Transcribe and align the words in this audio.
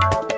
you 0.00 0.37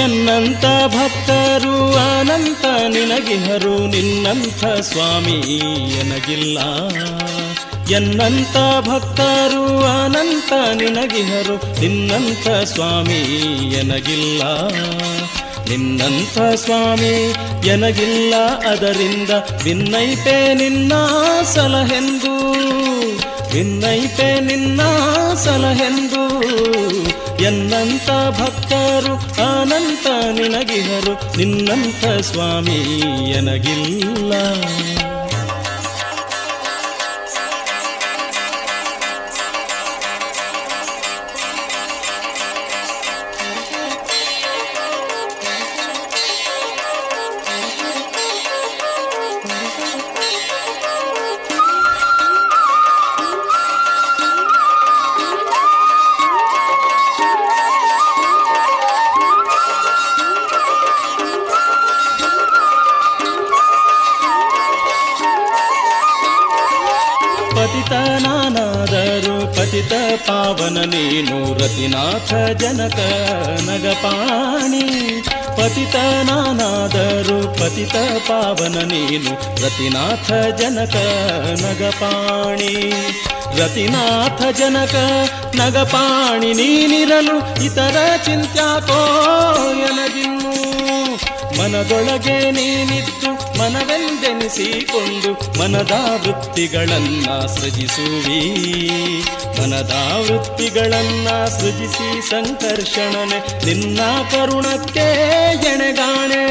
ಎನ್ನಂತ 0.00 0.64
ಭಕ್ತರು, 0.86 1.94
ಅನಂತ 1.94 2.64
ನಿನಗಿಹರು, 2.64 3.86
ನಿನ್ನಂಥ 3.86 4.64
ಸ್ವಾಮಿ 4.80 5.40
ಎನಗಿಲ್ಲ. 5.94 6.58
ಎನ್ನಂತ 7.90 8.86
ಭಕ್ತರು, 8.88 9.86
ಅನಂತ 9.86 10.52
ನಿನಗಿಹರು, 10.52 11.80
ನಿನ್ನಂಥ 11.80 12.48
ಸ್ವಾಮಿ 12.64 13.20
ಎನಗಿಲ್ಲ. 13.74 14.42
ನಿನ್ನಂಥ 15.68 16.38
ಸ್ವಾಮಿ 16.54 17.34
ಎನಗಿಲ್ಲ, 17.68 18.34
ಅದರಿಂದ 18.68 19.30
ನಿನ್ನೈತೆ 19.64 20.54
ನಿನ್ನ 20.54 20.92
ಸಲಹೆಂದು 21.54 22.40
ನಿನ್ನೈತೆ 23.54 24.40
ನಿನ್ನ 24.40 24.80
ಸಲಹೆಂದು. 25.34 26.40
ಎನ್ನಂತ 27.44 28.10
ಭಕ್ತರು 28.40 29.14
ಅನಂತ 29.42 30.06
ನಿನಗಿಹರು 30.32 31.36
ನಿನ್ನಂತ 31.36 32.20
ಸ್ವಾಮಿ 32.20 32.78
ಎನಗಿಲ್ಲ. 33.30 34.32
ಪತಿತನಾನಾದರೂ 69.80 70.26
ಪಾವನ 70.26 70.84
ನೀನು 70.84 71.54
ರತಿನಾಥ 71.54 72.60
ಜನಕ 72.60 72.98
ನಗಪಾಣಿ. 73.68 74.86
ಪತಿತ 75.56 75.96
ನಾನಾದರು 75.96 77.58
ಪತಿತ 77.58 77.96
ಪಾವನ 78.28 78.78
ನೀನು 78.78 79.64
ರತಿನಾಥ 79.64 80.60
ಜನಕ 80.60 80.96
ನಗಪಾಣಿ. 81.62 82.92
ರತಿನಾಥ 83.58 84.56
ಜನಕ 84.56 84.94
ನಗಪಾಣಿ, 85.54 86.52
ನೀನಿರಲು 86.52 87.64
ಇತರ 87.64 87.96
ಚಿಂತ್ಯಾಕೋ 88.24 89.00
ಎನಗಿನ್ನು. 89.72 90.50
ಮನದೊಳಗೆ 91.58 92.50
ನೀನಿತ್ತು 92.50 93.58
ಮನವೆಂದೆನಿಸಿಕೊಂಡು 93.58 95.58
ಮನದ 95.58 95.92
ವೃತ್ತಿಗಳನ್ನ 96.26 97.46
ಸೃಜಿಸುವಿ. 97.46 98.40
ಮನದ 99.60 99.92
ವೃತ್ತಿಗಳನ್ನ 100.30 101.28
ಸೃಜಿಸಿ 101.44 102.30
ಸಂಕರ್ಷಣನೆ 102.30 103.66
ನಿನ್ನ 103.66 104.00
ಕರುಣಕ್ಕೆ 104.30 105.06
ಎಣೆಗಾಣೆ. 105.52 106.44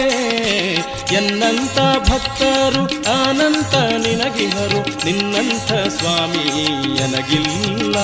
ಎನ್ನಂತ 1.15 2.09
ಭಕ್ತರು 2.09 2.83
ಅನಂತ 3.23 3.75
ನಿನಗಿಹರು 3.75 5.05
ನಿನ್ನಂಥ 5.05 5.71
ಸ್ವಾಮಿ 5.71 6.65
ಎನಗಿಲ್ಲ. 7.03 7.95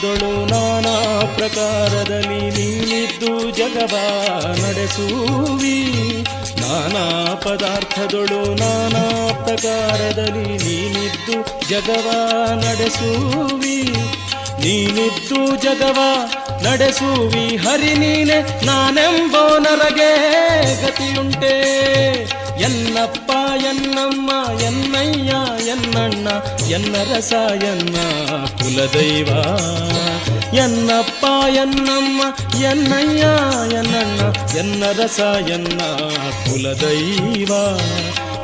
ಪದಾರ್ಥದೊಳು 0.00 0.46
ನಾನಾ 0.46 1.24
ಪ್ರಕಾರದಲ್ಲಿ 1.36 2.50
ನೀನಿದ್ದು 2.50 3.50
ಜಗವ 3.50 3.96
ನಡೆಸುವಿ. 4.50 5.92
ನಾನಾ 6.60 7.34
ಪದಾರ್ಥದೊಳು 7.34 8.54
ನಾನಾ 8.54 9.32
ಪ್ರಕಾರದಲ್ಲಿ 9.44 10.48
ನೀನಿದ್ದು 10.48 11.68
ಜಗವ 11.68 12.10
ನಡೆಸುವಿ. 12.54 13.82
ನೀನಿದ್ದು 14.60 15.56
ಜಗವ 15.56 15.98
ನಡೆಸುವಿ. 16.62 17.56
ಹರಿ 17.56 17.94
ನೀನೆ 17.94 18.64
ನಾನೆಂಬೋ 18.66 19.58
ನರಗೆ 19.58 20.12
ಗತಿಯುಂಟೆ. 20.82 21.60
ಎನ್ನಪ್ಪ 22.60 23.19
ಎನ್ನಮ್ಮ, 23.64 24.60
ಎನ್ನಯ್ಯ, 24.60 25.32
ಎನ್ನಣ್ಣ 25.68 26.28
ಎನ್ನ 26.68 26.96
ರಸ 27.14 27.32
ಎನ್ನ 27.64 27.96
ಕುಲದೈವ. 28.48 29.26
ಎನ್ನಪ್ಪ, 30.54 31.24
ಎನ್ನಮ್ಮ, 31.48 32.22
ಎನ್ನಯ್ಯ, 32.64 33.26
ಎನ್ನಣ್ಣ 33.76 34.20
ಎನ್ನ 34.58 34.84
ರಸ 35.02 35.20
ಎನ್ನ 35.48 35.80
ಕುಲದೈವ. 36.50 37.52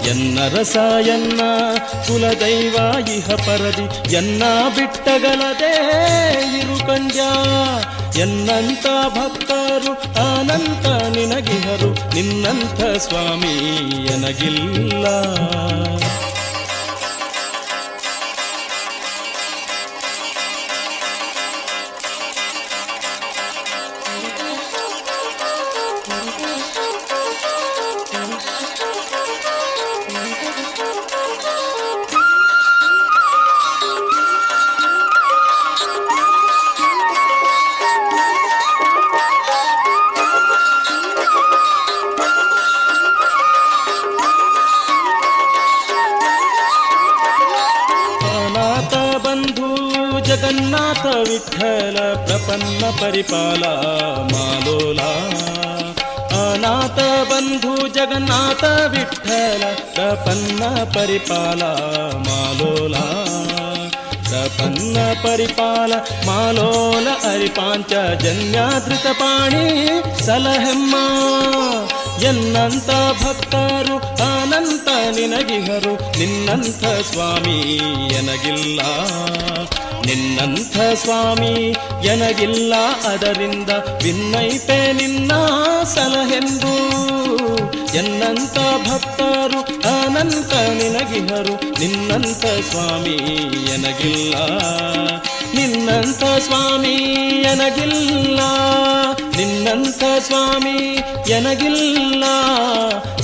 ಎನ್ನ 0.07 0.39
ರಸ 0.49 0.77
ಎನ್ನ 1.07 1.41
ಕುಲದೈವ, 2.07 2.77
ಇಹ 3.17 3.27
ಪರದಿ, 3.27 4.15
ಎನ್ನ 4.15 4.43
ಬಿಟ್ಟಗಲದೇ 4.77 5.75
ಇರು 6.59 6.87
ಕಂಜ 6.87 7.17
ಎನ್ನಂತ 8.17 8.87
ಭಕ್ತರು 9.77 9.95
ಅನಂತ 10.27 10.87
ನಿನಗಿಹರು 11.17 11.89
ನಿನ್ನಂಥ 12.15 12.81
ಸ್ವಾಮಿ 12.97 13.55
ಎನಗಿಲ್ಲ. 14.15 15.07
ಮಾಲೋಲ. 62.19 62.97
ಪ್ರಪನ್ನ 64.23 64.97
ಪರಿಪಾಲ, 65.23 65.93
ಮಾಲೋಲ 66.27 67.09
ಅರಿಪಾಂಚ 67.09 67.93
ಜನ್ಯಾದೃತ 68.23 69.07
ಪಾಣಿ, 69.07 70.03
ಸಲಹೆಮ್ಮ. 70.25 70.95
ಎನ್ನಂತ 72.25 72.91
ಭಕ್ತರು 73.23 73.97
ಅನಂತ 74.15 74.89
ನಿನಗಿಹರು, 74.89 76.19
ನಿನ್ನಂಥ 76.19 76.85
ಸ್ವಾಮಿ 77.13 77.61
ಎನಗಿಲ್ಲ. 78.15 78.81
ನಿನ್ನಂಥ 80.07 80.77
ಸ್ವಾಮಿ 80.95 81.77
ಎನಗಿಲ್ಲ, 82.07 82.75
ಅದರಿಂದ 83.05 83.71
ಭಿನ್ನೈತೆ 84.03 84.93
ನಿನ್ನ 84.93 85.33
ಸಲಹೆಂದು. 85.95 87.16
ಎನ್ನಂತ 87.97 88.89
ಭಕ್ತರು, 88.89 89.61
ಅನಂತ 89.89 90.55
ನಿನಗಿಹರು, 90.55 91.81
ನಿನ್ನಂತ 91.81 92.47
ಸ್ವಾಮಿ 92.71 93.17
ಎನಗಿಲ್ಲ. 93.73 94.35
ನಿನ್ನಂತ 95.55 96.25
ಸ್ವಾಮಿ 96.43 96.95
ಎನಗಿಲ್ಲ. 97.53 98.41
ನಿನ್ನಂತ 99.37 100.05
ಸ್ವಾಮಿ 100.19 100.79
ಎನಗಿಲ್ಲ. 101.31 102.25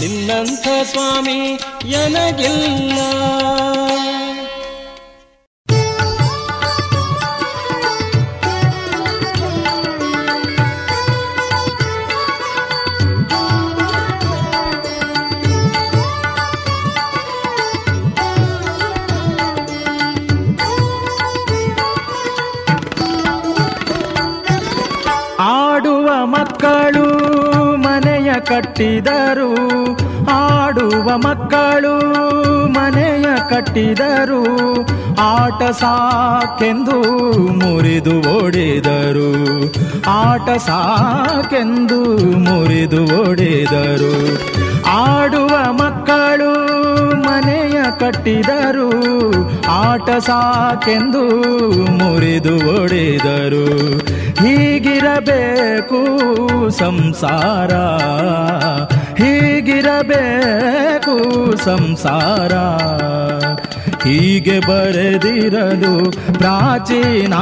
ನಿನ್ನಂಥ 0.00 0.69
ಸ್ವಾಮಿ 0.91 1.61
ಎನಗಿಲ್ಲ. 1.87 2.99
ಕಟ್ಟಿದರು, 28.62 29.50
ಆಡುವ 30.31 31.16
ಮಕ್ಕಳು 31.16 31.95
ಮನೆಯ 32.66 33.26
ಕಟ್ಟಿದರು, 33.50 34.42
ಆಟ 35.21 35.62
ಸಾಕೆಂದು 35.71 36.99
ಮುರಿದು 37.52 38.14
ಓಡಿದರು, 38.38 39.31
ಆಟ 40.09 40.49
ಸಾಕೆಂದು 40.59 42.00
ಮುರಿದು 42.38 43.02
ಓಡಿದರು. 43.23 44.14
ಆಡುವ 44.87 45.73
ಮಕ್ಕಳು 45.73 46.52
ಮನೆಯ 47.16 47.78
ಕಟ್ಟಿದರು, 48.00 48.88
ಆಟ 49.71 50.11
ಸಾಕೆಂದು 50.11 51.25
ಮುರಿದು 51.99 52.54
ಓಡಿದರು. 52.83 53.66
ಹೀಗಿರಬೇಕು 54.39 56.07
ಸಂಸಾರ. 56.71 57.75
ಹೀಗಿರಬೇಕು 59.23 59.93
ಸಂಸಾರ. 61.57 62.53
ಹೀಗೆ 64.09 64.61
ಬರೆದಿರಲು 64.61 66.11
ಪ್ರಾಚೀನ. 66.39 67.35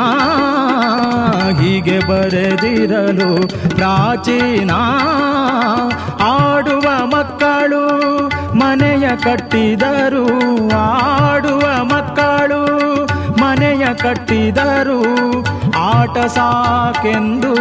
ಹೀಗೆ 1.61 1.99
ಬರೆದಿರಲು 1.99 3.49
ಪ್ರಾಚೀನ. 3.77 4.71
ಆಡುವ 6.23 7.07
ಮಕ್ಕಳು 7.07 8.01
ಮನೆಯ 8.59 9.09
ಕಟ್ಟಿದರು. 9.25 10.27
ಆಡುವ 10.77 11.85
ಮಕ್ಕಳು 11.85 12.70
ಮನೆಯ 13.51 13.85
ಕಟ್ಟಿದರು 14.03 14.99
ಆಟ 15.77 16.19
ಸಾಕೆಂದು 16.27 17.53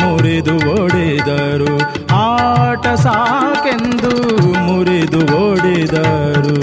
ಮುರಿದು 0.00 0.54
ಓಡಿದರು 0.74 1.72
ಆಟ 2.18 2.86
ಸಾಕೆಂದು 2.86 4.12
ಮುರಿದು 4.66 5.20
ಓಡಿದರು. 5.42 6.56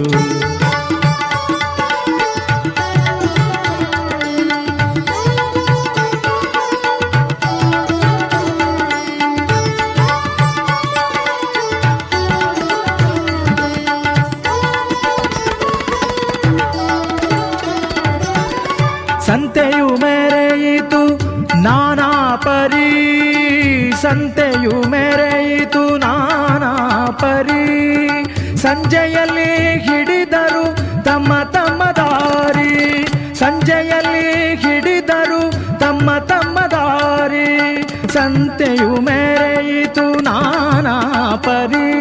ಸಂತೆಯು 24.63 24.89
ಮೆರೆಯಿತು 24.89 25.97
ನಾನಾ 25.97 27.05
ಪರಿ. 27.11 28.57
ಸಂಜೆಯಲ್ಲಿ 28.57 29.79
ಹಿಡಿದರು 29.79 30.75
ತಮ್ಮ 31.03 31.33
ತಮ್ಮ 31.43 31.83
ದಾರಿ. 31.83 33.05
ಸಂಜೆಯಲ್ಲಿ 33.35 34.55
ಹಿಡಿದರು 34.55 35.51
ತಮ್ಮ 35.79 36.17
ತಮ್ಮ 36.17 36.59
ದಾರಿ. 36.59 37.81
ಸಂತೆಯು 38.13 39.01
ಮೆರೆಯಿತು 39.01 40.21
ನಾನಾ 40.21 41.35
ಪರಿ. 41.35 41.91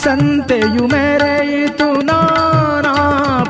ಸಂತೆಯು 0.00 0.86
ಮೆರೆಯಿತು 0.86 2.02
ನಾನಾ 2.02 2.94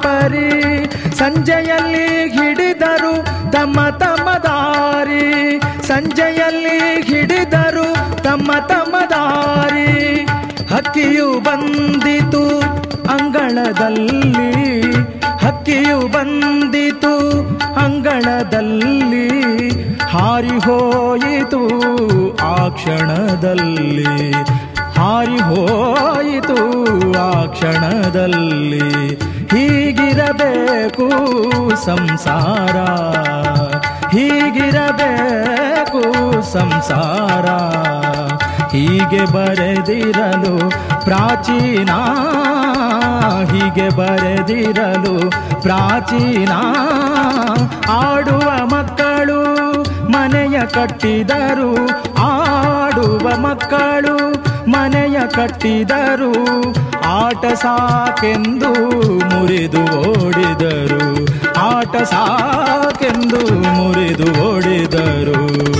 ಪರಿ. 0.02 0.84
ಸಂಜೆಯಲ್ಲಿ 1.18 2.30
ಹಿಡಿದರು 2.30 3.24
ತಮ್ಮ 3.52 3.88
ತಮ್ಮ 3.88 4.30
ದಾರಿ. 4.30 5.60
ಸಂಜೆಯಲ್ಲಿ 5.86 7.05
ತಮ್ಮ 8.68 8.84
ತಮ್ಮ 8.84 8.96
ದಾರಿ 9.10 10.16
ಹಕ್ಕಿಯು 10.74 11.40
ಬಂದಿತು 11.40 12.60
ಅಂಗಳದಲ್ಲಿ. 13.08 14.90
ಹಕ್ಕಿಯು 15.46 16.08
ಬಂದಿತು 16.08 17.40
ಅಂಗಳದಲ್ಲಿ. 17.74 19.28
ಹಾರಿ 20.00 20.48
ಹೋಯಿತು 20.48 21.62
ಆ 22.46 22.68
ಕ್ಷಣದಲ್ಲಿ. 22.68 24.32
ಹಾರಿ 25.00 25.36
ಹೋಯಿತು 25.36 26.56
ಆ 27.18 27.46
ಕ್ಷಣದಲ್ಲಿ. 27.46 29.14
ಹೀಗಿರಬೇಕು 29.46 31.08
ಸಂಸಾರ. 31.84 32.76
ಹೀಗಿರಬೇಕು 34.08 36.02
ಸಂಸಾರ. 36.52 37.46
ಹೀಗೆ 38.76 39.24
ಬರೆದಿರಲು, 39.24 40.70
ಪ್ರಾಚೀನ 41.04 41.90
ಹೀಗೆ 43.52 43.88
ಬರೆದಿರಲು, 43.88 45.30
ಪ್ರಾಚೀನ 45.62 46.52
ಆಡುವ 47.90 48.66
ಮಕ್ಕಳು 48.66 49.40
ಮನೆಯ 50.10 50.60
ಕಟ್ಟಿದರು, 50.66 51.86
ಆಡುವ 52.20 53.36
ಮಕ್ಕಳು 53.36 54.16
ಮನೆಯ 54.70 55.20
ಕಟ್ಟಿದರು, 55.28 56.32
ಆಟ 57.06 57.46
ಸಾಕೆಂದು 57.46 58.72
ಮುರಿದು 59.30 59.82
ಓಡಿದರು, 60.10 61.26
ಆಟ 61.58 61.96
ಸಾಕೆಂದು 61.96 63.54
ಮುರಿದು 63.76 64.54
ಓಡಿದರು. 64.54 65.75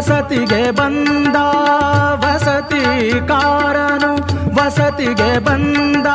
ವಸತಿಗೆ 0.00 0.70
ಬಂದ 0.70 1.36
ವಸತಿ 2.14 3.10
ಕಾರನು 3.28 4.12
ವಸತಿಗೆ 4.54 5.38
ಬಂದ. 5.38 6.06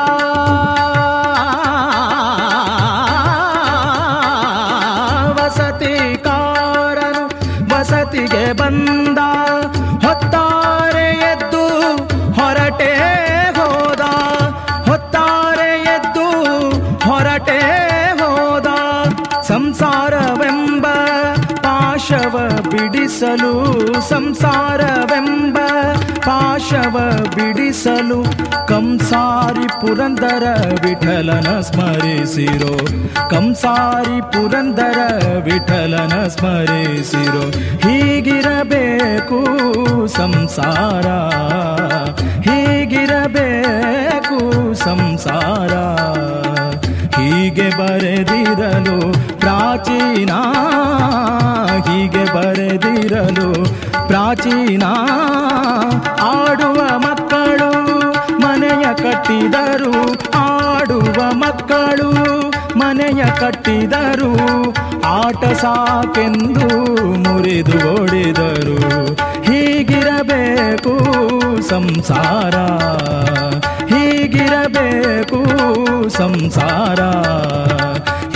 ವಸತಿ 5.39 6.23
ಕಾರನು 6.23 7.25
ವಸತಿಗೆ 7.75 8.53
ಬಂದ. 8.53 9.17
ಹೊತ್ತಾರೆ 10.07 11.13
ಎದ್ದು 11.15 11.95
ಹೊರಟೆ 12.33 12.93
ಹೋದ. 13.55 14.01
ಹೊತ್ತಾರೆ 14.89 15.81
ಎದ್ದು 15.81 16.29
ಹೊರಟೆ 17.09 17.59
ಹೋದ. 18.19 18.67
ಸಂಸಾರವೆಂಬ 19.41 20.35
ಪಾಶವ 20.35 20.54
ಬಿಡಿಸಲು 22.75 23.53
ಸಂಸಾರವೆಂಬ 24.09 25.57
ಪಾಶವ 26.19 27.25
ಬಿಡಿಸಲು 27.35 28.25
ಕಂಸಾರಿ 28.67 29.67
ಪುರಂದರ 29.67 30.73
ವಿಠಲನ 30.85 31.59
ಸ್ಮರಿಸಿರೋ. 31.59 32.79
ಕಂಸಾರಿ 33.29 34.21
ಪುರಂದರ 34.21 35.23
ವಿಠಲನ 35.43 36.27
ಸ್ಮರಿಸಿರೋ. 36.27 37.77
ಹೀಗಿರಬೇಕು 37.77 39.39
ಸಂಸಾರ. 40.07 41.07
ಹೀಗಿರಬೇಕು 42.41 44.73
ಸಂಸಾರ. 44.73 45.73
ಹೀಗೆ 47.21 47.61
ಬರೆದಿರಲು 47.61 49.15
ಪ್ರಾಚೀನ 49.39 50.29
ಪ್ರಾಚೀನ 54.25 54.83
ಆಡುವ 56.21 56.79
ಮಕ್ಕಳು 56.97 57.67
ಮನೆಯ 58.41 58.85
ಕಟ್ಟಿದರು, 58.93 59.91
ಆಡುವ 60.37 61.19
ಮಕ್ಕಳು 61.31 62.09
ಮನೆಯ 62.79 63.23
ಕಟ್ಟಿದರು, 63.39 64.31
ಆಟ 65.07 65.43
ಸಾಕೆಂದು 65.53 66.69
ಮುರಿದು 67.23 67.77
ಓಡಿದರು 67.93 68.77
ಹೀಗಿರಬೇಕು 69.43 70.95
ಸಂಸಾರ 71.69 72.55
ಹೀಗಿರಬೇಕು 73.93 75.41
ಸಂಸಾರ. 76.09 76.99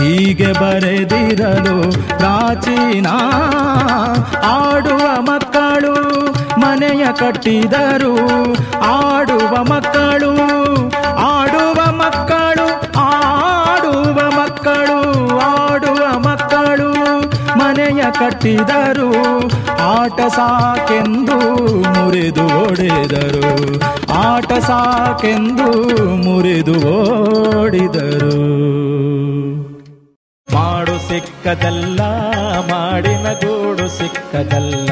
ಹೀಗೆ 0.09 0.51
ಬರೆದಿರಲು 0.51 1.91
ಪ್ರಾಚೀನ 2.17 3.07
ಆಡುವ 4.43 5.21
ಮಕ್ಕಳು 5.21 5.95
ಮನೆಯ 6.59 7.05
ಕಟ್ಟಿದರು. 7.19 8.15
ಆಡುವ 8.81 9.63
ಮಕ್ಕಳು 9.63 10.31
ಆಡುವ 11.15 11.91
ಮಕ್ಕಳು 11.91 12.99
ಆಡುವ 12.99 14.29
ಮಕ್ಕಳು 14.29 15.37
ಆಡುವ 15.37 16.19
ಮಕ್ಕಳು 16.19 17.19
ಮನೆಯ 17.59 18.03
ಕಟ್ಟಿದರು. 18.19 19.39
ಆಟ 19.81 20.35
ಸಾಕೆಂದು 20.35 21.77
ಮುರಿದು 21.77 22.41
ಓಡಿದರು. 22.41 23.77
ಆಟ 24.13 24.53
ಸಾಕೆಂದು 24.53 26.15
ಮುರಿದು 26.15 26.73
ಓಡಿದರು. 26.73 28.88
ಮಾಡು 30.53 30.95
ಸಿಕ್ಕದಲ್ಲ, 31.09 31.99
ಮಾಡಿನ 32.71 33.27
ಗೂಡು 33.43 33.87
ಸಿಕ್ಕದಲ್ಲ. 33.97 34.89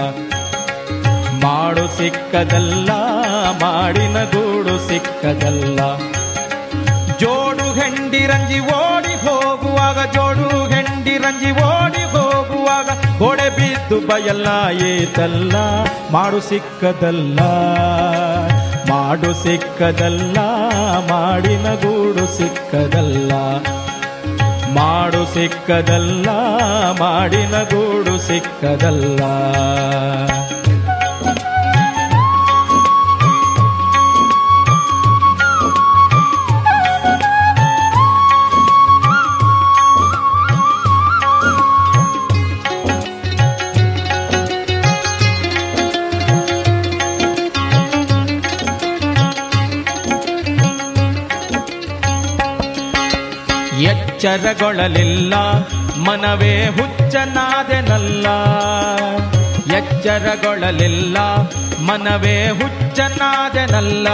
ಮಾಡು 1.44 1.86
ಸಿಕ್ಕದಲ್ಲ, 1.98 2.90
ಮಾಡಿನ 3.64 4.18
ಗೂಡು 4.24 4.76
ಸಿಕ್ಕದಲ್ಲ. 4.88 5.80
ಜೋಡು 7.22 7.68
ಹೆಂಡಿ 7.80 8.22
ರಂಜಿ 8.26 8.60
ಓಡಿ 8.60 9.16
ಹೋಗುವಾಗ, 9.26 10.00
ಜೋಡು 10.16 10.50
ಹೆಂಡಿ 10.74 11.16
ರಂಜಿ 11.18 11.52
ಓಡಿ 11.52 12.04
ಹೋಗುವಾಗ, 12.16 12.90
ಗೋಡೆ 13.20 13.50
ಬಿದ್ದು 13.50 14.00
ಬಯಲ್ಲ 14.08 14.48
ಏತಲ್ಲ. 14.90 15.56
ಮಾಡು 16.12 16.40
ಸಿಕ್ಕದಲ್ಲ 16.40 17.40
ಮಾಡು 18.92 19.32
ಸಿಕ್ಕದಲ್ಲ, 19.44 20.38
ಮಾಡಿನ 21.10 21.68
ಗೂಡು 21.74 22.26
ಸಿಕ್ಕದಲ್ಲ. 22.38 23.32
ಮಾಡು 24.78 25.34
ಸಿಕ್ಕದಲ್ಲ 25.34 26.30
ಮಾಡಿನ 27.00 27.56
ಗೂಡು 27.64 28.28
ಸಿಕ್ಕದಲ್ಲ. 28.28 29.22
ಎಚ್ಚರಗೊಳ್ಳಲಿಲ್ಲ, 54.28 55.34
ಮನವೇ 56.04 56.68
ಹುಚ್ಚನಾದೆನಲ್ಲ. 56.68 58.28
ಎಚ್ಚರಗೊಳ್ಳಲಿಲ್ಲ, 59.76 61.18
ಮನವೇ 61.82 62.50
ಹುಚ್ಚನಾದೆನಲ್ಲ. 62.50 64.10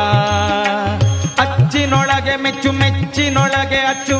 ಅಚ್ಚಿನೊಳಗೆ 1.39 2.35
ಮೆಚ್ಚು, 2.35 2.71
ಮೆಚ್ಚಿನೊಳಗೆ 2.71 3.75
ಅಚ್ಚು. 3.75 4.17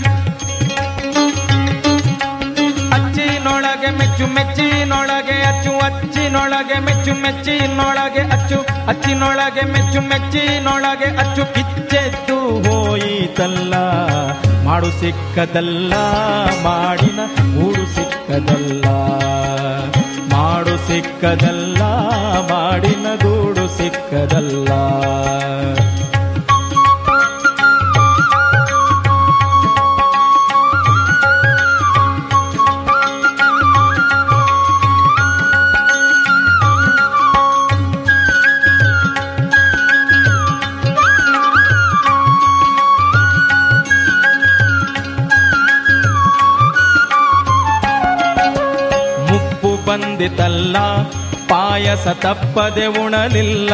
ಅಚ್ಚಿನೊಳಗೆ 2.90 3.92
ಮೆಚ್ಚು, 3.92 4.28
ಮೆಚ್ಚಿನೊಳಗೆ 4.28 5.42
ಅಚ್ಚು. 5.42 5.72
ಅಚ್ಚಿನೊಳಗೆ 5.80 6.80
ಮೆಚ್ಚು, 6.80 7.14
ಮೆಚ್ಚಿನೊಳಗೆ 7.14 8.22
ಅಚ್ಚು. 8.32 8.88
ಅಚ್ಚಿನೊಳಗೆ 8.88 9.62
ಮೆಚ್ಚು, 9.62 10.02
ಮೆಚ್ಚಿನೊಳಗೆ 10.02 11.18
ಅಚ್ಚು. 11.18 11.54
ಕಿಚ್ಚೆದ್ದು 11.54 12.40
ಹೋಯಿತಲ್ಲ. 12.40 13.74
ಮಾಡು 14.66 14.92
ಸಿಕ್ಕದಲ್ಲ 15.00 15.94
ಮಾಡಿನ 16.64 17.20
ಗೂಡು 17.56 17.96
ಸಿಕ್ಕದಲ್ಲ. 17.96 18.86
ಮಾಡು 20.34 20.88
ಸಿಕ್ಕದಲ್ಲ 20.88 21.82
ಮಾಡಿನ 22.52 23.06
ಗೂಡು 23.22 23.78
ಸಿಕ್ಕದಲ್ಲ. 23.78 24.70
ಬಂದಿತಲ್ಲ, 50.24 50.78
ಪಾಯಸ 51.52 52.08
ತಪ್ಪದೆ 52.08 52.86
ಉಣಲಿಲ್ಲ. 53.04 53.74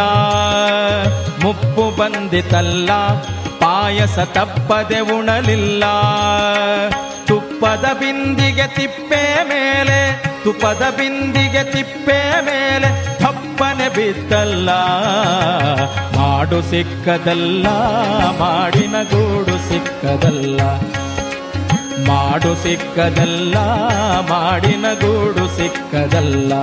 ಮುಪ್ಪು 1.43 1.83
ಬಂದಿತಲ್ಲ, 1.97 2.89
ಪಾಯಸ 3.61 4.17
ತಪ್ಪದೆ 4.33 4.99
ಉಣಲಿಲ್ಲ. 4.99 5.83
ತುಪ್ಪದ 7.27 7.85
ಬಿಂದಿಗೆ 7.99 8.67
ತಿಪ್ಪೆ 8.75 9.21
ಮೇಲೆ, 9.51 9.99
ತುಪ್ಪದ 10.43 10.83
ಬಿಂದಿಗೆ 10.97 11.63
ತಿಪ್ಪೆ 11.71 12.19
ಮೇಲೆ 12.41 12.89
ತಪ್ಪನೆ 13.21 13.89
ಬಿದ್ದಲ್ಲ. 13.89 14.69
ಮಾಡು 16.17 16.61
ಸಿಕ್ಕದಲ್ಲ, 16.71 17.67
ಮಾಡಿನ 18.41 18.95
ಗೂಡು 19.13 19.57
ಸಿಕ್ಕದಲ್ಲ. 19.69 20.61
ಮಾಡು 22.09 22.51
ಸಿಕ್ಕದಲ್ಲ, 22.63 23.55
ಮಾಡಿನ 24.29 24.85
ಗೂಡು 25.01 25.28
ಸಿಕ್ಕದಲ್ಲ 25.69 26.53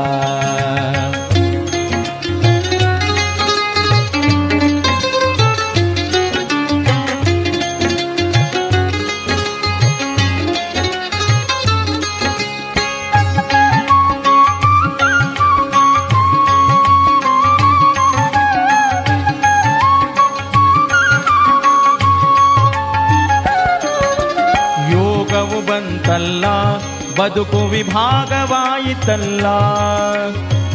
ವಿಭಾಗವಾಯಿತಲ್ಲ 29.05 29.47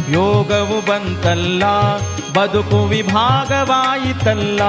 ಯೋಗವು 0.08 0.90
ಬಂತಲ್ಲ 0.90 1.64
ಬದುಕು 2.32 2.84
ವಿಭಾಗವಾಯಿತಲ್ಲ. 2.84 4.62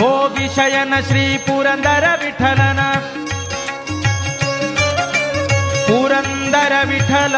ಹೋಗಿ 0.00 0.54
ಶಯನ 0.54 0.94
ಶ್ರೀ 1.08 1.38
ಪುರಂದರ 1.38 2.04
ವಿಠಲನ. 2.24 2.80
ಪುರಂದರ 5.86 6.72
ವಿಠಲ. 6.88 7.36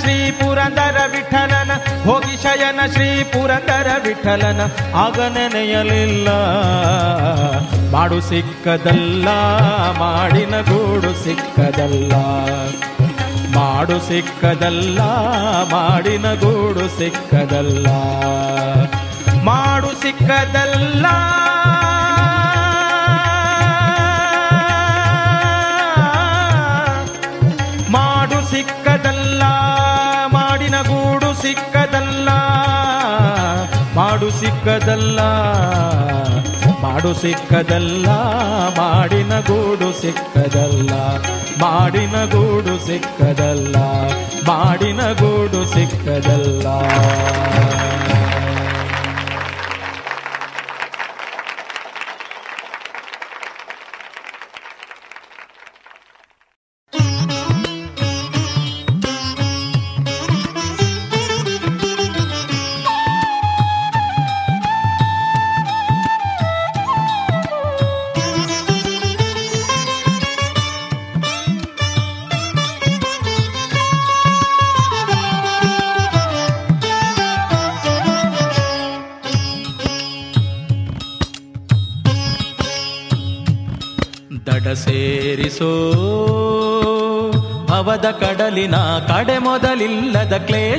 ಶ್ರೀ 0.00 0.30
ಪುರಂದರ 0.30 0.96
ವಿಠಲನ, 1.12 1.70
ಹೋಗಿ 2.04 2.42
ಶಯನ 2.42 2.80
ಶ್ರೀ 2.92 3.22
ಪುರಂದರ 3.22 3.88
ವಿಠಲನ, 4.04 4.60
ಆಗ 4.94 5.20
ನೆನೆಯಲಿಲ್ಲ. 5.20 6.28
ಮಾಡು 7.92 8.20
ಸಿಕ್ಕದಲ್ಲ, 8.20 9.28
ಮಾಡಿನ 9.98 10.60
ಗೂಡು 10.60 11.24
ಸಿಕ್ಕದಲ್ಲ. 11.24 12.12
ಮಾಡು 13.56 13.98
ಸಿಕ್ಕದಲ್ಲ, 14.08 15.00
ಮಾಡಿನ 15.70 16.34
ಗೂಡು 16.34 16.98
ಸಿಕ್ಕದಲ್ಲ. 16.98 17.86
ಮಾಡು 19.44 20.02
ಸಿಕ್ಕದಲ್ಲ 20.02 21.06
ಸಿಕ್ಕದಲ್ಲ 34.64 35.20
ಮಾಡು 36.82 37.10
ಸಿಕ್ಕದಲ್ಲ 37.20 38.08
ಮಾಡಿನ 38.78 39.32
ಗೂಡು 39.40 39.88
ಸಿಕ್ಕದಲ್ಲ 40.00 40.92
ಮಾಡಿನ 41.62 42.16
ಗೂಡು 42.24 42.74
ಸಿಕ್ಕದಲ್ಲ 42.86 43.76
ಮಾಡಿನ 44.46 45.00
ಗೂಡು 45.20 45.60
ಸಿಕ್ಕದಲ್ಲ. 45.74 46.66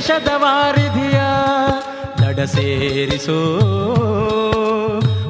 ಕ್ಲೇಶದ 0.06 0.30
ವಾರಿಧಿಯ 0.34 1.18
ದಡ 2.18 2.40
ಸೇರಿಸೋ 2.46 3.36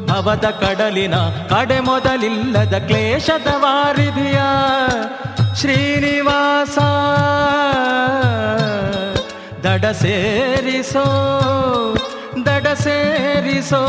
ಭವದ 0.08 0.46
ಕಡಲಿನ 0.60 1.16
ಕಡೆ 1.50 1.76
ಮೊದಲಿಲ್ಲದ 1.80 2.78
ಕ್ಲೇಶದ 2.87 3.50
ವಾರಿಧಿಯ 3.56 4.40
ಶ್ರೀನಿವಾಸ 5.60 6.78
ದಡ 9.64 9.84
ಸೇರಿಸೋ 10.02 11.06
ದಡ 12.46 12.66
ಸೇರಿಸೋ 12.84 13.84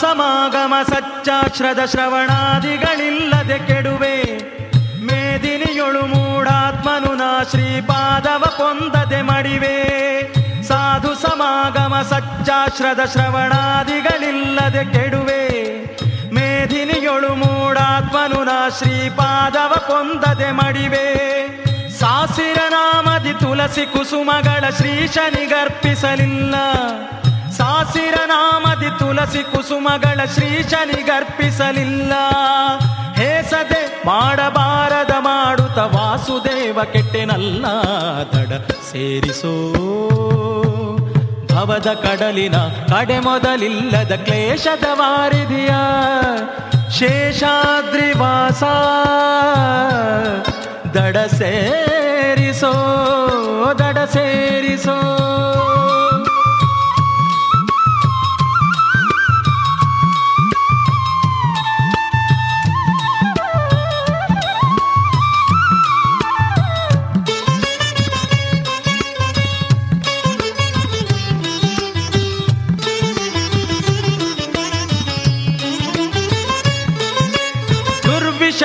ಸಮಾಗಮ 0.00 0.74
ಸಚ್ಚಾಶ್ರದ 0.88 1.84
ಶ್ರವಣಾದಿಗಳಿಲ್ಲದೆ 1.84 3.58
ಕೆಡುವೆ. 3.66 4.16
ಮೇದಿನಿಯೊಳು 5.06 6.06
ಮೂಢಾತ್ಮನು 6.06 7.14
ನಾ 7.14 7.42
ಶ್ರೀಪಾದವ 7.50 8.44
ಪೊಂದದೆ 8.46 9.22
ಮಡಿವೆ. 9.22 9.76
ಸಾಧು 10.62 11.14
ಸಮಾಗಮ 11.14 12.06
ಸಚ್ಚಾಶ್ರದ 12.10 13.04
ಶ್ರವಣಾದಿಗಳಿಲ್ಲದೆ 13.04 14.84
ಕೆಡುವೆ. 14.92 15.48
ಮೇದಿನಿಯೊಳು 16.34 17.34
ಮೂಢಾತ್ಮನು 17.34 18.44
ನಾ 18.44 18.68
ಶ್ರೀಪಾದವ 18.68 19.74
ಪೊಂದದೆ 19.76 20.50
ಮಡಿವೆ. 20.50 21.06
ಸಾಸಿರ 21.98 22.58
ನಾಮದಿ 22.68 23.32
ತುಳಸಿ 23.32 23.86
ಕುಸುಮಗಳ 23.86 24.70
ಶ್ರೀ 24.70 25.06
ಶ್ರೀಶನಿಗರ್ಪಿಸಲಿಲ್ಲ. 25.06 26.54
ಸಾಸಿರ 27.60 28.14
ನಾಮದಿ 28.26 28.98
ತುಳಸಿ 28.98 29.42
ಕುಸುಮಗಳ 29.52 30.24
ಶ್ರೀಶನಿಗರ್ಪಿಸಲಿಲ್ಲ 30.24 32.12
ಹೇಸದೆ 33.14 34.02
ಮಾಡಬಾರದ 34.06 35.10
ಮಾಡುತ್ತ 35.18 35.78
ವಾಸುದೇವ 35.78 36.78
ಕೆಟ್ಟೆನಲ್ಲ 36.92 37.66
ತಡ 38.22 38.52
ಸೇರಿಸೋ. 38.92 39.54
ಭವದ 41.48 41.88
ಕಡಲಿನ 42.02 42.56
ಕಡೆ 42.88 43.18
ಮೊದಲಿಲ್ಲದ 43.18 44.12
ಕ್ಲೇಶದ 44.24 44.84
ವಾರಿಧಿಯ 44.92 45.72
ಶೇಷಾದ್ರಿವಾಸ 46.98 48.62
ದಡ 50.96 51.16
ಸೇರಿಸೋ 51.16 52.72
ದಡ 53.78 53.98
ಸೇರಿಸೋ. 53.98 54.96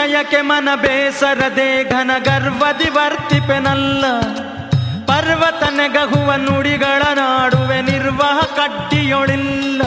ದುರ್ವಿಷಯಕ್ಕೆ 0.05 0.41
ಮನ 0.41 0.69
ಬೇಸರದೆ 0.75 1.69
ಘನ 1.89 2.11
ಗರ್ವದಿ 2.17 2.89
ವರ್ತಿಪೆನಲ್ಲ 2.89 4.05
ಪರ್ವತ 5.07 5.63
ನೆಗಹುವ 5.69 6.29
ನುಡಿಗಳ 6.35 7.01
ನಾಡುವೆ 7.13 7.79
ನಿರ್ವಾಹ 7.81 8.39
ಕಡ್ಡಿಯೊಳಿಲ್ಲ. 8.57 9.81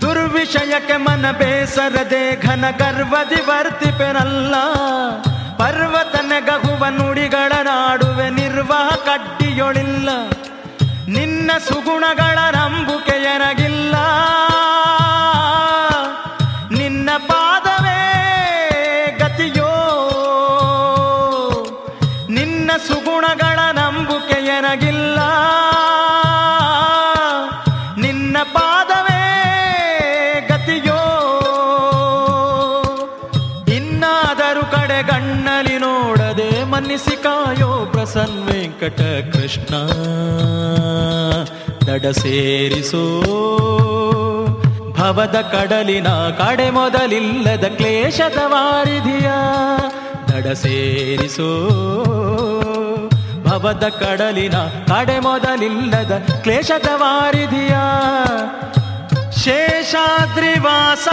ದುರ್ವಿಷಯಕ್ಕೆ 0.00 0.96
ಮನ 0.96 1.30
ಬೇಸರದೆ 1.30 2.22
ಘನ 2.42 2.64
ಗರ್ವದಿ 2.78 3.40
ವರ್ತಿಪೆನಲ್ಲ 3.48 4.54
ಪರ್ವತ 5.60 6.14
ನೆಗಹುವ 6.24 6.84
ನುಡಿಗಳ 6.98 7.52
ನಾಡುವೆ 7.62 8.28
ನಿರ್ವಾಹ 8.40 8.88
ಕಡ್ಡಿಯೊಳಿಲ್ಲ. 9.06 10.08
ನಿನ್ನ 11.08 11.50
ಸುಗುಣಗಳ 11.68 12.38
ನಂಬುಕೆಯನಗಿಲ್ಲ 12.56 13.94
ವೆಂಕಟ 38.80 39.04
ಕೃಷ್ಣ 39.32 39.74
ದಡ 41.86 42.04
ಸೇರಿಸೋ 42.18 43.00
ಭವದ 44.98 45.38
ಕಡಲಿನ 45.52 46.08
ಕಡೆ 46.38 46.66
ಮೊದಲಿಲ್ಲದ 46.70 47.66
ಕ್ಲೇಶದ 47.76 48.40
ವಾರಿಧಿಯ 48.46 49.30
ದಡ 50.30 50.46
ಸೇರಿಸೋ 50.62 51.50
ಭವದ 53.46 53.88
ಕಡಲಿನ 53.98 54.58
ಕಡೆ 54.88 55.18
ಮೊದಲಿಲ್ಲದ 55.20 56.14
ಕ್ಲೇಶದ 56.42 56.90
ವಾರಿಧಿಯ 56.96 57.74
ಶೇಷಾದ್ರಿವಾಸ 59.42 61.08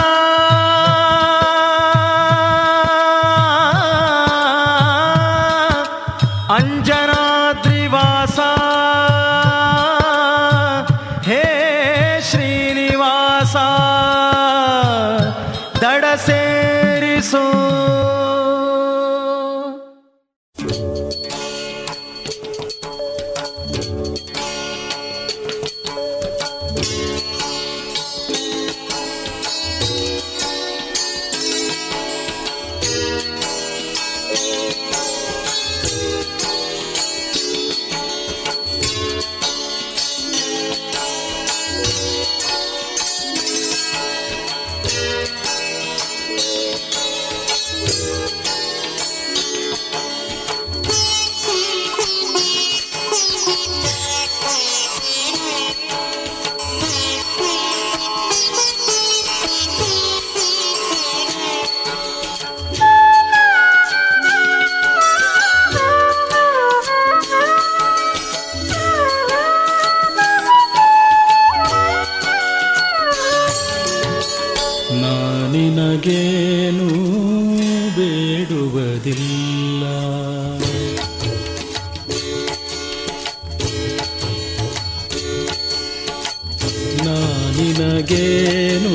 ನಾನಿನಗೇನು 87.56 88.94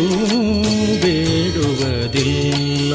ಬೇಡುವುದಿಲ್ಲ. 1.02 2.94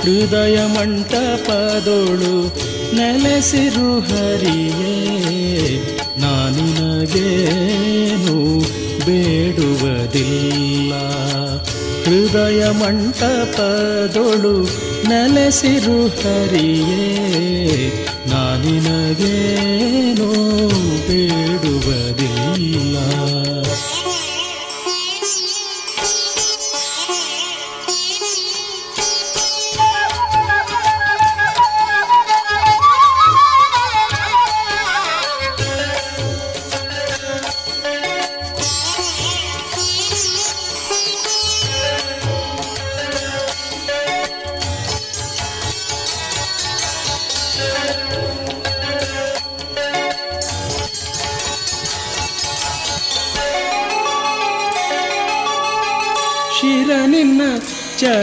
ಹೃದಯ 0.00 0.66
ಮಂಟಪದೊಳು 0.66 2.56
ನೆಲೆಸಿರು 2.96 4.00
ಹರಿಯೇ 4.00 5.84
ನಾನಿನಗೇನು 6.18 8.36
ಬೇಡುವುದಿಲ್ಲ. 9.06 10.94
ಹೃದಯ 12.04 12.70
ಮಂಟಪದೊಳು 12.70 14.68
ನೆಲೆಸಿರು 15.08 16.06
ಹರಿಯೇ 16.06 17.92
ನಾನಿನಗೇನು 18.26 20.30
ಬೇಡುವುದಿಲ್ಲ. 21.08 22.96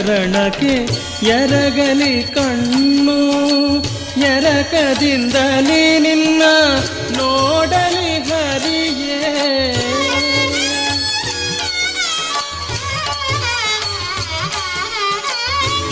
ಚರಣಕ್ಕೆ 0.06 0.72
ಎರಗಲಿ 1.28 2.22
ಕಣ್ಣು 2.34 3.16
ಎರಕದಿಂದಲೇ 4.26 5.98
ನಿನ್ನ 5.98 6.42
ನೋಡಲಿ 7.16 8.10
ಹರಿಯೇ. 8.22 9.20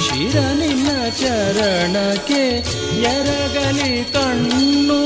ಶಿರ 0.07 0.37
ನಿನ್ನ 0.53 0.89
ಚರಣಕ್ಕೆ 1.21 2.43
ಎರಗಲಿ 3.09 3.93
ಕಣ್ಣು 4.13 5.01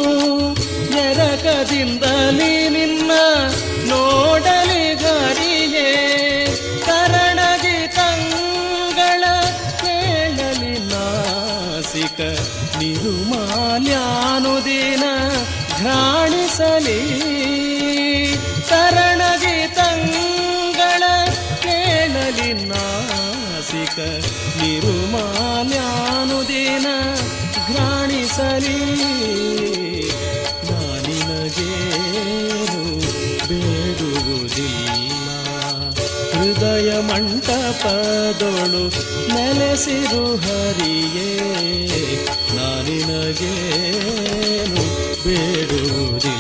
ಎರಕದಿಂದಲೇ 1.01 2.53
ನಿನ್ನ 2.69 3.13
ಬಾಲ್ಯಾನುದಿನ 13.77 15.05
ಘ್ರಾಣಿಸಲಿ. 15.79 17.01
ತರಣಗೀತಂಗಳ 18.69 21.03
ಕೇಳಲಿ 21.63 22.53
ನಾಸಿಕ 22.53 23.99
ನಿರುಮಾಲ್ಯಾನುದಿನ 24.63 26.87
ಘ್ರಾಣಿಸಲಿ. 27.73 28.81
ನಾನಿನಗೇನು 30.71 32.81
ಬೇಡುವುದಿಲ್ಲ. 33.49 35.29
ಹೃದಯ 36.33 37.01
ಮಂಟಪದೊಳು 37.01 38.85
ನೆಲೆಸಿರು 39.35 40.37
ಹರಿಯೇ. 40.37 41.31
ನಾನಿನಗೇನು 42.89 44.83
ಬೇಡುವುದಿಲ್ಲ 45.25 46.36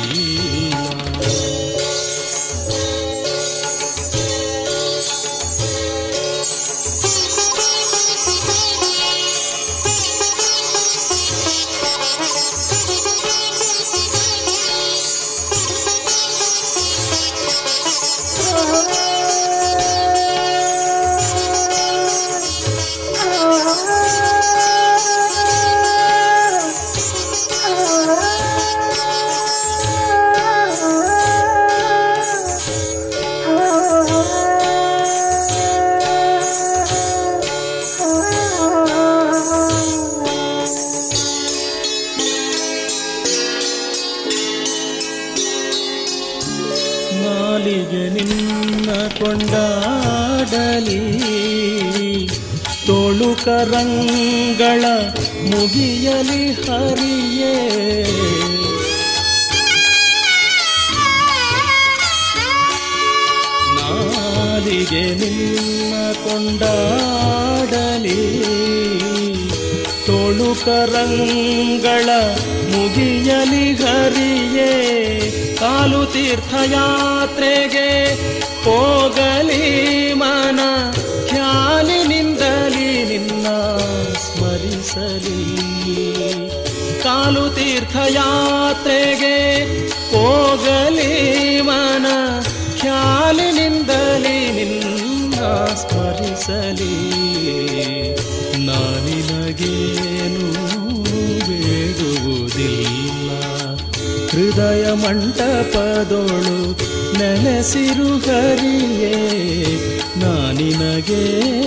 ನಾನಿನಗೇನು 110.78 111.65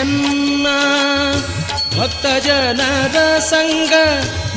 ಎನ್ನ 0.00 0.66
ಭಕ್ತ 1.98 2.26
ಜನರ 2.46 3.16
ಸಂಗ 3.38 3.92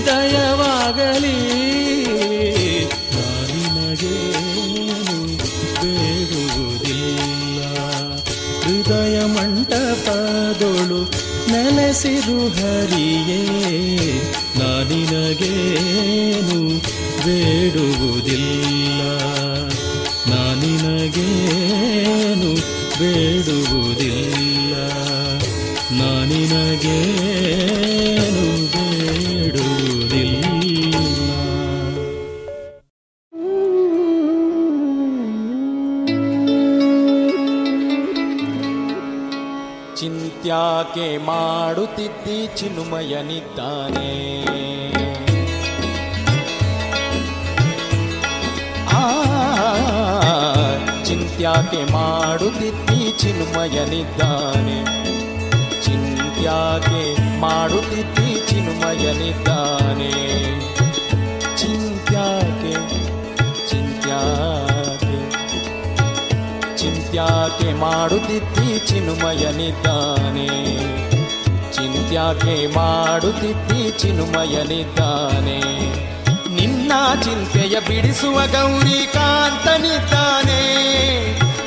ದಯವಾಗಲಿ. 0.07 1.39
ಮಂಟಪದೊಳು 9.97 10.99
ನೆನೆಸಿರು 11.53 12.39
ಹರಿಯೇ 12.57 13.41
ನಾನಿನಗೇನು 14.59 16.59
ಬೇಡುವುದಿಲ್ಲ 17.25 19.01
ನಾನಿನಗೇನು 20.31 21.31
ಬೇಡುವುದಿಲ್ಲ. 22.99 24.06
ಚಿಂತ್ಯಾಕೆ 40.97 41.25
ಮಾಡುತ್ತಿದ್ದಿ 41.25 42.39
ಚಿನ್ಮಯನಿದ್ದಾನೆ. 42.57 44.13
ಆ 48.89 49.03
ಚಿಂತ್ಯಾಕೆ 51.05 51.93
ಮಾಡುತ್ತಿದ್ದಿ 51.93 53.13
ಚಿನ್ಮಯನಿದ್ದಾನೆ. 53.19 54.79
ಚಿಂತ್ಯಾಕೆ 55.85 57.03
ಮಾಡುತ್ತಿದ್ದಿ 57.41 58.31
ಚಿನ್ಮಯನಿದ್ದಾನೆ. 58.49 60.13
ಚಿಂತ್ಯಾಕೆ 67.17 67.73
ಮಾಡುತ್ತಿದ್ದಿ 67.73 68.79
ಚಿನ್ಮಯನಿದ್ದಾನೆ? 68.79 70.49
ಚಿಂತ್ಯಾಕೆ 71.73 72.67
ಮಾಡುತ್ತಿದ್ದಿ 72.67 73.91
ಚಿನ್ಮಯನಿದ್ದಾನೆ? 73.99 75.61
ನಿನ್ನ 76.55 76.93
ಚಿಂತೆಯ 77.23 77.81
ಬಿಡಿಸುವ 77.81 78.35
ಗೌರಿ 78.35 79.07
ಕಾಂತನಿದ್ದಾನೆ 79.07 80.61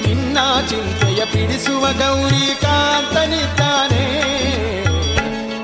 ನಿನ್ನ 0.08 0.38
ಚಿಂತೆಯ 0.70 1.26
ಬಿಡಿಸುವ 1.34 1.82
ಗೌರಿ 1.82 2.46
ಕಾಂತನಿದ್ದಾನೆ 2.62 4.06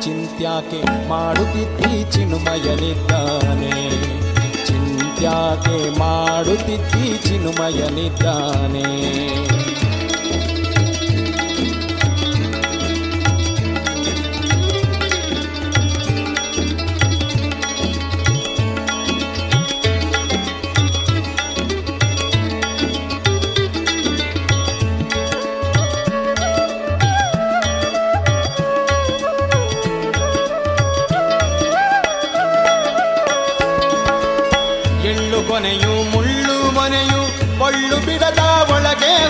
ಚಿಂತ್ಯಾಕೆ 0.01 1.09
ಮಾಡುತ್ತಿದ್ದಿ 1.09 2.11
ಚಿನುಮಯನಿದ್ದಾನೆ? 2.11 3.75
ಚಿಂತ್ಯಾಕೆ 4.65 5.99
ಮಾಡುತ್ತಿದ್ದಿ 5.99 7.17
ಚಿನುಮಯನಿದ್ದಾನೆ? 7.17 8.85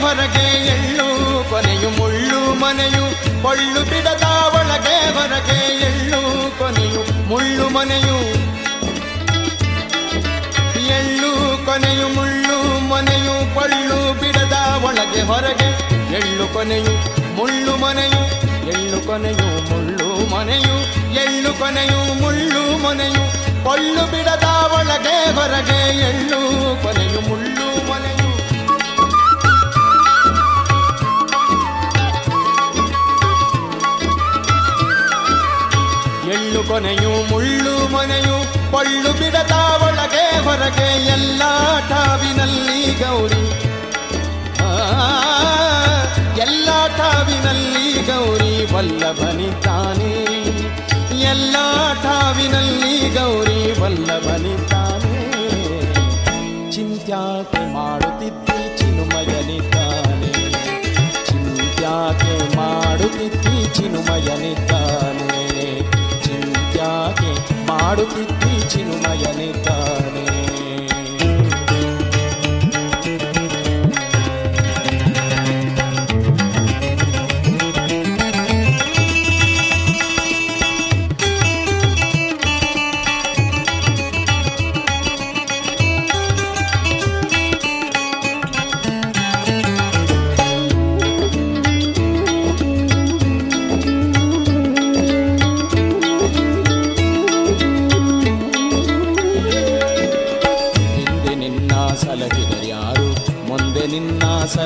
ಹೊರಗೆ 0.05 0.47
ಎಳ್ಳು, 0.73 1.05
ಕೊನೆಯು 1.49 1.89
ಮುಳ್ಳು, 1.89 2.39
ಮನೆಯು 2.53 3.05
ಪೊಳ್ಳು 3.43 3.81
ಬಿಡದ 3.89 4.25
ಒಳಗೆ 4.57 4.95
ಹೊರಗೆ 5.15 5.57
ಎಳ್ಳು, 5.87 6.19
ಕೊನೆಯು 6.59 7.01
ಮುಳ್ಳು, 7.29 7.65
ಮನೆಯು 7.69 8.17
ಎಳ್ಳು, 10.97 11.31
ಕೊನೆಯು 11.65 12.07
ಮುಳ್ಳು, 12.07 12.57
ಮನೆಯು 12.91 13.33
ಪಳ್ಳು 13.55 13.97
ಬಿಡದ 14.21 14.57
ಒಳಗೆ 14.83 15.21
ಹೊರಗೆ 15.21 15.69
ಎಳ್ಳು, 16.19 16.45
ಕೊನೆಯು 16.53 16.93
ಮುಳ್ಳು, 17.37 17.73
ಮನೆಯು 17.77 18.21
ಎಳ್ಳು, 18.73 18.99
ಕೊನೆಯು 19.07 19.47
ಮುಳ್ಳು, 19.71 20.09
ಮನೆಯು 20.35 20.75
ಎಳ್ಳು, 21.23 21.51
ಕೊನೆಯು 21.59 21.99
ಮುಳ್ಳು, 22.21 22.63
ಮನೆಯು 22.83 23.23
ಪಳ್ಳು 23.65 24.05
ಬಿಡದ 24.11 24.47
ಒಳಗೆ 24.77 25.17
ಹೊರಗೆ 25.39 25.79
ಎಳ್ಳು, 26.09 26.41
ಕೊನೆಯು 26.83 27.21
ಮುಳ್ಳು 27.29 27.44
ಕೊನೆಯು 36.75 37.11
ಮುಳ್ಳು 37.31 37.73
ಮನೆಯು, 37.93 38.37
ಪಳ್ಳು 38.71 39.11
ಬಿಡದ 39.13 39.53
ಒಳಗೆ 39.81 40.43
ಹೊರಗೆ 40.43 40.87
ಎಲ್ಲ 41.07 41.43
ಠಾವಿನಲ್ಲಿ 41.89 42.79
ಗೌರಿ. 42.93 43.43
ಎಲ್ಲ 46.41 46.69
ಠಾವಿನಲ್ಲಿ 46.97 47.93
ಗೌರಿ 48.01 48.73
ವಲ್ಲಭನಿದ್ದಾನೆ 48.73 50.11
ಎಲ್ಲ 51.23 51.55
ಠಾವಿನಲ್ಲಿ 52.03 53.09
ಗೌರಿ 53.09 53.81
ವಲ್ಲಭನಿದ್ದಾನೆ 53.81 55.15
ಚಿಂತ್ಯಾಕೆ 56.71 57.73
ಮಾಡುತ್ತಿದ್ದಿ 57.73 58.77
ಚಿನುಮಯನಿದ್ದಾನೆ 58.77 60.33
ಚಿಂತ್ಯಾಕೆ 61.25 62.55
ಮಾಡುತ್ತಿದ್ದಿ 62.57 63.73
ಚಿನುಮಯನಿದ್ದಾನೆ 63.73 65.31
ಚಿಂತ್ಯಾಕೆ 67.77 68.55
ಮಾಡುತ್ತಿದ್ದಿ 68.65 70.14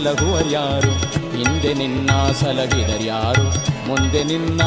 ಸಲಹುವರ್ಯಾರು 0.10 0.91
ಹಿಂದೆ 1.38 1.74
ನಿನ್ನ 1.74 2.12
ಸಲಹಿದರ್ಯಾರು 2.32 3.43
ಮುಂದೆ 3.88 4.24
ನಿನ್ನ 4.24 4.62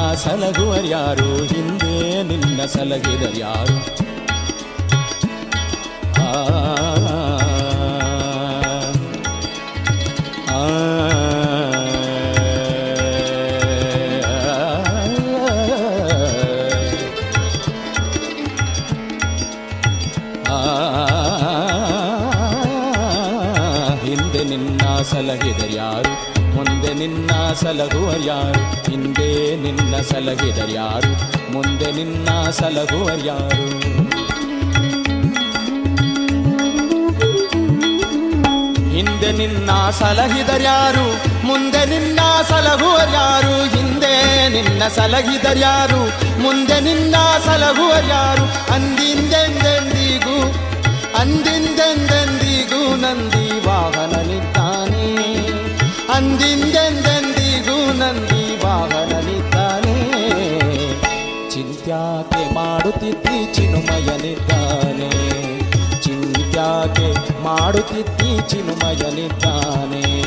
ಯಾರು? 0.85 1.45
ಹಿಂದೆ 1.45 2.23
ನಿನ್ನ 2.23 2.65
ಸಲಹಿದರ್ಯಾರು 2.67 4.02
ಸಲಹಿದರ್ಯಾರು 25.53 26.13
ಮುಂದೆ 26.55 26.91
ನಿನ್ನ 26.95 27.31
ಸಲಹುವರ್ಯಾರು 27.55 28.61
ಹಿಂದೆ 28.87 29.29
ನಿನ್ನ 29.63 29.95
ಸಲಹಿದರ್ಯಾರು 30.11 31.11
ಮುಂದೆ 31.55 31.89
ನಿನ್ನ 31.93 32.29
ಸಲಹುವರ್ಯಾರು 32.59 33.67
ಹಿಂದೆ 38.95 39.31
ನಿನ್ನ 39.41 39.71
ಸಲಹಿದರ್ಯಾರು 40.01 41.05
ಮುಂದೆ 41.49 41.83
ನಿನ್ನ 41.87 42.21
ಸಲಹುವರ್ಯಾರು 42.51 43.55
ಹಿಂದೆ 43.75 44.15
ನಿನ್ನ 44.55 44.83
ಸಲಹಿದರ್ಯಾರು 44.97 46.01
ಮುಂದೆ 46.43 46.79
ನಿನ್ನ 46.81 47.17
ಸಲಹುವರ್ಯಾರು 47.47 48.47
ಅಂದಿಂದೆಂದೆಂದಿಗೂ 48.75 50.39
ಅಂದಿಂದೆಂದೆಂದಿಗೂ 51.23 52.83
ನಂದಿ 52.97 53.47
ವಾಹನನಿದ್ದಾನೆ 53.67 54.62
ಅಂದಿಂದೆಂದೆಂದಿಗೂ 56.15 57.93
ನಂದಿ 57.93 58.65
ವಾಹನನಿದ್ದಾನೆ. 58.65 59.97
ಚಿಂತ್ಯಾಕೆ 61.51 62.55
ಮಾಡುತ್ತಿದ್ದಿ 62.55 63.55
ಚಿನುಮಯನಿದ್ದಾನೆ. 63.55 65.11
ಚಿಂತ್ಯಾಕೆ 66.03 67.41
ಮಾಡುತ್ತಿದ್ದಿ 67.43 68.49
ಚಿನುಮಯನಿದ್ದಾನೆ. 68.49 70.22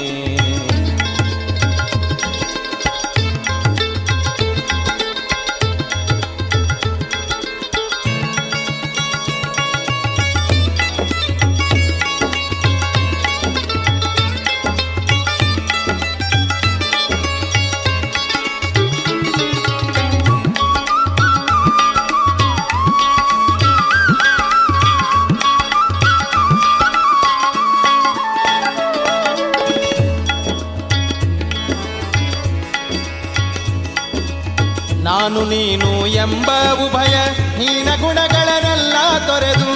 ನಾನು 35.26 35.43
ನೀನು 35.45 35.88
ಎಂಬ 36.15 36.49
ಉಭಯ 36.84 37.13
ಹೀನ 37.57 37.89
ಗುಣಗಳನ್ನೆಲ್ಲ 38.01 38.95
ತೊರೆದು 39.28 39.74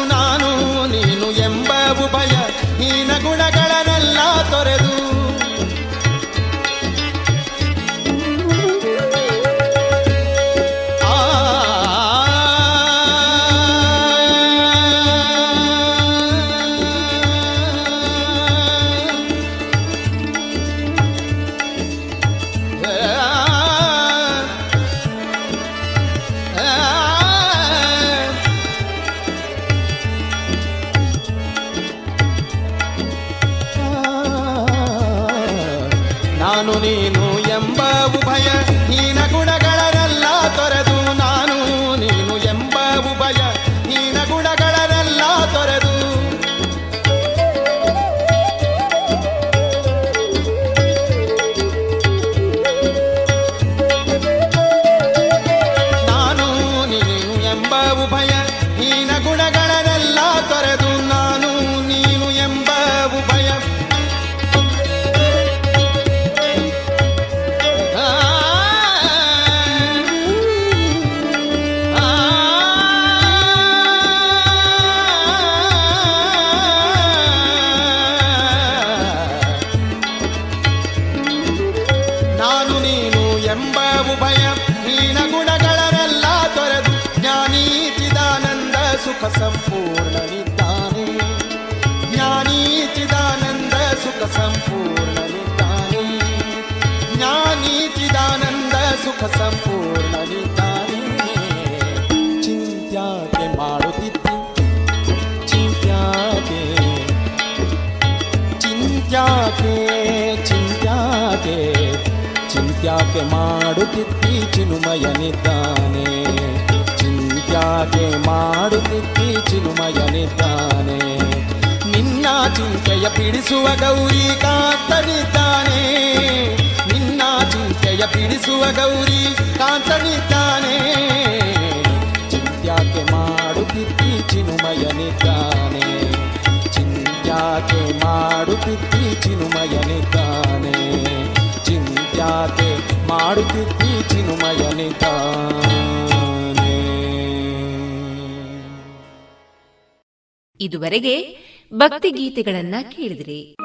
ಭಕ್ತಿ 151.89 152.11
ಗೀತೆಗಳನ್ನ 152.11 152.75
ಕೇಳಿದ್ರಿ. 152.81 153.55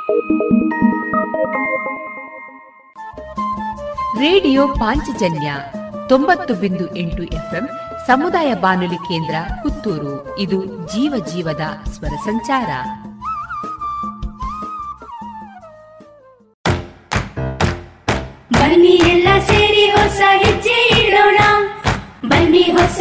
ರೇಡಿಯೋ 4.19 4.69
ಪಾಂಚಜನ್ಯ 4.69 5.55
ತೊಂಬತ್ತು 6.09 6.55
ಬಿಂದು 6.55 6.97
ಎಂಟು 6.97 7.23
ಎಫ್ಎಂ 7.23 7.69
ಸಮುದಾಯ 8.07 8.55
ಬಾನುಲಿ 8.55 8.97
ಕೇಂದ್ರ 8.97 9.35
ಪುತ್ತೂರು. 9.63 10.39
ಇದು 10.39 10.65
ಜೀವ 10.65 11.25
ಜೀವದ 11.25 11.61
ಸ್ವರ 11.89 12.17
ಸಂಚಾರ. 12.25 12.71
ಬನ್ನಿ 18.53 18.87
ಎಲ್ಲ 18.87 19.29
ಸೇರಿ 19.39 19.91
ಹೊಸ 19.91 20.21
ಹೆಜ್ಜೆ 20.45 21.07
ಇಡೋಣ. 21.07 21.39
ಬನ್ನಿ 22.29 22.63
ಹೊಸ 22.63 23.01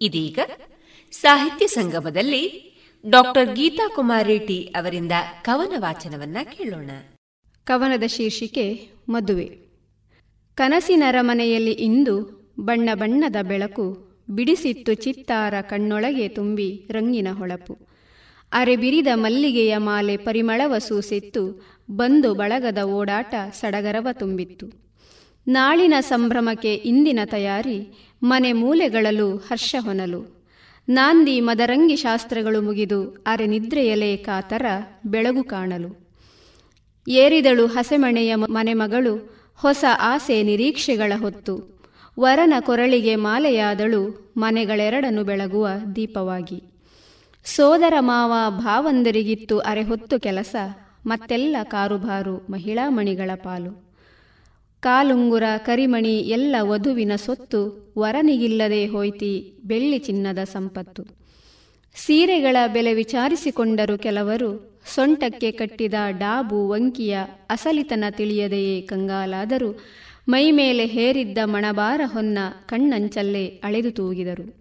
ಇದೀಗ 0.00 0.38
ಸಾಹಿತ್ಯ 1.10 1.66
ಸಂಗಮದಲ್ಲಿ 1.66 2.72
ಡಾಕ್ಟರ್ 3.10 3.56
ಗೀತಾ 3.56 3.88
ಕುಮಾರ್ 3.94 4.26
ರೆಡ್ಡಿ 4.26 4.64
ಅವರಿಂದ 4.64 5.12
ಕವನ 5.42 5.72
ವಾಚನವನ್ನ 5.76 6.36
ಕೇಳೋಣ. 6.56 6.90
ಕವನದ 7.64 8.02
ಶೀರ್ಷಿಕೆ 8.06 8.88
ಮದುವೆ. 9.08 9.58
ಕನಸಿನರಮನೆಯಲ್ಲಿ 10.54 11.70
ಇಂದು 11.70 12.46
ಬಣ್ಣ 12.60 12.88
ಬಣ್ಣದ 12.94 13.36
ಬೆಳಕು 13.42 14.06
ಬಿಡಿಸಿತ್ತು 14.30 14.94
ಚಿತ್ತಾರ 14.94 15.54
ಕಣ್ಣೊಳಗೆ 15.60 16.28
ತುಂಬಿ 16.28 16.88
ರಂಗಿನ 16.90 17.28
ಹೊಳಪು. 17.32 17.78
ಅರೆಬಿರಿದ 18.52 19.06
ಮಲ್ಲಿಗೆಯ 19.14 19.76
ಮಾಲೆ 19.76 20.16
ಪರಿಮಳವ 20.16 20.78
ಸೂಸಿತ್ತು, 20.78 21.66
ಬಂದು 21.90 22.34
ಬಳಗದ 22.34 22.78
ಓಡಾಟ 22.82 23.34
ಸಡಗರವ 23.52 24.08
ತುಂಬಿತ್ತು. 24.12 24.86
ನಾಳಿನ 25.46 25.94
ಸಂಭ್ರಮಕ್ಕೆ 26.00 26.74
ಇಂದಿನ 26.74 27.20
ತಯಾರಿ 27.24 28.05
ಮನೆ 28.22 28.52
ಮೂಲೆಗಳಲ್ಲೂ 28.52 29.36
ಹರ್ಷ 29.36 29.76
ಹೊನಲು. 29.78 30.36
ನಾಂದಿ 30.88 31.40
ಮದರಂಗಿ 31.40 31.96
ಶಾಸ್ತ್ರಗಳು 31.96 32.62
ಮುಗಿದು 32.62 33.24
ಅರೆ 33.26 33.46
ನಿದ್ರೆಯಲೇ 33.46 34.16
ಕಾತರ 34.16 34.66
ಬೆಳಗು 35.06 35.44
ಕಾಣಲು. 35.44 36.06
ಏರಿದಳು 37.08 37.66
ಹಸೆಮಣೆಯ 37.66 38.34
ಮನೆಮಗಳು 38.34 39.36
ಹೊಸ 39.54 39.84
ಆಸೆ 40.00 40.42
ನಿರೀಕ್ಷೆಗಳ 40.42 41.12
ಹೊತ್ತು. 41.16 41.80
ವರನ 42.20 42.54
ಕೊರಳಿಗೆ 42.60 43.16
ಮಾಲೆಯಾದಳು 43.16 44.32
ಮನೆಗಳೆರಡನ್ನು 44.36 45.24
ಬೆಳಗುವ 45.24 45.68
ದೀಪವಾಗಿ. 45.96 46.62
ಸೋದರ 47.44 47.94
ಮಾವ 48.00 48.32
ಭಾವಂದರಿಗಿತ್ತು 48.50 49.58
ಅರೆ 49.58 49.82
ಹೊತ್ತು 49.82 50.20
ಕೆಲಸ 50.20 50.56
ಮತ್ತೆಲ್ಲ 51.06 51.56
ಕಾರುಬಾರು 51.62 52.46
ಮಹಿಳಾ 52.50 52.90
ಮಣಿಗಳ 52.90 53.30
ಪಾಲು. 53.34 53.85
ಕಾಲುಂಗುರ, 54.86 55.42
ಕರಿಮಣಿ 55.58 56.18
ಎಲ್ಲ 56.18 56.56
ವಧುವಿನ 56.60 57.12
ಸೊತ್ತು 57.16 57.92
ವರನಿಗಿಲ್ಲದೆ 57.98 58.86
ಹೋಯ್ತಿ 58.86 59.54
ಬೆಳ್ಳಿ 59.64 59.98
ಚಿನ್ನದ 59.98 60.38
ಸಂಪತ್ತು. 60.44 61.02
ಸೀರೆಗಳ 61.94 62.56
ಬೆಲೆ 62.72 62.94
ವಿಚಾರಿಸಿಕೊಂಡರು 62.94 63.98
ಕೆಲವರು, 63.98 64.80
ಸೊಂಟಕ್ಕೆ 64.94 65.50
ಕಟ್ಟಿದ 65.50 65.94
ಡಾಬು 66.18 66.68
ವಂಕಿಯ 66.68 67.18
ಅಸಲಿತನ 67.50 68.04
ತಿಳಿಯದೆಯೇ 68.10 68.80
ಕಂಗಾಲಾದರೂ. 68.80 69.80
ಮೈಮೇಲೆ 70.28 70.86
ಹೇರಿದ್ದ 70.86 71.38
ಮಣಬಾರ 71.44 72.00
ಹೊನ್ನ 72.04 72.38
ಕಣ್ಣಂಚಲ್ಲೇ 72.66 73.46
ಅಳೆದು 73.46 73.90
ತೂಗಿದರು. 73.90 74.54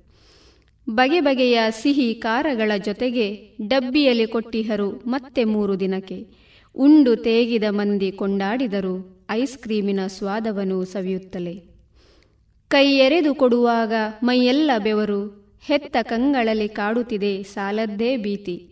ಬಗೆ 0.89 1.19
ಬಗೆಯ 1.19 1.59
ಸಿಹಿ 1.69 2.13
ಕಾರಗಳ 2.13 2.71
ಜೊತೆಗೆ 2.85 3.57
ಡಬ್ಬಿಯಲ್ಲಿ 3.67 4.27
ಕೊಟ್ಟಿಹರು 4.27 4.91
ಮತ್ತೆ 4.91 5.43
ಮೂರು 5.43 5.79
ದಿನಕ್ಕೆ. 5.79 6.27
ಉಂಡು 6.75 7.15
ತೇಗಿದ 7.15 7.63
ಮಂದಿ 7.69 8.11
ಕೊಂಡಾಡಿದರು. 8.11 9.14
ಐಸ್ 9.29 9.57
ಕ್ರೀಮಿನ 9.57 9.99
ಸ್ವಾದವನು 10.07 10.85
ಸವಿಯುತ್ತಲೇ. 10.85 11.63
ಎರೆದು 12.81 13.35
ಕೊಡುವಾಗ 13.35 13.93
ಮೈಯೆಲ್ಲ 14.23 14.71
ಬೆವರು, 14.83 15.53
ಹೆತ್ತ 15.65 15.97
ಕಂಗಳಲ್ಲಿ 16.01 16.69
ಕಾಡುತ್ತಿದೆ 16.69 17.43
ಸಾಲದ್ದೇ 17.43 18.17
ಭೀತಿ. 18.17 18.69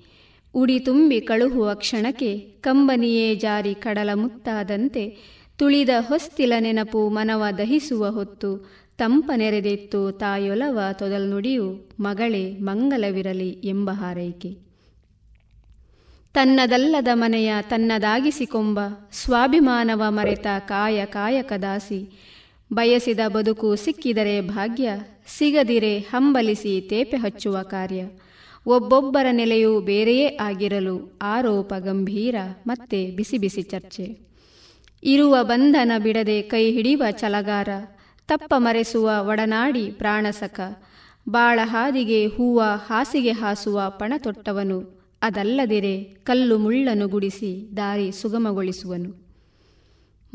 ಉಡಿ 0.54 0.80
ತುಂಬಿ 0.80 1.22
ಕಳುಹುವ 1.22 1.74
ಕ್ಷಣಕ್ಕೆ 1.74 2.38
ಕಂಬನಿಯೇ 2.38 3.36
ಜಾರಿ 3.36 3.76
ಕಡಲ 3.76 4.10
ಮುತ್ತಾದಂತೆ 4.14 5.18
ತುಳಿದ 5.58 5.90
ಹೊಸ್ತಿಲ 6.00 6.54
ನೆನಪು 6.60 7.10
ಮನವ 7.10 7.44
ದಹಿಸುವ 7.58 8.10
ಹೊತ್ತು 8.10 8.70
ತಂಪ 8.98 9.32
ನೆರೆದಿತ್ತು 9.36 10.12
ತಾಯೊಲವ 10.12 10.80
ತೊದಲ್ನುಡಿಯು 10.94 11.90
ಮಗಳೇ 12.00 12.58
ಮಂಗಲವಿರಲಿ 12.58 13.50
ಎಂಬ 13.50 13.92
ಹಾರೈಕೆ. 13.92 14.73
ತನ್ನದಲ್ಲದ 16.34 17.08
ಮನೆಯ 17.14 17.54
ತನ್ನದಾಗಿಸಿಕೊಂಬ 17.62 18.80
ಸ್ವಾಭಿಮಾನವ 19.12 20.04
ಮರೆತ 20.10 20.48
ಕಾಯ 20.60 21.06
ಕಾಯಕದಾಸಿ 21.06 22.10
ಬಯಸಿದ 22.74 23.20
ಬದುಕು 23.28 23.76
ಸಿಕ್ಕಿದರೆ 23.76 24.42
ಭಾಗ್ಯ, 24.42 24.92
ಸಿಗದಿರೆ 25.28 25.98
ಹಂಬಲಿಸಿ 25.98 26.82
ತೇಪೆ 26.82 27.18
ಹಚ್ಚುವ 27.18 27.62
ಕಾರ್ಯ. 27.62 28.06
ಒಬ್ಬೊಬ್ಬರ 28.66 29.26
ನೆಲೆಯೂ 29.32 29.80
ಬೇರೆಯೇ 29.80 30.38
ಆಗಿರಲು 30.38 31.20
ಆರೋಪ 31.22 31.74
ಗಂಭೀರ, 31.74 32.36
ಮತ್ತೆ 32.68 33.12
ಬಿಸಿ 33.12 33.38
ಬಿಸಿ 33.38 33.62
ಚರ್ಚೆ. 33.62 34.18
ಇರುವ 35.04 35.38
ಬಂಧನ 35.42 35.92
ಬಿಡದೆ 35.98 36.42
ಕೈ 36.42 36.72
ಹಿಡಿಯುವ 36.72 37.04
ಚಲಗಾರ 37.12 37.70
ತಪ್ಪ 38.28 38.54
ಮರೆಸುವ 38.58 39.28
ಒಡನಾಡಿ 39.28 39.92
ಪ್ರಾಣಸಕ. 39.92 40.60
ಬಾಳ 41.30 41.60
ಹಾದಿಗೆ 41.64 42.26
ಹೂವ 42.26 42.64
ಹಾಸಿಗೆ 42.88 43.32
ಹಾಸುವ 43.32 43.82
ಪಣ 43.90 44.14
ತೊಟ್ಟವನು 44.18 45.03
ಅದಲ್ಲದಿರೆ 45.24 46.04
ಕಲ್ಲು 46.04 46.58
ಮುಳ್ಳನ್ನು 46.58 47.08
ಗುಡಿಸಿ 47.08 47.70
ದಾರಿ 47.78 48.12
ಸುಗಮಗೊಳಿಸುವನು. 48.12 49.24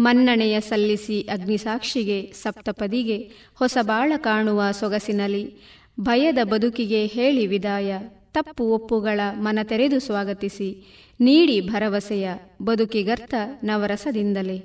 ಮನ್ನಣೆಯ 0.01 0.61
ಸಲ್ಲಿಸಿ 0.61 1.21
ಅಗ್ನಿಸಾಕ್ಷಿಗೆ, 1.21 2.33
ಸಪ್ತಪದಿಗೆ 2.43 3.31
ಹೊಸ 3.55 3.79
ಬಾಳ 3.83 4.13
ಕಾಣುವ 4.17 4.63
ಸೊಗಸಿನಲಿ 4.71 5.57
ಭಯದ 6.01 6.39
ಬದುಕಿಗೆ 6.43 7.07
ಹೇಳಿ 7.07 7.47
ವಿದಾಯ. 7.47 7.99
ತಪ್ಪು 8.33 8.65
ಒಪ್ಪುಗಳ 8.65 9.21
ಮನ 9.37 9.59
ತೆರೆದು 9.63 10.01
ಸ್ವಾಗತಿಸಿ, 10.01 10.85
ನೀಡಿ 11.21 11.61
ಭರವಸೆಯ 11.61 12.29
ಬದುಕಿಗರ್ಥ 12.63 13.35
ನವರಸದಿಂದಲೇ. 13.65 14.65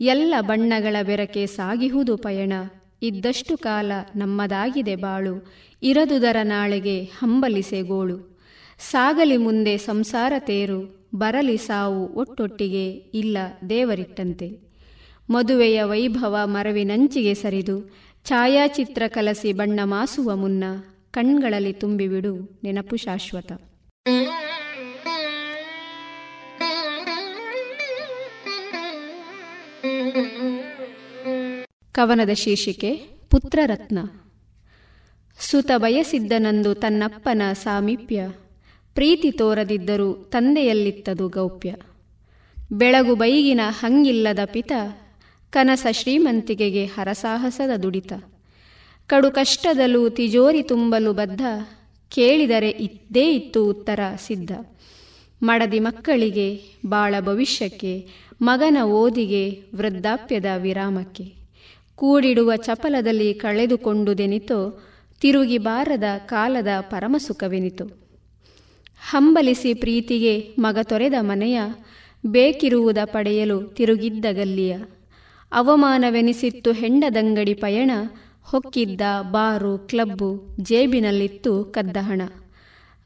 ಎಲ್ಲ 0.00 0.34
ಬಣ್ಣಗಳ 0.40 0.96
ಬೆರಕೆ 1.02 1.46
ಸಾಗಿಹುದು 1.46 2.16
ಪಯಣ. 2.16 2.52
ಇದ್ದಷ್ಟು 3.02 3.56
ಕಾಲ 3.56 3.92
ನಮ್ಮದಾಗಿದೆ 4.16 4.96
ಬಾಳು. 4.96 5.52
ಇರದುದರ 5.82 6.36
ನಾಳೆಗೆ 6.42 7.02
ಹಂಬಲಿಸೆ 7.02 7.82
ಗೋಳು. 7.82 8.37
ಸಾಗಲಿ 8.78 9.36
ಮುಂದೆ 9.36 9.78
ಸಂಸಾರ 9.78 10.32
ತೇರು, 10.38 11.08
ಬರಲಿ 11.14 11.56
ಸಾವು 11.56 12.14
ಒಟ್ಟೊಟ್ಟಿಗೆ 12.14 12.90
ಇಲ್ಲ 12.90 13.38
ದೇವರಿಟ್ಟಂತೆ. 13.68 14.58
ಮದುವೆಯ 15.30 15.82
ವೈಭವ 15.82 16.36
ಮರವಿನಂಚಿಗೆ 16.44 17.34
ಸರಿದು, 17.34 17.94
ಛಾಯಾಚಿತ್ರ 18.24 19.02
ಕಲಸಿ 19.08 19.52
ಬಣ್ಣ 19.52 19.80
ಮಾಸುವ 19.84 20.36
ಮುನ್ನ 20.36 20.64
ಕಣ್ಗಳಲ್ಲಿ 21.10 21.72
ತುಂಬಿಬಿಡು 21.72 22.60
ನೆನಪು 22.64 22.96
ಶಾಶ್ವತ. 22.96 23.52
ಕವನದ 31.92 32.30
ಶೀರ್ಷಿಕೆ, 32.30 32.94
ಪುತ್ರರತ್ನ. 33.30 33.98
ಸುತ 35.40 35.70
ಬಯಸಿದ್ದನಂದು 35.76 36.74
ತನ್ನಪ್ಪನ 36.74 37.42
ಸಾಮೀಪ್ಯ. 37.52 38.28
ಪ್ರೀತಿ 38.98 39.30
ತೋರದಿದ್ದರೂ 39.30 40.12
ತಂದೆಯಲ್ಲಿತ್ತದು 40.12 41.28
ಗೌಪ್ಯ. 41.28 41.74
ಬೆಳಗು 42.72 43.14
ಬೈಗಿನ 43.14 43.60
ಹಂಗಿಲ್ಲದ 43.68 44.38
ಪಿತ 44.44 44.72
ಕನಸ 45.50 45.86
ಶ್ರೀಮಂತಿಕೆಗೆ 45.90 46.84
ಹರಸಾಹಸದ 46.84 47.76
ದುಡಿತ. 47.76 48.12
ಕಡು 49.06 49.30
ಕಷ್ಟದಲ್ಲೂ 49.30 50.08
ತಿಜೋರಿ 50.08 50.62
ತುಂಬಲು 50.62 51.12
ಬದ್ಧ, 51.12 51.40
ಕೇಳಿದರೆ 52.10 52.70
ಇದ್ದೇ 52.70 53.32
ಇತ್ತು 53.32 53.68
ಉತ್ತರ 53.68 54.00
ಸಿದ್ಧ. 54.26 54.52
ಮಡದಿ 55.42 55.78
ಮಕ್ಕಳಿಗೆ, 55.78 56.60
ಬಾಳ 56.86 57.14
ಭವಿಷ್ಯಕ್ಕೆ, 57.20 58.08
ಮಗನ 58.42 58.78
ಓದಿಗೆ, 58.84 59.62
ವೃದ್ಧಾಪ್ಯದ 59.74 60.46
ವಿರಾಮಕ್ಕೆ. 60.56 61.34
ಕೂಡಿಡುವ 61.96 62.56
ಚಪಲದಲ್ಲಿ 62.56 63.34
ಕಳೆದುಕೊಂಡುದೆನಿತೋ, 63.34 64.82
ತಿರುಗಿ 65.20 65.58
ಬಾರದ 65.58 66.04
ಕಾಲದ 66.26 66.68
ಪರಮಸುಖವೆನಿತು. 66.80 67.97
ಹಂಬಲಿಸಿ 69.02 69.74
ಪ್ರೀತಿಗೆ 69.74 70.54
ಮಗ 70.58 70.78
ತೊರೆದ 70.82 71.14
ಮನೆಯ 71.20 71.60
ಬೇಕಿರುವುದ 72.26 72.98
ಪಡೆಯಲು 73.04 73.62
ತಿರುಗಿದ್ದ 73.62 74.24
ಗಲ್ಲಿಯ 74.32 74.76
ಅವಮಾನವೆನಿಸಿತ್ತು 75.52 76.72
ಹೆಂಡದಂಗಡಿ 76.72 77.54
ಪಯಣ, 77.54 77.90
ಹೊಕ್ಕಿದ್ದ 78.42 79.00
ಬಾರು, 79.30 79.78
ಕ್ಲಬ್ಬು, 79.78 80.56
ಜೇಬಿನಲ್ಲಿತ್ತು 80.60 81.64
ಕದ್ದ 81.64 81.96
ಹಣ 82.00 82.22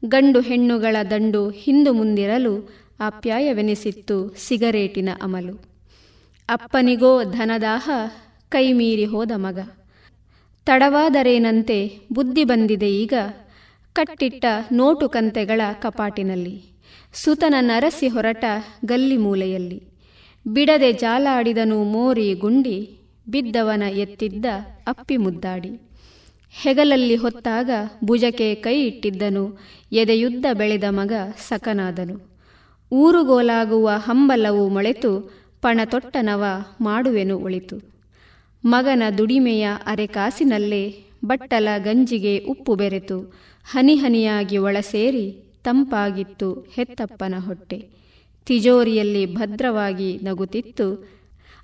ಗಂಡು 0.05 0.39
ಹೆಣ್ಣುಗಳ 0.41 0.95
ದಂಡು 1.11 1.49
ಹಿಂದು 1.49 1.93
ಮುಂದಿರಲು 1.93 2.69
ಆಪ್ಯಾಯವೆನಿಸಿತ್ತು 2.99 4.35
ಸಿಗರೇಟಿನ 4.37 5.09
ಅಮಲು. 5.21 5.55
ಅಪ್ಪನಿಗೋ 6.49 7.23
ಧನದಾಹ 7.23 7.89
ಕೈಮೀರಿ 8.49 9.05
ಹೋದ 9.05 9.31
ಮಗ. 9.35 9.59
ತಡವಾದರೇನಂತೆ 10.65 11.99
ಬುದ್ಧಿ 12.13 12.43
ಬಂದಿದೆ 12.43 12.91
ಈಗ 12.91 13.13
ಕಟ್ಟಿಟ್ಟ 13.93 14.45
ನೋಟು 14.71 15.09
ಕಂತೆಗಳ 15.09 15.61
ಕಪಾಟಿನಲ್ಲಿ, 15.81 16.63
ಸುತನ 17.13 17.55
ನರಸಿ 17.59 18.07
ಹೊರಟ 18.07 18.45
ಗಲ್ಲಿ 18.85 19.17
ಮೂಲೆಯಲ್ಲಿ, 19.17 19.83
ಬಿಡದೆ 20.47 20.93
ಜಾಲಾಡಿದನು 20.93 21.83
ಮೋರಿ 21.83 22.33
ಗುಂಡಿ, 22.33 22.97
ಬಿದ್ದವನ 23.29 23.83
ಎತ್ತಿದ್ದ 23.83 24.45
ಅಪ್ಪಿ 24.87 25.17
ಮುದ್ದಾಡಿ. 25.17 25.71
ಹೆಗಲಲ್ಲಿ 26.51 27.15
ಹೊತ್ತಾಗ 27.15 27.69
ಭುಜಕ್ಕೆ 28.03 28.55
ಕೈ 28.55 28.87
ಇಟ್ಟಿದ್ದನು, 28.87 29.57
ಎದೆಯುದ್ದ 29.91 30.45
ಬೆಳೆದ 30.53 30.83
ಮಗ 30.89 31.13
ಸಕನಾದನು. 31.47 32.15
ಊರುಗೋಲಾಗುವ 32.91 33.89
ಹಂಬಲವು 33.95 34.69
ಮೊಳೆತು 34.69 35.11
ಪಣ 35.61 35.79
ತೊಟ್ಟನವ 35.85 36.43
ಮಾಡುವೆನು 36.81 37.39
ಒಳಿತು 37.39 37.77
ಮಗನ 38.63 39.03
ದುಡಿಮೆಯ 39.17 39.67
ಅರೆಕಾಸಿನಲ್ಲೇ 39.85 40.83
ಬಟ್ಟಲ 41.25 41.67
ಗಂಜಿಗೆ 41.77 42.37
ಉಪ್ಪು 42.37 42.75
ಬೆರೆತು 42.75 43.17
ಹನಿ 43.65 43.95
ಹನಿಯಾಗಿ 43.95 44.57
ಒಳಸೇರಿ 44.57 45.43
ತಂಪಾಗಿತ್ತು 45.63 46.67
ಹೆತ್ತಪ್ಪನ 46.73 47.35
ಹೊಟ್ಟೆ. 47.39 47.89
ತಿಜೋರಿಯಲ್ಲಿ 48.45 49.25
ಭದ್ರವಾಗಿ 49.25 50.19
ನಗುತ್ತಿತ್ತು 50.23 51.09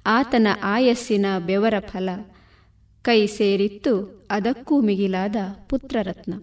ಆತನ 0.06 0.48
ಆಯಸ್ಸಿನ 0.64 1.26
ಬೆವರ 1.46 1.74
ಫಲ. 1.80 2.10
ಕೈ 3.02 3.28
ಸೇರಿತ್ತು 3.28 4.28
ಅದಕ್ಕೂ 4.32 4.82
ಮಿಗಿಲಾದ 4.82 5.36
ಪುತ್ರರತ್ನ. 5.70 6.34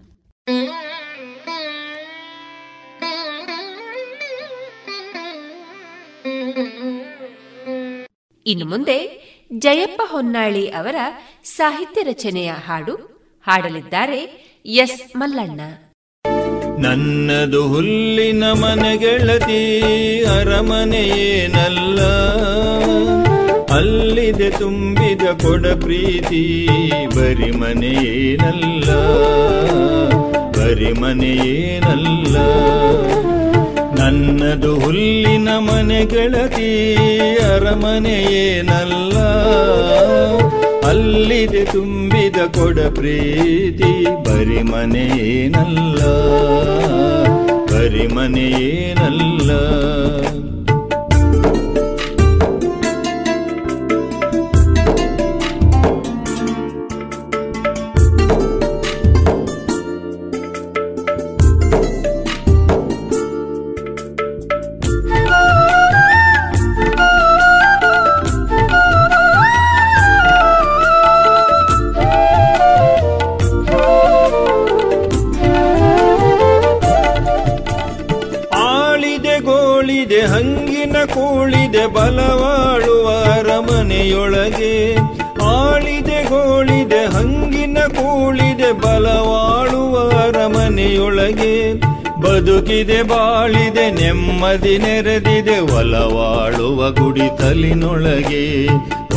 ಇನ್ನು 8.47 8.67
ಮುಂದೆ 8.67 8.99
ಜಯಪ್ಪ 9.59 10.03
ಹೊನ್ನಾಳಿ 10.05 10.69
ಅವರ 10.69 10.95
ಸಾಹಿತ್ಯ 11.45 12.03
ರಚನೆಯ 12.03 12.53
ಹಾಡು 12.53 13.16
ಹಾಡಲಿದ್ದಾರೆ 13.47 14.21
ಎಸ್ 14.77 15.01
ಮಲ್ಲಣ್ಣ. 15.17 15.61
ನನ್ನದು 16.79 17.61
ಹುಲ್ಲಿನ 17.69 18.45
ಮನೆಗೆಳತಿ 18.55 19.61
ಅರಮನೆಯೇನಲ್ಲ 20.35 22.01
ಅಲ್ಲಿದೆ 23.77 24.51
ತುಂಬಿದ 24.59 25.25
ಕೊಡ 25.43 25.67
ಪ್ರೀತಿ 25.81 26.43
ಬರಿ 27.17 27.51
ಮನೆಯೇನಲ್ಲ 27.57 28.91
ಬರಿ 30.59 30.93
ಮನೆಯೇನಲ್ಲ 31.01 32.37
ನನ್ನದು 34.01 34.75
ಹುಲ್ಲಿನ 34.79 35.51
ಮನೆಗೆಳತಿ 35.69 36.71
ಅರಮನೆಯೇನಲ್ಲ 37.51 39.17
ಅಲ್ಲಿದೆ 40.89 41.65
ತುಂಬಿದ 41.65 42.39
ಕೊಡ 42.57 42.79
ಪ್ರೀತಿ 42.89 43.91
ಬರಿ 44.27 44.61
ಮನೆಯೇನಲ್ಲ 44.63 46.01
ಬರಿ 47.71 48.07
ಮನೆಯೇನಲ್ಲ 48.07 49.51
ಕೂಳಿದೆ 88.67 88.81
ಬಲವಾಳುವ 88.87 89.97
ಅರಮನೆಯೊಳಗೆ 90.19 91.55
ಬದುಕಿದೆ, 92.21 93.03
ಬಾಳಿದೆ, 93.03 93.91
ನೆಮ್ಮದಿ 93.91 94.79
ನೆರೆದಿದೆ, 94.79 95.59
ಒಲವಾಳುವ 95.77 96.91
ಗುಡಿತಲಿನೊಳಗೆ 96.91 98.45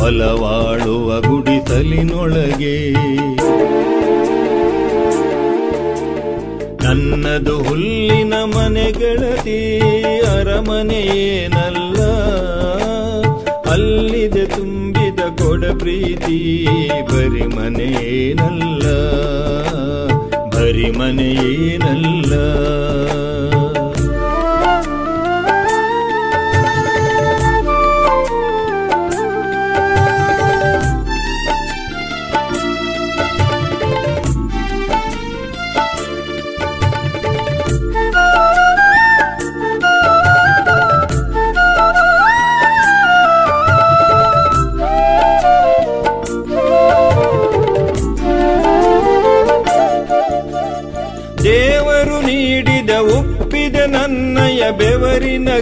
ಒಲವಾಳುವ 0.02 1.08
ಗುಡಿತಲಿನೊಳಗೆ. 1.20 2.76
ನನ್ನದು 6.84 7.56
ಹುಲ್ಲಿನ 7.58 8.34
ಮನೆಗಳತಿ 8.34 9.60
ಅರಮನೆಯೇನಲ್ಲ 10.36 12.00
ಅಲ್ಲಿದೆ 13.70 14.46
ತುಂಬಿದ 14.46 14.89
ಕೊಡ 15.50 15.68
ಪ್ರೀತಿ 15.78 16.36
ಬರಿ 17.10 17.44
ಮನೆಯೇನಲ್ಲ 17.46 18.84
ಬರಿ 20.54 20.88
ಮನೆಯೇನಲ್ಲ 20.90 22.34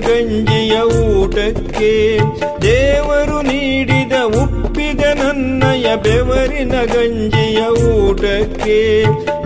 ಗಂಜಿಯ 0.07 0.75
ಊಟಕ್ಕೆ 1.03 1.93
ದೇವರು 2.63 3.39
ನೀಡಿದ 3.43 4.13
ಉಪ್ಪಿದ 4.41 5.03
ನನ್ನಯ 5.15 5.87
ಬೆವರಿನ 5.97 6.75
ಗಂಜಿಯ 6.85 7.61
ಊಟಕ್ಕೆ 7.89 8.79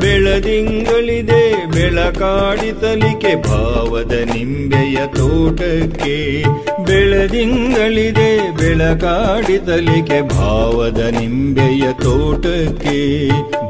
ಬೆಳದಿಂಗಳಿದೆ 0.01 1.43
ಬೆಳಕಾಡಿಸಲಿಕ್ಕೆ 1.67 3.35
ಭಾವದ 3.43 4.15
ನಿಂಬೆಯ 4.33 4.99
ತೋಟಕ್ಕೆ 5.15 6.17
ಬೆಳದಿಂಗಳಿದೆ 6.87 8.31
ಬೆಳಕಾಡಿಸಲಿಕ್ಕೆ 8.57 10.21
ಭಾವದ 10.35 11.01
ನಿಂಬೆಯ 11.19 11.87
ತೋಟಕ್ಕೆ 12.03 12.99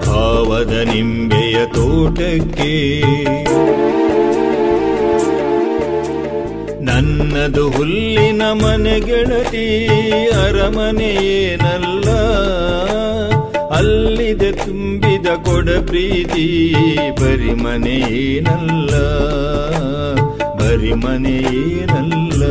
ಭಾವದ 0.07 0.75
ನಿಂಬೆಯ 0.93 1.59
ತೋಟಕ್ಕೆ 1.75 2.73
ನನ್ನದು 7.05 7.63
ಹುಲ್ಲಿನ 7.71 8.43
ಮನೆ 8.53 8.95
ಗೆಳತಿ 9.01 9.65
ಅರಮನೆಯೇನಲ್ಲ 10.43 12.09
ಅಲ್ಲಿದೆ 13.79 14.51
ತುಂಬಿದ 14.61 15.29
ಕೊಡ 15.47 15.69
ಪ್ರೀತಿ 15.89 16.47
ಬರಿ 17.21 17.55
ಮನೆಯೇನಲ್ಲ 17.63 18.93
ಬರಿ 20.61 20.93
ಮನೆಯೇನಲ್ಲ 21.05 22.43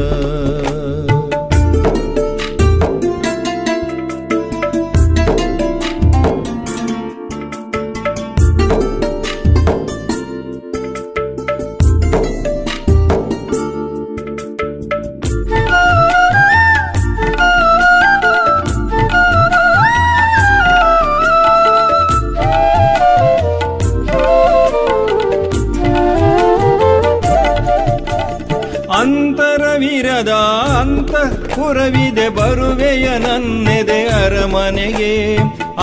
ಅರಮನೆಗೆ 34.91 35.37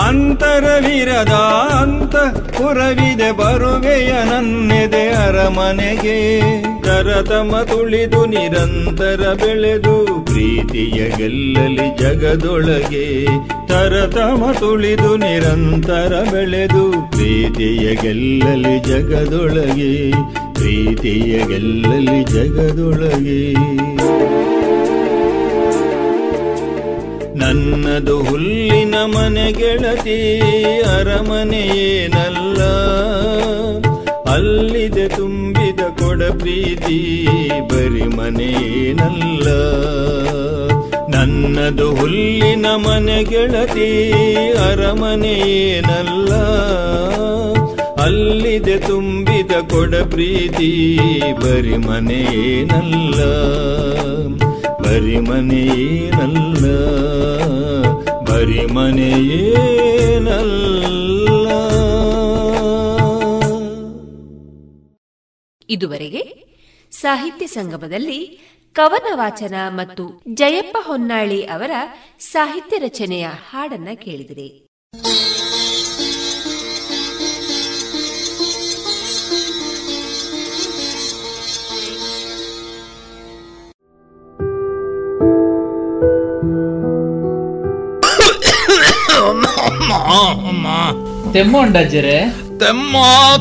ಅಂತರವಿರದ 0.07 1.33
ಅಂತ 1.81 2.15
ಪುರವಿದೆ 2.37 3.31
ಬರುವೆಯ 3.31 4.11
ನನ್ನೆದೆ 4.11 5.09
ಅರಮನೆಗೆ. 5.09 6.39
ತರತಮ 6.81 7.55
ತುಳಿದು 7.71 8.25
ನಿರಂತರ 8.25 9.33
ಬೆಳೆದು 9.33 10.25
ಪ್ರೀತಿಯ 10.25 11.09
ಗೆಲ್ಲಲಿ 11.17 11.97
ಜಗದೊಳಗೆ. 11.97 13.25
ತರತಮ 13.67 14.51
ತುಳಿದು 14.59 15.17
ನಿರಂತರ 15.17 16.27
ಬೆಳೆದು 16.31 17.11
ಪ್ರೀತಿಯ 17.11 17.95
ಗೆಲ್ಲಲಿ 17.95 18.79
ಜಗದೊಳಗೆ. 18.79 20.11
ಪ್ರೀತಿಯ 20.53 21.37
ಗೆಲ್ಲಲಿ 21.47 22.23
ಜಗದೊಳಗೆ. 22.23 23.53
ನನ್ನದು 27.49 28.15
ಹುಲ್ಲಿನ 28.19 28.95
ಮನೆ 29.05 29.45
ಗೆಳತಿ 29.51 30.17
ಅರಮನೆಯೇನಲ್ಲ 30.95 32.59
ಅಲ್ಲಿದೆ 34.33 35.07
ತುಂಬಿದ 35.07 35.79
ಕೊಡ 35.79 36.21
ಪ್ರೀತಿ, 36.31 36.97
ಬರಿ 37.71 38.07
ಮನೆಯೇನಲ್ಲ 38.17 39.47
ನನ್ನದು 41.09 41.87
ಹುಲ್ಲಿನ 41.95 42.65
ಮನೆ 42.75 43.23
ಗೆಳತಿ 43.23 43.89
ಅರಮನೆಯೇನಲ್ಲ 44.69 46.33
ಅಲ್ಲಿದೆ 48.03 48.77
ತುಂಬಿದ 48.87 49.51
ಕೊಡ 49.71 49.95
ಪ್ರೀತಿ, 49.95 50.71
ಬರಿ 51.43 51.77
ಮನೆಯೇನಲ್ಲ 51.87 53.19
ಬರಿ 54.89 55.17
ಮನೆಯೇನಲ್ಲ 55.17 56.65
ಇದುವರೆಗೆ 65.69 66.49
ಸಾಹಿತ್ಯ 66.91 67.47
ಸಂಗಮದಲ್ಲಿ 67.47 68.39
ಕವನ 68.73 69.05
ವಾಚನ 69.13 69.53
ಮತ್ತು 69.69 70.23
ಜಯಪ್ಪ 70.33 70.77
ಹೊನ್ನಾಳಿ 70.79 71.43
ಅವರ 71.43 71.71
ಸಾಹಿತ್ಯ 72.19 72.77
ರಚನೆಯ 72.77 73.27
ಹಾಡನ್ನ 73.49 73.87
ಕೇಳಿದಿರಿ. 73.93 74.69
ತೆಮ್ಮ 91.33 91.55
ಉಂಡಜ್ಜರೆ 91.61 92.17
ತೆಮ್ಮ 92.61 92.95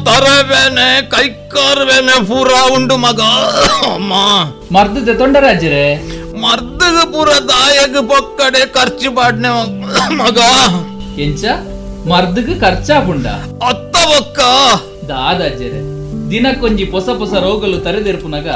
ತರವೇನೆ 0.06 0.88
ಕೈಕಾರ್ವೇನೆ 1.12 2.16
ಪೂರ 2.28 2.50
ಉಂಡು 2.74 2.96
ಮಗ 2.96 3.20
ಅಮ್ಮ 3.88 4.12
ಮರ್ದದ 4.74 5.12
ತೊಂಡರಾಜ್ಜರೆ 5.18 5.86
ಮರ್ದಗ 6.42 6.98
ಪೂರ 7.12 7.30
ದಾಯಗ 7.48 7.96
ಪೊಕ್ಕಡೆ 8.08 8.62
ಖರ್ಚು 8.76 9.10
ಪಾಡ್ನೆ 9.16 9.50
ಮಗ 10.16 10.38
ಎಂಚ 11.20 11.44
ಮರ್ದಗ್ 12.08 12.54
ಖರ್ಚಾಪುಂಡ 12.60 13.26
ಅತ್ತ 13.70 13.96
ಬೊಕ್ಕ 14.10 14.40
ದಾದಾಜ್ಜರೆ 15.08 15.80
ದಿನಕ್ಕೊಂಜಿ 16.30 16.84
ಪೊಸ 16.86 17.08
ಪೊಸ 17.18 17.34
ರೋಗಲು 17.44 17.78
ತರೆದೆರ್ಪುನಗ 17.78 18.48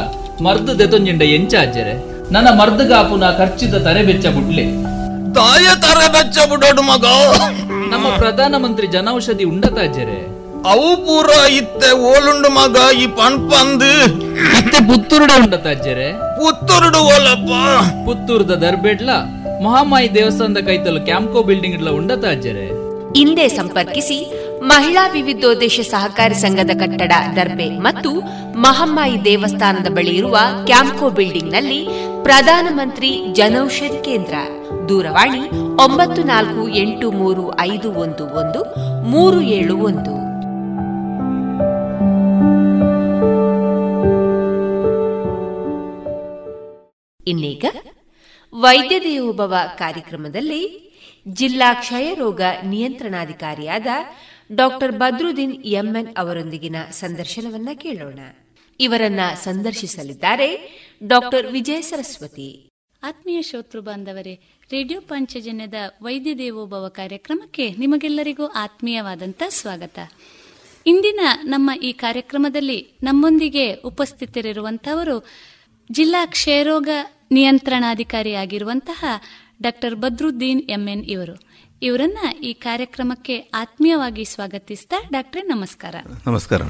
ಮರ್ದು 0.42 0.72
ದೆತೊಂಜಿಂಡ 0.78 1.22
ಎಂಚ 1.34 1.54
ಅಜ್ಜರೆ 1.60 1.94
ನನ್ನ 2.32 2.48
ಮರ್ದಗ 2.58 2.92
ಆಪುನ 2.94 3.24
ಖರ್ಚಿದ 3.38 3.76
ತರೆ 3.86 4.02
ಬೆಚ್ಚ 4.02 4.26
ಬುಡ್ಲೆ 4.28 4.64
ತಾಯ 5.34 5.66
ತರ 5.82 6.00
ಬೆಚ್ಚ 6.14 6.38
ಬುಡೋಡು 6.50 6.82
ಮಗ 6.84 7.04
ನಮ್ಮ 7.92 8.08
ಪ್ರಧಾನ 8.18 8.54
ಮಂತ್ರಿ 8.56 8.86
ಜನೌಷಧಿ 8.88 9.44
ಉಂಡತಾಜರೆ 9.44 10.20
ಅವು 10.72 10.88
ಪೂರ 11.06 11.28
ಇತ್ತೆ 11.58 11.88
ಓಲುಂಡು 12.10 12.48
ಮಗ 12.50 12.76
ಈ 12.94 13.06
ಪಣ್ಪಂದು 13.18 13.92
ಮತ್ತೆ 14.54 14.78
ಪುತ್ತೂರುಡ 14.88 15.30
ಉಂಡತಾಜರೆ 15.44 15.72
ಅಜ್ಜರೆ. 15.72 16.08
ಪುತ್ತೂರುಡು 16.38 17.00
ಓಲಪ್ಪ. 17.14 17.50
ಪುತ್ತೂರ್ದ 18.06 18.52
ದರ್ಬೇಡ್ಲ 18.62 19.10
ಮಹಾಮಾಯಿ 19.64 20.14
ದೇವಸ್ಥಾನದ 20.14 20.60
ಕೈತಲು 20.66 21.00
ಕ್ಯಾಂಪ್ಕೋ 21.00 21.42
ಬಿಲ್ಡಿಂಗ್ 21.42 21.76
ಇಡ್ಲ 21.76 21.90
ಉಂಡತಾಜರೆ 21.90 22.66
ಹಿಂದೆ 23.16 23.48
ಸಂಪರ್ಕಿಸಿ 23.48 24.18
ಮಹಿಳಾ 24.62 25.06
ವಿವಿಧೋದ್ದೇಶ 25.06 25.80
ಸಹಕಾರಿ 25.90 26.34
ಸಂಘದ 26.34 26.72
ಕಟ್ಟಡ 26.80 27.12
ದರ್ಬೆ 27.36 27.68
ಮತ್ತು 27.78 28.10
ಮಹಮ್ಮಾಯಿ 28.56 29.24
ದೇವಸ್ಥಾನದ 29.24 29.88
ಬಳಿ 29.94 30.14
ಇರುವ 30.16 30.36
ಕ್ಯಾಂಪ್ಕೋ 30.66 31.10
ಬಿಲ್ಡಿಂಗ್ನಲ್ಲಿ 31.10 31.80
ಪ್ರಧಾನಮಂತ್ರಿ 32.22 33.10
ಜನೌಷಧಿ 33.32 34.00
ಕೇಂದ್ರ. 34.04 34.34
ದೂರವಾಣಿ 34.88 35.48
ಒಂಬತ್ತು 35.84 36.22
ನಾಲ್ಕು 36.22 36.68
ಎಂಟು 36.68 37.10
ಮೂರು 37.10 37.60
ಐದು 37.60 37.92
ಒಂದು 37.92 38.24
ಒಂದು 38.26 38.74
ಮೂರು 39.02 39.40
ಏಳು 39.40 39.76
ಒಂದು. 39.76 40.22
ಇನ್ನೀಗ 47.26 47.64
ವೈದ್ಯ 48.60 49.00
ದೇವೋಭವ 49.00 49.54
ಕಾರ್ಯಕ್ರಮದಲ್ಲಿ 49.78 50.92
ಜಿಲ್ಲಾ 51.28 51.74
ಕ್ಷಯರೋಗ 51.74 52.40
ನಿಯಂತ್ರಣಾಧಿಕಾರಿಯಾದ 52.64 53.86
ಡಾಕ್ಟರ್ 54.54 54.92
ಬದ್ರುದ್ದೀನ್ 54.92 55.64
ಎಂಎನ್ 55.64 56.16
ಅವರೊಂದಿಗಿನ 56.16 56.76
ಸಂದರ್ಶನವನ್ನ 56.90 57.68
ಕೇಳೋಣ. 57.74 58.18
ಇವರನ್ನ 58.80 59.20
ಸಂದರ್ಶಿಸಲಿದ್ದಾರೆ 59.34 60.48
ಡಾಕ್ಟರ್ 61.06 61.52
ವಿಜಯ 61.52 61.80
ಸರಸ್ವತಿ. 61.80 62.68
ಆತ್ಮೀಯ 63.02 63.42
ಶ್ರೋತೃ 63.42 63.80
ಬಾಂಧವರೇ 63.80 64.40
ರೇಡಿಯೋ 64.72 65.00
ಪಂಚಜನ್ಯದ 65.00 65.74
ವೈದ್ಯ 66.02 66.34
ದೇವೋಭವ 66.34 66.88
ಕಾರ್ಯಕ್ರಮಕ್ಕೆ 66.88 67.70
ನಿಮಗೆಲ್ಲರಿಗೂ 67.78 68.46
ಆತ್ಮೀಯವಾದಂಥ 68.46 69.42
ಸ್ವಾಗತ. 69.48 69.98
ಇಂದಿನ 70.86 71.20
ನಮ್ಮ 71.42 71.70
ಈ 71.82 71.92
ಕಾರ್ಯಕ್ರಮದಲ್ಲಿ 71.92 72.98
ನಮ್ಮೊಂದಿಗೆ 73.02 73.74
ಉಪಸ್ಥಿತರಿರುವಂತಹವರು 73.74 75.26
ಜಿಲ್ಲಾ 75.90 76.26
ಕ್ಷಯರೋಗ 76.26 76.88
ನಿಯಂತ್ರಣಾಧಿಕಾರಿಯಾಗಿರುವಂತಹ 77.30 79.04
ಡಾಕ್ಟರ್ 79.62 79.94
ಬದ್ರುದ್ದೀನ್ 79.94 80.62
ಎಂಎನ್ 80.70 81.04
ಇವರು. 81.04 81.36
ಇವರನ್ನ 81.82 82.18
ಈ 82.42 82.52
ಕಾರ್ಯಕ್ರಮಕ್ಕೆ 82.52 83.38
ಆತ್ಮೀಯವಾಗಿ 83.38 84.24
ಸ್ವಾಗತಿಸ್ತಾ 84.24 84.96
ಡಾಕ್ಟರ್ 85.12 85.48
ನಮಸ್ಕಾರ. 85.48 85.94
ನಮಸ್ಕಾರ 86.26 86.62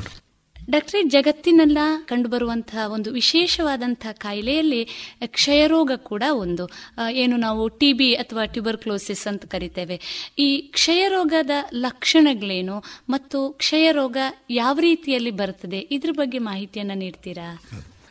ಡಾಕ್ಟ್ರೇ 0.73 1.01
ಜಗತ್ತಿನೆಲ್ಲ 1.03 1.79
ಕಂಡುಬರುವಂತಹ 2.11 2.83
ಒಂದು 2.93 3.13
ವಿಶೇಷವಾದಂತಹ 3.13 4.13
ಕಾಯಿಲೆಯಲ್ಲಿ 4.13 4.83
ಕ್ಷಯರೋಗ 5.27 5.91
ಕೂಡ 6.11 6.23
ಒಂದು. 6.45 6.65
ಏನು 7.13 7.37
ನಾವು 7.37 7.63
ಟಿ 7.79 7.91
ಬಿ 7.93 8.09
ಅಥವಾ 8.15 8.45
ಟ್ಯೂಬರ್ಕ್ಲೋಸಿಸ್ 8.45 9.25
ಅಂತ 9.27 9.45
ಕರಿತೇವೆ. 9.45 9.97
ಈ 10.39 10.49
ಕ್ಷಯರೋಗದ 10.77 11.51
ಲಕ್ಷಣಗಳೇನು 11.87 12.77
ಮತ್ತು 13.09 13.39
ಕ್ಷಯರೋಗ 13.63 14.17
ಯಾವ 14.51 14.79
ರೀತಿಯಲ್ಲಿ 14.79 15.31
ಬರುತ್ತದೆ? 15.31 15.81
ಇದ್ರ 15.97 16.11
ಬಗ್ಗೆ 16.13 16.39
ಮಾಹಿತಿಯನ್ನು 16.51 16.95
ನೀಡ್ತೀರಾ? 16.95 17.49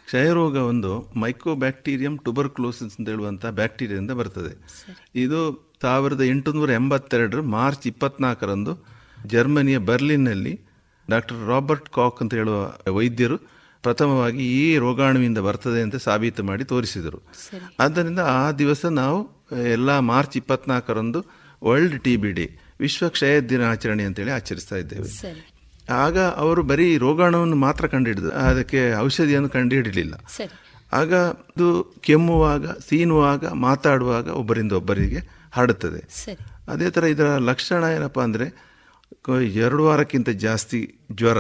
ಕ್ಷಯರೋಗ 0.06 0.56
ಒಂದು 0.56 0.92
ಮೈಕ್ರೋಬ್ಯಾಕ್ಟೀರಿಯಂ 1.16 2.18
ಟ್ಯೂಬರ್ಕ್ಲೋಸಿಸ್ 2.18 2.96
ಅಂತ 3.00 3.10
ಹೇಳುವಂತಹ 3.10 3.50
ಬ್ಯಾಕ್ಟೀರಿಯಾದಿಂದ 3.60 4.12
ಬರ್ತದೆ. 4.12 4.54
ಇದು 5.16 5.40
ಸಾವಿರದ 5.82 6.24
ಎಂಟುನೂರ 6.24 6.72
ಎಂಬತ್ತೆರಡರ 6.72 7.42
ಮಾರ್ಚ್ 7.56 7.88
ಇಪ್ಪತ್ನಾಲ್ಕರಂದು 7.88 8.74
ಜರ್ಮನಿಯ 9.28 9.78
ಬರ್ಲಿನ್ನಲ್ಲಿ 9.90 10.54
ಡಾಕ್ಟರ್ 11.14 11.40
ರಾಬರ್ಟ್ 11.48 11.90
ಕಾಕ್ 11.98 12.20
ಅಂತ 12.24 12.34
ಹೇಳುವ 12.34 12.58
ವೈದ್ಯರು 12.98 13.38
ಪ್ರಥಮವಾಗಿ 13.84 14.44
ಈ 14.62 14.64
ರೋಗಾಣುವಿಂದ 14.78 15.40
ಬರ್ತದೆ 15.46 15.80
ಅಂತ 15.82 15.98
ಸಾಬೀತು 16.06 16.42
ಮಾಡಿ 16.44 16.64
ತೋರಿಸಿದರು. 16.64 17.20
ಆದ್ದರಿಂದ 17.80 18.20
ಆ 18.34 18.42
ದಿವಸ 18.62 18.82
ನಾವು 19.02 19.20
ಎಲ್ಲ 19.76 19.92
ಮಾರ್ಚ್ 20.10 20.36
ಇಪ್ಪತ್ನಾಲ್ಕರಂದು 20.38 21.20
ವರ್ಲ್ಡ್ 21.64 21.98
ಟಿ 22.04 22.14
ಬಿ 22.18 22.32
ಡೇ 22.32 22.46
ವಿಶ್ವ 22.80 23.10
ಕ್ಷಯ 23.16 23.34
ದಿನಾಚರಣೆ 23.50 24.04
ಅಂತೇಳಿ 24.10 24.32
ಆಚರಿಸ್ತಾ 24.32 24.76
ಇದ್ದೇವೆ. 24.76 25.10
ಆಗ 26.04 26.18
ಅವರು 26.44 26.62
ಬರೀ 26.64 26.88
ರೋಗಾಣುವನ್ನು 26.98 27.58
ಮಾತ್ರ 27.66 27.86
ಕಂಡುಹಿಡಿದ್ರು 27.88 28.32
ಅದಕ್ಕೆ 28.44 28.82
ಔಷಧಿಯನ್ನು 29.06 29.50
ಕಂಡುಹಿಡಲಿಲ್ಲ. 29.50 30.14
ಆಗ 30.94 31.14
ಇದು 31.52 31.68
ಕೆಮ್ಮುವಾಗ 32.06 32.66
ಸೀನುವಾಗ 32.88 33.44
ಮಾತಾಡುವಾಗ 33.66 34.28
ಒಬ್ಬರಿಂದ 34.40 34.74
ಒಬ್ಬರಿಗೆ 34.80 35.20
ಹರಡುತ್ತದೆ 35.52 36.02
ಅದೇ 36.68 36.88
ಥರ 36.96 37.04
ಇದರ 37.14 37.30
ಲಕ್ಷಣ 37.50 37.84
ಏನಪ್ಪ 37.98 38.20
ಅಂದರೆ 38.20 38.48
ಎರಡು 39.30 39.84
ವಾರಕ್ಕಿಂತ 39.84 40.30
ಜಾಸ್ತಿ 40.30 40.96
ಜ್ವರ 41.12 41.38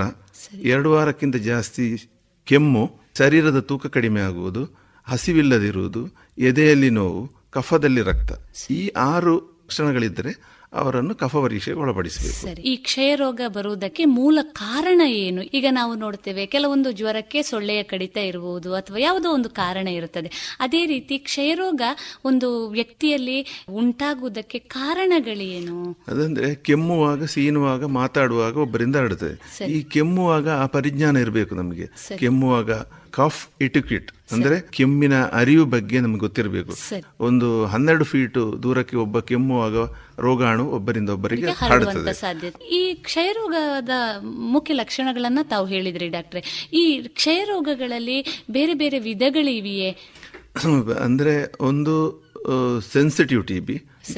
ಎರಡು 0.53 0.91
ವಾರಕ್ಕಿಂತ 0.91 1.35
ಜಾಸ್ತಿ 1.35 2.11
ಕೆಮ್ಮು 2.45 2.91
ಶರೀರದ 3.17 3.59
ತೂಕ 3.59 3.87
ಕಡಿಮೆ 3.87 4.21
ಆಗುವುದು 4.21 4.65
ಹಸಿವಿಲ್ಲದಿರುವುದು 5.07 6.09
ಎದೆಯಲ್ಲಿ 6.37 6.89
ನೋವು 6.89 7.49
ಕಫದಲ್ಲಿ 7.51 8.01
ರಕ್ತ. 8.01 8.31
ಈ 8.71 8.87
ಆರು 8.87 9.37
ಲಕ್ಷಣಗಳಿದ್ದರೆ 9.37 10.60
ಅವರನ್ನು 10.73 11.15
ಕಫ 11.15 11.37
ಪರೀಕ್ಷೆಗೆ 11.37 11.77
ಒಳಪಡಿಸಬೇಕು. 11.77 12.35
ಸರಿ. 12.35 12.61
ಈ 12.61 12.75
ಕ್ಷಯರೋಗ 12.75 13.41
ಬರುವುದಕ್ಕೆ 13.47 14.05
ಮೂಲ 14.05 14.39
ಕಾರಣ 14.41 15.01
ಏನು? 15.05 15.41
ಈಗ 15.41 15.65
ನಾವು 15.71 15.95
ನೋಡ್ತೇವೆ 15.95 16.45
ಕೆಲವೊಂದು 16.45 16.91
ಜ್ವರಕ್ಕೆ 16.91 17.41
ಸೊಳ್ಳೆಯ 17.41 17.83
ಕಡಿತ 17.83 18.17
ಇರಬಹುದು 18.17 18.73
ಅಥವಾ 18.73 18.97
ಯಾವುದೋ 18.97 19.29
ಒಂದು 19.31 19.49
ಕಾರಣ 19.49 19.87
ಇರುತ್ತದೆ. 19.87 20.57
ಅದೇ 20.59 20.85
ರೀತಿ 20.85 21.17
ಕ್ಷಯ 21.17 21.53
ರೋಗ 21.53 21.81
ಒಂದು 22.25 22.69
ವ್ಯಕ್ತಿಯಲ್ಲಿ 22.69 23.65
ಉಂಟಾಗುವುದಕ್ಕೆ 23.69 24.59
ಕಾರಣಗಳೇನು? 24.59 25.97
ಅದಂದ್ರೆ 26.07 26.55
ಕೆಮ್ಮುವಾಗ 26.55 27.23
ಸೀನುವಾಗ 27.23 27.85
ಮಾತಾಡುವಾಗ 27.85 28.57
ಒಬ್ಬರಿಂದ 28.57 28.95
ಹರಡುತ್ತದೆ 28.95 29.65
ಈ 29.71 29.83
ಕೆಮ್ಮುವಾಗ 29.83 30.49
ಆ 30.49 30.65
ಪರಿಜ್ಞಾನ 30.65 31.17
ಇರಬೇಕು 31.17 31.55
ನಮಗೆ. 31.55 31.87
ಕೆಮ್ಮುವಾಗ 32.17 32.71
ಕಾಫ್ 33.11 33.39
ಇಟಿಕ್ಯೂಟ್ 33.61 34.09
ಅಂದ್ರೆ 34.31 34.55
ಕೆಮ್ಮಿನ 34.71 35.15
ಅರಿವು 35.31 35.65
ಬಗ್ಗೆ 35.65 35.99
ನಮ್ಗೆ 35.99 36.19
ಗೊತ್ತಿರಬೇಕು. 36.19 36.73
ಒಂದು 37.19 37.65
ಹನ್ನೆರಡು 37.65 38.05
ಫೀಟ್ 38.05 38.39
ದೂರಕ್ಕೆ 38.63 38.97
ಒಬ್ಬ 38.97 39.19
ಕೆಮ್ಮುವಾಗ 39.19 39.75
ರೋಗಾಣು 40.19 40.65
ಒಬ್ಬರಿಂದ 40.69 41.09
ಒಬ್ಬರಿಗೆ 41.09 41.51
ಹರಡುತ್ತದೆ 41.51 42.51
ಈ 42.71 42.93
ಕ್ಷಯ 42.93 43.29
ರೋಗದ 43.31 43.89
ಮುಖ್ಯ 44.53 44.73
ಲಕ್ಷಣಗಳನ್ನ 44.73 45.39
ತಾವು 45.43 45.67
ಹೇಳಿದ್ರಿ 45.67 46.09
ಡಾಕ್ಟ್ರೆ. 46.09 46.43
ಈ 46.73 46.83
ಕ್ಷಯರೋಗಗಳಲ್ಲಿ 47.07 48.17
ಬೇರೆ 48.51 48.73
ಬೇರೆ 48.73 48.99
ವಿಧಗಳಿವೆಯೇ? 48.99 49.91
ಅಂದ್ರೆ 51.05 51.33
ಒಂದು 51.59 51.93
sensitive 52.93 53.41
T 53.47 53.59
B 53.59 53.75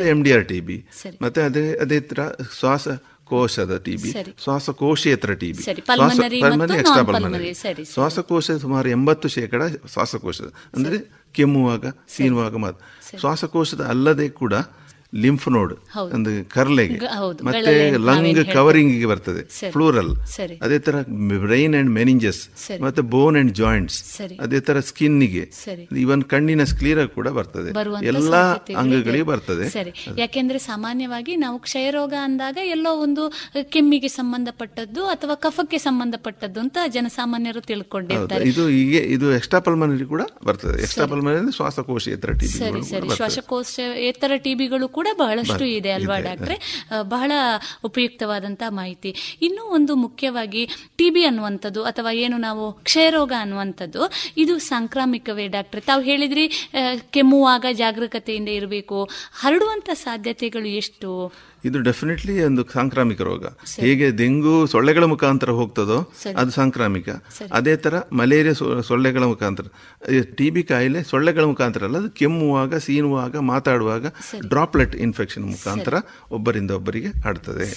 M 0.10 0.24
D 0.24 0.32
R 0.32 0.46
T 0.48 0.60
B 0.60 0.78
ಮತ್ತೆ 1.22 1.42
ಅದೇ 1.42 1.64
ಅದೇ 1.76 2.00
ತರ 2.00 2.22
ಶ್ವಾಸ 2.60 2.88
ಕೋಶದ 3.28 3.78
ಟಿಬಿ 3.78 4.10
ಶ್ವಾಸಕೋಶೇತರ 4.44 5.34
ಟಿಬಿ. 5.34 5.64
ಪಲ್ಮನರಿ 5.86 6.40
ಎಕ್ಸ್ಟ್ರಾ 6.78 7.04
ಪಲ್ಮನರಿ 7.04 7.52
ಶ್ವಾಸಕೋಶ 7.94 8.52
ಸುಮಾರು 8.62 8.90
ಎಂಬತ್ತು 8.90 9.28
ಶೇಕಡ 9.28 9.62
ಶ್ವಾಸಕೋಶದ 9.94 10.50
ಅಂದ್ರೆ 10.74 10.98
ಕೆಮ್ಮುವಾಗ 11.34 11.86
ಸೀನುವಾಗ 12.10 12.56
ಮಾತ್ರ. 12.58 12.82
ಶ್ವಾಸಕೋಶದ 13.20 13.82
ಅಲ್ಲದೆ 13.86 14.30
ಕೂಡ 14.34 14.54
ಲಿಂಫ್ 15.22 15.48
ನೋಡ್ 15.50 15.74
ಒಂದು 16.14 16.32
ಕರ್ಲೆಗೆ. 16.50 17.00
ಮತ್ತೆ 17.46 17.74
ಲಂಗ್ 17.98 18.42
ಕವರಿಂಗ್ 18.54 19.08
ಬರ್ತದೆ 19.08 19.72
ಫ್ಲೂರಲ್ 19.72 20.12
ಅದೇ 20.62 20.80
ತರ 20.80 20.96
ಬ್ರೈನ್ 21.46 21.76
ಅಂಡ್ 21.76 21.92
ಮೆನಿಂಜಸ್ 21.92 22.42
ಮತ್ತೆ 22.82 23.02
ಬೋನ್ 23.14 23.38
ಅಂಡ್ 23.38 23.54
ಜಾಯಿಂಟ್ಸ್ 23.54 24.00
ಅದೇ 24.42 24.60
ತರ 24.60 24.80
ಸ್ಕಿನ್ಗೆ 24.80 25.44
ಇವನ್ 25.98 26.24
ಕಣ್ಣಿನ 26.24 26.64
ಸ್ಕ್ಲೀರ 26.64 27.06
ಕೂಡ 27.06 27.28
ಬರ್ತದೆ. 27.28 27.70
ಎಲ್ಲಾ 28.06 28.44
ಅಂಗಗಳಿಗೆ 28.78 29.28
ಬರ್ತದೆ. 29.32 29.66
ಯಾಕೆಂದ್ರೆ 30.18 30.60
ಸಾಮಾನ್ಯವಾಗಿ 30.60 31.36
ನಾವು 31.36 31.60
ಕ್ಷಯ 31.60 31.92
ರೋಗ 31.92 32.14
ಅಂದಾಗ 32.22 32.58
ಎಲ್ಲೋ 32.64 32.94
ಒಂದು 33.02 33.24
ಕೆಮ್ಮಿಗೆ 33.64 34.08
ಸಂಬಂಧಪಟ್ಟದ್ದು 34.08 35.04
ಅಥವಾ 35.06 35.36
ಕಫಕ್ಕೆ 35.36 35.78
ಸಂಬಂಧಪಟ್ಟದ್ದು 35.78 36.60
ಅಂತ 36.60 36.78
ಜನಸಾಮಾನ್ಯರು 36.88 37.62
ತಿಳ್ಕೊಂಡಿರ್ತಾರೆ 37.62 38.46
ಇದು 38.50 38.68
ಹೀಗೆ 38.68 39.02
ಇದು 39.16 39.28
ಎಕ್ಸ್ಟ್ರಾ 39.36 39.60
ಪಲ್ಮನರಿ 39.60 40.06
ಕೂಡ 40.06 40.22
ಬರ್ತದೆ. 40.46 40.82
ಎಕ್ಸ್ಟ್ರಾ 40.82 41.06
ಪಲ್ಮನರಿ 41.06 41.52
ಶ್ವಾಸಕೋಶೇತರ 41.56 42.32
ಟಿಬಿ 42.32 42.60
ಸರಿ 42.60 42.82
ಸರಿ. 42.90 43.10
ಶ್ವಾಸಕೋಶ 43.16 43.80
ಎತ್ತರ 44.10 44.32
ಟಿಬಿಗಳು 44.38 44.88
ಕೂಡ 44.88 45.03
ಬಹಳಷ್ಟು 45.18 45.66
ಇದೆ 45.66 45.92
ಅಲ್ವಾ 45.92 46.18
ಡಾಕ್ಟ್ರೆ? 46.20 46.58
ಬಹಳ 47.10 47.32
ಉಪಯುಕ್ತವಾದಂತ 47.84 48.64
ಮಾಹಿತಿ. 48.70 49.12
ಇನ್ನೂ 49.42 49.64
ಒಂದು 49.64 49.96
ಮುಖ್ಯವಾಗಿ 49.96 50.64
ಟಿ 50.98 51.10
ಬಿ 51.10 51.24
ಅನ್ನುವಂಥದ್ದು 51.26 51.84
ಅಥವಾ 51.84 52.12
ಏನು 52.12 52.38
ನಾವು 52.38 52.66
ಕ್ಷಯರೋಗ 52.84 53.34
ಅನ್ನುವಂಥದ್ದು 53.40 54.02
ಇದು 54.38 54.56
ಸಾಂಕ್ರಾಮಿಕವೇ 54.70 55.48
ಡಾಕ್ಟ್ರೆ? 55.48 55.82
ತಾವು 55.82 56.02
ಹೇಳಿದ್ರಿ 56.02 56.46
ಕೆಮ್ಮುವಾಗ 57.12 57.66
ಜಾಗರೂಕತೆಯಿಂದ 57.74 58.50
ಇರಬೇಕು. 58.50 59.00
ಹರಡುವಂತ 59.42 59.90
ಸಾಧ್ಯತೆಗಳು 59.94 60.70
ಎಷ್ಟು? 60.82 61.12
ಇದು 61.68 61.78
ಡೆಫಿನೆಟ್ಲಿ 61.88 62.34
ಒಂದು 62.48 62.64
ಸಾಂಕ್ರಾಮಿಕ 62.74 63.22
ರೋಗ. 63.30 63.44
ಹೇಗೆ 63.84 64.08
ಡೆಂಗು 64.22 64.56
ಸೊಳ್ಳೆಗಳ 64.74 65.06
ಮುಖಾಂತರ 65.14 65.52
ಹೋಗ್ತದೋ 65.60 65.98
ಅದು 66.42 66.52
ಸಾಂಕ್ರಾಮಿಕ. 66.58 67.10
ಅದೇ 67.60 67.76
ತರ 67.84 67.96
ಮಲೇರಿಯಾ 68.20 68.56
ಸೊಳ್ಳೆಗಳ 68.90 69.24
ಮುಖಾಂತರ. 69.34 69.66
ಟಿ 70.38 70.48
ಬಿ 70.56 70.64
ಕಾಯಿಲೆ 70.72 71.02
ಸೊಳ್ಳೆಗಳ 71.12 71.46
ಮುಖಾಂತರ 71.52 71.84
ಅಲ್ಲ 71.90 71.98
ಅದು 72.04 72.10
ಕೆಮ್ಮುವಾಗ 72.22 72.82
ಸೀನುವಾಗ 72.88 73.36
ಮಾತಾಡುವಾಗ 73.52 74.06
ಡ್ರಾಪ್ಲೆಟ್ 74.54 74.96
ಇನ್ಫೆಕ್ಷನ್ 75.06 75.46
ಮುಖಾಂತರ 75.54 75.94
ಒಬ್ಬರಿಂದ 76.38 76.72
ಒಬ್ಬರಿಗೆ 76.80 77.12
ಹರಡ್ತದೆ. 77.26 77.68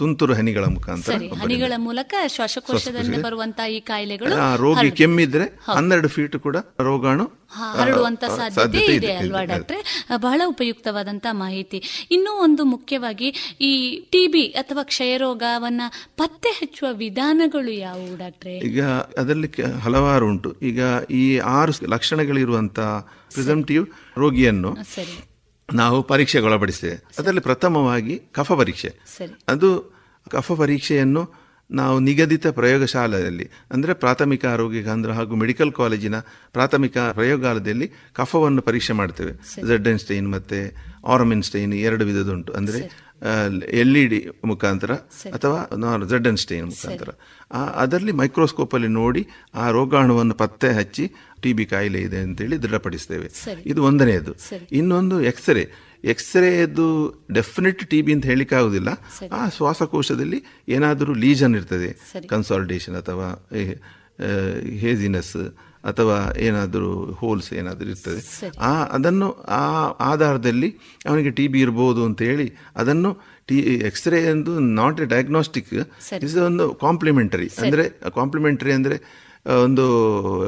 ತುಂತುರು 0.00 0.34
ಹನಿಗಳ 0.40 0.64
ಮುಖಾಂತರ 0.76 1.18
ಹನಿಗಳ 1.44 1.72
ಮೂಲಕ 1.88 2.14
ಶ್ವಾಸಕೋಶದಲ್ಲಿ 2.36 3.20
ಬರುವಂತಹ 3.26 3.76
ಈ 3.76 3.80
ಕಾಯಿಲೆಗಳು 3.92 4.36
ರೋಗಿ 4.64 4.90
ಕೆಮ್ಮಿದ್ರೆ 5.00 5.48
ಹನ್ನೆರಡು 5.76 6.10
ಫೀಟ್ 6.16 6.36
ಕೂಡ 6.46 6.56
ರೋಗಾಣು 6.88 7.24
ಹರಡುವಂತ 7.54 8.24
ಸಾಧ್ಯತೆ 8.24 8.94
ಇದೆ 8.94 9.12
ಅಲ್ವಾ 9.12 9.44
ಡಾಕ್ಟ್ರೆ? 9.44 10.06
ಬಹಳ 10.16 10.40
ಉಪಯುಕ್ತವಾದಂತಹ 10.46 11.32
ಮಾಹಿತಿ. 11.32 12.08
ಇನ್ನೂ 12.10 12.30
ಒಂದು 12.42 12.64
ಮುಖ್ಯವಾಗಿ 12.64 13.56
ಈ 13.60 14.00
ಟಿಬಿ 14.00 14.46
ಅಥವಾ 14.46 14.82
ಕ್ಷಯರೋಗವನ್ನ 14.82 15.82
ಪತ್ತೆ 16.16 16.48
ಹಚ್ಚುವ 16.48 16.88
ವಿಧಾನಗಳು 16.92 17.70
ಯಾವುವು 17.70 18.16
ಡಾಕ್ಟ್ರೆ? 18.16 18.58
ಈಗ 18.58 18.82
ಅದರಲ್ಲಿ 19.18 19.62
ಹಲವಾರು 19.62 20.26
ಉಂಟು. 20.26 20.56
ಈಗ 20.62 20.80
ಈ 21.10 21.38
ಆರು 21.38 21.72
ಲಕ್ಷಣಗಳಿರುವಂತಹ 21.86 23.08
ಪ್ರಿಸಂಟಿವ್ 23.34 23.86
ರೋಗಿಯನ್ನು 24.18 24.76
ನಾವು 25.72 26.02
ಪರೀಕ್ಷೆಗೊಳಪಡಿಸ್ತೇವೆ. 26.02 26.96
ಅದರಲ್ಲಿ 27.18 27.40
ಪ್ರಥಮವಾಗಿ 27.40 28.20
ಕಫ 28.32 28.52
ಪರೀಕ್ಷೆ. 28.52 28.94
ಅದು 29.48 29.94
ಕಫ 30.30 30.52
ಪರೀಕ್ಷೆಯನ್ನು 30.52 31.43
ನಾವು 31.80 31.96
ನಿಗದಿತ 32.08 32.46
ಪ್ರಯೋಗಶಾಲೆಯಲ್ಲಿ 32.58 33.46
ಅಂದರೆ 33.70 33.92
ಪ್ರಾಥಮಿಕ 34.02 34.44
ಆರೋಗ್ಯ 34.54 34.82
ಕೇಂದ್ರ 34.88 35.12
ಹಾಗೂ 35.18 35.34
ಮೆಡಿಕಲ್ 35.42 35.72
ಕಾಲೇಜಿನ 35.72 36.16
ಪ್ರಾಥಮಿಕ 36.52 36.96
ಪ್ರಯೋಗಾಲಯದಲ್ಲಿ 37.18 37.88
ಕಫವನ್ನು 38.18 38.62
ಪರೀಕ್ಷೆ 38.62 38.96
ಮಾಡ್ತೇವೆ. 39.00 39.32
ಝೆಡ್ 39.68 39.88
ಸ್ಟೈನ್ 40.04 40.28
ಮತ್ತು 40.32 40.60
ಆರಮಿನ್ 41.14 41.44
ಸ್ಟೈನ್ 41.48 41.74
ಎರಡು 41.86 42.04
ವಿಧದುಂಟು 42.10 42.52
ಅಂದರೆ 42.52 42.80
ಎಲ್ 43.80 43.96
ಇ 43.96 44.04
ಡಿ 44.12 44.18
ಮುಖಾಂತರ 44.44 44.92
ಅಥವಾ 45.36 45.58
ಝಡ್ 46.10 46.26
ಎನ್ 46.30 46.40
ಸ್ಟೈನ್ 46.44 46.66
ಮುಖಾಂತರ 46.72 47.10
ಅದರಲ್ಲಿ 47.82 48.12
ಮೈಕ್ರೋಸ್ಕೋಪಲ್ಲಿ 48.20 48.90
ನೋಡಿ 49.00 49.22
ಆ 49.54 49.66
ರೋಗಾಣುವನ್ನು 49.76 50.34
ಪತ್ತೆ 50.42 50.70
ಹಚ್ಚಿ 50.78 51.04
ಟಿ 51.42 51.52
ಬಿ 51.58 51.64
ಕಾಯಿಲೆ 51.72 52.00
ಇದೆ 52.06 52.18
ಅಂತೇಳಿ 52.26 52.56
ದೃಢಪಡಿಸ್ತೇವೆ. 52.62 53.28
ಇದು 53.66 53.80
ಒಂದನೆಯದು. 53.84 54.32
ಇನ್ನೊಂದು 54.72 55.16
ಎಕ್ಸ್ರೇ. 55.30 55.64
ಎಕ್ಸ್ರೇದು 56.12 56.86
ಡೆಫಿನೆಟ್ 57.38 57.82
ಟಿ 57.90 57.98
ಬಿ 58.06 58.12
ಅಂತ 58.16 58.26
ಹೇಳಿಕ್ಕೆ 58.32 58.56
ಆಗುದಿಲ್ಲ. 58.60 58.90
ಆ 59.38 59.42
ಶ್ವಾಸಕೋಶದಲ್ಲಿ 59.56 60.38
ಏನಾದರೂ 60.76 61.12
ಲೀಜನ್ 61.24 61.54
ಇರ್ತದೆ. 61.60 61.90
ಕನ್ಸಾಲ್ಟೇಷನ್ 62.32 62.96
ಅಥವಾ 63.02 63.28
ಹೇಜಿನೆಸ್ 64.84 65.36
ಅಥವಾ 65.90 66.16
ಏನಾದರೂ 66.46 66.90
ಹೋಲ್ಸ್ 67.20 67.48
ಏನಾದರೂ 67.60 67.88
ಇರ್ತದೆ. 67.94 68.20
ಆ 68.68 68.70
ಅದನ್ನು 68.96 69.28
ಆ 69.60 69.64
ಆಧಾರದಲ್ಲಿ 70.12 70.68
ಅವನಿಗೆ 71.08 71.30
ಟಿ 71.38 71.46
ಬಿ 71.52 71.58
ಇರ್ಬೋದು 71.66 72.02
ಅಂತ 72.08 72.20
ಹೇಳಿ 72.30 72.46
ಅದನ್ನು 72.82 73.10
ಟಿ 73.48 73.56
ಎಕ್ಸ್ರೇ 73.88 74.20
ಎಂದು 74.34 74.52
ನಾಟ್ 74.80 75.00
ಎ 75.04 75.06
ಡಯಾಗ್ನೋಸ್ಟಿಕ್. 75.14 75.74
ಇಸ್ 76.26 76.36
ಒಂದು 76.48 76.66
ಕಾಂಪ್ಲಿಮೆಂಟರಿ. 76.84 77.48
ಅಂದರೆ 77.62 77.84
ಕಾಂಪ್ಲಿಮೆಂಟರಿ 78.18 78.72
ಅಂದರೆ 78.78 78.98
ಒಂದು 79.64 79.84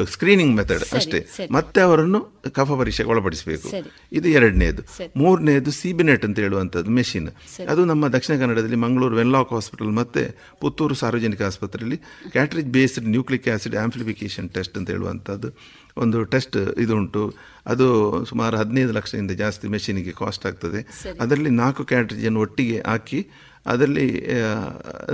ಸ್ಕ್ರೀನಿಂಗ್ 0.07 0.57
ಮೆಥಡ್ 0.57 0.85
ಅಷ್ಟೇ. 0.93 1.19
ಮತ್ತೆ 1.51 1.81
ಅವರನ್ನು 1.81 2.21
ಕಫ 2.51 2.71
ಪರೀಕ್ಷೆಗೆ 2.73 3.09
ಒಳಪಡಿಸಬೇಕು 3.09 3.69
ಇದು 4.13 4.29
ಎರಡನೇದು. 4.29 4.83
ಮೂರನೇದು 5.17 5.71
ಸಿಬಿನೆಟ್ 5.71 6.25
ಅಂತ 6.25 6.39
ಹೇಳುವಂಥದ್ದು 6.39 6.91
ಮೆಷಿನ್ 6.91 7.29
ಅದು 7.69 7.85
ನಮ್ಮ 7.85 8.09
ದಕ್ಷಿಣ 8.09 8.35
ಕನ್ನಡದಲ್ಲಿ 8.39 8.77
ಮಂಗಳೂರು 8.77 9.17
ವೆನ್ಲಾಕ್ 9.17 9.53
ಹಾಸ್ಪಿಟಲ್ 9.53 9.93
ಮತ್ತೆ 9.93 10.23
ಪುತ್ತೂರು 10.61 10.95
ಸಾರ್ವಜನಿಕ 10.95 11.43
ಆಸ್ಪತ್ರೆಯಲ್ಲಿ 11.43 11.97
cartridge 12.31 12.69
based 12.69 13.09
nucleic 13.09 13.49
acid 13.49 13.77
amplification 13.77 14.49
test 14.51 14.79
ಅಂತ 14.79 14.91
ಹೇಳುವಂಥದ್ದು. 14.91 15.51
ಒಂದು 15.97 16.25
ಟೆಸ್ಟ್ 16.25 16.57
ಇದು 16.57 16.97
ಉಂಟು 16.97 17.35
ಅದು 17.67 17.87
ಸುಮಾರು 18.25 18.57
ಹದಿನೈದು 18.57 18.93
ಲಕ್ಷದಿಂದ 18.93 19.31
ಜಾಸ್ತಿ 19.31 19.69
ಮೆಷಿನಿಗೆ 19.69 20.11
ಕಾಸ್ಟ್ 20.11 20.47
ಆಗ್ತದೆ. 20.47 20.81
ಅದರಲ್ಲಿ 21.21 21.51
ನಾಲ್ಕು 21.51 21.85
ಕ್ಯಾಟ್ರಿಜನ್ನು 21.85 22.41
ಒಟ್ಟಿಗೆ 22.41 22.83
ಹಾಕಿ 22.87 23.27
ಅದರಲ್ಲಿ 23.73 24.09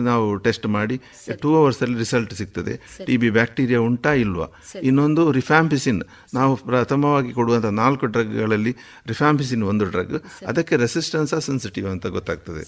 ನಾವು 0.09 0.27
ಟೆಸ್ಟ್ 0.47 0.67
ಮಾಡಿ 0.77 0.97
ಟೂ 1.43 1.51
ಅವರ್ಸಲ್ಲಿ 1.61 1.99
ರಿಸಲ್ಟ್ 2.05 2.33
ಸಿಗ್ತದೆ. 2.41 2.75
ಟಿ 3.07 3.17
ಬಿ 3.23 3.31
ಬ್ಯಾಕ್ಟೀರಿಯಾ 3.39 3.81
ಉಂಟಾ 3.89 4.13
ಇಲ್ವಾ? 4.25 4.47
ಇನ್ನೊಂದು 4.89 5.23
ರಿಫ್ಯಾಂಪಿಸಿನ್ 5.39 6.01
ನಾವು 6.39 6.53
ಪ್ರಥಮವಾಗಿ 6.71 7.33
ಕೊಡುವಂಥ 7.39 7.71
ನಾಲ್ಕು 7.83 8.07
ಡ್ರಗ್ಗಳಲ್ಲಿ 8.15 8.75
ರಿಫ್ಯಾಂಪಿಸಿನ್ 9.13 9.63
ಒಂದು 9.73 9.85
ಡ್ರಗ್ 9.93 10.17
ಅದಕ್ಕೆ 10.53 10.77
ರೆಸಿಸ್ಟೆನ್ಸ್ 10.85 11.35
ಸೆನ್ಸಿಟಿವ್ 11.49 11.89
ಅಂತ 11.95 12.07
ಗೊತ್ತಾಗ್ತದೆ. 12.17 12.63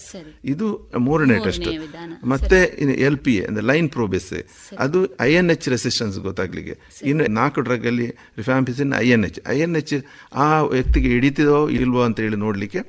ಇದು 0.53 0.67
ಮೂರನೇ 1.07 1.37
ಟೆಸ್ಟ್. 1.47 1.69
ಮತ್ತೆ 2.33 2.59
ಎಲ್ 3.07 3.19
ಪಿ 3.25 3.35
ಎ 3.39 3.43
ಅಂದ್ರೆ 3.49 3.65
ಲೈನ್ 3.71 3.89
ಪ್ರೋಬೆಸ್ 3.97 4.31
ಅದು 4.85 4.99
ಐ 5.27 5.31
ಎನ್ 5.39 5.49
ಎಚ್ 5.55 5.67
ರೆಸಿಸ್ಟೆನ್ಸ್ 5.75 6.17
ಗೊತ್ತಾಗ್ಲಿಕ್ಕೆ. 6.27 6.75
ಇನ್ನು 7.11 7.25
ನಾಲ್ಕು 7.39 7.59
ಡ್ರಗ್ 7.67 7.85
ಅಲ್ಲಿ 7.91 8.07
rifampicin 8.39 8.91
I 9.03 9.07
N 9.15 9.25
H 9.29 9.39
I 9.55 9.57
N 9.65 9.75
H 9.81 9.95
ಆ 10.45 10.47
ವ್ಯಕ್ತಿಗೆ 10.75 11.09
ಹಿಡಿತಿದೋ 11.15 11.59
ಇಲ್ವೋ 11.79 12.01
ಅಂತ 12.07 12.19
ಹೇಳಿ 12.25 12.39
ನೋಡಲಿಕ್ಕೆ 12.45 12.81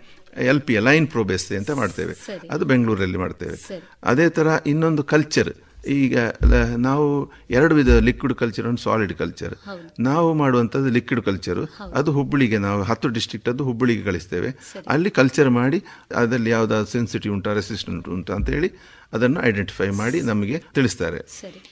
ಎಲ್ 0.50 0.60
ಪಿ 0.68 0.74
ಲೈನ್ 0.88 1.06
ಪ್ರೋಬೆಸ್ 1.14 1.46
ಅಂತ 1.60 1.70
ಮಾಡ್ತೇವೆ. 1.82 2.14
ಅದು 2.50 2.64
ಬೆಂಗಳೂರಲ್ಲಿ 2.72 3.20
ಮಾಡ್ತೇವೆ. 3.24 3.56
ಅದೇ 4.04 4.28
ಥರ 4.38 4.46
ಇನ್ನೊಂದು 4.72 5.04
ಕಲ್ಚರ್ 5.14 5.52
ಈಗ 5.94 6.18
ನಾವು 6.86 7.04
ಎರಡು 7.50 7.74
ವಿಧ 7.74 7.90
ಲಿಕ್ವಿಡ್ 8.06 8.34
ಕಲ್ಚರ್ 8.34 8.66
ಒಂದು 8.66 8.82
ಸಾಲಿಡ್ 8.84 9.12
ಕಲ್ಚರ್ 9.14 9.54
ನಾವು 10.00 10.28
ಮಾಡುವಂಥದ್ದು 10.34 10.88
ಲಿಕ್ವಿಡ್ 10.96 11.22
ಕಲ್ಚರು 11.24 11.62
ಅದು 11.98 12.12
ಹುಬ್ಬಳ್ಳಿಗೆ 12.12 12.58
ನಾವು 12.66 12.80
ಹತ್ತು 12.82 13.08
ಡಿಸ್ಟ್ರಿಕ್ಟ್ 13.08 13.48
ಅದು 13.48 13.64
ಹುಬ್ಬಳ್ಳಿಗೆ 13.64 14.02
ಕಳಿಸ್ತೇವೆ. 14.02 14.50
ಅಲ್ಲಿ 14.88 15.10
ಕಲ್ಚರ್ 15.10 15.50
ಮಾಡಿ 15.50 15.80
ಅದರಲ್ಲಿ 16.14 16.50
ಯಾವುದಾದ್ರು 16.50 16.90
ಸೆನ್ಸಿಟಿವ್ 16.92 17.34
ಉಂಟಾ 17.34 17.52
ರೆಸಿಸ್ಟೆಂಟ್ 17.52 18.08
ಉಂಟಾ 18.08 18.34
ಅಂತ 18.34 18.50
ಹೇಳಿ 18.50 18.70
ಅದನ್ನು 19.12 19.38
ಐಡೆಂಟಿಫೈ 19.42 19.88
ಮಾಡಿ 20.00 20.20
ನಮಗೆ 20.20 20.56
ತಿಳಿಸ್ತಾರೆ. 20.74 21.18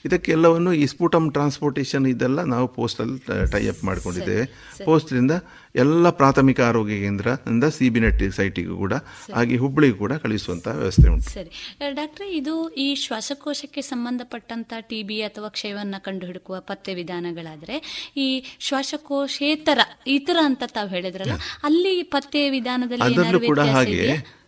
ಇದಕ್ಕೆಲ್ಲವನ್ನು 0.05 0.73
ಈ 0.73 0.85
ಸ್ಪೂಟಮ್ 0.85 1.25
ಟ್ರಾನ್ಸ್ಪೋರ್ಟೇಷನ್ 1.33 2.05
ಇದೆಲ್ಲ 2.07 2.43
ನಾವು 2.53 2.67
ಪೋಸ್ಟಲ್ಲಿ 2.67 3.19
ಟೈ 3.51 3.63
ಅಪ್ 3.67 3.83
ಮಾಡ್ಕೊಂಡಿದ್ದೇವೆ. 3.83 4.45
ಪೋಸ್ಟ್ರಿಂದ 4.85 5.31
ಎಲ್ಲ 5.75 6.09
ಪ್ರಾಥಮಿಕ 6.17 6.59
ಆರೋಗ್ಯ 6.67 6.95
ಕೇಂದ್ರದಿಂದ 6.99 7.65
ಸಿ 7.75 7.87
ಬಿ 7.89 7.99
ನೆಟ್ 7.99 8.21
ಸೈಟಿಗೂ 8.35 8.75
ಕೂಡ 8.77 8.93
ಹಾಗೆ 9.33 9.55
ಹುಬ್ಬಳ್ಳಿಗೂ 9.57 9.97
ಕೂಡ 9.97 10.13
ಕಳಿಸುವಂತಹ 10.23 10.73
ವ್ಯವಸ್ಥೆ 10.77 11.07
ಉಂಟು. 11.09 11.27
ಸರಿ. 11.31 11.49
ಡಾಕ್ಟರ್ 11.95 12.27
ಇದು 12.31 12.53
ಈ 12.77 12.87
ಶ್ವಾಸಕೋಶಕ್ಕೆ 13.01 13.81
ಸಂಬಂಧಪಟ್ಟಂತ 13.89 14.73
ಟಿ 14.89 14.99
ಬಿ 15.03 15.17
ಅಥವಾ 15.21 15.49
ಕ್ಷಯವನ್ನ 15.49 15.95
ಕಂಡುಹಿಡುಕುವ 16.05 16.59
ಪತ್ತೆ 16.67 16.93
ವಿಧಾನಗಳಾದ್ರೆ 16.93 17.77
ಈ 18.17 18.27
ಶ್ವಾಸಕೋಶೇತರ 18.59 19.79
ಇತರ 20.15 20.37
ಅಂತ 20.45 20.63
ತಾವು 20.73 20.89
ಹೇಳಿದ್ರಲ್ಲ 20.89 21.37
ಅಲ್ಲಿ 21.63 21.95
ಪತ್ತೆ 22.15 22.43
ವಿಧಾನದಲ್ಲಿ 22.49 23.05
ಅದರಲ್ಲೂ 23.09 23.41
ಕೂಡ 23.45 23.59
ಹಾಗೆ? 23.71 23.99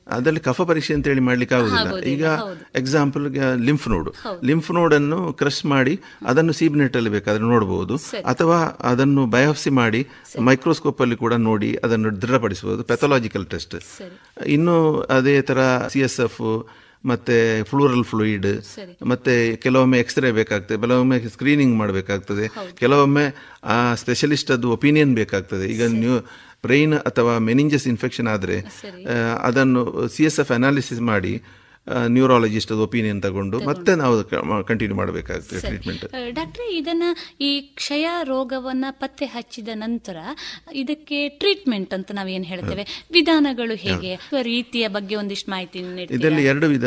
ಅದರಲ್ಲಿ 0.09 0.39
ಕಫ 0.39 0.61
ಪರೀಕ್ಷೆ 0.61 0.93
ಅಂತ 0.93 1.07
ಹೇಳಿ 1.07 1.19
ಮಾಡ್ಲಿಕ್ಕೆ 1.19 1.55
ಆಗುದಿಲ್ಲ. 1.55 1.99
ಈಗ. 1.99 2.25
ಎಕ್ಸಾಂಪಲ್ 2.75 3.25
ಲಿಂಫ್ 3.59 3.87
ನೋಡ್. 3.89 4.09
ಲಿಂಫ್ 4.45 4.71
ನೋಡ್ 4.71 4.93
ಅನ್ನು 4.93 5.33
ಕ್ರಶ್ 5.33 5.65
ಮಾಡಿ 5.65 5.99
ಅದನ್ನು 6.25 6.53
ಸೀಬ್ನೆಟ್ 6.53 6.95
ಅಲ್ಲಿ 6.95 7.09
ಬೇಕಾದ್ರೆ 7.09 7.43
ನೋಡಬಹುದು 7.43 7.95
ಅಥವಾ 8.25 8.59
ಅದನ್ನು 8.91 9.25
ಬಯೋಪ್ಸಿ 9.25 9.69
ಮಾಡಿ 9.69 10.07
ಮೈಕ್ರೋಸ್ಕೋಪ್ 10.39 11.01
ಅಲ್ಲಿ 11.01 11.15
ಕೂಡ 11.15 11.33
ನೋಡಿ 11.33 11.77
ಅದನ್ನು 11.83 12.21
ದೃಢಪಡಿಸಬಹುದು 12.21 12.83
ಪೆಥಾಲಜಿಕಲ್ 12.83 13.45
ಟೆಸ್ಟ್. 13.45 13.75
ಇನ್ನು 14.45 14.77
ಅದೇ 15.17 15.41
ತರ 15.41 15.59
ಸಿ 15.87 15.99
ಎಸ್ 15.99 16.19
ಎಫ್ 16.19 16.67
ಮತ್ತೆ 17.05 17.63
ಫ್ಲೂರಲ್ 17.63 18.03
ಫ್ಲೂಯಿಡ್ 18.03 18.47
ಮತ್ತೆ 19.05 19.55
ಕೆಲವೊಮ್ಮೆ 19.55 19.99
ಎಕ್ಸ್ರೇ 19.99 20.31
ಬೇಕಾಗ್ತದೆ 20.31 20.77
ಕೆಲವೊಮ್ಮೆ 20.77 21.19
ಸ್ಕ್ರೀನಿಂಗ್ 21.27 21.77
ಮಾಡಬೇಕಾಗ್ತದೆ 21.77 22.45
ಕೆಲವೊಮ್ಮೆ 22.79 23.25
ಆ 23.63 23.95
ಸ್ಪೆಷಲಿಸ್ಟ್ 23.95 24.51
ಅದು 24.51 24.71
ಒಪಿನಿಯನ್ 24.71 25.15
ಬೇಕಾಗ್ತದೆ. 25.15 25.65
ಈಗ 25.73 25.83
ನೀವು 25.85 26.46
ಬ್ರೈನ್ 26.63 26.95
ಅಥವಾ 26.99 27.37
ಮೆನಿಂಜಸ್ 27.37 27.87
ಇನ್ಫೆಕ್ಷನ್ 27.87 28.27
ಆದರೆ 28.27 28.57
ಅದನ್ನು 29.43 29.81
ಸಿ 30.07 30.23
ಎಸ್ 30.23 30.39
ಎಫ್ 30.39 30.51
ಅನಾಲಿಸಿಸ್ 30.51 31.01
ಮಾಡಿ 31.01 31.33
ನ್ಯೂರಾಲಜಿಸ್ಟ್ 32.07 32.71
ಒಪಿನಿಯನ್ 32.71 33.21
ತಗೊಂಡು 33.21 33.59
ಮತ್ತೆ 33.59 33.95
ನಾವು 33.95 34.15
ಕಂಟಿನ್ಯೂ 34.63 34.97
ಮಾಡಬೇಕಾಗ್ತದೆ 34.97 35.61
ಟ್ರೀಟ್ಮೆಂಟ್ 35.61 36.05
ಡಾಕ್ಟ್ರೆ 36.35 36.77
ಇದನ್ನ 36.77 37.03
ಈ 37.41 37.61
ಕ್ಷಯ 37.61 38.07
ರೋಗವನ್ನ 38.23 38.85
ಪತ್ತೆ 38.89 39.25
ಹಚ್ಚಿದ 39.25 39.69
ನಂತರ 39.73 40.17
ಇದಕ್ಕೆ 40.73 41.29
ಟ್ರೀಟ್ಮೆಂಟ್ 41.29 41.93
ಅಂತ 41.93 42.11
ನಾವು 42.11 42.29
ಏನ್ 42.29 42.45
ಹೇಳ್ತೇವೆ? 42.45 42.83
ವಿಧಾನಗಳು 43.11 43.75
ಹೇಗೆ? 43.75 44.13
ರೀತಿಯ 44.41 44.87
ಬಗ್ಗೆ 44.87 45.15
ಒಂದಿಷ್ಟು 45.15 45.51
ಮಾಹಿತಿ? 45.51 45.79
ಇದರಲ್ಲಿ 46.11 46.45
ಎರಡು 46.45 46.67
ವಿಧ 46.67 46.85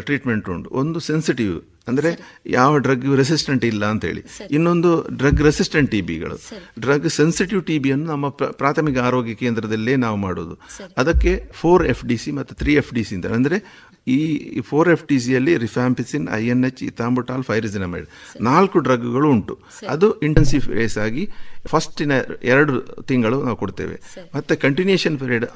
ಟ್ರೀಟ್ಮೆಂಟ್ 0.00 0.48
ಉಂಟು. 0.48 0.70
ಒಂದು 0.70 1.00
ಸೆನ್ಸಿಟಿವ್ 1.00 1.60
ಅಂದ್ರೆ 1.88 2.10
ಯಾವ 2.46 2.78
ಡ್ರಗ್ 2.78 3.16
ರೆಸಿಸ್ಟೆಂಟ್ 3.16 3.64
ಇಲ್ಲ 3.64 3.84
ಅಂತ 3.86 4.04
ಹೇಳಿ 4.04 4.22
ಇನ್ನೊಂದು 4.50 4.90
ಡ್ರಗ್ 5.16 5.40
ರೆಸಿಸ್ಟೆಂಟ್ 5.40 5.90
ಟಿ 5.90 6.00
ಬಿಗಳು 6.00 6.36
ಡ್ರಗ್ 6.78 7.08
ಸೆನ್ಸಿಟಿವ್ 7.08 7.64
ಟಿ 7.64 7.78
ಬಿಯನ್ನು 7.78 8.04
ನಮ್ಮ 8.04 8.28
ಪ್ರಾಥಮಿಕ 8.28 8.98
ಆರೋಗ್ಯ 8.98 9.34
ಕೇಂದ್ರದಲ್ಲೇ 9.34 9.96
ನಾವು 9.96 10.16
ಮಾಡೋದು. 10.16 10.54
ಅದಕ್ಕೆ 10.96 11.32
ಫೋರ್ 11.52 11.86
ಎಫ್ 11.86 12.04
ಡಿ 12.04 12.16
ಸಿ 12.16 12.30
ಮತ್ತು 12.30 12.54
ತ್ರೀ 12.54 12.74
ಎಫ್ 12.74 12.94
ಡಿ 12.94 13.04
ಸಿ 13.04 13.14
ಅಂತ 13.14 13.26
ಅಂದ್ರೆ 13.26 13.58
ಈ 14.06 14.60
ಫೋರ್ 14.60 14.88
ಎಫ್ 14.88 15.04
ಟಿ 15.04 15.20
ಸಿಯಲ್ಲಿ 15.20 15.56
rifampicin 15.56 16.28
I 16.32 16.46
N 16.46 16.64
H 16.64 16.82
ethambutol 16.82 17.42
pyrazinamide 17.42 18.06
ನಾಲ್ಕು 18.40 18.78
ಡ್ರಗ್ಗಳು 18.78 19.30
ಉಂಟು. 19.30 19.58
ಅದು 19.88 20.20
ಇಂಟೆನ್ಸಿವ್ 20.20 20.62
ಫೇಸ್ 20.62 20.98
ಆಗಿ 20.98 21.28
ಫಸ್ಟಿನ 21.66 22.12
ಎರಡು 22.42 22.80
ತಿಂಗಳು 23.02 23.44
ನಾವು 23.44 23.56
ಕೊಡ್ತೇವೆ. 23.56 24.00
ಮತ್ತೆ 24.34 24.56
ಕಂಟಿನ್ಯೂಷನ್ 24.56 25.18
ಪೀರಿಯಡ್ 25.18 25.46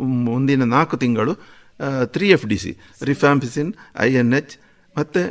ಮುಂದಿನ 0.00 0.64
ನಾಲ್ಕು 0.64 0.96
ತಿಂಗಳು 0.96 1.34
three 2.04 2.28
F 2.30 2.46
D 2.46 2.58
C 2.58 2.76
rifampicin 3.02 3.72
I 3.98 4.14
N 4.14 4.32
H 4.32 4.58
ಮತ್ತೆ 4.98 5.22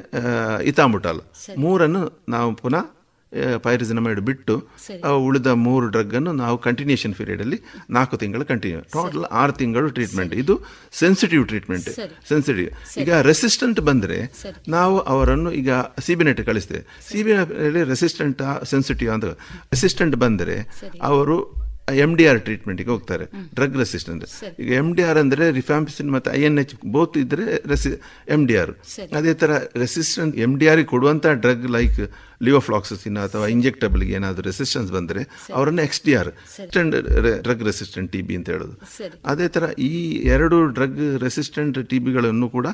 ಇತಾಂಬುಟಾಲ್ 0.63 1.22
ಮೂರನ್ನು 1.57 2.26
ನಾವು 2.30 2.55
ಪುನಃ 2.55 2.97
ಪೈರಿಸಿನಮೈಡ್ 3.65 4.19
ಬಿಟ್ಟು 4.19 4.55
ಉಳಿದ 5.25 5.49
ಮೂರು 5.65 5.88
ಡ್ರಗ್ 5.88 6.15
ಅನ್ನು 6.15 6.32
ನಾವು 6.34 6.57
ಕಂಟಿನ್ಯೂಷನ್ 6.57 7.13
ಪೀರಿಯಡ್ 7.13 7.41
ಅಲ್ಲಿ 7.41 7.59
ನಾಲ್ಕು 7.89 8.17
ತಿಂಗಳು 8.17 8.45
ಕಂಟಿನ್ಯೂ 8.45 8.82
ಟೋಟಲ್ 8.95 9.25
ಆರು 9.41 9.51
ತಿಂಗಳು 9.51 9.89
ಟ್ರೀಟ್ಮೆಂಟ್ 9.89 10.36
ಇದು 10.36 10.55
ಸೆನ್ಸಿಟಿವ್ 10.93 11.47
ಟ್ರೀಟ್ಮೆಂಟ್ 11.47 11.89
ಸೆನ್ಸಿಟಿವ್ 12.30 12.69
ಈಗ 13.03 13.11
ರೆಸಿಸ್ಟೆಂಟ್ 13.32 13.82
ಬಂದ್ರೆ 13.89 14.19
ನಾವು 14.67 14.97
ಅವರನ್ನು 15.13 15.51
ಈಗ 15.51 15.71
ಸಿಬಿನೆಟ್ 15.99 16.41
ಕಳಿಸ್ತೇವೆ. 16.45 16.84
ಸಿಬಿನೆಟ್ 17.09 17.53
ರೆಸಿಸ್ಟೆಂಟ್ 17.93 18.41
ಸೆನ್ಸಿಟಿವ್ 18.73 19.11
ಅಂತ 19.13 19.25
ರೆಸಿಸ್ಟೆಂಟ್ 19.75 20.15
ಬಂದರೆ 20.25 20.57
ಅವರು 21.01 21.38
ಎಂ 22.03 22.11
ಡಿ 22.15 22.23
ಆರ್ 22.30 22.39
ಟ್ರೀಟ್ಮೆಂಟ್ಗೆ 22.45 22.89
ಹೋಗ್ತಾರೆ. 22.93 23.25
ಡ್ರಗ್ 23.57 23.75
ರೆಸಿಸ್ಟೆಂಟ್ 23.82 24.23
ಈಗ 24.63 24.71
ಎಂ 24.80 24.88
ಡಿ 24.95 25.03
ಆರ್ 25.03 25.17
ಅಂದ್ರೆ 25.17 25.45
ರಿಫಾಂಪಿಸಿನ್ 25.59 26.09
ಮತ್ತೆ 26.15 26.30
ಐ 26.39 26.41
ಎನ್ 26.47 26.59
ಎಚ್ 26.63 26.73
ಬೋತ್ 26.95 27.15
ಇದ್ರೆ 27.21 27.45
ಎಂ 28.36 28.41
ಡಿ 28.49 28.55
ಆರ್ 28.63 28.73
ಅದೇ 29.19 29.34
ತರ 29.34 29.51
ರೆಸಿಸ್ಟೆಂಟ್ 29.84 30.36
ಎಂ 30.45 30.53
ಡಿ 30.57 30.67
ಆರ್ 30.67 30.82
ಕೊಡುವಂತ 30.93 31.28
ಡ್ರಗ್ 31.45 31.65
ಲೈಕ್ 31.78 32.01
ಲಿಯೋಫ್ಲಾಕ್ಸಿನ್ 32.46 33.18
ಅಥವಾ 33.26 33.46
ಇಂಜೆಕ್ಟಬಲ್ಗೆ 33.54 34.14
ಏನಾದರೂ 34.18 34.46
ರೆಸಿಸ್ಟೆನ್ಸ್ 34.50 34.92
ಬಂದರೆ 34.98 35.22
ಅವರನ್ನು 35.58 35.82
X 35.88 36.02
D 36.08 36.14
R 36.20 36.30
drug 37.48 37.64
resistant 37.70 38.10
T 38.14 38.22
B 38.28 38.36
ಅಂತ 38.40 38.48
ಹೇಳೋದು. 38.54 38.76
ಅದೇ 39.32 39.48
ಥರ 39.56 39.64
ಈ 39.90 39.92
ಎರಡು 40.36 40.58
ಡ್ರಗ್ 40.78 41.00
ರೆಸಿಸ್ಟೆಂಟ್ 41.26 41.78
ಟಿ 41.92 42.00
ಬಿಗಳನ್ನು 42.08 42.50
ಕೂಡ 42.58 42.68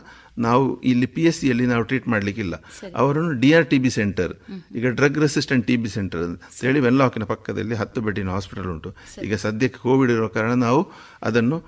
ನಾವು 0.47 0.65
ಇಲ್ಲಿ 0.91 1.07
ಪಿ 1.15 1.25
ಎಸ್ 1.29 1.39
ಸಿಯಲ್ಲಿ 1.43 1.67
ನಾವು 1.73 1.83
ಟ್ರೀಟ್ 1.91 2.07
ಮಾಡಲಿಕ್ಕಿಲ್ಲ. 2.13 2.55
ಅವರನ್ನು 3.03 3.33
D 3.43 3.51
R 3.59 3.67
T 3.73 3.79
B 3.85 3.91
centre 3.99 4.33
ಈಗ 4.77 4.93
drug 4.99 5.19
resistant 5.25 5.65
T 5.69 5.77
B 5.83 5.91
centre 5.97 6.23
ಅಂತ 6.27 6.39
ಹೇಳಿ 6.67 6.81
ವೆನ್ಲಾಕಿನ 6.87 7.27
ಪಕ್ಕದಲ್ಲಿ 7.33 7.77
ಹತ್ತು 7.83 8.01
ಬೆಡ್ಡಿನ 8.07 8.31
ಹಾಸ್ಪಿಟಲ್ 8.37 8.69
ಉಂಟು. 8.73 8.91
ಈಗ 9.27 9.35
ಸದ್ಯಕ್ಕೆ 9.45 9.81
ಕೋವಿಡ್ 9.87 10.13
ಇರೋ 10.17 10.29
ಕಾರಣ 10.37 10.53
ನಾವು 10.67 10.81
ಅದನ್ನು 11.29 11.59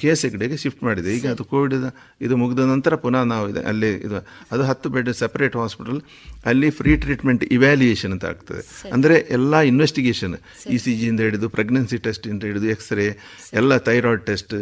ಕೆ 0.00 0.08
ಎಸ್ 0.12 0.22
ಹೆಗ್ಡೆಗೆ 0.26 0.56
ಶಿಫ್ಟ್ 0.62 0.82
ಮಾಡಿದೆ. 0.88 1.10
ಈಗ 1.16 1.26
ಅದು 1.34 1.44
ಕೋವಿಡ್ 1.52 1.74
ಇದು 2.26 2.34
ಮುಗಿದ 2.40 2.62
ನಂತರ 2.72 2.94
ಪುನಃ 3.04 3.22
ನಾವು 3.32 3.44
ಇದೆ 3.52 3.62
ಅಲ್ಲಿ 3.70 3.90
ಇದು 4.06 4.18
ಅದು 4.52 4.62
ಹತ್ತು 4.70 4.88
ಬೆಡ್ 4.94 5.10
ಸೆಪರೇಟ್ 5.22 5.56
ಹಾಸ್ಪಿಟಲ್ 5.62 6.00
ಅಲ್ಲಿ 6.50 6.70
ಫ್ರೀ 6.78 6.92
ಟ್ರೀಟ್ಮೆಂಟ್ 7.04 7.44
ಇವ್ಯಾಲ್ಯೂಯೇಷನ್ 7.56 8.12
ಅಂತ 8.16 8.26
ಆಗ್ತದೆ. 8.32 8.62
ಅಂದರೆ 8.92 9.16
ಎಲ್ಲ 9.36 9.60
ಇನ್ವೆಸ್ಟಿಗೇಷನ್ 9.70 10.34
ಇ 10.74 10.78
ಸಿ 10.84 10.92
ಜಿಯಿಂದ 11.00 11.20
ಹಿಡಿದು 11.26 11.48
ಪ್ರೆಗ್ನೆನ್ಸಿ 11.56 11.98
ಟೆಸ್ಟ್ 12.06 12.26
ಇಂದ 12.32 12.42
ಹಿಡಿದು 12.50 12.68
ಎಕ್ಸ್ರೇ 12.74 13.06
ಎಲ್ಲ 13.60 13.78
ಥೈರಾಯ್ಡ್ 13.88 14.24
ಟೆಸ್ಟ್ 14.30 14.54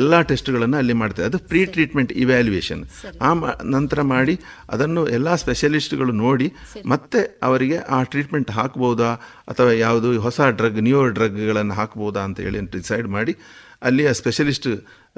ಎಲ್ಲ 0.00 0.22
ಟೆಸ್ಟ್ಗಳನ್ನು 0.30 0.78
ಅಲ್ಲಿ 0.82 0.96
ಮಾಡ್ತಾರೆ 1.02 1.26
ಅದು 1.30 1.38
ಪ್ರೀ 1.50 1.62
ಟ್ರೀಟ್ಮೆಂಟ್ 1.74 2.12
ಇವ್ಯಾಲ್ಯೂಯೇಷನ್ 2.24 2.82
ಆ 3.28 3.32
ನಂತರ 3.76 4.00
ಮಾಡಿ 4.14 4.36
ಅದನ್ನು 4.70 5.02
ಎಲ್ಲ 5.18 5.28
ಸ್ಪೆಷಲಿಸ್ಟ್ಗಳು 5.44 6.12
ನೋಡಿ 6.24 6.48
ಮತ್ತೆ 6.94 7.20
ಅವರಿಗೆ 7.42 7.78
ಆ 7.96 8.00
ಟ್ರೀಟ್ಮೆಂಟ್ 8.12 8.50
ಹಾಕ್ಬೋದಾ 8.50 9.10
ಅಥವಾ 9.52 9.72
ಯಾವುದು 9.86 10.08
ಹೊಸ 10.20 10.40
ಡ್ರಗ್ 10.58 10.80
ನ್ಯೂ 10.86 11.00
ಡ್ರಗ್ಗಳನ್ನು 11.18 11.74
ಹಾಕ್ಬೋದಾ 11.74 12.22
ಅಂತ 12.28 12.40
ಹೇಳಿ 12.40 12.60
ಡಿಸೈಡ್ 12.76 13.08
ಮಾಡಿ 13.08 13.34
ಅಲ್ಲಿ 13.82 14.14
ಸ್ಪೆಷಲಿಸ್ಟ್ 14.14 14.68
ಆ, 14.68 15.09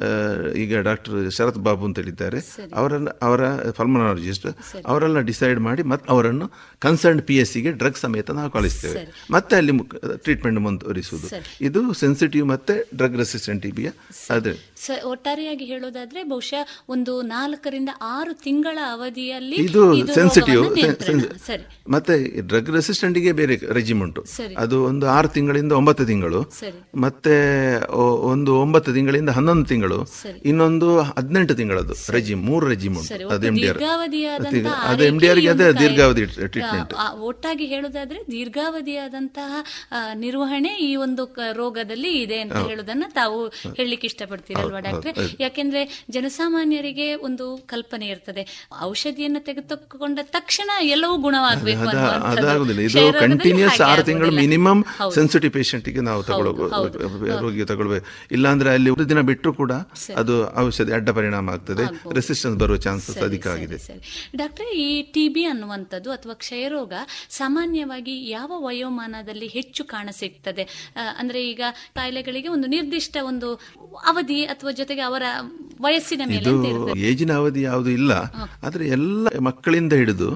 ಈಗ 0.62 0.80
ಡಾಕ್ಟರ್ 0.88 1.16
ಶರತ್ 1.36 1.58
ಬಾಬು 1.66 1.84
ಅಂತ 1.88 1.96
ಹೇಳಿದ್ದಾರೆ. 1.98 2.38
ಅವರನ್ನು 2.74 3.10
ಅವರ 3.26 3.42
ಪಲ್ಮನಾಲಜಿಸ್ಟ್ 3.78 4.46
ಅವರೆಲ್ಲ 4.92 5.20
ಡಿಸೈಡ್ 5.30 5.60
ಮಾಡಿ 5.60 5.82
ಮತ್ತೆ 5.92 6.06
ಅವರನ್ನು 6.12 6.46
ಕನ್ಸರ್ನ್ 6.78 7.22
ಪಿ 7.22 7.36
ಎಸ್ 7.42 7.52
ಸಿಗೆ 7.52 7.72
ಡ್ರಗ್ 7.80 7.96
ಸಮೇತ 7.96 8.30
ನಾವು 8.38 8.50
ಕಳಿಸ್ತೇವೆ. 8.50 9.02
ಮತ್ತೆ 9.30 9.56
ಅಲ್ಲಿ 9.56 9.74
ಟ್ರೀಟ್ಮೆಂಟ್ 10.16 10.60
ಮುಂದುವರಿಸುವುದು. 10.66 11.28
ಇದು 11.60 11.82
ಸೆನ್ಸಿಟಿವ್ 11.92 12.46
ಮತ್ತೆ 12.54 12.76
ಡ್ರಗ್ 12.96 13.16
ರೆಸಿಸ್ಟೆಂಟ್ 13.16 13.62
ಟಿಬಿಯ 13.62 13.90
ಅದೇ 14.30 14.54
ಒಟ್ಟಾರೆಯಾಗಿ 15.04 15.64
ಹೇಳೋದಾದ್ರೆ 15.64 16.20
ಬಹುಶಃ 16.24 16.62
ಒಂದು 16.88 17.12
ನಾಲ್ಕರಿಂದ 17.34 17.90
ಆರು 18.16 18.32
ತಿಂಗಳ 18.42 18.78
ಅವಧಿಯಲ್ಲಿ 18.92 19.56
ಇದು 19.56 19.82
ಸೆನ್ಸಿಟಿವ್ 20.14 20.62
ಮತ್ತೆ 21.88 22.14
ಡ್ರಗ್ 22.48 22.70
ರೆಸಿಸ್ಟೆಂಟ್ಗೆ 22.70 23.32
ಬೇರೆ 23.32 23.54
ರೆಜಿಮ್ 23.72 24.02
ಉಂಟು. 24.02 24.24
ಅದು 24.58 24.76
ಒಂದು 24.84 25.06
ಆರು 25.08 25.28
ತಿಂಗಳಿಂದ 25.28 25.72
ಒಂಬತ್ತು 25.72 26.06
ತಿಂಗಳು. 26.06 26.40
ಮತ್ತೆ 27.04 27.34
ಒಂದು 28.32 28.52
ಒಂಬತ್ತು 28.56 28.90
ತಿಂಗಳಿಂದ 28.92 29.28
ಹನ್ನೊಂದು 29.28 29.64
ತಿಂಗಳು. 29.64 29.80
ಸರಿ. 30.22 30.38
ಇನ್ನೊಂದು 30.50 30.88
ಹದಿನೆಂಟು 31.10 31.54
ತಿಂಗಳದು 31.60 31.94
ರೆಜಿಮ್ 32.16 32.42
ಮೂರು 32.50 32.64
ರೆಜಿಮ್ 32.72 32.96
ಉಂಟು 33.00 33.28
ಅದು 33.34 33.46
ಎಂ 33.50 33.56
ಡಿ 33.60 33.66
ಆರ್ 33.70 33.78
ದೀರ್ಘಾವಧಿಯಾದಂತಹ 33.78 34.76
ಅದು 34.92 35.02
ಎಂ 35.10 35.16
ಡಿ 35.22 35.28
ಆರ್ಗೆ 35.32 35.48
ಅದೇ 35.54 35.64
ಆರೈಕೆ 35.64 35.70
ಈ 35.70 35.74
ಒಂದು 35.74 35.82
ದೀರ್ಘಾವಧಿ 35.82 36.24
ಟ್ರೀಟ್ಮೆಂಟ್ 36.54 36.92
ಒಟ್ಟಾಗಿ 37.28 37.66
ಹೇಳುದಾದ್ರೆ 37.72 38.18
ದೀರ್ಘಾವಧಿಯಾದಂತಹ 38.30 39.52
ನಿರ್ವಹಣೆ 40.24 40.72
ಈ 40.88 40.96
ಒಂದು 41.06 41.22
ರೋಗದಲ್ಲಿ 41.60 42.12
ಇದೆ 42.24 42.38
ಅಂತ 42.44 42.58
ಹೇಳುದನ್ನ 42.70 43.04
ತಾವು 43.20 43.38
ಹೇಳಲಿಕ್ಕೆ 43.78 44.06
ಇಷ್ಟಪಡ್ತೀರಲ್ವಾ 44.10 44.80
ಡಾಕ್ಟ್ರೆ. 44.86 45.12
ಯಾಕೆಂದ್ರೆ 45.44 45.82
ಜನಸಾಮಾನ್ಯರಿಗೆ 46.16 47.08
ಒಂದು 47.28 47.46
ಕಲ್ಪನೆ 47.72 48.06
ಇರ್ತದೆ 48.14 48.42
ಔಷಧಿಯನ್ನು 48.90 49.40
ತೆಗೆದುಕೊಂಡ 49.48 50.18
ತಕ್ಷಣ 50.36 50.70
ಎಲ್ಲವೂ 50.94 51.16
ಗುಣವಾಗಬೇಕು. 51.26 51.86
ಅದಾಗುದಿಲ್ಲ 52.32 52.80
ಇದು 52.88 53.00
ಕಂಟಿನ್ಯೂಸ್ 53.24 53.80
ಆರು 53.90 54.02
ತಿಂಗಳು. 54.10 54.32
ಮಿನಿಮಮ್. 54.42 54.82
ಸೆನ್ಸಿಟಿವ್ 55.18 55.52
ಪೇಷಂಟ್ಗೆ 55.58 56.02
ನಾವು 56.10 56.22
ತಗೊಳ್ಬೇಕು 56.28 56.82
ರೋಗಿಗೆ 57.44 57.66
ತಗೊಳ್ಬೇಕು 57.72 58.06
ಇಲ್ಲಾಂದ್ರೆ 58.36 58.70
ಅಲ್ಲಿ 58.76 58.90
ಒಂದು 58.94 59.08
ದಿನ 59.12 59.20
ಬಿಟ್ಟರು 59.30 59.52
ಕೂಡ 59.60 59.71
ಅದು 60.16 60.34
ಔಷಧಿ 60.56 60.92
ಅಡ್ಡ 60.92 61.10
ಪರಿಣಾಮ 61.10 61.50
ಆಗ್ತದೆ. 61.50 61.84
ರೆಸಿಸ್ಟೆನ್ಸ್ 62.14 62.58
ಬರುವ 62.58 62.76
ಚಾನ್ಸಸ್ 62.76 63.18
ಅಧಿಕ 63.18 63.46
ಆಗಿದೆ. 63.46 63.78
ಡಾಕ್ಟರ್ 64.36 64.66
ಈ 64.66 65.02
ಟಿಬಿ 65.02 65.44
ಅನ್ನುವಂಥದ್ದು 65.44 66.10
ಅಥವಾ 66.10 66.34
ಕ್ಷಯರೋಗ 66.34 66.92
ಸಾಮಾನ್ಯವಾಗಿ 67.30 68.28
ಯಾವ 68.30 68.52
ವಯೋಮಾನದಲ್ಲಿ 68.56 69.46
ಹೆಚ್ಚು 69.46 69.84
ಕಾಣಸಿಗ್ತದೆ? 69.84 70.92
ಅಂದ್ರೆ 71.18 71.40
ಈಗ 71.50 71.62
ಕಾಯಿಲೆಗಳಿಗೆ 71.94 72.48
ಒಂದು 72.48 72.68
ನಿರ್ದಿಷ್ಟ 72.68 73.16
ಒಂದು 73.22 73.48
ಅವಧಿ 74.06 74.44
ಅಥವಾ 74.44 74.70
ಜೊತೆಗೆ 74.70 75.00
ಅವರ 75.00 75.22
ವಯಸ್ಸಿನ 75.80 76.22
ಮೇಲೆ. 76.26 77.00
ಏಜಿನ 77.00 77.32
ಅವಧಿ 77.32 77.62
ಯಾವುದು 77.62 77.90
ಇಲ್ಲ. 77.90 78.12
ಆದ್ರೆ 78.62 78.88
ಎಲ್ಲ 78.88 79.38
ಮಕ್ಕಳಿಂದ 79.38 79.92
ಹಿಡಿದು. 79.92 80.28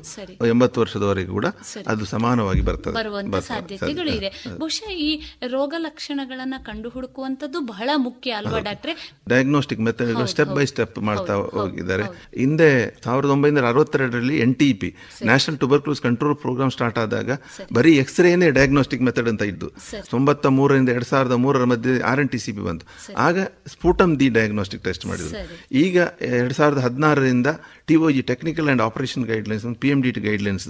ಎಂಬತ್ತು 0.46 0.80
ವರ್ಷದವರೆಗೆ 0.80 1.28
ಕೂಡ 1.28 1.46
ಅದು 1.86 2.04
ಸಮಾನವಾಗಿ 2.04 2.60
ಬರ್ತದೆ. 2.60 2.94
ಬರುವಂತ 2.94 3.28
ಬರ್ತದೆ. 3.28 3.46
ಸಾಧ್ಯತೆಗಳು 3.48 4.10
ಇದೆ 4.10 4.30
ಬಹುಶಃ 4.58 4.90
ಈ 4.90 5.20
ರೋಗ 5.46 5.74
ಲಕ್ಷಣಗಳನ್ನ 5.78 6.54
ಕಂಡು 6.64 6.88
ಹುಡುಕುವಂತದ್ದು 6.88 7.60
ಬಹಳ 7.60 7.90
ಮುಖ್ಯ 7.96 8.30
ಅಲ್ವಾ 8.30 8.58
ಡಾಕ್ಟ್ರೆ? 8.58 8.92
Diagnostic 9.32 9.80
method 9.86 10.20
step 10.32 10.52
by 10.56 10.64
step 10.72 10.96
ಮಾಡ್ತಾ 11.08 11.34
ಹೋಗಿದ್ದಾರೆ. 11.58 12.04
ಹಿಂದೆ. 12.42 12.68
ಸಾವಿರದ 13.06 13.30
ಒಂಬೈನೂರ 13.36 13.66
ಅರವತ್ತೆರಡರಲ್ಲಿ 13.72 14.36
N 14.44 14.54
T 14.60 14.68
P 14.80 14.88
national 15.28 15.58
tuberculosis 15.62 16.00
control 16.06 16.36
programme 16.44 16.72
start 16.76 16.98
ಆದಾಗ 17.04 17.30
ಬರೀ 17.78 17.92
ಎಕ್ಸ್ರೇನೇ 18.02 18.48
ಡಯಾಗ್ನೋಸ್ಟಿಕ್ 18.58 19.02
ಮೆಥಡ್ 19.08 19.30
ಅಂತ 19.32 19.42
ಇದ್ದು 19.52 19.68
ತೊಂಬತ್ತ 20.12 20.46
ಮೂರರಿಂದ 20.58 20.90
ಎರಡ್ 20.96 21.08
ಸಾವಿರದ 21.12 21.38
ಮೂರರ 21.44 21.66
ಮಧ್ಯೆ 21.72 21.94
R 22.10 22.22
N 22.24 22.30
T 22.34 22.40
C 22.44 22.52
P 22.58 22.64
ಬಂತು. 22.68 22.86
ಆಗ 23.26 23.38
ಸ್ಫೂಟಮ್ 23.74 24.12
ದಿ 24.22 24.28
ಡಯಾಗ್ನೋಸ್ಟಿಕ್ 24.38 24.84
ಟೆಸ್ಟ್ 24.88 25.06
ಮಾಡಿದ್ರು. 25.10 25.42
ಈಗ 25.84 25.96
ಎರಡ್ 26.40 26.56
ಸಾವಿರದ 26.60 26.82
ಹದಿನಾರರಿಂದ 26.86 27.48
T 27.88 27.96
O 28.04 28.08
G 28.16 28.22
technical 28.30 28.68
and 28.72 28.82
operation 28.88 29.24
guidelines 29.32 29.66
P 29.82 29.88
M 29.94 30.00
D 30.06 30.10
T 30.16 30.20
guidelines 30.28 30.68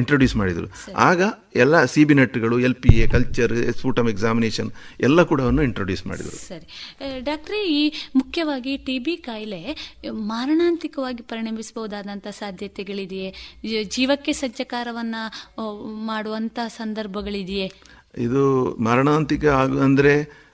introduce 0.00 0.36
ಮಾಡಿದ್ರು. 0.42 0.66
ಆಗ 1.08 1.22
ಎಲ್ಲ 1.64 1.76
C 1.92 2.02
B 2.08 2.14
ನೆಟ್ಗಳು 2.20 2.56
L 2.66 2.78
P 2.84 2.92
A 3.02 3.06
culture 3.14 3.54
sputum 3.80 4.08
examination 4.14 4.70
ಎಲ್ಲ 5.08 5.22
ಕೂಡ 5.32 5.40
ಇಂಟ್ರೊಡ್ಯೂಸ್ 5.68 6.04
ಮಾಡಿದ್ರು. 6.10 6.36
ಸರಿ. 6.48 6.66
ಡಾಕ್ಟ್ರೆ 7.28 7.60
ಈ 7.72 7.82
ಮುಖ್ಯವಾಗಿ 8.16 8.74
ಟಿ 8.86 8.98
ಬಿ 8.98 9.16
ಕಾಯಿಲೆ 9.16 9.62
ಮಾರಣಾಂತಿಕವಾಗಿ 10.32 11.22
ಪರಿಣಮಿಸಬಹುದಾದಂಥ 11.22 12.26
ಸಾಧ್ಯತೆಗಳಿದೆಯೇ? 12.40 13.30
ಜೀವಕ್ಕೆ 13.96 14.32
ಸಜ್ಜಕಾರವನ್ನ 14.32 15.16
ಮಾಡುವಂಥ 15.58 15.72
ಮಾಡುವಂತ 16.12 16.58
ಸಂದರ್ಭಗಳಿದೆಯೇ? 16.76 17.66
ಇದು 18.18 18.42
ಮರಣಾಂತಿಕ 18.84 19.44
ಆಗ 19.60 19.74
ಅಂದ್ರೆ 19.82 20.12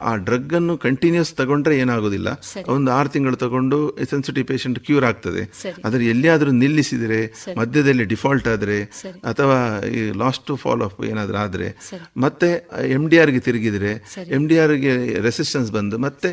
ಆ 0.08 0.10
ಡ್ರಗ್ 0.16 0.52
ಅನ್ನು 0.54 0.74
ಕಂಟಿನ್ಯೂಸ್ 0.78 1.30
ತಗೊಂಡ್ರೆ 1.34 1.74
ಏನಾಗೋದಿಲ್ಲ. 1.78 2.28
ಒಂದು 2.74 2.90
ಆರು 2.90 3.08
ತಿಂಗಳು 3.08 3.36
ತಗೊಂಡು 3.36 3.78
ಸೆನ್ಸಿಟಿವ್ 4.10 4.46
ಪೇಷಂಟ್ 4.46 4.78
ಕ್ಯೂರ್ 4.78 5.04
ಆಗ್ತದೆ. 5.04 5.42
ಆದ್ರೆ 5.84 6.02
ಎಲ್ಲಿಯಾದ್ರೂ 6.06 6.50
ನಿಲ್ಲಿಸಿದ್ರೆ 6.62 7.18
ಮಧ್ಯದಲ್ಲಿ 7.58 8.04
ಡಿಫಾಲ್ಟ್ 8.04 8.48
ಆದ್ರೆ 8.48 8.76
ಅಥವಾ 9.24 9.56
ಈ 9.96 10.02
ಲಾಸ್ಟ್ 10.22 10.52
ಫಾಲೋ 10.56 10.84
ಅಪ್ 10.84 11.00
ಏನಾದ್ರೂ 11.04 11.38
ಆದ್ರೆ. 11.38 11.68
ಮತ್ತೆ 12.16 12.50
ಎಂ 12.96 13.04
ಡಿ 13.08 13.18
ಆರ್ಗೆ 13.18 13.42
ತಿರುಗಿದ್ರೆ 13.48 13.92
ಎಂಡಿಆರ್ 13.92 14.34
ಎಂ 14.38 14.44
ಡಿ 14.50 14.58
ಆರ್ಗೆ 14.58 14.92
ರೆಸಿಸ್ಟೆನ್ಸ್ 15.28 15.72
ಬಂದು 15.72 15.98
ಮತ್ತೆ 15.98 16.30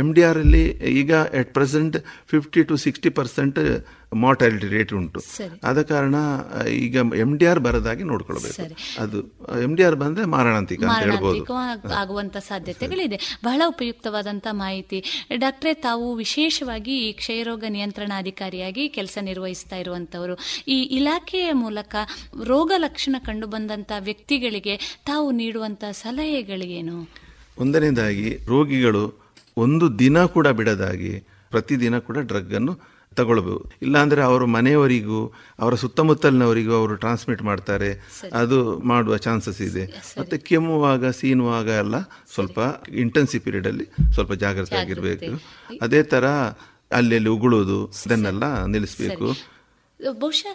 ಎಂ 0.00 0.08
ಡಿ 0.16 0.22
ಆರ್ 0.28 0.38
ಅಲ್ಲಿ 0.38 0.62
ಈಗ 1.00 1.12
at 1.40 1.50
present 1.56 1.96
fifty 2.32 2.62
to 2.68 2.76
sixty 2.84 3.10
percent 3.18 3.58
mortality 4.24 4.68
rate 4.74 4.92
ಉಂಟು. 4.98 5.20
ಆದ 5.68 5.78
ಕಾರಣ 5.90 6.16
ಈಗ 6.86 6.96
ಎಂ 7.24 7.32
ಡಿ 7.38 7.46
ಆರ್ 7.50 7.60
ಬರದಾಗಿ 7.66 8.04
ನೋಡ್ಕೊಳ್ಬೇಕು. 8.10 8.64
ಅದು 9.02 9.18
ಎಂ 9.66 9.72
ಡಿ 9.78 9.82
ಆರ್ 9.88 9.96
ಬಂದ್ರೆ 10.02 10.24
ಮಾರಣಾಂತಿಕ 10.34 10.82
ಅಂತ 10.84 11.04
ಹೇಳ್ಬೋದು. 11.04 11.44
ಆಗುವಂತ 12.02 12.36
ಸಾಧ್ಯತೆಗಳಿದೆ. 12.48 13.18
ಬಹಳ 13.44 13.60
ಉಪಯುಕ್ತವಾದಂತ 13.72 14.46
ಮಾಹಿತಿ. 14.62 15.00
ಡಾಕ್ಟ್ರೆ 15.44 15.74
ತಾವು 15.86 16.08
ವಿಶೇಷವಾಗಿ 16.14 16.96
ಈ 17.08 17.12
ಕ್ಷಯರೋಗ 17.20 17.64
ನಿಯಂತ್ರಣಾಧಿಕಾರಿಯಾಗಿ 17.76 18.86
ಕೆಲಸ 18.88 19.18
ನಿರ್ವಹಿಸ್ತಾ 19.30 19.76
ಇರುವಂತವರು 19.76 20.36
ಈ 20.68 20.80
ಇಲಾಖೆಯ 20.98 21.52
ಮೂಲಕ 21.64 21.94
ರೋಗ 22.52 22.72
ಲಕ್ಷಣ 22.86 23.16
ಕಂಡು 23.28 23.46
ಬಂದಂತ 23.46 23.92
ವ್ಯಕ್ತಿಗಳಿಗೆ 24.08 24.76
ತಾವು 25.06 25.30
ನೀಡುವಂತ 25.30 25.84
ಸಲಹೆಗಳಿಗೇನು? 26.02 26.98
ಒಂದನೇದಾಗಿ 27.58 28.28
ರೋಗಿಗಳು 28.52 29.04
ಒಂದು 29.58 29.98
ದಿನ 29.98 30.24
ಕೂಡ 30.24 30.46
ಬಿಡದಾಗಿ 30.58 31.12
ಪ್ರತಿದಿನ 31.50 31.98
ಕೂಡ 31.98 32.18
ಡ್ರಗ್ಗನ್ನು 32.30 32.72
ತಗೊಳ್ಬೇಕು 33.16 33.72
ಇಲ್ಲಾಂದರೆ 33.82 34.20
ಅವರು 34.22 34.46
ಮನೆಯವರಿಗೂ 34.46 35.20
ಅವರ 35.58 35.74
ಸುತ್ತಮುತ್ತಲಿನವರಿಗೂ 35.74 36.72
ಅವರು 36.74 36.94
ಟ್ರಾನ್ಸ್ಮಿಟ್ 36.96 37.42
ಮಾಡ್ತಾರೆ. 37.42 37.90
ಅದು 38.32 38.58
ಮಾಡುವ 38.90 39.16
ಚಾನ್ಸಸ್ 39.16 39.60
ಇದೆ. 39.60 39.84
ಮತ್ತೆ 40.20 40.38
ಕೆಮ್ಮುವಾಗ 40.38 41.10
ಸೀನುವಾಗ 41.10 41.68
ಎಲ್ಲ 41.68 41.96
ಸ್ವಲ್ಪ 42.34 42.58
ಇಂಟೆನ್ಸಿ 42.94 43.38
ಪೀರಿಯಡ್ 43.38 43.66
ಅಲ್ಲಿ 43.66 43.86
ಸ್ವಲ್ಪ 44.14 44.32
ಜಾಗ್ರತೆ. 44.32 44.76
ಆಗಿರಬೇಕು 44.76 45.32
ಅದೇ 45.82 46.02
ತರ 46.02 46.26
ಅಲ್ಲೆಲ್ಲಿ 46.92 47.28
ಉಗುಳೋದು 47.28 47.78
ಇದನ್ನೆಲ್ಲ 48.06 48.44
ನಿಲ್ಲಿಸಬೇಕು. 48.64 49.57
ಬಹುಶಃ 50.20 50.54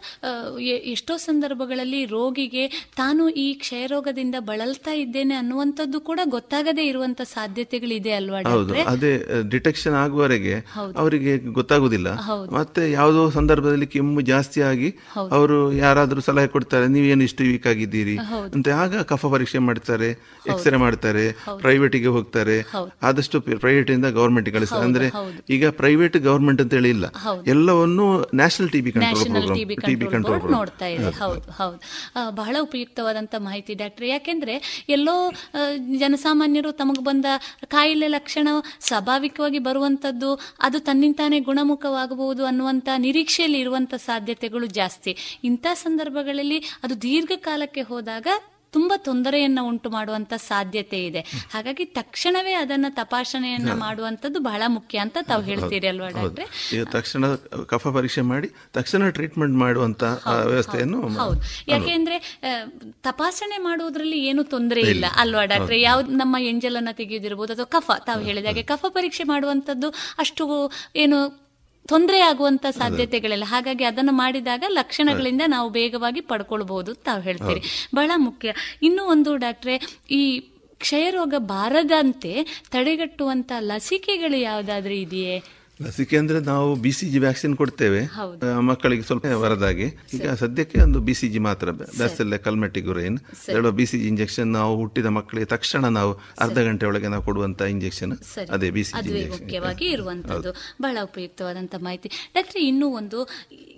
ಎಷ್ಟೋ 0.94 1.18
ಸಂದರ್ಭಗಳಲ್ಲಿ 1.18 2.06
ರೋಗಿಗೆ 2.06 2.64
ತಾನು 2.96 3.24
ಈ 3.44 3.48
ಕ್ಷಯರೋಗದಿಂದ 3.54 4.36
ಬಳಲ್ತಾ 4.40 4.94
ಇದ್ದೇನೆ 5.04 5.36
ಅನ್ನುವಂಥದ್ದು 5.36 6.00
ಕೂಡ 6.00 6.20
ಗೊತ್ತಾಗದೇ 6.26 6.84
ಇರುವಂತ 6.84 7.22
ಸಾಧ್ಯತೆಗಳಿದೆ 7.34 8.12
ಅಲ್ವಾ 8.12 8.40
ಹೌದು. 8.52 8.74
ಅದೇ 8.94 9.12
ಡಿಟೆಕ್ಷನ್ 9.50 9.94
ಆಗುವವರೆಗೆ. 9.94 10.56
ಅವರಿಗೆ 11.02 11.34
ಗೊತ್ತಾಗುದಿಲ್ಲ 11.58 12.10
ಮತ್ತೆ 12.52 12.92
ಯಾವುದೋ 12.92 13.24
ಸಂದರ್ಭದಲ್ಲಿ 13.30 13.88
ಕೆಮ್ಮು 13.88 14.22
ಜಾಸ್ತಿ 14.32 14.62
ಆಗಿ. 14.62 14.90
ಅವರು 15.38 15.58
ಯಾರಾದರೂ 15.74 16.22
ಸಲಹೆ 16.22 16.48
ಕೊಡ್ತಾರೆ 16.48 16.88
ನೀವೇನು 16.88 17.24
ಇಷ್ಟು 17.24 17.44
ವೀಕ್ 17.44 17.68
ಆಗಿದ್ದೀರಿ 17.68 18.16
ಅಂತ 18.56 18.68
ಆಗ 18.84 19.02
ಕಫ 19.12 19.26
ಪರೀಕ್ಷೆ 19.36 19.60
ಮಾಡ್ತಾರೆ 19.70 20.10
ಎಕ್ಸ್ರೇ 20.54 20.78
ಮಾಡ್ತಾರೆ 20.78 21.26
ಪ್ರೈವೇಟಿಗೆ 21.64 22.10
ಹೋಗ್ತಾರೆ. 22.18 22.58
ಆದಷ್ಟು 23.04 23.38
ಪ್ರೈವೇಟ್ 23.64 23.92
ಇಂದ 23.92 24.08
ಗೌರ್ಮೆಂಟ್ 24.20 24.50
ಕಳಿಸ್ತಾರೆ. 24.58 24.86
ಅಂದ್ರೆ 24.90 25.10
ಈಗ 25.50 25.70
ಪ್ರೈವೇಟ್ 25.82 26.18
ಗವರ್ಮೆಂಟ್ 26.28 26.62
ಅಂತ 26.62 26.74
ಹೇಳಿ 26.74 26.92
ಇಲ್ಲ. 26.96 27.06
ಎಲ್ಲವನ್ನು 27.56 28.08
national 28.42 28.72
TB 28.76 28.92
control 28.92 29.32
national 29.34 29.58
TB 29.58 29.76
control 30.06 30.42
board 30.42 30.58
ನೋಡ್ತಾ 30.58 30.88
ಇದೆ. 30.96 31.12
ಹೌದು 31.20 31.52
ಹೌದು. 31.60 31.80
ಬಹಳ 32.36 32.56
ಉಪಯುಕ್ತವಾದಂತ 32.62 33.36
ಮಾಹಿತಿ 33.40 33.74
ಡಾಕ್ಟರ್. 33.74 34.06
ಯಾಕೆಂದ್ರೆ 34.06 34.56
ಎಲ್ಲೋ 34.90 35.16
ಜನಸಾಮಾನ್ಯರು 35.98 36.72
ತಮಗೆ 36.72 37.04
ಬಂದ 37.04 37.26
ಕಾಯಿಲೆ 37.68 38.08
ಲಕ್ಷಣ 38.08 38.48
ಸ್ವಾಭಾವಿಕವಾಗಿ 38.80 39.60
ಬರುವಂತದ್ದು 39.60 40.32
ಅದು 40.62 40.80
ತನ್ನಿಂತಾನೆ 40.80 41.40
ಗುಣಮುಖವಾಗಬಹುದು 41.40 42.46
ಅನ್ನುವಂತ 42.46 42.90
ನಿರೀಕ್ಷೆಯಲ್ಲಿ 42.98 43.60
ಇರುವಂತ 43.60 43.94
ಸಾಧ್ಯತೆಗಳು 44.06 44.66
ಜಾಸ್ತಿ. 44.80 45.14
ಇಂಥ 45.44 45.68
ಸಂದರ್ಭಗಳಲ್ಲಿ 45.74 46.60
ಅದು 46.84 47.02
ದೀರ್ಘಕಾಲಕ್ಕೆ 47.02 47.82
ಹೋದಾಗ 47.82 48.28
ತುಂಬಾ 48.74 48.96
ತೊಂದರೆಯನ್ನ 48.98 49.60
ಉಂಟು 49.62 49.90
ಮಾಡುವಂತ 49.90 50.34
ಸಾಧ್ಯತೆ 50.48 51.00
ಇದೆ. 51.06 51.22
ಹಾಗಾಗಿ 51.54 51.86
ತಕ್ಷಣವೇ 51.98 52.54
ಅದನ್ನ 52.54 52.86
ತಪಾಸಣೆಯನ್ನ 52.90 53.74
ಮಾಡುವಂತದ್ದು 53.80 54.40
ಬಹಳ 54.40 54.64
ಮುಖ್ಯ 54.68 54.98
ಅಂತ 54.98 55.18
ತಾವು 55.22 55.44
ಹೇಳ್ತೀರಿ 55.44 55.88
ಅಲ್ವಾ 55.88 56.10
ಡಾಕ್ಟ್ರೆ? 56.10 56.46
ತಕ್ಷಣ 56.92 57.24
ಕಫ 57.68 57.88
ಪರೀಕ್ಷೆ 57.88 58.24
ಮಾಡಿ 58.32 58.50
ತಕ್ಷಣ 58.74 59.10
ಟ್ರೀಟ್ಮೆಂಟ್ 59.10 59.56
ಮಾಡುವಂತ 59.56 60.04
ವ್ಯವಸ್ಥೆಯನ್ನು 60.46 61.02
ಹೌದು. 61.18 61.40
ಯಾಕೆಂದ್ರೆ 61.68 62.18
ತಪಾಸಣೆ 63.04 63.60
ಮಾಡುವುದರಲ್ಲಿ 63.64 64.20
ಏನು 64.26 64.44
ತೊಂದರೆ 64.46 64.82
ಇಲ್ಲ. 64.90 65.06
ಅಲ್ವಾ 65.18 65.46
ಡಾಕ್ಟ್ರೆ? 65.46 65.80
ಯಾವ್ದು 65.82 66.12
ನಮ್ಮ 66.14 66.36
ಎಂಜಲನ್ನ 66.48 66.92
ತೆಗೆಯೋದಿರ್ಬೋದು 66.92 67.54
ಅಥವಾ 67.54 67.70
ಕಫ 67.76 67.92
ತಾವು 68.06 68.24
ಹೇಳಿದಾಗೆ 68.24 68.64
ಕಫ 68.64 68.86
ಪರೀಕ್ಷೆ 68.90 69.24
ಮಾಡುವಂತದ್ದು 69.24 69.90
ಅಷ್ಟು 70.18 70.44
ಏನು 70.96 71.20
ತೊಂದರೆ 71.88 72.20
ಆಗುವಂತ 72.20 72.66
ಸಾಧ್ಯತೆಗಳೆಲ್ಲ. 72.72 73.44
ಹಾಗಾಗಿ 73.48 73.84
ಅದನ್ನು 73.84 74.12
ಮಾಡಿದಾಗ 74.12 74.64
ಲಕ್ಷಣಗಳಿಂದ 74.68 75.42
ನಾವು 75.48 75.70
ಬೇಗವಾಗಿ 75.70 76.22
ಪಡ್ಕೊಳ್ಬಹುದು 76.22 76.94
ತಾವು 76.94 77.22
ಹೇಳ್ತೀರಿ. 77.22 77.88
ಬಹಳ 77.96 78.12
ಮುಖ್ಯ. 78.16 78.54
ಇನ್ನೂ 78.84 79.04
ಒಂದು 79.04 79.36
ಡಾಕ್ಟ್ರೆ 79.36 79.82
ಈ 80.12 80.40
ಕ್ಷಯರೋಗ 80.78 81.34
ಬಾರದಂತೆ 81.38 82.44
ತಡೆಗಟ್ಟುವಂತ 82.72 83.52
ಲಸಿಕೆಗಳು 83.60 84.38
ಯಾವ್ದಾದ್ರೂ 84.38 84.94
ಇದೆಯೇ? 84.94 85.44
ಲಸಿಕೆ 85.82 86.16
ಅಂದ್ರೆ 86.22 86.40
ನಾವು 86.50 86.68
ಬಿ 86.82 86.90
ಸಿ 86.98 87.06
ಜಿ 87.12 87.20
ವ್ಯಾಕ್ಸಿನ್ 87.24 87.54
ಕೊಡ್ತೇವೆ. 87.60 88.02
ಮಕ್ಕಳಿಗೆ 88.68 89.04
ಸ್ವಲ್ಪ 89.08 89.30
ವರದಾಗಿ. 89.44 89.88
ಈಗ 90.16 90.34
ಸದ್ಯಕ್ಕೆ 90.42 90.78
ಒಂದು 90.84 91.00
ಬಿ 91.08 91.14
ಸಿ 91.20 91.28
ಜಿ 91.34 91.40
ಮಾತ್ರ 91.48 91.72
ಬ್ಯಾಸೆಲ್ಲ 91.80 92.36
ಕಲ್ಮೆಟಿಗುರೇನ್ 92.48 93.18
ಹೇಳುವ 93.54 93.72
ಬಿ 93.80 93.86
ಸಿ 93.92 93.98
ಜಿ 94.02 94.08
ಇಂಜೆಕ್ಷನ್ 94.12 94.50
ನಾವು 94.58 94.74
ಹುಟ್ಟಿದ 94.82 95.12
ಮಕ್ಕಳಿಗೆ 95.18 95.48
ತಕ್ಷಣ 95.54 95.90
ನಾವು 95.98 96.12
ಅರ್ಧ 96.46 96.58
ಗಂಟೆ 96.68 96.86
ಒಳಗೆ 96.90 97.10
ನಾವು 97.14 97.24
ಕೊಡುವಂತ 97.30 97.62
ಇಂಜೆಕ್ಷನ್ 97.76 98.14
ಅದೇ 98.58 98.70
ಬಿ 98.76 98.84
ಸಿ 98.90 98.94
ಜಿ 99.08 99.24
ಮುಖ್ಯವಾಗಿ 99.34 99.88
ಇರುವಂತದ್ದು. 99.96 100.52
ಬಹಳ 100.86 100.98
ಉಪಯುಕ್ತವಾದಂತ 101.10 101.76
ಮಾಹಿತಿ. 101.88 102.12
ಡಾಕ್ಟರ್ 102.36 102.62
ಇನ್ನೂ 102.70 102.90
ಒಂದು 103.00 103.20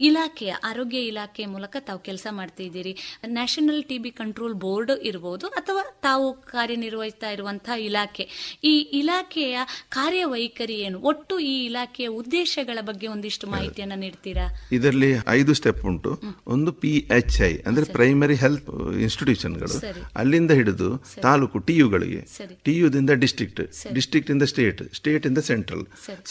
ಇಲಾಖೆಯ 0.10 0.54
ಆರೋಗ್ಯ 0.72 1.02
ಇಲಾಖೆ 1.12 1.46
ಮೂಲಕ 1.56 1.76
ತಾವು 1.90 2.00
ಕೆಲಸ 2.10 2.28
ಮಾಡ್ತಾ 2.40 2.64
ಇದ್ದೀರಿ. 2.68 2.94
National 3.38 3.82
T 3.92 4.00
B 4.06 4.14
control 4.22 4.58
board 4.66 4.94
ಇರಬಹುದು 5.12 5.48
ಅಥವಾ 5.62 5.86
ತಾವು 6.08 6.28
ಕಾರ್ಯನಿರ್ವಹಿಸ್ತಾ 6.54 7.32
ಇರುವಂತಹ 7.38 7.80
ಇಲಾಖೆ. 7.88 8.28
ಈ 8.64 8.76
ಇಲಾಖೆಯ 9.02 9.58
ಕಾರ್ಯವೈಖರಿ 9.98 10.78
ಏನು? 10.88 11.00
ಒಟ್ಟು 11.14 11.34
ಈ 11.40 11.56
ಇಲಾಖೆಯ 11.86 12.07
ಉದ್ದೇಶಗಳ 12.20 12.78
ಬಗ್ಗೆ 12.90 13.07
ಒಂದಿಷ್ಟು 13.14 13.45
ಮಾಹಿತಿಯನ್ನು 13.53 13.98
ನೀಡ್ತೀರಾ? 14.03 14.45
ಇದರಲ್ಲಿ 14.78 15.10
ಐದು 15.38 15.52
ಸ್ಟೆಪ್ 15.60 15.82
ಉಂಟು. 15.90 16.12
ಒಂದು 16.53 16.72
ಪಿ 16.82 16.91
ಎಚ್ 17.18 17.38
ಐ 17.49 17.52
ಅಂದ್ರೆ 17.70 17.86
ಪ್ರೈಮರಿ 17.98 18.38
ಹೆಲ್ತ್ 18.44 18.70
ಇನ್ಸ್ಟಿಟ್ಯೂಷನ್ಗಳು 19.06 19.76
ಅಲ್ಲಿಂದ 20.22 20.52
ಹಿಡಿದು 20.60 20.90
ತಾಲೂಕು 21.28 21.60
ಟಿ 21.68 21.76
ಯುಗಳಿಗೆ 21.82 22.22
ಸರಿ. 22.38 22.56
ಟಿ 22.68 22.74
ಯುದಿಂದ 22.82 23.12
ಡಿಸ್ಟ್ರಿಕ್ಟ್ 23.24 23.62
ಡಿಸ್ಟ್ರಿಕ್ಟ್ 23.98 24.32
ಇಂದ 24.36 24.45
ಸ್ಟೇಟ್ 24.53 24.82
ಸ್ಟೇಟ್ 24.99 25.26
ಇಂದ 25.32 25.40
ಸೆಂಟ್ರಲ್ 25.52 25.84
ಸರಿ. 26.07 26.22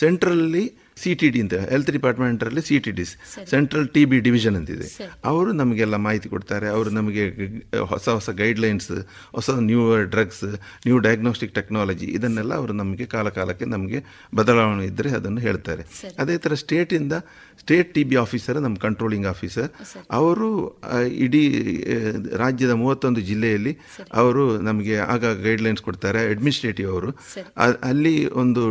ಸಿ 1.03 1.11
ಟಿ 1.21 1.29
ಡಿ 1.35 1.39
ಅಂತ 1.45 1.55
ಹೆಲ್ತ್ 1.73 1.91
ಡಿಪಾರ್ಟ್ಮೆಂಟಲ್ಲಿ 1.97 2.63
ಸಿ 2.69 2.77
ಟಿ 2.85 2.93
ಡಿಸ್. 2.99 3.13
ಸೆಂಟ್ರಲ್ 3.53 3.87
ಟಿ 3.95 4.03
ಬಿ 4.11 4.19
ಡಿವಿಷನ್ 4.27 4.57
ಅಂತಿದೆ. 4.59 4.87
ಅವರು 5.31 5.51
ನಮಗೆಲ್ಲ 5.61 5.97
ಮಾಹಿತಿ 6.07 6.29
ಕೊಡ್ತಾರೆ 6.35 6.67
ಅವರು 6.75 6.91
ನಮಗೆ 6.99 7.25
ಹೊಸ 7.93 8.07
ಹೊಸ 8.19 8.31
ಗೈಡ್ಲೈನ್ಸ್ 8.43 8.91
ಹೊಸ 9.37 9.51
new 9.69 9.83
drugs 10.15 10.45
new 10.87 10.99
diagnostic 11.07 11.55
technology 11.59 12.09
ಇದನ್ನೆಲ್ಲ 12.19 12.53
ಅವರು 12.61 12.77
ನಮಗೆ 12.83 13.07
ಕಾಲ 13.15 13.29
ಕಾಲಕ್ಕೆ 13.39 13.69
ನಮಗೆ 13.75 14.01
ಬದಲಾವಣೆ 14.41 14.87
ಇದ್ದರೆ 14.91 15.13
ಅದನ್ನು 15.21 15.43
ಹೇಳ್ತಾರೆ. 15.49 15.85
ಅದೇ 16.25 16.37
ಥರ 16.47 16.55
ಸ್ಟೇಟಿಂದ 16.65 17.15
ಸ್ಟೇಟ್ 17.63 17.91
ಟಿ 17.97 18.05
ಬಿ 18.11 18.17
ಆಫೀಸರ್ 18.25 18.59
ನಮ್ಮ 18.65 18.77
ಕಂಟ್ರೋಲಿಂಗ್ 18.87 19.29
ಆಫೀಸರ್ 19.35 19.71
ಅವರು 20.21 20.51
ಇಡೀ 21.27 21.45
ರಾಜ್ಯದ 22.45 22.75
ಮೂವತ್ತೊಂದು 22.83 23.21
ಜಿಲ್ಲೆಯಲ್ಲಿ 23.31 23.73
ಅವರು 24.23 24.45
ನಮಗೆ 24.69 24.97
ಆಗ 25.15 25.25
ಗೈಡ್ಲೈನ್ಸ್ 25.47 25.83
ಕೊಡ್ತಾರೆ 25.89 26.21
ಅಡ್ಮಿನಿಸ್ಟ್ರೇಟಿವ್ 26.33 26.91
ಅವರು. 26.97 27.11
ಅಲ್ಲಿ 27.91 28.17
ಒಂದು 28.43 28.65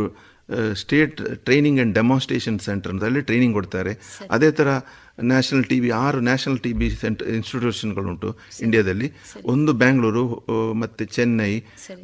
state 0.82 1.20
training 1.46 1.78
and 1.78 1.94
demonstration 2.00 2.58
centre 2.66 2.92
ಅಂತ 2.94 3.04
ಅಲ್ಲಿ 3.08 3.22
ಟ್ರೈನಿಂಗ್ 3.28 3.54
ಕೊಡ್ತಾರೆ. 3.58 3.92
ಅದೇ 4.36 4.50
ಥರ 4.58 4.68
ನ್ಯಾಷನಲ್ 5.30 5.64
ಟಿ 5.70 5.76
ವಿ 5.82 5.90
ಆರು 6.04 6.18
ನ್ಯಾಷನಲ್ 6.28 6.58
ಟಿ 6.64 6.70
ವಿ 6.80 6.86
ಸೆಂಟರ್ 7.02 7.26
ಇನ್ಸ್ಟಿಟ್ಯೂಷನ್ಗಳುಂಟು 7.38 8.30
ಇಂಡಿಯಾದಲ್ಲಿ 8.66 9.08
ಒಂದು 9.52 9.72
ಬ್ಯಾಂಗ್ಳೂರು 9.82 10.24
ಮತ್ತು 10.82 10.94
ಮತ್ತೆ 10.94 11.04
ಚೆನ್ನೈ 11.16 11.52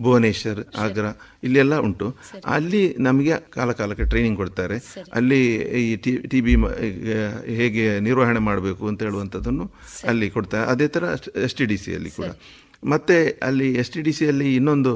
ಭುವನೇಶ್ವರ್ 0.05 0.61
ಆಗ್ರಾ 0.85 1.11
ಇಲ್ಲೆಲ್ಲ 1.47 1.75
ಉಂಟು. 1.87 2.07
ಅಲ್ಲಿ 2.55 2.83
ನಮಗೆ 3.09 3.35
ಕಾಲ 3.57 3.71
ಕಾಲಕ್ಕೆ 3.81 4.07
ಟ್ರೈನಿಂಗ್ 4.13 4.39
ಕೊಡ್ತಾರೆ 4.43 4.77
ಅಲ್ಲಿ 5.19 5.41
ಈ 5.83 5.85
ಟಿ 6.05 6.13
ಟಿ 6.33 6.41
ಬಿ 6.47 6.55
ಹೇಗೆ 7.59 7.85
ನಿರ್ವಹಣೆ 8.09 8.43
ಮಾಡಬೇಕು 8.49 8.85
ಅಂತ 8.91 9.01
ಹೇಳುವಂಥದ್ದನ್ನು 9.09 9.67
ಅಲ್ಲಿ 10.13 10.29
ಕೊಡ್ತಾರೆ. 10.37 10.65
ಅದೇ 10.75 10.89
ಥರ 10.97 11.05
ಎಸ್ 11.47 11.57
ಟಿ 11.61 11.67
ಡಿ 11.73 11.79
ಸಿಯಲ್ಲಿ 11.85 12.13
ಕೂಡ. 12.19 12.31
ಮತ್ತು 12.93 13.17
ಅಲ್ಲಿ 13.49 13.69
ಎಸ್ 13.81 13.93
ಟಿ 13.95 14.03
ಡಿ 14.07 14.13
ಸಿಯಲ್ಲಿ 14.21 14.49
ಇನ್ನೊಂದು 14.59 14.93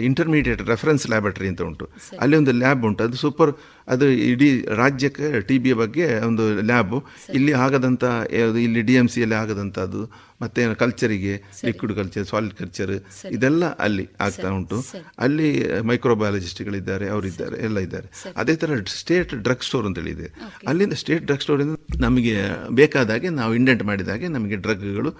ಇಂಟರ್ಮೀಡಿಯೇಟ್ 0.00 0.62
ರೆಫರೆನ್ಸ್ 0.62 1.08
ಲ್ಯಾಬರೇಟರಿ 1.08 1.48
ಅಂತ 1.48 1.62
ಉಂಟು. 1.62 1.88
ಅಲ್ಲಿ 2.20 2.36
ಒಂದು 2.36 2.52
ಲ್ಯಾಬ್ 2.52 2.84
ಉಂಟು. 2.84 3.04
ಅದು 3.04 3.16
ಸೂಪರ್ 3.16 3.52
ಅದು 3.94 4.06
ಇಡೀ 4.30 4.48
ರಾಜ್ಯಕ್ಕೆ 4.82 5.28
ಟಿ 5.48 5.56
ಬಿಯ 5.64 5.74
ಬಗ್ಗೆ 5.82 6.06
ಒಂದು 6.30 6.44
ಲ್ಯಾಬು 6.70 6.98
ಇಲ್ಲಿ 7.38 7.54
ಆಗದಂಥ 7.64 8.04
ಯಾವುದು 8.40 8.58
ಇಲ್ಲಿ 8.66 8.82
ಡಿ 8.88 8.96
ಎಂ 9.00 9.08
ಸಿಯಲ್ಲಿ 9.14 9.36
ಆಗದಂಥದ್ದು 9.42 10.02
ಮತ್ತೆ 10.42 10.60
ಕಲ್ಚರಿಗೆ 10.82 11.32
ಲಿಕ್ವಿಡ್ 11.68 11.92
ಕಲ್ಚರ್ 11.98 12.24
ಸಾಲಿಡ್ 12.30 12.54
ಕಲ್ಚರ್ 12.60 12.92
ಇದೆಲ್ಲ 13.36 13.64
ಅಲ್ಲಿ 13.86 14.04
ಆಗ್ತಾ 14.26 14.48
ಉಂಟು. 14.58 14.76
ಅಲ್ಲಿ 15.24 15.48
ಮೈಕ್ರೋಬಯಾಲಜಿಸ್ಟ್ಗಳಿದ್ದಾರೆ 15.90 17.06
ಅವರಿದ್ದಾರೆ 17.14 17.56
ಎಲ್ಲ 17.66 17.78
ಇದ್ದಾರೆ. 17.86 18.08
ಅದೇ 18.42 18.54
ಥರ 18.62 18.78
ಸ್ಟೇಟ್ 19.00 19.32
ಡ್ರಗ್ 19.46 19.64
ಸ್ಟೋರ್ 19.68 19.86
ಅಂತ 19.88 19.98
ಹೇಳಿದೆ. 20.02 20.28
ಅಲ್ಲಿಂದ 20.70 20.96
ಸ್ಟೇಟ್ 21.02 21.24
ಡ್ರಗ್ 21.30 21.44
ಸ್ಟೋರಿಂದ 21.46 21.76
ನಮಗೆ 22.06 22.34
ಬೇಕಾದಾಗೆ 22.80 23.30
ನಾವು 23.40 23.54
ಇಂಡೆಂಟ್ 23.60 23.84
ಮಾಡಿದಾಗೆ 23.90 24.28
ನಮಗೆ 24.36 24.58
ಡ್ರಗ್ಗಳು 24.66 25.12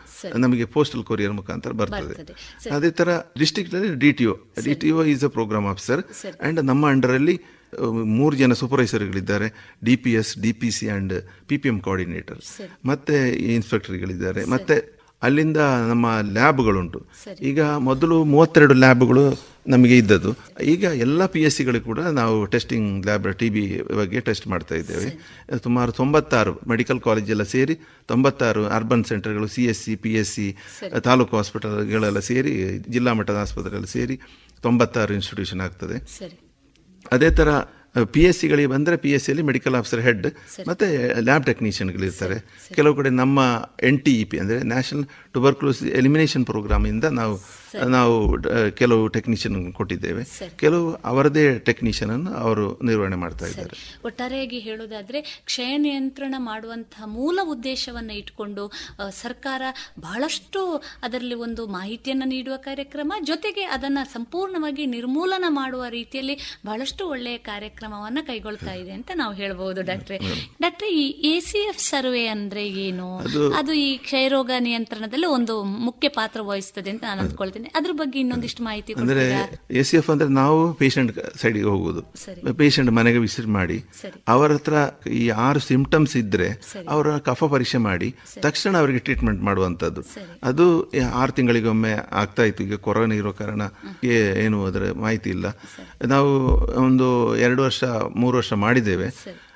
ನಮಗೆ 0.46 0.66
ಪೋಸ್ಟಲ್ 0.76 1.04
ಕೊರಿಯರ್ 1.10 1.36
ಮುಖಾಂತರ 1.40 1.72
ಬರ್ತದೆ. 1.82 2.16
ಅದೇ 2.78 2.92
ತರ 3.00 3.10
ಡಿಸ್ಟ್ರಿಕ್ಟ್ 3.42 3.76
ಅಲ್ಲಿ 3.78 3.92
D 4.04 4.12
T 4.20 4.26
O 4.32 4.36
D 4.66 4.74
T 4.84 4.90
O 4.98 5.04
is 5.14 5.24
a 5.30 5.32
programme 5.38 5.68
officer 5.74 6.02
and 6.10 6.60
ನಮ್ಮ 6.72 6.92
ಅಂಡರಲ್ಲಿ 6.94 7.36
ಮೂರು 8.18 8.34
ಜನ 8.42 8.52
ಸೂಪರ್ವೈಸರ್ಗಳಿದ್ದಾರೆ 8.62 9.48
D 9.88 9.96
P 10.04 10.14
S 10.20 10.32
D 10.44 10.52
P 10.62 10.70
C 10.78 10.88
and 10.94 11.14
P 11.50 11.58
P 11.64 11.70
M 11.72 11.78
coordinator 11.88 12.40
ಮತ್ತೆ 12.92 13.18
ಇನ್ಸ್ಪೆಕ್ಟರ್ಗಳಿದ್ದಾರೆ 13.58 14.44
ಮತ್ತೆ 14.54 14.76
ಅಲ್ಲಿಂದ 15.26 15.60
ನಮ್ಮ 15.88 16.06
ಲ್ಯಾಬ್ಗಳುಂಟು. 16.36 16.98
ಈಗ 17.48 17.60
ಮೊದಲು 17.88 18.16
ಮೂವತ್ತೆರಡು 18.34 18.74
ಲ್ಯಾಬ್ಗಳು 18.84 19.24
ನಮಗೆ 19.72 19.96
ಇದ್ದದ್ದು. 20.02 20.30
ಈಗ 20.72 20.84
ಎಲ್ಲ 21.04 21.26
ಪಿ 21.34 21.40
ಎಸ್ 21.46 21.56
ಸಿಗಳು 21.58 21.80
ಕೂಡ 21.88 22.00
ನಾವು 22.20 22.36
ಟೆಸ್ಟಿಂಗ್ 22.54 22.88
ಲ್ಯಾಬ್ 23.08 23.26
ಟಿ 23.40 23.48
ಬಿ 23.56 23.64
ಬಗ್ಗೆ 24.00 24.20
ಟೆಸ್ಟ್ 24.28 24.46
ಮಾಡ್ತಾ 24.52 24.74
ಇದ್ದೇವೆ. 24.82 25.08
ಸುಮಾರು 25.66 25.92
ತೊಂಬತ್ತಾರು 26.00 26.54
ಮೆಡಿಕಲ್ 26.72 27.00
ಕಾಲೇಜೆಲ್ಲ 27.08 27.46
ಸೇರಿ 27.54 27.74
ತೊಂಬತ್ತಾರು 28.12 28.62
urban 28.76 29.04
ಸೆಂಟರ್ಗಳು 29.12 29.48
C 29.56 29.64
S 29.72 29.82
C 29.86 29.96
P 30.04 30.12
S 30.22 30.32
C 30.36 30.46
taluk 31.08 31.36
ಹಾಸ್ಪಿಟಲ್ಗಳೆಲ್ಲ 31.40 32.22
ಸೇರಿ 32.32 32.54
ಜಿಲ್ಲಾ 32.94 33.14
ಮಟ್ಟದ 33.20 33.40
ಆಸ್ಪತ್ರೆಗಳು 33.46 33.90
ಸೇರಿ 33.96 34.16
ತೊಂಬತ್ತಾರು 34.66 35.14
ಇನ್ಸ್ಟಿಟ್ಯೂಷನ್ 35.20 35.62
ಆಗ್ತದೆ. 35.66 35.98
ಅದೇ 37.12 37.30
ಥರ 37.30 37.50
ಪಿ 38.12 38.20
ಎಸ್ 38.20 38.38
ಸಿಗಳಿಗೆ 38.40 38.68
ಬಂದರೆ 38.68 38.96
ಪಿ 38.96 39.10
ಎಸ್ 39.10 39.24
ಸಿಯಲ್ಲಿ 39.24 39.42
ಮೆಡಿಕಲ್ 39.42 39.74
ಆಫೀಸರ್ 39.74 40.00
ಹೆಡ್ 40.00 40.26
ಮತ್ತು 40.68 40.86
ಲ್ಯಾಬ್ 41.20 41.46
ಟೆಕ್ನಿಷಿಯನ್ಗಳಿರ್ತಾರೆ 41.46 42.36
ಕೆಲವು 42.74 42.94
ಕಡೆ 42.94 43.10
ನಮ್ಮ 43.14 43.38
ಎನ್ 43.82 43.98
ಟಿ 44.04 44.12
ಇ 44.20 44.24
ಪಿ 44.24 44.38
ಅಂದರೆ 44.38 44.58
ನ್ಯಾಷನಲ್ 44.64 45.04
ಟುಬರ್ಕ್ಲೋಸ್ 45.34 45.80
ಎಲಿಮಿನೇಷನ್ 45.92 46.44
ಪ್ರೋಗ್ರಾಮಿಂದ 46.44 47.06
ನಾವು 47.12 47.34
ನಾವು 47.74 48.16
ಕೆಲವು 48.70 49.08
ಟೆಕ್ನಿಷಿಯನ್ 49.08 49.72
ಕೊಟ್ಟಿದ್ದೇವೆ. 49.72 50.22
ಕೆಲವು 50.56 50.88
ಅವರದೇ 51.04 51.58
ಟೆಕ್ನಿಷಿಯನ್ 51.58 52.12
ಅನ್ನು 52.12 52.32
ಅವರು 52.34 52.66
ನಿರ್ವಹಣೆ 52.82 53.16
ಮಾಡ್ತಾ 53.16 53.46
ಇದ್ದಾರೆ. 53.46 54.00
ಒಟ್ಟಾರೆಯಾಗಿ 54.04 54.58
ಹೇಳೋದಾದ್ರೆ 54.58 55.20
ಕ್ಷಯ 55.44 55.76
ನಿಯಂತ್ರಣ 55.76 56.34
ಮಾಡುವಂತಹ 56.38 57.02
ಮೂಲ 57.06 57.38
ಉದ್ದೇಶವನ್ನ 57.44 58.10
ಇಟ್ಕೊಂಡು 58.10 58.72
ಸರ್ಕಾರ 59.10 59.62
ಬಹಳಷ್ಟು 60.00 60.60
ಅದರಲ್ಲಿ 61.02 61.34
ಒಂದು 61.34 61.66
ಮಾಹಿತಿಯನ್ನ 61.66 62.22
ನೀಡುವ 62.26 62.56
ಕಾರ್ಯಕ್ರಮ 62.56 63.12
ಜೊತೆಗೆ 63.22 63.64
ಅದನ್ನ 63.64 63.98
ಸಂಪೂರ್ಣವಾಗಿ 64.12 64.86
ನಿರ್ಮೂಲನ 64.86 65.44
ಮಾಡುವ 65.48 65.84
ರೀತಿಯಲ್ಲಿ 65.88 66.36
ಬಹಳಷ್ಟು 66.66 67.08
ಒಳ್ಳೆಯ 67.08 67.38
ಕಾರ್ಯಕ್ರಮವನ್ನ 67.38 68.18
ಕೈಗೊಳ್ತಾ 68.26 68.72
ಇದೆ 68.72 68.92
ಅಂತ 68.92 69.10
ನಾವು 69.14 69.34
ಹೇಳಬಹುದು 69.34 69.82
ಡಾಕ್ಟ್ರೆ. 69.82 70.18
ಡಾಕ್ಟ್ರೆ 70.60 70.88
ಈ 70.94 71.04
ಎ 71.30 71.40
ಸಿ 71.40 71.58
ಎಫ್ 71.58 71.80
ಸರ್ವೆ 71.80 72.26
ಅಂದ್ರೆ 72.26 72.68
ಏನು? 72.68 73.08
ಅದು 73.58 73.72
ಈ 73.72 73.96
ಕ್ಷಯರೋಗ 73.96 74.50
ನಿಯಂತ್ರಣದಲ್ಲಿ 74.58 75.26
ಒಂದು 75.26 75.62
ಮುಖ್ಯ 75.62 76.08
ಪಾತ್ರ 76.08 76.40
ವಹಿಸುತ್ತದೆ 76.42 76.90
ಅಂತ 76.90 77.04
ನಾನು 77.04 77.20
ಅಂದ್ಕೊಳ್ತೇನೆ. 77.20 77.59
ಅದ್ರ 77.66 77.90
ಬಗ್ಗೆ 77.92 78.18
ಇನ್ನೊಂದಿಷ್ಟು 78.20 78.62
ಮಾಹಿತಿ 78.62 78.92
ಅಂದ್ರೆ 78.92 79.24
ಎ 79.70 79.82
ಸಿ 79.82 79.96
ಎಫ್ 79.96 80.10
ಅಂದ್ರೆ 80.10 80.28
ನಾವು 80.28 80.72
ಪೇಷಂಟ್ 80.74 81.38
ಸೈಡಿಗೆ 81.38 81.64
ಹೋಗುವುದು. 81.64 82.02
ಪೇಷಂಟ್ 82.52 82.90
ಮನೆಗೆ 82.90 83.18
ವಿಸಿಟ್ 83.18 83.46
ಮಾಡಿ 83.46 83.84
ಅವರ 84.28 84.52
ಹತ್ರ 84.52 84.74
ಈ 85.08 85.28
ಆರು 85.28 85.60
ಸಿಂಪ್ಟಮ್ಸ್ 85.60 86.16
ಇದ್ರೆ 86.16 86.48
ಅವರ 86.88 87.18
ಕಫ 87.18 87.44
ಪರೀಕ್ಷೆ 87.44 87.78
ಮಾಡಿ 87.78 88.14
ತಕ್ಷಣ 88.40 88.76
ಅವರಿಗೆ 88.78 88.98
ಟ್ರೀಟ್ಮೆಂಟ್ 88.98 89.42
ಮಾಡುವಂತದ್ದು 89.42 90.02
ಅದು 90.42 90.66
ಆರು 91.14 91.32
ತಿಂಗಳಿಗೊಮ್ಮೆ 91.32 91.92
ಆಗ್ತಾ 92.12 92.42
ಇತ್ತು. 92.42 92.64
ಈಗ 92.64 92.74
ಕೊರೋನಾ 92.74 93.14
ಇರೋ 93.14 93.32
ಕಾರಣ 93.32 93.62
ಏನು 94.04 94.64
ಅದರ 94.64 94.92
ಮಾಹಿತಿ 94.92 95.30
ಇಲ್ಲ. 95.30 95.46
ನಾವು 96.06 96.30
ಒಂದು 96.86 97.36
ಎರಡು 97.36 97.62
ವರ್ಷ 97.62 97.84
ಮೂರು 98.16 98.36
ವರ್ಷ 98.36 98.52
ಮಾಡಿದ್ದೇವೆ. 98.52 99.08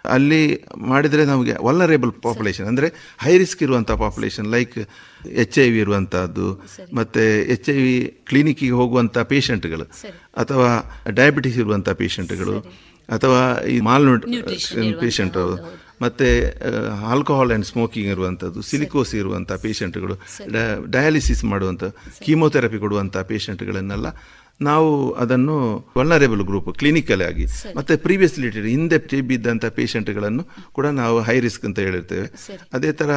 ಅಲ್ಲಿ 0.04 0.40
ಮಾಡಿದರೆ 0.84 1.24
ನಮಗೆ 1.24 1.54
ವಲ್ನರೇಬಲ್ 1.60 2.12
ಪಾಪ್ಯುಲೇಷನ್ 2.22 2.66
ಅಂದರೆ 2.66 2.88
ಹೈ 3.18 3.34
ರಿಸ್ಕ್ 3.38 3.62
ಇರುವಂಥ 3.62 3.92
population 4.02 4.48
like 4.50 4.74
H 5.38 5.58
I 5.58 5.68
V 5.70 5.78
ಇರುವಂಥದ್ದು 5.78 6.48
ಮತ್ತು 6.94 7.22
ಎಚ್ 7.54 7.70
ಐ 7.70 7.78
ವಿ 7.78 7.94
ಕ್ಲಿನಿಕ್ಕಿಗೆ 8.28 8.72
ಹೋಗುವಂಥ 8.72 9.18
ಪೇಷಂಟ್ಗಳು 9.30 9.86
ಅಥವಾ 10.36 10.68
ಡಯಾಬಿಟಿಸ್ 11.12 11.58
ಇರುವಂಥ 11.58 11.88
ಪೇಷಂಟ್ಗಳು 11.98 12.56
ಅಥವಾ 13.08 13.40
ಈ 13.66 13.78
ಮಾಲ್ 13.80 14.06
ಪೇಷಂಟ್ 15.00 15.38
ಮತ್ತು 16.02 16.26
ಆಲ್ಕೋಹಾಲ್ 17.10 17.50
ಆ್ಯಂಡ್ 17.50 17.66
ಸ್ಮೋಕಿಂಗ್ 17.66 18.08
ಇರುವಂಥದ್ದು 18.10 18.60
ಸಿಲಿಕೋಸ್ 18.62 19.12
ಇರುವಂಥ 19.14 19.52
ಪೇಷಂಟ್ಗಳು 19.62 20.14
ಡಯಾಲಿಸಿಸ್ 20.90 21.44
ಮಾಡುವಂಥ 21.44 21.84
ಕೀಮೋಥೆರಪಿ 22.24 22.78
ಕೊಡುವಂಥ 22.78 23.16
ಪೇಷಂಟ್ಗಳನ್ನೆಲ್ಲ 23.28 24.08
ನಾವು 24.60 25.12
ಅದನ್ನು 25.12 25.88
ವಲ್ನರೇಬಲ್ 25.96 26.42
ಗ್ರೂಪ್ 26.42 26.78
ಕ್ಲಿನಿಕಲ್ 26.78 27.22
ಆಗಿ. 27.22 27.46
ಮತ್ತೆ 27.76 27.96
ಪ್ರೀವಿಯಸ್ಲಿ 27.96 28.50
ಹಿಂದೆ 28.50 28.98
ಟಿ 28.98 29.20
ಬಿ 29.20 29.34
ಇದ್ದಂಥ 29.34 29.66
ಪೇಷಂಟ್ಗಳನ್ನು 29.66 30.44
ಕೂಡ 30.72 30.86
ನಾವು 30.86 31.20
ಹೈ 31.20 31.40
ರಿಸ್ಕ್ 31.40 31.64
ಅಂತ 31.64 31.78
ಹೇಳಿರ್ತೇವೆ. 31.78 32.30
ಅದೇ 32.72 32.92
ಥರ 32.92 33.10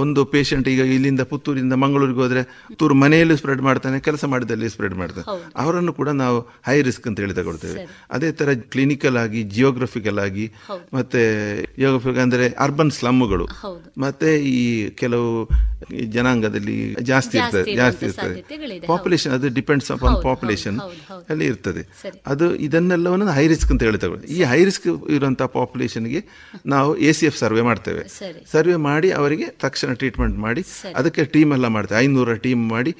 ಒಂದು 0.00 0.20
ಪೇಷಂಟ್ 0.34 0.66
ಈಗ 0.72 0.82
ಇಲ್ಲಿಂದ 0.96 1.22
ಪುತ್ತೂರಿಂದ 1.30 1.74
ಮಂಗಳೂರಿಗೆ 1.84 2.20
ಹೋದರೆ 2.24 2.42
ತೂರು 2.80 2.94
ಮನೆಯಲ್ಲಿ 3.02 3.36
ಸ್ಪ್ರೆಡ್ 3.40 3.62
ಮಾಡ್ತಾನೆ 3.68 3.96
ಕೆಲಸ 4.08 4.24
ಮಾಡಿದಲ್ಲಿ 4.32 4.68
ಸ್ಪ್ರೆಡ್ 4.74 4.96
ಮಾಡ್ತಾನೆ. 5.00 5.26
ಅವರನ್ನು 5.62 5.92
ಕೂಡ 6.00 6.08
ನಾವು 6.22 6.38
ಹೈ 6.68 6.76
ರಿಸ್ಕ್ 6.88 7.06
ಅಂತ 7.10 7.18
ಹೇಳಿ 7.24 7.36
ತಗೊಳ್ತೇವೆ. 7.40 7.84
ಅದೇ 8.16 8.30
ಥರ 8.40 8.52
ಕ್ಲಿನಿಕಲ್ 8.74 9.18
ಆಗಿ 9.24 9.42
ಜಿಯೋಗ್ರಫಿಕಲ್ 9.56 10.20
ಆಗಿ 10.26 10.46
ಮತ್ತೆ 10.98 11.22
ಜಿಯೋಗ್ರಫಿಕ್ 11.78 12.20
ಅಂದರೆ 12.26 12.48
ಅರ್ಬನ್ 12.66 12.94
ಸ್ಲಮ್ಗಳು 13.00 13.46
ಮತ್ತೆ 14.04 14.30
ಈ 14.56 14.58
ಕೆಲವು 15.02 15.28
ಈ 16.00 16.04
ಜನಾಂಗದಲ್ಲಿ 16.16 16.76
ಜಾಸ್ತಿ 17.08 17.36
ಇರ್ತದೆ 17.38 17.72
ಜಾಸ್ತಿ 17.80 18.04
ಇರ್ತದೆ. 18.08 18.36
ಪಾಪ್ಯುಲೇಷನ್ 18.92 19.32
ಅದು 19.36 19.48
ಡಿಪೆಂಡ್ಸ್ 19.58 19.88
ಅಪಾನ್ 19.94 20.16
ಪಾಪ್ಯುಲೇಷನ್ 20.28 20.76
ಅಲ್ಲಿ 21.32 21.46
ಇರ್ತದೆ. 21.52 21.82
ಅದು 22.32 22.46
ಇದನ್ನೆಲ್ಲವನ್ನು 22.66 23.26
ಹೈ 23.38 23.44
ರಿಸ್ಕ್ 23.52 23.72
ಅಂತ 23.74 23.82
ಹೇಳಿ 23.88 24.00
ತಗೊಳ್ಳಿ. 24.04 24.26
ಈ 24.36 24.38
ಹೈ 24.50 24.60
ರಿಸ್ಕ್ 24.68 24.86
ಇರುವಂತಹ 25.16 25.48
ಪಾಪ್ಯುಲೇಷನ್ಗೆ 25.58 26.22
ನಾವು 26.74 26.90
ಎ 27.08 27.12
ಸಿ 27.18 27.26
ಎಫ್ 27.30 27.38
ಸರ್ವೆ 27.42 27.64
ಮಾಡ್ತೇವೆ. 27.68 28.04
ಸರ್ವೆ 28.54 28.76
ಮಾಡಿ 28.88 29.10
ಅವರಿಗೆ 29.20 29.48
ತಕ್ಷಣ 29.64 29.92
ಟ್ರೀಟ್ಮೆಂಟ್ 30.00 30.36
ಮಾಡಿ 30.46 30.62
ಅದಕ್ಕೆ 30.94 31.24
ಟೀಮ್ 31.34 31.52
ಎಲ್ಲ 31.52 31.66
ಮಾಡ್ತಾರೆ. 31.66 32.00
ಐನೂರ 32.04 32.34
ಟೀಮ್ 32.46 32.62
ಮಾಡಿ 32.68 32.92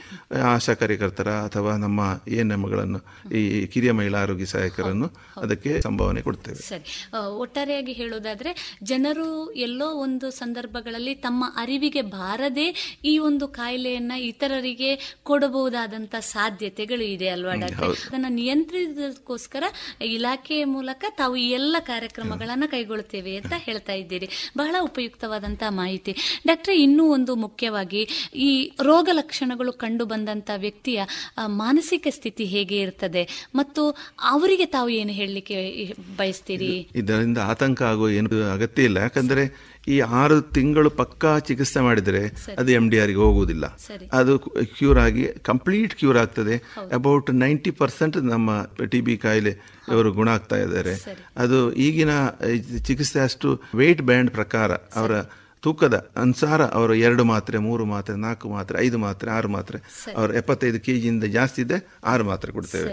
ಆಶಾ 0.53 0.74
ಕಾರ್ಯಕರ್ತರ 0.74 1.31
ಅಥವಾ 1.49 1.73
ನಮ್ಮ 1.77 2.01
ಎ 2.28 2.36
ಎನ್ 2.36 2.53
ಎಂಗಳನ್ನು 2.57 3.01
ಈ 3.32 3.43
ಕಿರಿಯ 3.66 3.93
ಮಹಿಳಾ 3.93 4.19
ಆರೋಗ್ಯ 4.23 4.47
ಸಹಾಯಕರನ್ನು 4.47 5.09
ಅದಕ್ಕೆ 5.41 5.70
ಸಂಭಾವನೆ 5.81 6.23
ಕೊಡ್ತೇವೆ. 6.23 6.62
ಸರಿ. 6.69 6.86
ಒಟ್ಟಾರೆಯಾಗಿ 7.36 7.93
ಹೇಳೋದಾದ್ರೆ 7.93 8.51
ಜನರು 8.82 9.28
ಎಲ್ಲೋ 9.66 9.89
ಒಂದು 10.05 10.27
ಸಂದರ್ಭಗಳಲ್ಲಿ 10.31 11.15
ತಮ್ಮ 11.27 11.45
ಅರಿವಿಗೆ 11.57 12.03
ಬಾರದೆ 12.15 12.66
ಈ 13.05 13.15
ಒಂದು 13.19 13.49
ಕಾಯಿಲೆಯನ್ನ 13.59 14.12
ಇತರರಿಗೆ 14.31 14.91
ಕೊಡಬಹುದಾದಂತ 15.23 16.15
ಸಾಧ್ಯತೆಗಳು 16.20 17.05
ಇದೆ 17.05 17.28
ಅಲ್ವಾ 17.28 17.55
ಡಾಕ್ಟರ್? 17.55 17.97
ಅದನ್ನ 18.07 18.27
ನಿಯಂತ್ರಿಸೋದಕ್ಕೋಸ್ಕರ 18.28 19.65
ಇಲಾಖೆಯ 20.15 20.65
ಮೂಲಕ 20.65 21.05
ತಾವು 21.19 21.35
ಈ 21.36 21.47
ಎಲ್ಲ 21.51 21.77
ಕಾರ್ಯಕ್ರಮಗಳನ್ನ 21.81 22.65
ಕೈಗೊಳ್ಳುತ್ತೇವೆ 22.66 23.32
ಅಂತ 23.36 23.53
ಹೇಳ್ತಾ 23.57 23.93
ಇದ್ದೀರಿ. 23.93 24.28
ಬಹಳ 24.59 24.74
ಉಪಯುಕ್ತವಾದಂತಹ 24.82 25.70
ಮಾಹಿತಿ. 25.74 26.12
ಡಾಕ್ಟ್ರೆ 26.47 26.75
ಇನ್ನೂ 26.83 27.05
ಒಂದು 27.16 27.35
ಮುಖ್ಯವಾಗಿ 27.45 28.03
ಈ 28.49 28.51
ರೋಗ 28.83 29.09
ಲಕ್ಷಣಗಳು 29.12 29.73
ಕಂಡು 29.83 30.07
ಬಂದಂತ 30.07 30.51
ವ್ಯಕ್ತಿಯ 30.57 31.01
ಮಾನಸಿಕ 31.47 32.07
ಸ್ಥಿತಿ 32.11 32.45
ಹೇಗೆ 32.55 32.79
ಇರ್ತದೆ? 32.79 33.23
ಮತ್ತು 33.55 33.85
ಅವರಿಗೆ 34.35 34.66
ತಾವು 34.66 34.91
ಏನು 35.01 35.12
ಹೇಳಲಿಕ್ಕೆ 35.12 35.59
ಬಯಸ್ತೀರಿ? 36.16 36.73
ಇದರಿಂದ 37.03 37.39
ಆತಂಕ 37.53 37.83
ಆಗೋ 37.93 38.09
ಏನು 38.09 38.29
ಅಗತ್ಯ 38.57 38.89
ಇಲ್ಲ. 38.91 38.99
ಯಾಕಂದ್ರೆ 38.99 39.45
ಈ 39.93 39.97
ಆರು 40.21 40.37
ತಿಂಗಳು 40.57 40.91
ಪಕ್ಕಾ 40.91 41.31
ಚಿಕಿತ್ಸೆ 41.39 41.81
ಮಾಡಿದರೆ 41.81 42.21
ಅದು 42.61 42.71
ಎಂ 42.73 42.85
ಡಿ 42.91 42.99
ಆರ್ಗೆ 43.05 43.21
ಹೋಗುವುದಿಲ್ಲ. 43.25 43.66
ಅದು 44.19 44.33
ಕ್ಯೂರ್ 44.79 44.99
ಆಗಿ 44.99 45.25
ಕಂಪ್ಲೀಟ್ 45.51 45.95
ಕ್ಯೂರ್ 45.95 46.19
ಆಗ್ತದೆ. 46.23 46.57
ಅಬೌಟ್ 46.99 47.31
ನೈಂಟಿ 47.45 47.73
ಪರ್ಸೆಂಟ್ 47.81 48.16
ನಮ್ಮ 48.33 48.51
ಟಿ 48.93 49.01
ಬಿ 49.01 49.16
ಕಾಯಿಲೆ 49.25 49.53
ಇವರು 49.93 50.12
ಗುಣ 50.19 50.29
ಆಗ್ತಾ 50.39 50.57
ಇದ್ದಾರೆ. 50.57 50.95
ಅದು 51.37 51.59
ಈಗಿನ 51.87 52.15
ಚಿಕಿತ್ಸೆ 52.89 53.21
ಅಷ್ಟು 53.29 53.51
ವೇಟ್ 53.83 54.03
ಬ್ಯಾಂಡ್ 54.11 54.31
ಪ್ರಕಾರ 54.31 54.73
ಅವರ 55.01 55.15
ತೂಕದ 55.66 55.97
ಅನುಸಾರ 56.24 56.62
ಅವರು 56.78 56.95
ಎರಡು 57.07 57.24
ಮಾತ್ರೆ 57.32 57.57
ಮೂರು 57.69 57.86
ಮಾತ್ರೆ 57.95 58.15
ನಾಲ್ಕು 58.27 58.49
ಮಾತ್ರೆ 58.57 58.77
ಐದು 58.86 58.99
ಮಾತ್ರೆ 59.07 59.31
ಆರು 59.39 59.49
ಮಾತ್ರೆ 59.57 59.78
ಅವರು 60.19 60.32
ಎಪ್ಪತ್ತೈದು 60.41 60.81
ಕೆ 60.86 60.95
ಜಿಯಿಂದ 61.03 61.27
ಜಾಸ್ತಿ 61.39 61.62
ಇದೆ 61.66 61.78
ಆರು 62.12 62.27
ಮಾತ್ರೆ 62.31 62.53
ಕೊಡ್ತೇವೆ. 62.59 62.93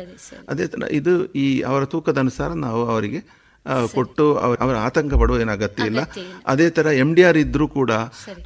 ಅದೇ 0.54 0.68
ಥರ 0.74 0.92
ಇದು 1.02 1.14
ಈ 1.44 1.46
ಅವರ 1.72 1.84
ತೂಕದ 1.94 2.20
ಅನುಸಾರ 2.26 2.52
ನಾವು 2.66 2.84
ಅವರಿಗೆ 2.96 3.22
ಕೊಟ್ಟು 3.96 4.24
ಅವ್ರ 4.44 4.56
ಅವರ 4.64 4.76
ಆತಂಕ 4.86 5.14
ಪಡುವ 5.22 5.42
ಏನು 5.44 5.52
ಅಗತ್ಯ 5.56 5.90
ಇಲ್ಲ. 5.90 6.02
ಅದೇ 6.52 6.68
ಥರ 6.78 6.88
ಎಂ 7.02 7.10
ಡಿ 7.18 7.24
ಆರ್ 7.30 7.40
ಇದ್ದರೂ 7.42 7.66
ಕೂಡ 7.76 7.92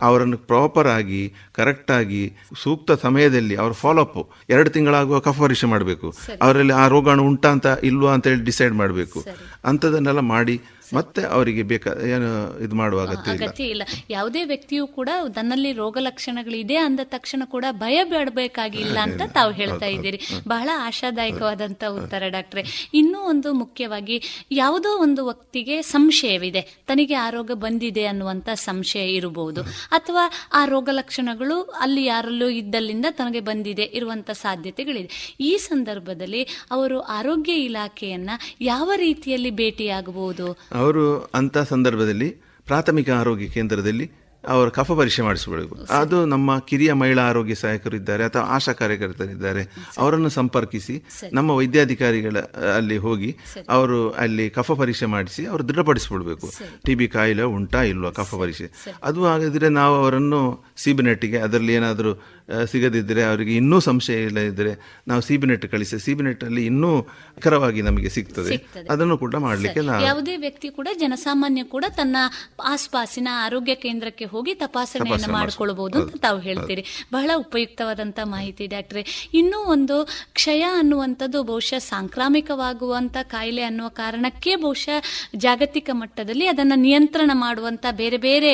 ಅವರನ್ನು 0.08 0.38
ಪ್ರಾಪರ್ 0.50 0.90
ಆಗಿ 0.96 1.22
ಕರೆಕ್ಟ್ 1.58 1.92
ಆಗಿ 1.98 2.24
ಸೂಕ್ತ 2.64 2.98
ಸಮಯದಲ್ಲಿ 3.06 3.56
ಅವ್ರ 3.64 3.74
ಫಾಲೋ 3.84 4.04
ಅಪ್ 4.08 4.18
ಎರಡು 4.54 4.70
ತಿಂಗಳಾಗುವ 4.76 5.20
ಕಫ 5.28 5.38
ಪರೀಕ್ಷೆ 5.46 5.68
ಮಾಡಬೇಕು. 5.74 6.10
ಅವರಲ್ಲಿ 6.48 6.74
ಆ 6.82 6.84
ರೋಗಾಣು 6.96 7.24
ಉಂಟಾ 7.30 7.52
ಅಂತ 7.58 7.68
ಇಲ್ವಾ 7.90 8.12
ಅಂತ 8.16 8.28
ಹೇಳಿ 8.32 8.44
ಡಿಸೈಡ್ 8.52 8.76
ಮಾಡಬೇಕು. 8.82 9.22
ಅಂಥದನ್ನೆಲ್ಲ 9.72 10.24
ಮಾಡಿ 10.34 10.58
ಮತ್ತೆ 10.94 11.24
ಅವರಿಗೆ 11.24 11.64
ಬೇಕಾದ 11.64 12.02
ಏನು 12.02 12.60
ಇದು 12.60 12.76
ಮಾಡುವ 12.76 13.02
ಅಗತ್ಯ 13.02 13.64
ಇಲ್ಲ. 13.64 13.82
ಯಾವುದೇ 14.10 14.44
ವ್ಯಕ್ತಿಯು 14.44 14.88
ಕೂಡ 14.88 15.10
ತನ್ನಲ್ಲಿ 15.36 15.74
ರೋಗ 15.74 15.98
ಲಕ್ಷಣಗಳಿದೆ 16.00 16.76
ಅಂದ 16.76 17.00
ತಕ್ಷಣ 17.04 17.42
ಕೂಡ 17.46 17.66
ಭಯ 17.72 18.04
ಬೇಡಬೇಕಾಗಿಲ್ಲ 18.04 19.00
ಅಂತ 19.00 19.22
ತಾವು 19.34 19.52
ಹೇಳ್ತಾ 19.54 19.86
ಇದ್ದೀರಿ. 19.86 20.20
ಬಹಳ 20.48 20.70
ಆಶಾದಾಯಕವಾದಂತ 20.78 21.84
ಉತ್ತರ 21.84 22.24
ಡಾಕ್ಟ್ರೆ. 22.28 22.92
ಇನ್ನೂ 22.94 23.20
ಒಂದು 23.20 23.54
ಮುಖ್ಯವಾಗಿ 23.54 24.46
ಯಾವುದೋ 24.52 25.02
ಒಂದು 25.02 25.26
ವ್ಯಕ್ತಿಗೆ 25.26 25.82
ಸಂಶಯವಿದೆ. 25.82 26.62
ತನಗೆ 26.62 27.14
ಆ 27.14 27.30
ರೋಗ 27.30 27.52
ಬಂದಿದೆ 27.54 28.06
ಅನ್ನುವಂತ 28.06 28.50
ಸಂಶಯ 28.50 29.10
ಇರಬಹುದು. 29.10 29.62
ಅಥವಾ 29.92 30.32
ಆ 30.54 30.66
ರೋಗ 30.66 30.90
ಲಕ್ಷಣಗಳು 30.92 31.62
ಅಲ್ಲಿ 31.62 32.06
ಯಾರಲ್ಲೂ 32.06 32.50
ಇದ್ದಲ್ಲಿಂದ 32.50 33.06
ತನಗೆ 33.12 33.40
ಬಂದಿದೆ 33.40 33.84
ಇರುವಂತ 33.84 34.32
ಸಾಧ್ಯತೆಗಳಿದೆ. 34.32 35.36
ಈ 35.40 35.58
ಸಂದರ್ಭದಲ್ಲಿ 35.58 36.44
ಅವರು 36.72 37.00
ಆರೋಗ್ಯ 37.00 37.54
ಇಲಾಖೆಯನ್ನ 37.54 38.30
ಯಾವ 38.62 38.92
ರೀತಿಯಲ್ಲಿ 38.96 39.52
ಭೇಟಿಯಾಗಬಹುದು? 39.52 40.58
ಅವರು 40.76 41.04
ಅಂಥ 41.36 41.58
ಸಂದರ್ಭದಲ್ಲಿ 41.58 42.30
ಪ್ರಾಥಮಿಕ 42.68 43.10
ಆರೋಗ್ಯ 43.12 43.48
ಕೇಂದ್ರದಲ್ಲಿ 43.48 44.06
ಅವರು 44.54 44.72
ಕಫ 44.72 44.92
ಪರೀಕ್ಷೆ 44.92 45.22
ಮಾಡಿಸಬೇಕು 45.22 45.76
ಅದು 46.00 46.18
ನಮ್ಮ 46.26 46.58
ಕಿರಿಯ 46.60 46.94
ಮಹಿಳಾ 46.94 47.24
ಆರೋಗ್ಯ 47.30 47.56
ಸಹಾಯಕರು 47.56 47.96
ಇದ್ದಾರೆ 47.96 48.24
ಅಥವಾ 48.24 48.44
ಆಶಾ 48.56 48.74
ಕಾರ್ಯಕರ್ತರಿದ್ದಾರೆ. 48.74 49.64
ಅವರನ್ನು 49.98 50.30
ಸಂಪರ್ಕಿಸಿ 50.30 50.96
ನಮ್ಮ 51.34 51.50
ವೈದ್ಯಾಧಿಕಾರಿಗಳ 51.52 52.38
ಅಲ್ಲಿ 52.78 52.98
ಹೋಗಿ 52.98 53.30
ಅವರು 53.70 54.00
ಅಲ್ಲಿ 54.24 54.46
ಕಫ 54.50 54.72
ಪರೀಕ್ಷೆ 54.72 55.06
ಮಾಡಿಸಿ 55.06 55.46
ಅವರು 55.46 55.64
ದೃಢಪಡಿಸಿಬಿಡಬೇಕು 55.70 56.50
ಟಿ 56.86 56.96
ಬಿ 56.96 57.08
ಕಾಯಿಲೆ 57.08 57.44
ಉಂಟಾ 57.58 57.82
ಇಲ್ವಾ 57.92 58.12
ಕಫ 58.12 58.32
ಪರೀಕ್ಷೆ? 58.36 58.68
ಅದು 59.04 59.22
ಆಗಿದ್ರೆ 59.34 59.70
ನಾವು 59.80 59.96
ಅವರನ್ನು 59.96 60.42
ಸಿಬಿನೆಟ್ಗೆ 60.78 61.38
ಅದರಲ್ಲಿ 61.38 61.74
ಏನಾದರೂ 61.74 62.14
ಸಿಗದಿದ್ದರೆ 62.72 63.22
ಅವರಿಗೆ 63.24 63.54
ಇನ್ನೂ 63.56 63.78
ಸಂಶಯ 63.80 64.18
ಇಲ್ಲದಿದ್ದರೆ 64.24 64.72
ನಾವು 65.08 65.22
ಸಿಬಿನೆಟ್ 65.22 65.66
ಕಳಿಸಿ 65.72 66.00
ಸಿಬಿನೆಟ್ಟಲ್ಲಿ 66.00 66.66
ಇನ್ನೂ 66.66 66.92
ನಿಖರವಾಗಿ 67.38 67.82
ನಮಗೆ 67.82 68.10
ಸಿಗ್ತದೆ. 68.10 68.56
ಅದನ್ನು 68.90 69.18
ಕೂಡ 69.18 69.36
ಮಾಡಲಿಕ್ಕೆ 69.48 69.82
ಯಾವುದೇ 70.06 70.36
ವ್ಯಕ್ತಿ 70.38 70.70
ಕೂಡ 70.70 70.88
ಜನಸಾಮಾನ್ಯ 71.00 71.64
ಕೂಡ 71.64 71.86
ತನ್ನ 71.98 72.18
ಆಸ್ಪಾಸಿನ 72.74 73.30
ಆರೋಗ್ಯ 73.46 73.76
ಕೇಂದ್ರಕ್ಕೆ 73.76 74.26
ಹೋಗಿ 74.36 74.54
ತಪಾಸಣೆಯನ್ನು 74.56 75.32
ಮಾಡಿಕೊಳ್ಬಹುದು 75.34 75.98
ಅಂತ 76.02 76.16
ತಾವು 76.18 76.40
ಹೇಳ್ತೀರಿ. 76.40 76.84
ಬಹಳ 77.14 77.30
ಉಪಯುಕ್ತವಾದಂಥ 77.38 78.20
ಮಾಹಿತಿ 78.26 78.66
ಡಾಕ್ಟ್ರೆ. 78.68 79.04
ಇನ್ನೂ 79.34 79.60
ಒಂದು 79.76 79.98
ಕ್ಷಯ 80.34 80.64
ಅನ್ನುವಂಥದ್ದು 80.80 81.40
ಬಹುಶಃ 81.44 81.82
ಸಾಂಕ್ರಾಮಿಕವಾಗುವಂತ 81.88 83.18
ಕಾಯಿಲೆ 83.24 83.64
ಅನ್ನುವ 83.64 83.90
ಕಾರಣಕ್ಕೆ 84.02 84.52
ಬಹುಶಃ 84.56 85.00
ಜಾಗತಿಕ 85.36 85.90
ಮಟ್ಟದಲ್ಲಿ 85.94 86.46
ಅದನ್ನ 86.48 86.74
ನಿಯಂತ್ರಣ 86.76 87.32
ಮಾಡುವಂತ 87.34 87.86
ಬೇರೆ 87.92 88.18
ಬೇರೆ 88.18 88.52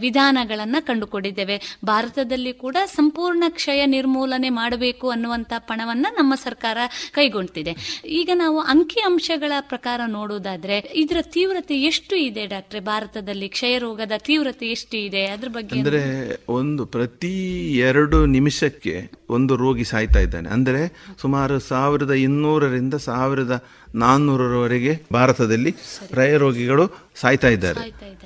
ವಿಧಾನಗಳನ್ನು 0.00 0.80
ಕಂಡುಕೊಂಡಿದ್ದೇವೆ. 0.86 1.56
ಭಾರತದಲ್ಲಿ 1.84 2.52
ಕೂಡ 2.54 2.76
ಸಂಪೂರ್ಣ 2.94 3.44
ಕ್ಷಯ 3.58 3.80
ನಿರ್ಮೂಲನೆ 3.86 4.50
ಮಾಡಬೇಕು 4.60 5.06
ಅನ್ನುವಂತ 5.10 5.52
ಪಣವನ್ನ 5.58 6.06
ನಮ್ಮ 6.18 6.34
ಸರ್ಕಾರ 6.44 6.78
ಕೈಗೊಂಡಿದೆ. 7.12 7.72
ಈಗ 8.20 8.30
ನಾವು 8.34 8.58
ಅಂಕಿ 8.72 9.00
ಅಂಶಗಳ 9.00 9.52
ಪ್ರಕಾರ 9.60 10.00
ನೋಡುವುದಾದ್ರೆ 10.06 10.76
ಇದರ 10.94 11.18
ತೀವ್ರತೆ 11.34 11.76
ಎಷ್ಟು 11.82 12.14
ಇದೆ 12.16 12.44
ಡಾಕ್ಟ್ರೆ? 12.46 12.80
ಭಾರತದಲ್ಲಿ 12.88 13.48
ಕ್ಷಯ 13.48 13.74
ರೋಗದ 13.78 14.14
ತೀವ್ರತೆ 14.28 14.66
ಎಷ್ಟು 14.68 14.96
ಇದೆ? 14.98 15.13
ಅದ್ರ 15.18 15.48
ಬಗ್ಗೆ 15.48 15.78
ಅಂದ್ರೆ 15.78 16.00
ಒಂದು 16.48 16.86
ಪ್ರತಿ 16.86 17.32
ಎರಡು 17.78 18.26
ನಿಮಿಷಕ್ಕೆ 18.26 19.10
ಒಂದು 19.30 19.56
ರೋಗಿ 19.56 19.84
ಸಾಯ್ತಾ 19.84 20.18
ಇದ್ದಾನೆ. 20.18 20.48
ಅಂದ್ರೆ 20.48 20.80
ಸುಮಾರು 21.20 21.58
ಸಾವಿರದ 21.58 22.10
ಇನ್ನೂರರಿಂದ 22.10 22.94
ಸಾವಿರದ 22.94 23.64
ನಾನ್ನೂರರವರೆಗೆ 23.94 25.00
ಭಾರತದಲ್ಲಿ 25.12 25.74
ಪ್ರಯ 26.10 26.36
ರೋಗಿಗಳು 26.36 27.12
ಸಾಯ್ತಾ 27.14 27.48
ಇದ್ದಾರೆ. 27.48 27.80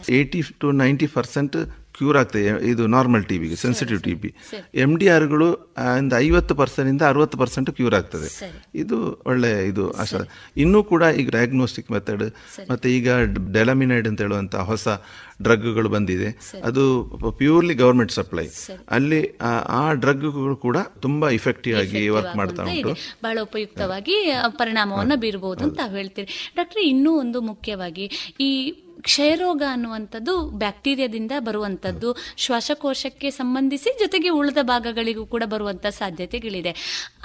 Eighty 0.09 0.43
to 0.59 0.70
ninety 0.70 1.06
percent 1.06 1.56
cure 1.99 2.16
ಆಗ್ತದೆ 2.16 2.69
ಇದು 2.69 2.87
ನಾರ್ಮಲ್ 2.87 3.25
ಟಿ 3.25 3.39
ಬಿಗೆ 3.39 3.57
sensitive 3.57 4.03
T 4.03 4.15
B 4.15 4.35
M 4.75 4.97
D 4.97 5.09
ಆರ್ಗಳು 5.09 5.75
ಒಂದು 5.99 6.19
ಐವತ್ತು 6.19 6.55
ಪರ್ಸೆಂಟಿಂದ 6.55 7.03
ಅರವತ್ತು 7.03 7.39
ಪರ್ಸೆಂಟ್ 7.39 7.70
ಕ್ಯೂರ್ 7.70 7.95
ಆಗ್ತದೆ. 7.95 8.29
ಇದು 8.75 9.23
ಒಳ್ಳೆ 9.27 9.66
ಇದು 9.66 9.91
ಆಶಾ. 9.91 10.19
ಇನ್ನೂ 10.57 10.83
ಕೂಡ 10.83 11.03
ಈಗ 11.03 11.31
ಡಯಾಗ್ನೋಸ್ಟಿಕ್ 11.31 11.91
ಮೆಥಡ್ 11.91 12.23
ಮತ್ತೆ 12.70 12.97
ಈಗ 12.97 13.09
ಡೆಲಮಿನೈಡ್ 13.53 14.09
ಅಂತ 14.09 14.20
ಹೇಳುವಂಥ 14.20 14.55
ಹೊಸ 14.55 14.89
ಡ್ರಗ್ಗಳು 15.43 15.89
ಬಂದಿದೆ. 15.89 16.29
ಅದು 16.65 17.05
ಪ್ಯೂರ್ಲಿ 17.39 17.75
ಗೌರ್ಮೆಂಟ್ 17.75 18.12
ಸಪ್ಲೈ 18.12 18.47
ಅಲ್ಲಿ 18.91 19.37
ಆ- 19.70 19.93
ಡ್ರಗ್ಗಳು 19.93 20.57
ಕೂಡ 20.57 20.77
ತುಂಬಾ 20.77 21.29
ಇಫೆಕ್ಟಿವ್ 21.29 21.79
ಆಗಿ 21.79 22.09
ವರ್ಕ್ 22.09 22.37
ಮಾಡ್ತಾ 22.37 22.62
ಉಂಟು. 22.62 22.89
ಬಹಳ 23.23 23.39
ಉಪಯುಕ್ತವಾಗಿ 23.43 24.33
ಪರಿಣಾಮವನ್ನು 24.49 25.16
ಬೀರಬಹುದು 25.16 25.65
ಅಂತ 25.65 25.81
ಹೇಳ್ತೀರಿ. 25.91 26.53
ಡಾಕ್ಟರ್ 26.57 26.83
ಇನ್ನೂ 26.83 27.19
ಒಂದು 27.19 27.41
ಮುಖ್ಯವಾಗಿ 27.41 28.11
ಈ 28.41 28.83
ಕ್ಷಯರೋಗ 29.09 29.62
ಅನ್ನುವಂಥದ್ದು 29.70 30.32
ಬ್ಯಾಕ್ಟೀರಿಯಾದಿಂದ 30.59 31.32
ಬರುವಂಥದ್ದು 31.39 32.09
ಶ್ವಾಸಕೋಶಕ್ಕೆ 32.36 33.30
ಸಂಬಂಧಿಸಿ 33.30 33.90
ಜೊತೆಗೆ 34.01 34.30
ಉಳಿದ 34.30 34.60
ಭಾಗಗಳಿಗೂ 34.62 35.24
ಕೂಡ 35.26 35.43
ಬರುವಂತ 35.47 35.86
ಸಾಧ್ಯತೆಗಳಿದೆ. 35.98 36.72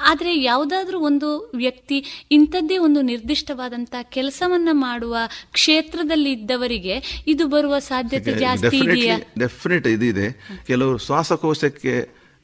ಆದರೆ 0.10 0.32
ಯಾವುದಾದ್ರೂ 0.44 1.00
ಒಂದು 1.00 1.30
ವ್ಯಕ್ತಿ 1.56 1.98
ಇಂಥದ್ದೇ 2.32 2.78
ಒಂದು 2.78 3.02
ನಿರ್ದಿಷ್ಟವಾದಂತ 3.02 3.96
ಕೆಲಸವನ್ನ 4.10 4.70
ಮಾಡುವ 4.82 5.16
ಕ್ಷೇತ್ರದಲ್ಲಿ 5.52 6.32
ಇದ್ದವರಿಗೆ 6.32 6.96
ಇದು 7.28 7.48
ಬರುವ 7.48 7.80
ಸಾಧ್ಯತೆ 7.90 8.34
ಜಾಸ್ತಿ 8.40 8.78
ಇದೆಯಾ? 8.78 9.18
ಡೆಫಿನೆಟ್ 9.40 9.88
ಇದು 9.88 10.06
ಇದೆ 10.06 10.28
ಕೆಲವು 10.68 10.94
ಶ್ವಾಸಕೋಶಕ್ಕೆ 10.98 11.96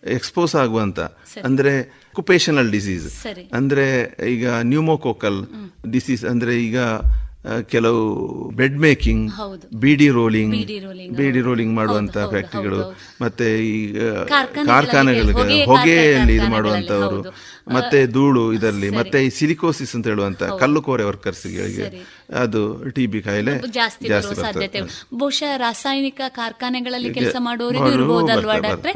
ಎಕ್ಸ್ಪೋಸ್ 0.03 0.53
ಆಗುವಂತ 0.55 0.99
ಅಂದ್ರೆ 1.43 1.71
ಕುಪೇಷನಲ್ 2.13 2.69
ಡಿಸೀಸ್ 2.71 3.07
ಅಂದ್ರೆ 3.53 3.85
ಈಗ 4.31 4.45
ನ್ಯೂಮೋಕೋಕಲ್ 4.69 5.39
ಡಿಸೀಸ್ 5.91 6.23
ಅಂದ್ರೆ 6.25 6.53
ಈಗ 6.63 6.77
ಕೆಲವು 7.61 8.01
bed 8.51 8.77
making. 8.77 9.31
Beedi 9.75 10.09
rolling 10.09 10.55
beedi 11.17 11.41
rolling 11.41 11.75
ಮಾಡುವಂತ 11.75 12.17
ಫ್ಯಾಕ್ಟ್ರಿಗಳು 12.17 12.81
ಮತ್ತೆ 13.21 13.47
ಈಗ 13.67 14.03
ಕಾರ್ಖಾನೆಗಳಿಗೆ 14.65 15.37
ಹೊಗೆ 15.41 15.65
ಹೊಗೆಯಲ್ಲಿ 15.65 16.35
ಇದು 16.35 16.49
ಮಾಡುವಂತವರು. 16.49 17.19
ಮತ್ತೆ 17.75 17.99
ಧೂಳು 18.15 18.43
ಇದರಲ್ಲಿ 18.57 18.89
ಮತ್ತೆ 18.99 19.17
ಈ 19.25 19.29
ಸಿಲಿಕೋಸಿಸ್ 19.39 19.93
ಅಂತ 19.97 20.07
ಹೇಳುವಂತ 20.11 20.43
ಕಲ್ಲುಕೋರೆ 20.61 21.03
ವರ್ಕರ್ಸ್ಗಳಿಗೆ 21.09 21.87
ಅದು 22.41 22.61
ಟಿ 22.95 23.03
ಬಿ 23.11 23.19
ಕಾಯಿಲೆ 23.25 23.53
ಜಾಸ್ತಿ 23.77 24.07
ಸಾಧ್ಯತೆ. 24.41 24.79
ಬಹುಶಃ 25.19 25.51
ರಾಸಾಯನಿಕ 25.63 26.21
ಕಾರ್ಖಾನೆಗಳಲ್ಲಿ 26.39 27.09
ಕೆಲಸ 27.17 27.37
ಮಾಡುವವರಿಗೂ 27.47 27.83
ಮಾಡುವ 27.85 27.97
ಇರಬಹುದಲ್ವಾ 27.99 28.55
ಡಾಕ್ಟ್ರೆ? 28.65 28.91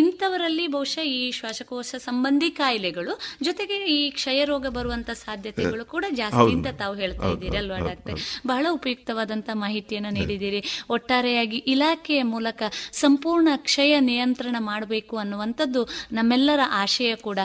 ಇಂಥವರಲ್ಲಿ 0.00 0.64
ಬಹುಶಃ 0.76 1.04
ಈ 1.16 1.20
ಶ್ವಾಸಕೋಶ 1.38 2.00
ಸಂಬಂಧಿ 2.06 2.50
ಕಾಯಿಲೆಗಳು 2.60 3.12
ಜೊತೆಗೆ 3.48 3.76
ಈ 3.96 3.98
ಕ್ಷಯ 4.18 4.40
ರೋಗ 4.50 4.64
ಬರುವಂತ 4.78 5.10
ಸಾಧ್ಯತೆಗಳು 5.24 5.84
ಕೂಡ 5.94 6.04
ಜಾಸ್ತಿ 6.20 6.48
ಅಂತ 6.56 6.72
ತಾವು 6.82 6.96
ಹೇಳ್ತಾ 7.02 7.28
ಇದ್ದೀರಿ 7.34 7.58
ಅಲ್ವಾ 7.62 7.78
ಡಾಕ್ಟ್ರೆ? 7.88 8.16
ಬಹಳ 8.46 8.66
ಉಪಯುಕ್ತವಾದಂತ 8.78 9.48
ಮಾಹಿತಿಯನ್ನ 9.64 10.12
ನೀಡಿದ್ದೀರಿ. 10.18 10.62
ಒಟ್ಟಾರೆಯಾಗಿ 10.90 11.60
ಇಲಾಖೆಯ 11.74 12.22
ಮೂಲಕ 12.34 12.62
ಸಂಪೂರ್ಣ 13.02 13.48
ಕ್ಷಯ 13.68 13.92
ನಿಯಂತ್ರಣ 14.10 14.56
ಮಾಡಬೇಕು 14.70 15.14
ಅನ್ನುವಂಥದ್ದು 15.16 15.82
ನಮ್ಮೆಲ್ಲರ 16.12 16.60
ಆಶಯ 16.82 17.12
ಕೂಡ. 17.28 17.38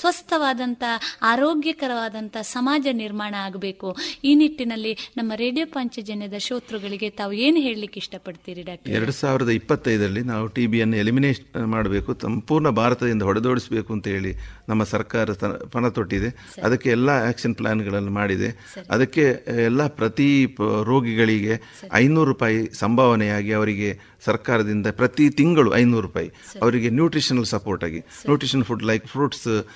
ಸ್ವಸ್ಥವಾದಂಥ 0.00 0.82
ಆರೋಗ್ಯಕರವಾದಂಥ 1.32 2.36
ಸಮಾಜ 2.52 2.86
ನಿರ್ಮಾಣ 3.02 3.34
ಆಗಬೇಕು. 3.46 3.88
ಈ 4.24 4.32
ನಿಟ್ಟಿನಲ್ಲಿ 4.34 4.92
ನಮ್ಮ 5.16 5.32
ರೇಡಿಯೋ 5.42 5.66
ಪಾಂಚಜನ್ಯದ 5.74 6.38
ಶ್ರೋತೃಗಳಿಗೆ 6.38 7.10
ತಾವು 7.20 7.32
ಏನು 7.46 7.58
ಹೇಳಲಿಕ್ಕೆ 7.66 7.98
ಇಷ್ಟಪಡ್ತೀರಿ 8.04 8.62
ಡಾಕ್ಟರ್? 8.62 8.92
ಎರಡು 8.98 9.14
ಸಾವಿರದ 9.20 9.50
ಇಪ್ಪತ್ತೈದರಲ್ಲಿ 9.60 10.22
ನಾವು 10.32 10.46
ಟಿ 10.56 10.64
ಬಿಯನ್ನು 10.66 10.96
ಎಲಿಮಿನೇಷನ್ 10.96 11.66
ಮಾಡಬೇಕು, 11.66 12.10
ಸಂಪೂರ್ಣ 12.22 12.68
ಭಾರತದಿಂದ 12.80 13.22
ಹೊಡೆದೋಡಿಸಬೇಕು 13.22 13.90
ಅಂತ 13.96 14.06
ಹೇಳಿ 14.14 14.32
ನಮ್ಮ 14.70 14.84
ಸರ್ಕಾರ 14.84 15.28
ಪಣ 15.72 15.88
ತೊಟ್ಟಿದೆ. 15.88 16.28
ಅದಕ್ಕೆ 16.62 16.90
ಎಲ್ಲ 16.90 17.10
ಆಕ್ಷನ್ 17.10 17.54
ಪ್ಲ್ಯಾನ್ಗಳನ್ನು 17.54 18.10
ಮಾಡಿದೆ. 18.10 18.48
ಅದಕ್ಕೆ 18.90 19.44
ಎಲ್ಲ 19.64 19.86
ಪ್ರತಿ 19.86 20.46
ಪ- 20.46 20.62
ರೋಗಿಗಳಿಗೆ 20.84 21.62
ಐನೂರು 21.92 22.30
ರೂಪಾಯಿ 22.30 22.70
ಸಂಭಾವನೆಯಾಗಿ 22.74 23.52
ಅವರಿಗೆ 23.52 24.00
ಸರ್ಕಾರದಿಂದ 24.24 24.86
ಪ್ರತಿ 24.90 25.30
ತಿಂಗಳು 25.30 25.76
ಐನೂರು 25.76 26.00
ರೂಪಾಯಿ. 26.00 26.28
ಅವರಿಗೆ 26.62 26.90
ನ್ಯೂಟ್ರಿಷನಲ್ 26.90 27.44
ಸಪೋರ್ಟ್ 27.44 27.84
ಆಗಿ. 27.84 27.98
ನ್ಯೂಟ್ರಿಷನ್ 27.98 28.64
ಫುಡ್ 28.64 28.82
ಲೈಕ್ 28.82 29.06
ಫ್ರೂಟ್ಸ್ 29.06 29.66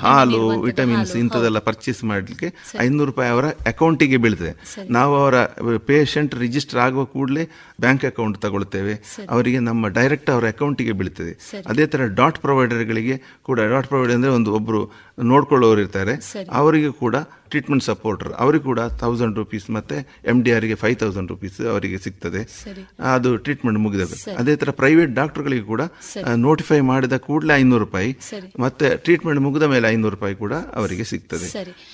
ಹಾಲು 0.00 0.48
ವಿಟಮಿನ್ಸ್ 0.62 1.16
ಇಂಥದ್ದೆಲ್ಲ 1.16 1.58
ಪರ್ಚೇಸ್ 1.58 2.04
ಮಾಡಲಿಕ್ಕೆ 2.04 2.52
ಐನೂರು 2.80 3.04
ರೂಪಾಯಿ 3.04 3.30
ಅವರ 3.30 3.46
ಅಕೌಂಟಿಗೆ 3.46 4.16
ಬೀಳ್ತದೆ. 4.16 4.50
ನಾವು 4.92 5.16
ಅವರ 5.16 5.44
ಪೇಷಂಟ್ 5.78 6.34
ರಿಜಿಸ್ಟರ್ 6.34 6.80
ಆಗುವ 6.80 7.04
ಕೂಡಲೇ 7.04 7.48
ಬ್ಯಾಂಕ್ 7.84 8.06
ಅಕೌಂಟ್ 8.10 8.38
ತಗೊಳ್ತೇವೆ. 8.46 8.94
ಅವರಿಗೆ 9.34 9.60
ನಮ್ಮ 9.68 9.88
ಡೈರೆಕ್ಟ್ 9.98 10.30
ಅವರ 10.36 10.46
ಅಕೌಂಟಿಗೆ 10.54 10.94
ಬೀಳ್ತದೆ. 11.00 11.34
ಅದೇ 11.72 11.86
ತರ 11.92 12.08
ಡಾಟ್ 12.20 12.40
ಪ್ರೊವೈಡರ್ಗಳಿಗೆ 12.46 13.18
ಕೂಡ 13.50 13.60
ಡಾಟ್ 13.74 13.90
ಪ್ರೊವೈಡರ್ 13.92 14.16
ಅಂದ್ರೆ 14.18 14.32
ಒಂದು 14.38 14.50
ಒಬ್ರು 14.60 14.82
ನೋಡ್ಕೊಳ್ಳೋರು 15.32 15.80
ಇರ್ತಾರೆ. 15.84 16.16
ಅವರಿಗೆ 16.60 16.90
ಕೂಡ 17.04 17.16
ಟ್ರೀಟ್ಮೆಂಟ್ 17.52 17.84
ಸಪೋರ್ಟರ್ 17.84 18.30
ಅವರಿಗೆ 18.42 18.64
ಕೂಡ 18.68 18.80
ತೌಸಂಡ್ 19.00 19.38
ರುಪೀಸ್ 19.40 19.64
ಮತ್ತೆ 19.76 19.96
ಎಂ 20.30 20.38
ಡಿ 20.44 20.50
ಆರ್ಗೆ 20.56 20.76
ಫೈವ್ 20.82 20.94
ತೌಸಂಡ್ 21.00 21.30
ರುಪೀಸ್ 21.32 21.58
ಅವರಿಗೆ 21.72 21.98
ಸಿಗ್ತದೆ. 22.04 22.40
ಅದು 23.14 23.30
ಟ್ರೀಟ್ಮೆಂಟ್ 23.46 23.78
ಮುಗಿದ 23.84 24.04
ಅದೇ 24.42 24.54
ತರ 24.60 24.70
ಪ್ರೈವೇಟ್ 24.80 25.12
ಡಾಕ್ಟರ್ಗಳಿಗೆ 25.18 25.64
ಕೂಡ 25.72 25.82
ನೋಟಿಫೈ 26.46 26.78
ಮಾಡಿದ 26.90 27.16
ಕೂಡಲೇ 27.26 27.54
ಐನೂರು 27.62 27.82
ರೂಪಾಯಿ 27.84 28.10
ಮತ್ತೆ 28.64 28.88
ಟ್ರೀಟ್ಮೆಂಟ್ 29.06 29.40
ಮುಗಿದ 29.46 29.66
ಮೇಲೆ 29.74 29.88
ಐನೂರು 29.94 30.14
ರೂಪಾಯಿ 30.16 30.36
ಕೂಡ 30.44 30.54
ಅವರಿಗೆ 30.80 31.06
ಸಿಗ್ತದೆ. 31.12 31.48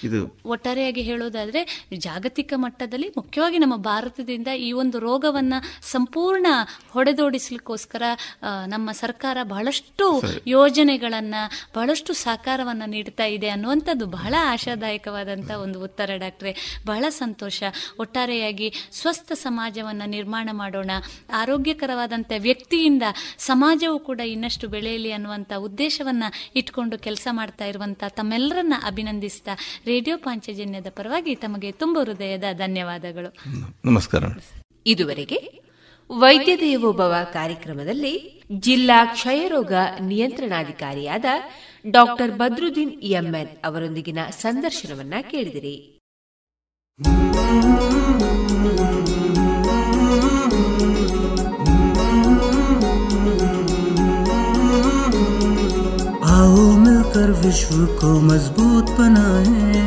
ಇದು 0.08 0.20
ಒಟ್ಟಾರೆಯಾಗಿ 0.54 1.04
ಹೇಳೋದಾದ್ರೆ 1.10 1.62
ಜಾಗತಿಕ 2.06 2.52
ಮಟ್ಟದಲ್ಲಿ 2.66 3.08
ಮುಖ್ಯವಾಗಿ 3.16 3.60
ನಮ್ಮ 3.64 3.78
ಭಾರತದಿಂದ 3.90 4.48
ಈ 4.68 4.70
ಒಂದು 4.82 4.98
ರೋಗವನ್ನ 5.08 5.54
ಸಂಪೂರ್ಣ 5.82 6.46
ಹೊಡೆದೋಡಿಸ್ಲಿಕ್ಕೋಸ್ಕರ 6.90 8.02
ನಮ್ಮ 8.66 8.92
ಸರ್ಕಾರ 8.92 9.36
ಬಹಳಷ್ಟು 9.42 10.22
ಯೋಜನೆಗಳನ್ನ 10.46 11.34
ಬಹಳಷ್ಟು 11.76 12.12
ಸಹಕಾರವನ್ನ 12.12 12.82
ನೀಡ್ತಾ 12.86 13.24
ಇದೆ 13.24 13.48
ಅನ್ನುವಂಥದ್ದು 13.48 14.06
ಬಹಳ 14.06 14.34
ಆಶಾದಾಯಕವಾದಂಥ 14.40 15.50
ಒಂದು 15.50 15.84
ಉತ್ತರ 15.84 16.10
ಡಾಕ್ಟ್ರೆ. 16.16 16.80
ಬಹಳ 16.86 17.04
ಸಂತೋಷ. 17.08 17.62
ಒಟ್ಟಾರೆಯಾಗಿ 17.98 18.72
ಸ್ವಸ್ಥ 18.92 19.32
ಸಮಾಜವನ್ನ 19.32 20.02
ನಿರ್ಮಾಣ 20.06 20.48
ಮಾಡೋಣ 20.52 20.90
ಆರೋಗ್ಯಕರವಾದಂಥ 21.34 22.32
ವ್ಯಕ್ತಿಯಿಂದ 22.38 23.02
ಸಮಾಜವು 23.38 23.98
ಕೂಡ 23.98 24.20
ಇನ್ನಷ್ಟು 24.20 24.68
ಬೆಳೆಯಲಿ 24.68 25.12
ಅನ್ನುವಂಥ 25.12 25.52
ಉದ್ದೇಶವನ್ನ 25.52 26.24
ಇಟ್ಕೊಂಡು 26.56 26.98
ಕೆಲಸ 26.98 27.28
ಮಾಡ್ತಾ 27.30 27.64
ಇರುವಂಥ 27.64 28.04
ತಮ್ಮೆಲ್ಲರನ್ನ 28.08 28.74
ಅಭಿನಂದಿಸ್ತಾ 28.86 29.50
ರೇಡಿಯೋ 29.86 30.16
ಪಾಂಚಜನ್ಯದ 30.16 30.86
ಪರವಾಗಿ 30.90 31.34
ತಮಗೆ 31.34 31.72
ತುಂಬ 31.72 31.98
ಹೃದಯದ 31.98 32.44
ಧನ್ಯವಾದಗಳು. 32.52 33.36
ನಮಸ್ಕಾರ. 33.84 34.24
ಇದುವರೆಗೆ 34.86 35.67
ವೈದ್ಯ 36.09 36.53
ದೇವೋಭವ 36.57 37.13
ಕಾರ್ಯಕ್ರಮದಲ್ಲಿ 37.33 38.13
ಜಿಲ್ಲಾ 38.59 38.99
ಕ್ಷಯರೋಗ 39.13 39.73
ನಿಯಂತ್ರಣಾಧಿಕಾರಿಯಾದ 40.01 41.25
ಡಾಕ್ಟರ್ 41.85 42.33
ಬದ್ರುದ್ದೀನ್ 42.41 42.93
ಎಂಎನ್ 43.13 43.53
ಅವರೊಂದಿಗಿನ 43.65 44.19
ಸಂದರ್ಶನವನ್ನ 44.41 45.13
ಕೇಳಿದಿರಿ 45.31 45.75
आओ 56.33 56.61
मिलकर 56.77 57.31
विश्व 57.41 57.85
को 57.99 58.09
मजबूत 58.21 58.89
बनाएं 58.97 59.86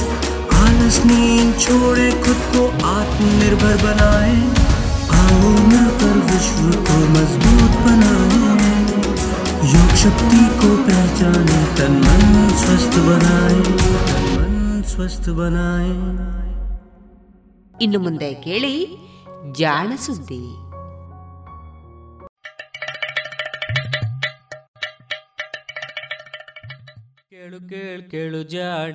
आलस 0.70 0.98
नींद 1.06 1.52
छोड़े 1.60 2.08
खुद 2.24 2.40
को 2.54 2.62
आत्मनिर्भर 2.90 3.76
बनाए 3.84 4.36
आओ 5.18 5.50
मिलकर 5.70 6.16
विश्व 6.30 6.62
को 6.88 6.98
मजबूत 7.14 7.78
बनाए 7.86 8.44
योग 9.74 9.94
शक्ति 10.04 10.42
को 10.60 10.70
पहचाने 10.88 11.60
तन 11.78 11.96
मन 12.04 12.24
स्वस्थ 12.64 12.98
बनाए 13.08 13.60
तन 14.02 14.28
मन 14.36 14.54
स्वस्थ 14.92 15.28
बनाए 15.40 15.94
ಇನ್ನು 17.74 17.98
ಮುಂದೆ 18.04 18.28
ಕೇಳಿ 18.44 18.74
ಜಾಣ 19.58 19.88
ಸುದ್ದಿ 20.04 20.44
ಕೇಳು 27.32 27.58
ಕೇಳು 27.70 28.02
ಕೇಳು 28.12 28.40
ಜಾಣ 28.54 28.94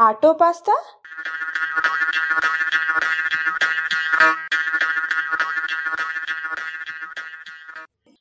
Auto 0.00 0.34
pasta? 0.34 0.72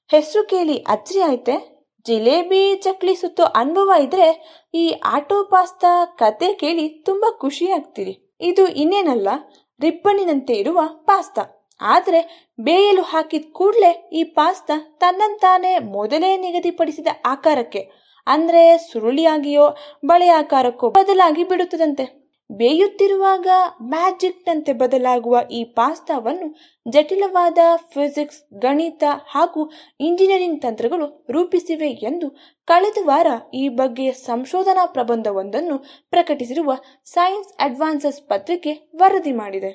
ಹೆಸರು 0.07 0.43
ಕೇಳಿ 0.43 0.77
ಅಚ್ಚರಿ 0.77 1.21
ಆಯ್ತೆ. 1.21 1.85
ಜಿಲೇಬಿ 2.05 2.75
ಚಕ್ಲಿ 2.75 3.15
ಸುತ್ತೋ 3.15 3.43
ಅನುಭವ 3.43 3.91
ಇದ್ರೆ 3.99 4.27
ಈ 4.73 5.01
ಆಟೋ 5.05 5.43
ಪಾಸ್ತಾ 5.43 6.05
ಕತೆ 6.05 6.53
ಕೇಳಿ 6.53 6.89
ತುಂಬಾ 6.89 7.31
ಖುಷಿ 7.31 7.71
ಆಗ್ತೀರಿ. 7.71 8.37
ಇದು 8.41 8.67
ಇನ್ನೇನಲ್ಲ 8.67 9.27
ರಿಬ್ಬನಿನಂತೆ 9.81 10.53
ಇರುವ 10.53 10.81
ಪಾಸ್ತಾ. 10.87 11.69
ಆದ್ರೆ 11.81 12.49
ಬೇಯಲು 12.59 13.01
ಹಾಕಿದ 13.01 13.45
ಕೂಡಲೇ 13.51 14.09
ಈ 14.13 14.23
ಪಾಸ್ತಾ 14.23 14.73
ತನ್ನಂತಾನೆ 14.97 15.79
ಮೊದಲೇ 15.79 16.37
ನಿಗದಿಪಡಿಸಿದ 16.37 17.07
ಆಕಾರಕ್ಕೆ 17.25 18.02
ಅಂದ್ರೆ 18.27 18.77
ಸುರುಳಿಯಾಗಿಯೋ 18.77 19.75
ಬಳೆ 20.05 20.27
ಆಕಾರಕ್ಕೋ 20.27 20.89
ಬದಲಾಗಿ 20.89 21.43
ಬಿಡುತ್ತದಂತೆ. 21.43 22.23
ಬೇಯುತ್ತಿರುವಾಗ 22.51 23.47
ಮ್ಯಾಜಿಕ್ನಂತೆ 23.81 24.73
ಬದಲಾಗುವ 24.73 25.39
ಈ 25.51 25.63
ಪಾಸ್ತಾವನ್ನು 25.63 26.55
ಜಟಿಲವಾದ 26.91 27.57
ಫಿಸಿಕ್ಸ್, 27.75 28.59
ಗಣಿತ 28.59 29.03
ಹಾಗೂ 29.27 29.71
ಇಂಜಿನಿಯರಿಂಗ್ 29.99 30.61
ತಂತ್ರಗಳು 30.61 31.25
ರೂಪಿಸಿವೆ 31.29 31.89
ಎಂದು 31.89 32.29
ಕಳೆದ 32.65 32.97
ವಾರ 33.05 33.27
ಈ 33.53 33.69
ಬಗ್ಗೆ 33.69 34.11
ಸಂಶೋಧನಾ 34.11 34.85
ಪ್ರಬಂಧವೊಂದನ್ನು 34.85 35.77
ಪ್ರಕಟಿಸಿರುವ 36.09 36.73
ಸೈನ್ಸ್ 37.05 37.53
ಅಡ್ವಾನ್ಸಸ್ 37.59 38.29
ಪತ್ರಿಕೆ 38.29 38.91
ವರದಿ 38.95 39.31
ಮಾಡಿದೆ. 39.31 39.71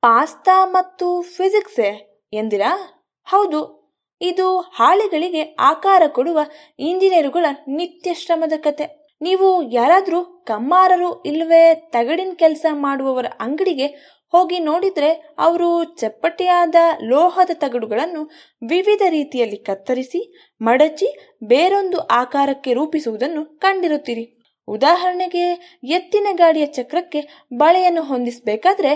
ಪಾಸ್ತಾ 0.00 0.66
ಮತ್ತು 0.66 1.20
ಫಿಸಿಕ್ಸೆ 1.20 2.20
ಎಂದಿರಾ? 2.32 2.78
ಹೌದು 3.24 3.79
ಇದು 4.20 4.60
ಹಾಳೆಗಳಿಗೆ 4.60 5.42
ಆಕಾರ 5.58 6.02
ಕೊಡುವ 6.08 6.38
ಇಂಜಿನಿಯರುಗಳ 6.78 7.46
ನಿತ್ಯ 7.68 8.14
ಶ್ರಮದ 8.14 8.52
ಕತೆ. 8.56 8.86
ನೀವು 9.22 9.62
ಯಾರಾದರೂ 9.62 10.44
ಕಮ್ಮಾರರು 10.46 11.22
ಇಲ್ಲವೇ 11.22 11.74
ತಗಡಿನ 11.74 12.32
ಕೆಲಸ 12.36 12.66
ಮಾಡುವವರ 12.72 13.26
ಅಂಗಡಿಗೆ 13.40 13.86
ಹೋಗಿ 14.32 14.58
ನೋಡಿದರೆ 14.58 15.34
ಅವರು 15.38 15.84
ಚಪ್ಪಟೆಯಾದ 15.84 16.74
ಲೋಹದ 17.02 17.50
ತಗಡುಗಳನ್ನು 17.54 18.24
ವಿವಿಧ 18.68 19.02
ರೀತಿಯಲ್ಲಿ 19.08 19.56
ಕತ್ತರಿಸಿ, 19.56 20.20
ಮಡಚಿ 20.60 21.08
ಬೇರೊಂದು 21.44 21.98
ಆಕಾರಕ್ಕೆ 21.98 22.72
ರೂಪಿಸುವುದನ್ನು 22.72 23.58
ಕಂಡಿರುತ್ತೀರಿ. 23.58 24.24
ಉದಾಹರಣೆಗೆ, 24.68 25.44
ಎತ್ತಿನ 25.82 26.26
ಗಾಡಿಯ 26.32 26.66
ಚಕ್ರಕ್ಕೆ 26.66 27.46
ಬಳೆಯನ್ನು 27.54 28.02
ಹೊಂದಿಸಬೇಕಾದ್ರೆ 28.02 28.92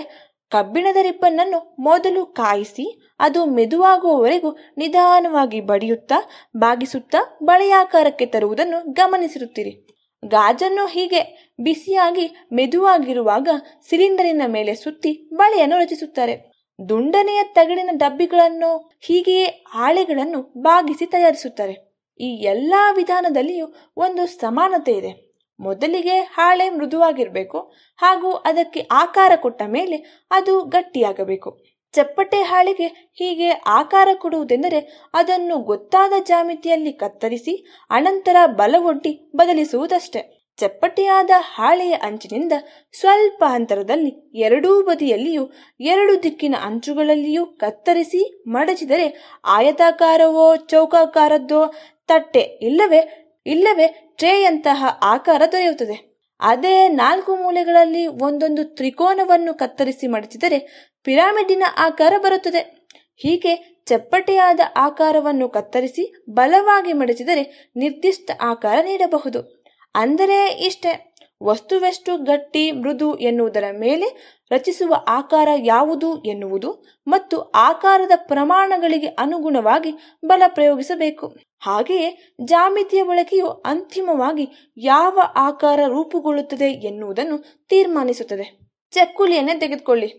ಕಬ್ಬಿಣದ 0.51 0.97
ರಿಬ್ಬನ್ನನ್ನು 1.01 1.75
ಮೊದಲು 1.79 2.25
ಕಾಯಿಸಿ 2.25 3.04
ಅದು 3.19 3.45
ಮೆದುವಾಗುವವರೆಗೂ 3.45 4.57
ನಿಧಾನವಾಗಿ 4.77 5.61
ಬಡಿಯುತ್ತಾ, 5.61 6.15
ಬಾಗಿಸುತ್ತಾ, 6.57 7.37
ಬಳೆಯಾಕಾರಕ್ಕೆ 7.43 8.25
ತರುವುದನ್ನು 8.25 8.91
ಗಮನಿಸಿರುತ್ತೀರಿ. 8.93 9.87
ಗಾಜನ್ನು 10.27 10.87
ಹೀಗೆ 10.87 11.51
ಬಿಸಿಯಾಗಿ 11.59 12.47
ಮೆದುವಾಗಿರುವಾಗ 12.53 13.47
ಸಿಲಿಂಡರಿನ 13.89 14.41
ಮೇಲೆ 14.47 14.75
ಸುತ್ತಿ 14.75 15.29
ಬಳೆಯನ್ನು 15.33 15.77
ರಚಿಸುತ್ತಾರೆ. 15.77 16.55
ದುಂಡನೆಯ 16.89 17.43
ತಗಡಿನ 17.43 17.89
ಡಬ್ಬಿಗಳನ್ನು 17.93 18.91
ಹೀಗೆಯೇ 19.01 19.45
ಹಾಳೆಗಳನ್ನು 19.67 20.53
ಬಾಗಿಸಿ 20.57 21.05
ತಯಾರಿಸುತ್ತಾರೆ. 21.05 21.95
ಈ 22.19 22.27
ಎಲ್ಲ 22.27 22.73
ವಿಧಾನದಲ್ಲಿಯೂ 22.95 23.73
ಒಂದು 23.97 24.25
ಸಮಾನತೆ 24.25 24.91
ಇದೆ. 24.91 25.25
ಮೊದಲಿಗೆ 25.59 26.19
ಹಾಳೆ 26.19 26.69
ಮೃದುವಾಗಿರಬೇಕು 26.69 27.73
ಹಾಗೂ 27.97 28.31
ಅದಕ್ಕೆ 28.31 28.87
ಆಕಾರ 28.91 29.31
ಕೊಟ್ಟ 29.35 29.61
ಮೇಲೆ 29.67 30.27
ಅದು 30.31 30.61
ಗಟ್ಟಿಯಾಗಬೇಕು. 30.63 31.74
ಚಪ್ಪಟೆ 31.93 32.41
ಹಾಳೆಗೆ 32.41 32.87
ಹೀಗೆ 33.13 33.49
ಆಕಾರ 33.49 34.07
ಕೊಡುವುದೆಂದರೆ 34.17 35.09
ಅದನ್ನು 35.13 35.57
ಗೊತ್ತಾದ 35.57 36.13
ಜಾಮಿತಿಯಲ್ಲಿ 36.23 36.93
ಕತ್ತರಿಸಿ 36.93 37.53
ಅನಂತರ 37.89 38.35
ಬಲವೊಡ್ಡಿ 38.45 39.31
ಬದಲಿಸುವುದಷ್ಟೇ. 39.35 40.21
ಚಪ್ಪಟೆಯಾದ 40.57 41.29
ಹಾಳೆಯ 41.37 41.93
ಅಂಚಿನಿಂದ 41.93 42.51
ಸ್ವಲ್ಪ 42.93 43.43
ಅಂತರದಲ್ಲಿ 43.47 44.31
ಎರಡೂ 44.35 44.83
ಬದಿಯಲ್ಲಿಯೂ 44.83 45.51
ಎರಡು 45.79 46.23
ದಿಕ್ಕಿನ 46.23 46.55
ಅಂಚುಗಳಲ್ಲಿಯೂ 46.61 47.45
ಕತ್ತರಿಸಿ 47.45 48.43
ಮಡಚಿದರೆ 48.47 49.39
ಆಯತಾಕಾರವೋ 49.45 50.55
ಚೌಕಾಕಾರದ್ದೋ 50.55 51.73
ತಟ್ಟೆ 52.07 52.39
ಇಲ್ಲವೇ 52.39 53.01
ಇಲ್ಲವೇ 53.45 53.87
ಟ್ರೇಯಂತಹ 54.17 54.85
ಆಕಾರ 55.01 55.41
ದೊರೆಯುತ್ತದೆ. 55.51 56.15
ಅದೇ 56.39 56.87
ನಾಲ್ಕು 56.87 57.35
ಮೂಲೆಗಳಲ್ಲಿ 57.35 58.07
ಒಂದೊಂದು 58.07 58.63
ತ್ರಿಕೋನವನ್ನು 58.63 59.53
ಕತ್ತರಿಸಿ 59.53 60.07
ಮಡಚಿದರೆ 60.07 60.59
ಪಿರಾಮಿಡಿನ 61.05 61.63
ಆಕಾರ 61.77 62.13
ಬರುತ್ತದೆ. 62.17 62.89
ಹೀಗೆ 63.17 63.83
ಚಪ್ಪಟೆಯಾದ 63.85 64.59
ಆಕಾರವನ್ನು 64.77 65.49
ಕತ್ತರಿಸಿ 65.49 66.03
ಬಲವಾಗಿ 66.29 66.93
ಮಡಚಿದರೆ 66.93 67.71
ನಿರ್ದಿಷ್ಟ 67.75 68.31
ಆಕಾರ 68.41 68.77
ನೀಡಬಹುದು. 68.83 69.63
ಅಂದರೆ 69.95 70.47
ಇಷ್ಟೆ, 70.65 71.15
ವಸ್ತುವೆಷ್ಟು 71.43 72.17
ಗಟ್ಟಿ, 72.23 72.71
ಮೃದು 72.71 73.17
ಎನ್ನುವುದರ 73.17 73.63
ಮೇಲೆ 73.71 74.37
ರಚಿಸುವ 74.51 74.95
ಆಕಾರ 75.07 75.49
ಯಾವುದು 75.63 76.23
ಎನ್ನುವುದು 76.23 76.85
ಮತ್ತು 77.07 77.41
ಆಕಾರದ 77.41 78.11
ಪ್ರಮಾಣಗಳಿಗೆ 78.15 79.07
ಅನುಗುಣವಾಗಿ 79.07 79.91
ಬಲ 80.25 80.43
ಪ್ರಯೋಗಿಸಬೇಕು. 80.47 81.27
ಹಾಗೆಯೇ 81.59 82.35
ಜಾಮಿತಿಯ 82.45 83.03
ಬಳಕೆಯು 83.03 83.47
ಅಂತಿಮವಾಗಿ 83.47 84.47
ಯಾವ 84.77 85.19
ಆಕಾರ 85.35 85.79
ರೂಪುಗೊಳ್ಳುತ್ತದೆ 85.87 86.71
ಎನ್ನುವುದನ್ನು 86.71 87.37
ತೀರ್ಮಾನಿಸುತ್ತದೆ. 87.69 88.59
ಚಕ್ಕುಲಿಯನ್ನೇ 88.91 89.59
ತೆಗೆದುಕೊಳ್ಳಿ. 89.59 90.09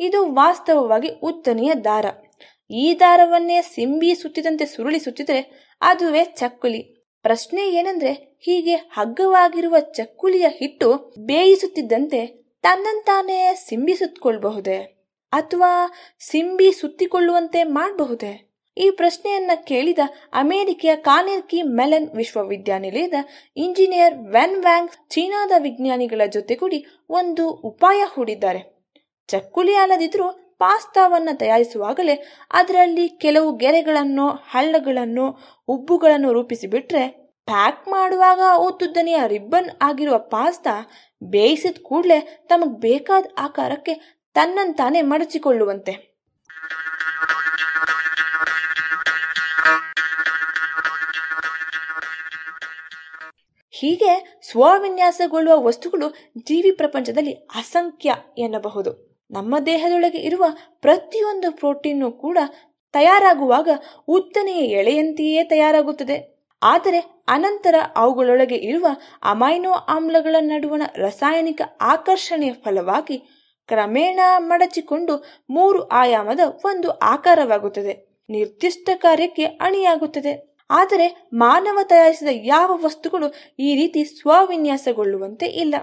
ಇದು 0.00 0.34
ವಾಸ್ತವವಾಗಿ 0.34 1.08
ಉತ್ತನೆಯ 1.08 1.74
ದಾರ. 1.74 2.06
ಈ 2.70 2.96
ದಾರವನ್ನೇ 3.00 3.62
ಸಿಂಬಿ 3.62 4.14
ಸುತ್ತಿದಂತೆ 4.14 4.66
ಸುರುಳಿ 4.66 4.98
ಸುತ್ತಿದರೆ 4.98 5.70
ಅದುವೇ 5.80 6.24
ಚಕ್ಕುಲಿ. 6.24 6.82
ಪ್ರಶ್ನೆ 7.22 7.68
ಏನಂದ್ರೆ 7.68 8.12
ಹೀಗೆ 8.40 8.74
ಹಗ್ಗವಾಗಿರುವ 8.74 9.76
ಚಕ್ಕುಲಿಯ 9.78 10.46
ಹಿಟ್ಟು 10.48 11.14
ಬೇಯಿಸುತ್ತಿದ್ದಂತೆ 11.26 12.26
ತನ್ನಂತಾನೇ 12.62 13.54
ಸಿಂಬಿ 13.54 13.94
ಸುತ್ತಿಕೊಳ್ಳಬಹುದೇ 13.94 14.78
ಅಥವಾ 15.32 15.72
ಸಿಂಬಿ 16.20 16.72
ಸುತ್ತಿಕೊಳ್ಳುವಂತೆ 16.72 17.62
ಮಾಡಬಹುದೇ? 17.62 18.50
ಈ 18.76 18.90
ಪ್ರಶ್ನೆಯನ್ನ 18.90 19.50
ಕೇಳಿದ 19.66 19.98
ಅಮೆರಿಕೆಯ 20.32 20.96
ಕಾನೆರ್ಕಿ 20.96 21.62
ಮೆಲನ್ 21.62 22.10
ವಿಶ್ವವಿದ್ಯಾನಿಲಯದ 22.16 23.14
ಇಂಜಿನಿಯರ್ 23.56 24.14
ವೆನ್ 24.14 24.62
ವ್ಯಾಂಗ್ 24.62 24.90
ಚೀನಾದ 25.10 25.52
ವಿಜ್ಞಾನಿಗಳ 25.58 26.26
ಜೊತೆಗೂಡಿ 26.32 26.86
ಒಂದು 27.10 27.50
ಉಪಾಯ 27.50 28.02
ಹೂಡಿದ್ದಾರೆ. 28.06 28.79
ಚಕ್ಕುಲಿ 29.30 29.74
ಅಲ್ಲದಿದ್ರೂ 29.74 30.56
ಪಾಸ್ತಾವನ್ನು 30.58 31.38
ತಯಾರಿಸುವಾಗಲೇ 31.38 32.26
ಅದರಲ್ಲಿ 32.50 33.08
ಕೆಲವು 33.08 33.56
ಗೆರೆಗಳನ್ನು, 33.56 34.28
ಹಳ್ಳಗಳನ್ನು, 34.28 35.38
ಉಬ್ಬುಗಳನ್ನು 35.68 36.32
ರೂಪಿಸಿಬಿಟ್ರೆ 36.32 37.08
ಪ್ಯಾಕ್ 37.44 37.88
ಮಾಡುವಾಗ 37.88 38.40
ಉದ್ದುದ್ದನೆಯ 38.56 39.20
ರಿಬ್ಬನ್ 39.26 39.70
ಆಗಿರುವ 39.82 40.18
ಪಾಸ್ತಾ 40.18 40.90
ಬೇಯಿಸಿದ 41.22 41.76
ಕೂಡಲೇ 41.82 42.44
ತಮಗೆ 42.48 42.80
ಬೇಕಾದ 42.80 43.26
ಆಕಾರಕ್ಕೆ 43.38 44.20
ತನ್ನಂತಾನೆ 44.34 45.02
ಮಡಚಿಕೊಳ್ಳುವಂತೆ. 45.02 45.92
ಹೀಗೆ 53.70 54.40
ಸ್ವವಿನ್ಯಾಸಗೊಳ್ಳುವ 54.50 55.62
ವಸ್ತುಗಳು 55.62 56.10
ಜೀವಿ 56.38 56.70
ಪ್ರಪಂಚದಲ್ಲಿ 56.70 57.32
ಅಸಂಖ್ಯ 57.32 58.14
ಎನ್ನಬಹುದು. 58.38 59.09
ನಮ್ಮ 59.30 59.58
ದೇಹದೊಳಗೆ 59.66 60.18
ಇರುವ 60.18 60.44
ಪ್ರತಿಯೊಂದು 60.80 61.52
ಪ್ರೋಟೀನು 61.52 62.12
ಕೂಡ 62.12 62.38
ತಯಾರಾಗುವಾಗ 62.92 63.68
ಉದ್ದನೆಯ 64.08 64.62
ಎಳೆಯಂತೆಯೇ 64.64 65.44
ತಯಾರಾಗುತ್ತದೆ. 65.44 66.40
ಆದರೆ 66.62 67.24
ಅನಂತರ 67.28 67.74
ಅವುಗಳೊಳಗೆ 67.96 68.54
ಇರುವ 68.54 68.86
ಅಮೈನೋ 69.22 69.70
ಆಮ್ಲಗಳ 69.70 70.36
ನಡುವಣ 70.40 70.82
ರಾಸಾಯನಿಕ 70.96 71.62
ಆಕರ್ಷಣೆಯ 71.80 72.52
ಫಲವಾಗಿ 72.52 73.18
ಕ್ರಮೇಣ 73.68 74.20
ಮಡಚಿಕೊಂಡು 74.38 75.24
ಮೂರು 75.50 75.88
ಆಯಾಮದ 75.88 76.40
ಒಂದು 76.64 76.90
ಆಕಾರವಾಗುತ್ತದೆ. 76.90 78.22
ನಿರ್ದಿಷ್ಟ 78.30 78.88
ಕಾರ್ಯಕ್ಕೆ 78.94 79.44
ಅಣಿಯಾಗುತ್ತದೆ. 79.44 80.56
ಆದರೆ 80.70 81.28
ಮಾನವ 81.32 81.78
ತಯಾರಿಸಿದ 81.82 82.28
ಯಾವ 82.32 82.78
ವಸ್ತುಗಳು 82.84 83.34
ಈ 83.58 83.74
ರೀತಿ 83.74 84.04
ಸ್ವವಿನ್ಯಾಸಗೊಳ್ಳುವಂತೆ 84.04 85.46
ಇಲ್ಲ. 85.46 85.74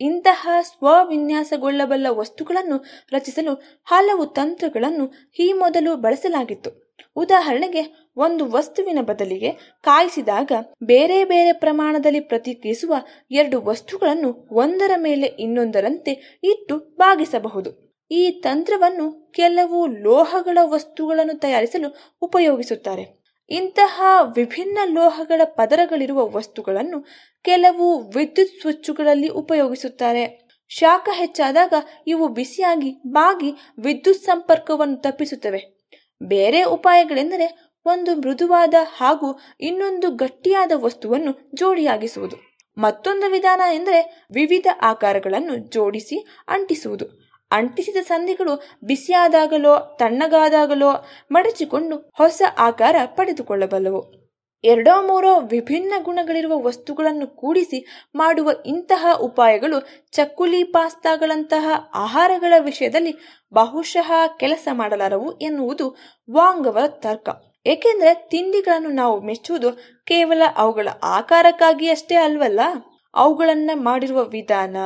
ಇಂತಹ 0.00 0.48
ಸ್ವವಿನ್ಯಾಸಗೊಳ್ಳಬಲ್ಲ 0.62 2.06
ವಸ್ತುಗಳನ್ನು 2.10 2.84
ರಚಿಸಲು 3.12 3.62
ಹಲವು 3.84 4.26
ತಂತ್ರಗಳನ್ನು 4.26 5.12
ಈ 5.38 5.52
ಮೊದಲು 5.52 5.96
ಬಳಸಲಾಗಿತ್ತು. 5.96 6.84
ಉದಾಹರಣೆಗೆ, 7.16 8.12
ಒಂದು 8.16 8.50
ವಸ್ತುವಿನ 8.50 8.98
ಬದಲಿಗೆ 9.00 9.50
ಕಾಯಿಸಿದಾಗ 9.82 10.52
ಬೇರೆ 10.82 11.24
ಬೇರೆ 11.24 11.52
ಪ್ರಮಾಣದಲ್ಲಿ 11.52 12.20
ಪ್ರತಿಕ್ರಿಯಿಸುವ 12.20 12.94
ಎರಡು 13.30 13.60
ವಸ್ತುಗಳನ್ನು 13.60 14.48
ಒಂದರ 14.50 14.90
ಮೇಲೆ 14.96 15.26
ಇನ್ನೊಂದರಂತೆ 15.26 16.40
ಇಟ್ಟು 16.44 16.78
ಬಾಗಿಸಬಹುದು. 16.78 17.84
ಈ 18.10 18.30
ತಂತ್ರವನ್ನು 18.30 19.32
ಕೆಲವು 19.32 19.86
ಲೋಹಗಳ 19.86 20.58
ವಸ್ತುಗಳನ್ನು 20.62 21.38
ತಯಾರಿಸಲು 21.38 22.16
ಉಪಯೋಗಿಸುತ್ತಾರೆ. 22.22 23.23
ಇಂತಹ 23.48 24.02
ವಿಭಿನ್ನ 24.34 24.78
ಲೋಹಗಳ 24.84 25.40
ಪದರಗಳಿರುವ 25.44 26.30
ವಸ್ತುಗಳನ್ನು 26.30 27.06
ಕೆಲವು 27.42 28.10
ವಿದ್ಯುತ್ 28.10 28.60
ಸ್ವಿಚ್ಚುಗಳಲ್ಲಿ 28.60 29.28
ಉಪಯೋಗಿಸುತ್ತಾರೆ. 29.28 30.48
ಶಾಖ 30.68 31.08
ಹೆಚ್ಚಾದಾಗ 31.12 31.72
ಇವು 32.06 32.28
ಬಿಸಿಯಾಗಿ 32.28 33.02
ಬಾಗಿ 33.06 33.52
ವಿದ್ಯುತ್ 33.78 34.20
ಸಂಪರ್ಕವನ್ನು 34.20 34.96
ತಪ್ಪಿಸುತ್ತವೆ. 34.96 35.88
ಬೇರೆ 36.22 36.62
ಉಪಾಯಗಳೆಂದರೆ 36.62 37.74
ಒಂದು 37.84 38.16
ಮೃದುವಾದ 38.16 38.74
ಹಾಗೂ 38.96 39.40
ಇನ್ನೊಂದು 39.60 40.10
ಗಟ್ಟಿಯಾದ 40.10 40.72
ವಸ್ತುವನ್ನು 40.74 41.50
ಜೋಡಿಯಾಗಿಸುವುದು. 41.54 42.36
ಮತ್ತೊಂದು 42.78 43.30
ವಿಧಾನ 43.30 43.60
ಎಂದರೆ 43.72 44.26
ವಿವಿಧ 44.34 44.66
ಆಕಾರಗಳನ್ನು 44.82 45.56
ಜೋಡಿಸಿ 45.56 46.26
ಅಂಟಿಸುವುದು. 46.48 47.23
ಅಂಟಿಸಿದ 47.54 47.96
ಸಂಧಿಗಳು 47.96 48.62
ಬಿಸಿಯಾದಾಗಲೋ 48.84 49.96
ತಣ್ಣಗಾದಾಗಲೋ 49.98 51.06
ಮಡಚಿಕೊಂಡು 51.30 51.96
ಹೊಸ 51.96 52.42
ಆಕಾರ 52.58 52.96
ಪಡೆದುಕೊಳ್ಳಬಲ್ಲವು. 53.04 54.24
ಎರಡೋ 54.64 55.06
ಮೂರೋ 55.06 55.40
ವಿಭಿನ್ನ 55.40 55.92
ಗುಣಗಳಿರುವ 56.02 56.62
ವಸ್ತುಗಳನ್ನು 56.62 57.26
ಕೂಡಿಸಿ 57.26 57.86
ಮಾಡುವ 58.14 58.50
ಇಂತಹ 58.66 59.06
ಉಪಾಯಗಳು 59.20 59.88
ಚಕ್ಕುಲಿ 60.12 60.64
ಪಾಸ್ತಾಗಳಂತಹ 60.64 61.66
ಆಹಾರಗಳ 61.94 62.52
ವಿಷಯದಲ್ಲಿ 62.58 63.12
ಬಹುಶಃ 63.54 64.12
ಕೆಲಸ 64.38 64.68
ಮಾಡಲಾರವು 64.72 65.38
ಎನ್ನುವುದು 65.38 65.88
ಅವರ 66.36 66.86
ತರ್ಕ. 66.86 67.28
ಏಕೆಂದರೆ 67.66 68.14
ತಿಂಡಿಗಳನ್ನು 68.30 68.88
ನಾವು 68.88 69.20
ಮೆಚ್ಚುವುದು 69.20 69.70
ಕೇವಲ 70.04 70.42
ಅವುಗಳ 70.56 70.88
ಆಕಾರಕ್ಕಾಗಿ 71.02 71.90
ಅಷ್ಟೇ 71.90 72.14
ಅಲ್ವಲ್ಲ? 72.14 72.60
ಅವುಗಳನ್ನ 73.14 73.70
ಮಾಡಿರುವ 73.74 74.24
ವಿಧಾನ 74.24 74.76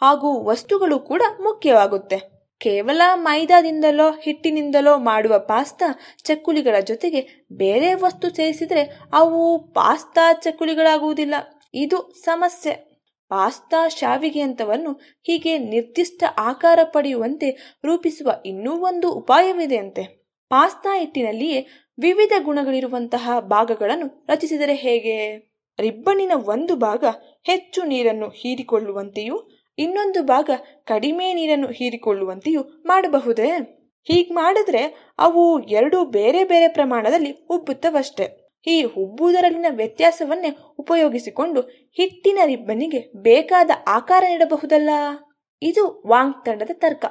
ಹಾಗೂ 0.00 0.44
ವಸ್ತುಗಳು 0.44 0.98
ಕೂಡ 0.98 1.22
ಮುಖ್ಯವಾಗುತ್ತೆ. 1.42 2.38
ಕೇವಲ 2.58 3.00
ಮೈದಾದಿಂದಲೋ, 3.14 4.10
ಹಿಟ್ಟಿನಿಂದಲೋ 4.10 4.98
ಮಾಡುವ 4.98 5.38
ಪಾಸ್ತಾ 5.38 5.84
ಚಕ್ಕುಲಿಗಳ 6.24 6.80
ಜೊತೆಗೆ 6.80 7.46
ಬೇರೆ 7.52 7.94
ವಸ್ತು 7.94 8.30
ಸೇರಿಸಿದರೆ 8.30 8.98
ಅವು 9.12 9.58
ಪಾಸ್ತಾ 9.58 10.32
ಚಕ್ಕುಲಿಗಳಾಗುವುದಿಲ್ಲ. 10.32 11.34
ಇದು 11.74 12.14
ಸಮಸ್ಯೆ. 12.24 12.88
ಪಾಸ್ತಾ 13.28 13.88
ಶಾವಿಗೆಯಂತವನ್ನು 13.88 14.92
ಹೀಗೆ 15.22 15.58
ನಿರ್ದಿಷ್ಟ 15.58 16.24
ಆಕಾರ 16.38 16.78
ಪಡೆಯುವಂತೆ 16.84 17.78
ರೂಪಿಸುವ 17.84 18.30
ಇನ್ನೂ 18.46 18.72
ಒಂದು 18.72 19.12
ಉಪಾಯವಿದೆಯಂತೆ. 19.12 20.02
ಪಾಸ್ತಾ 20.48 20.98
ಹಿಟ್ಟಿನಲ್ಲಿಯೇ 20.98 21.66
ವಿವಿಧ 22.00 22.32
ಗುಣಗಳಿರುವಂತಹ 22.44 23.30
ಭಾಗಗಳನ್ನು 23.40 24.26
ರಚಿಸಿದರೆ 24.28 24.74
ಹೇಗೆ? 24.74 25.47
ರಿಬ್ಬನಿನ 25.80 26.32
ಒಂದು 26.34 26.76
ಭಾಗ 26.76 27.04
ಹೆಚ್ಚು 27.46 27.84
ನೀರನ್ನು 27.84 28.28
ಹೀರಿಕೊಳ್ಳುವಂತೆಯೂ, 28.28 29.48
ಇನ್ನೊಂದು 29.78 30.22
ಭಾಗ 30.22 30.50
ಕಡಿಮೆ 30.84 31.34
ನೀರನ್ನು 31.34 31.68
ಹೀರಿಕೊಳ್ಳುವಂತೆಯೂ 31.68 32.62
ಮಾಡಬಹುದೇ? 32.62 33.50
ಹೀಗೆ 34.04 34.34
ಮಾಡಿದ್ರೆ 34.34 35.12
ಅವು 35.18 35.62
ಎರಡು 35.62 36.04
ಬೇರೆ 36.04 36.44
ಬೇರೆ 36.44 36.68
ಪ್ರಮಾಣದಲ್ಲಿ 36.68 37.46
ಉಬ್ಬುತ್ತವಷ್ಟೆ. 37.50 38.48
ಈ 38.66 38.82
ಉಬ್ಬುವುದರಲ್ಲಿನ 38.82 39.66
ವ್ಯತ್ಯಾಸವನ್ನೇ 39.68 40.56
ಉಪಯೋಗಿಸಿಕೊಂಡು 40.78 41.60
ಹಿಟ್ಟಿನ 41.96 42.38
ರಿಬ್ಬನಿಗೆ 42.44 43.12
ಬೇಕಾದ 43.16 43.70
ಆಕಾರ 43.86 44.24
ನೀಡಬಹುದಲ್ಲ? 44.28 44.90
ಇದು 45.62 46.02
ವಾಂಗ್ 46.06 46.44
ತಂಡದ 46.44 46.70
ತರ್ಕ. 46.72 47.04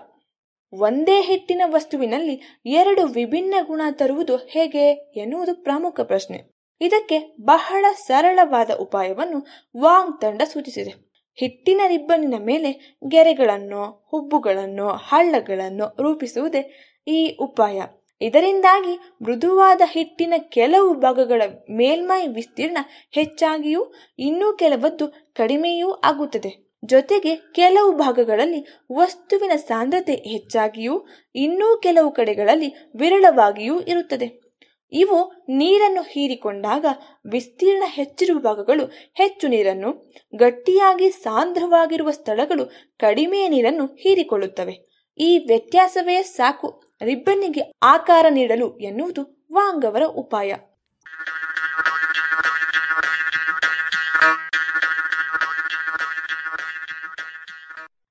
ಒಂದೇ 0.74 1.22
ಹಿಟ್ಟಿನ 1.22 1.62
ವಸ್ತುವಿನಲ್ಲಿ 1.66 2.62
ಎರಡು 2.66 3.06
ವಿಭಿನ್ನ 3.06 3.54
ಗುಣ 3.66 3.82
ತರುವುದು 3.92 4.36
ಹೇಗೆ 4.36 4.92
ಎನ್ನುವುದು 5.16 5.64
ಪ್ರಮುಖ 5.64 6.00
ಪ್ರಶ್ನೆ. 6.00 6.57
ಇದಕ್ಕೆ 6.82 7.36
ಬಹಳ 7.42 7.86
ಸರಳವಾದ 7.92 8.70
ಉಪಾಯವನ್ನು 8.80 9.48
ವಾಂಗ್ 9.78 10.22
ತಂಡ 10.22 10.42
ಸೂಚಿಸಿದೆ. 10.42 11.08
ಹಿಟ್ಟಿನ 11.36 11.82
ರಿಬ್ಬನ್ನಿನ 11.88 12.34
ಮೇಲೆ 12.40 12.98
ಗೆರೆಗಳನ್ನು, 13.08 14.08
ಹುಬ್ಬುಗಳನ್ನು, 14.12 14.88
ಹಳ್ಳಗಳನ್ನು 14.88 15.96
ರೂಪಿಸುವುದೇ 16.02 16.94
ಈ 17.08 17.38
ಉಪಾಯ. 17.40 17.82
ಇದರಿಂದಾಗಿ 18.22 19.00
ಮೃದುವಾದ 19.22 19.82
ಹಿಟ್ಟಿನ 19.86 20.34
ಕೆಲವು 20.38 20.94
ಭಾಗಗಳ 20.94 21.42
ಮೇಲ್ಮೈ 21.70 22.28
ವಿಸ್ತೀರ್ಣ 22.28 22.78
ಹೆಚ್ಚಾಗಿಯೂ 23.12 23.94
ಇನ್ನೂ 24.20 24.54
ಕೆಲವದ್ದು 24.54 25.34
ಕಡಿಮೆಯೂ 25.34 25.92
ಆಗುತ್ತದೆ. 25.92 26.68
ಜೊತೆಗೆ 26.86 27.36
ಕೆಲವು 27.36 27.92
ಭಾಗಗಳಲ್ಲಿ 27.92 28.66
ವಸ್ತುವಿನ 28.94 29.52
ಸಾಂದ್ರತೆ 29.56 30.14
ಹೆಚ್ಚಾಗಿಯೂ 30.14 31.08
ಇನ್ನೂ 31.36 31.78
ಕೆಲವು 31.78 32.12
ಕಡೆಗಳಲ್ಲಿ 32.12 32.74
ವಿರಳವಾಗಿಯೂ 32.96 33.80
ಇರುತ್ತದೆ. 33.80 34.47
ಇವು 34.92 35.46
ನೀರನ್ನು 35.50 36.02
ಹೀರಿಕೊಂಡಾಗ 36.02 36.86
ವಿಸ್ತೀರ್ಣ 37.32 37.84
ಹೆಚ್ಚಿರುವ 37.88 38.40
ಭಾಗಗಳು 38.40 38.86
ಹೆಚ್ಚು 39.14 39.48
ನೀರನ್ನು, 39.48 40.14
ಗಟ್ಟಿಯಾಗಿ 40.36 41.10
ಸಾಂದ್ರವಾಗಿರುವ 41.10 42.12
ಸ್ಥಳಗಳು 42.12 42.66
ಕಡಿಮೆ 43.00 43.48
ನೀರನ್ನು 43.48 43.86
ಹೀರಿಕೊಳ್ಳುತ್ತವೆ. 43.86 45.06
ಈ 45.18 45.38
ವ್ಯತ್ಯಾಸವೇ 45.38 46.24
ಸಾಕು. 46.24 46.84
ರಿಬ್ಬನ್ನಿಗೆ 47.02 47.72
ಆಕಾರ 47.84 48.26
ನೀಡಲು 48.30 48.78
ಎನ್ನುವುದು 48.78 49.46
ವಾಂಗ್ 49.54 49.86
ಅವರ 49.86 50.04
ಉಪಾಯ. 50.04 50.56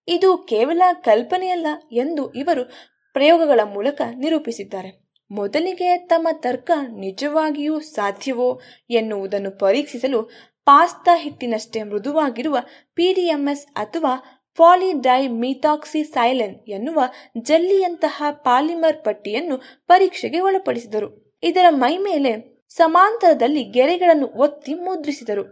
ಇದು 0.09 0.39
ಕೇವಲ 0.39 0.83
ಕಲ್ಪನೆಯಲ್ಲ 1.05 1.67
ಎಂದು 1.93 2.33
ಇವರು 2.33 2.65
ಪ್ರಯೋಗಗಳ 3.13 3.61
ಮೂಲಕ 3.65 4.01
ನಿರೂಪಿಸಿದ್ದಾರೆ. 4.15 5.06
ಮೊದಲಿಗೆ 5.31 5.99
ತಮ್ಮ 5.99 6.29
ತರ್ಕ 6.33 6.71
ನಿಜವಾಗಿಯೂ 6.89 7.81
ಸಾಧ್ಯವೋ 7.81 8.61
ಎನ್ನುವುದನ್ನು 8.91 9.51
ಪರೀಕ್ಷಿಸಲು 9.59 10.23
ಪಾಸ್ತಾ 10.65 11.17
ಹಿಟ್ಟಿನಷ್ಟೇ 11.17 11.83
ಮೃದುವಾಗಿರುವ 11.83 12.57
ಪಿಡಿಎಂಎಸ್ 12.95 13.67
ಅಥವಾ 13.67 14.13
ಪಾಲಿಡೈ 14.57 15.29
ಮೀಥಾಕ್ಸಿ 15.29 16.05
ಸೈಲೆನ್ 16.05 16.55
ಎನ್ನುವ 16.69 17.01
ಜಲ್ಲಿಯಂತಹ 17.43 18.23
ಪಾಲಿಮರ್ 18.31 19.05
ಪಟ್ಟಿಯನ್ನು 19.05 19.57
ಪರೀಕ್ಷೆಗೆ 19.87 20.41
ಒಳಪಡಿಸಿದರು. 20.41 21.39
ಇದರ 21.43 21.65
ಮೈಮೇಲೆ 21.71 22.33
ಸಮಾಂತರದಲ್ಲಿ 22.69 23.65
ಗೆರೆಗಳನ್ನು 23.65 24.27
ಒತ್ತಿ 24.27 24.75
ಮುದ್ರಿಸಿದರು. 24.75 25.45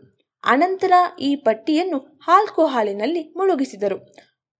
ಅನಂತರ 0.45 0.93
ಈ 1.21 1.37
ಪಟ್ಟಿಯನ್ನು 1.37 2.19
ಆಲ್ಕೋಹಾಲಿನಲ್ಲಿ 2.29 3.35
ಮುಳುಗಿಸಿದರು. 3.37 3.99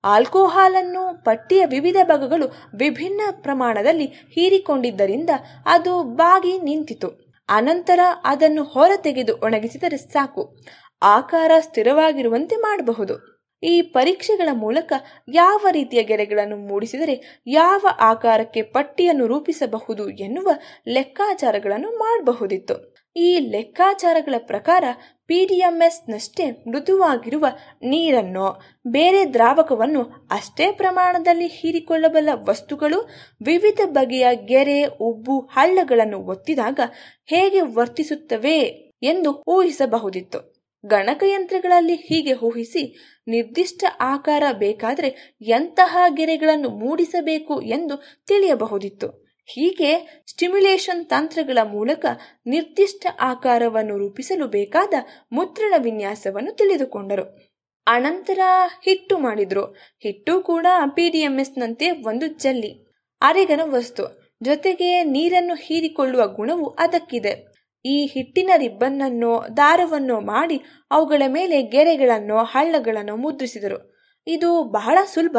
ಆಲ್ಕೋಹಾಲನ್ನು 0.05 1.25
ಪಟ್ಟಿಯ 1.25 1.67
ವಿವಿಧ 1.67 1.97
ಭಾಗಗಳು 2.05 2.47
ವಿಭಿನ್ನ 2.79 3.21
ಪ್ರಮಾಣದಲ್ಲಿ 3.31 4.07
ಹೀರಿಕೊಂಡಿದ್ದರಿಂದ 4.07 5.31
ಅದು 5.67 6.03
ಬಾಗಿ 6.03 6.59
ನಿಂತಿತು. 6.59 7.09
ಅನಂತರ 7.49 8.01
ಅದನ್ನು 8.25 8.65
ಹೊರತೆಗೆದು 8.65 9.37
ಒಣಗಿಸಿದರೆ 9.37 9.97
ಸಾಕು. 9.97 10.57
ಆಕಾರ 11.03 11.51
ಸ್ಥಿರವಾಗಿರುವಂತೆ 11.61 12.57
ಮಾಡಬಹುದು. 12.57 13.35
ಈ 13.63 13.83
ಪರೀಕ್ಷೆಗಳ 13.83 14.49
ಮೂಲಕ 14.53 14.93
ಯಾವ 15.29 15.67
ರೀತಿಯ 15.71 16.03
ಗೆರೆಗಳನ್ನು 16.03 16.57
ಮೂಡಿಸಿದರೆ 16.57 17.43
ಯಾವ 17.47 17.87
ಆಕಾರಕ್ಕೆ 18.01 18.63
ಪಟ್ಟಿಯನ್ನು 18.63 19.27
ರೂಪಿಸಬಹುದು 19.27 20.11
ಎನ್ನುವ 20.11 20.51
ಲೆಕ್ಕಾಚಾರಗಳನ್ನು 20.89 21.99
ಮಾಡಬಹುದಿತ್ತು. 21.99 22.94
ಈ 23.17 23.39
ಲೆಕ್ಕಾಚಾರಗಳ 23.39 24.35
ಪ್ರಕಾರ 24.39 24.85
ಪಿ 25.27 25.45
ಡಿ 25.45 25.55
ಎಂ 25.55 25.83
ಎಸ್ನಷ್ಟೇ 25.83 26.51
ಮೃದುವಾಗಿರುವ 26.51 27.47
ನೀರನ್ನು, 27.83 28.61
ಬೇರೆ 28.87 29.35
ದ್ರಾವಕವನ್ನು 29.35 30.03
ಅಷ್ಟೇ 30.31 30.73
ಪ್ರಮಾಣದಲ್ಲಿ 30.73 31.47
ಹೀರಿಕೊಳ್ಳಬಲ್ಲ 31.47 32.29
ವಸ್ತುಗಳು, 32.35 33.09
ವಿವಿಧ 33.43 33.81
ಬಗೆಯ 33.87 34.27
ಗೆರೆ, 34.33 34.85
ಉಬ್ಬು, 34.85 35.41
ಹಳ್ಳಗಳನ್ನು 35.41 36.19
ಒತ್ತಿದಾಗ 36.19 36.81
ಹೇಗೆ 37.27 37.61
ವರ್ತಿಸುತ್ತವೆ 37.61 38.59
ಎಂದು 39.03 39.43
ಊಹಿಸಬಹುದಿತ್ತು. 39.49 40.55
ಗಣಕಯಂತ್ರಗಳಲ್ಲಿ 40.87 41.95
ಹೀಗೆ 41.95 42.35
ಊಹಿಸಿ 42.35 42.83
ನಿರ್ದಿಷ್ಟ 43.29 43.85
ಆಕಾರ 44.01 44.43
ಬೇಕಾದರೆ 44.53 45.39
ಎಂತಹ 45.41 45.99
ಗೆರೆಗಳನ್ನು 46.09 46.69
ಮೂಡಿಸಬೇಕು 46.69 47.63
ಎಂದು 47.63 47.97
ತಿಳಿಯಬಹುದಿತ್ತು. 48.27 49.24
ಹೀಗೆ 49.47 50.23
ಸ್ಟಿಮ್ಯುಲೇಷನ್ 50.27 51.07
ತಂತ್ರಗಳ 51.07 51.59
ಮೂಲಕ 51.65 52.07
ನಿರ್ದಿಷ್ಟ 52.47 53.07
ಆಕಾರವನ್ನು 53.21 53.99
ರೂಪಿಸಲು 53.99 54.47
ಬೇಕಾದ 54.47 54.95
ಮುದ್ರಣ 55.33 55.75
ವಿನ್ಯಾಸವನ್ನು 55.79 56.53
ತಿಳಿದುಕೊಂಡರು. 56.53 57.55
ಅನಂತರ 57.87 58.39
ಹಿಟ್ಟು 58.85 59.19
ಮಾಡಿದ್ರು. 59.19 59.65
ಹಿಟ್ಟು 60.03 60.41
ಕೂಡ 60.41 60.67
ಪಿ 60.67 60.87
ಡಿ 60.87 60.95
ಪಿಡಿಎಂಎಸ್ನಂತೆ 60.95 61.91
ಒಂದು 61.91 62.27
ಜಲ್ಲಿ, 62.27 62.93
ಅರೆಗನ 63.21 63.61
ವಸ್ತು. 63.65 64.33
ಜೊತೆಗೆ 64.43 65.05
ನೀರನ್ನು 65.05 65.55
ಹೀರಿಕೊಳ್ಳುವ 65.55 66.27
ಗುಣವು 66.27 66.69
ಅದಕ್ಕಿದೆ. 66.69 67.55
ಈ 67.85 68.07
ಹಿಟ್ಟಿನ 68.07 68.51
ರಿಬ್ಬನ್ನನ್ನು, 68.57 69.57
ದಾರವನ್ನು 69.57 70.21
ಮಾಡಿ 70.21 70.61
ಅವುಗಳ 70.91 71.23
ಮೇಲೆ 71.29 71.63
ಗೆರೆಗಳನ್ನು, 71.63 72.37
ಹಳ್ಳಗಳನ್ನು 72.37 73.17
ಮುದ್ರಿಸಿದರು. 73.17 73.95
ಇದು 74.27 74.63
ಬಹಳ 74.63 74.99
ಸುಲಭ 75.07 75.39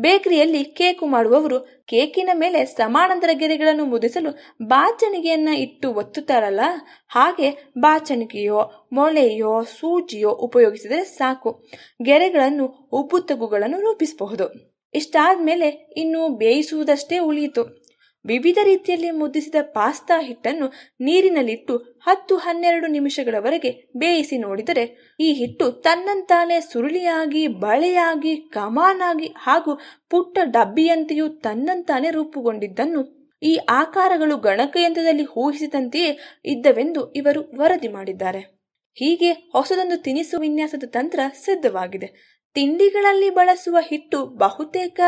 ಬೇಕರಿಯಲ್ಲಿ 0.00 0.64
ಕೇಕು 0.64 1.06
ಮಾಡುವವರು 1.06 1.84
ಕೇಕಿನ 1.86 2.30
ಮೇಲೆ 2.34 2.64
ಸಮಾನಾಂತರ 2.64 3.30
ಗೆರೆಗಳನ್ನು 3.32 3.84
ಮುದಿಸಲು 3.84 4.30
ಬಾಚಣಿಗೆಯನ್ನ 4.66 5.48
ಇಟ್ಟು 5.48 5.94
ಒತ್ತುತ್ತಾರಲ್ಲ? 5.94 6.60
ಹಾಗೆ 7.08 7.72
ಬಾಚಣಿಗೆಯೋ, 7.78 8.88
ಮೊಳೆಯೋ, 8.92 9.62
ಸೂಜಿಯೋ 9.62 10.30
ಉಪಯೋಗಿಸಿದರೆ 10.30 11.04
ಸಾಕು. 11.04 11.64
ಗೆರೆಗಳನ್ನು 12.02 12.88
ಉಬ್ಬು 12.92 13.18
ತಗ್ಗುಗಳನ್ನು 13.18 13.80
ರೂಪಿಸಬಹುದು. 13.80 14.70
ಇಷ್ಟಾದ್ಮೇಲೆ 14.94 15.94
ಇನ್ನು 15.96 16.28
ಬೇಯಿಸುವುದಷ್ಟೇ 16.28 17.18
ಉಳಿಯಿತು. 17.18 17.79
ವಿವಿಧ 18.24 18.58
ರೀತಿಯಲ್ಲಿ 18.62 19.10
ಮುದ್ದಿಸಿದ 19.10 19.54
ಪಾಸ್ತಾ 19.62 20.20
ಹಿಟ್ಟನ್ನು 20.20 20.66
ನೀರಿನಲ್ಲಿಟ್ಟು 21.00 21.76
ಹತ್ತು 22.00 22.36
ಹನ್ನೆರಡು 22.36 22.86
ನಿಮಿಷಗಳವರೆಗೆ 22.86 23.70
ಬೇಯಿಸಿ 23.96 24.38
ನೋಡಿದರೆ 24.38 25.16
ಈ 25.20 25.32
ಹಿಟ್ಟು 25.32 25.70
ತನ್ನಂತಾನೆ 25.70 26.60
ಸುರುಳಿಯಾಗಿ, 26.60 27.46
ಬಳೆಯಾಗಿ, 27.46 28.36
ಕಮಾನಾಗಿ 28.36 29.26
ಹಾಗೂ 29.36 29.74
ಪುಟ್ಟ 30.10 30.38
ಡಬ್ಬಿಯಂತೆಯೂ 30.42 31.28
ತನ್ನಂತಾನೇ 31.28 32.10
ರೂಪುಗೊಂಡಿದ್ದನ್ನು 32.10 33.02
ಈ 33.42 33.56
ಆಕಾರಗಳು 33.70 34.36
ಗಣಕಯಂತ್ರದಲ್ಲಿ 34.36 35.26
ಊಹಿಸಿದಂತೆಯೇ 35.36 36.10
ಇದ್ದವೆಂದು 36.44 37.12
ಇವರು 37.12 37.50
ವರದಿ 37.58 37.88
ಮಾಡಿದ್ದಾರೆ. 37.88 38.40
ಹೀಗೆ 38.96 39.30
ಹೊಸದೊಂದು 39.32 39.96
ತಿನಿಸು 40.02 40.40
ವಿನ್ಯಾಸದ 40.40 40.84
ತಂತ್ರ 40.86 41.20
ಸಿದ್ಧವಾಗಿದೆ. 41.32 42.39
ತಿಂಡಿಗಳಲ್ಲಿ 42.54 43.30
ಬಳಸುವ 43.30 43.78
ಹಿಟ್ಟು 43.80 44.26
ಬಹುತೇಕ 44.26 45.00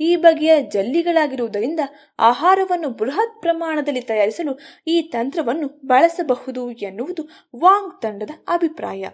ಈ 0.00 0.16
ಬಗೆಯ 0.16 0.62
ಜಲ್ಲಿಗಳಾಗಿರುವುದರಿಂದ 0.62 1.80
ಆಹಾರವನ್ನು 2.18 2.88
ಬೃಹತ್ 2.88 3.42
ಪ್ರಮಾಣದಲ್ಲಿ 3.42 4.00
ತಯಾರಿಸಲು 4.00 4.58
ಈ 4.86 5.02
ತಂತ್ರವನ್ನು 5.02 5.68
ಬಳಸಬಹುದು 5.86 6.70
ಎನ್ನುವುದು 6.70 7.28
ವಾಂಗ್ 7.56 8.02
ತಂಡದ 8.02 8.30
ಅಭಿಪ್ರಾಯ. 8.48 9.06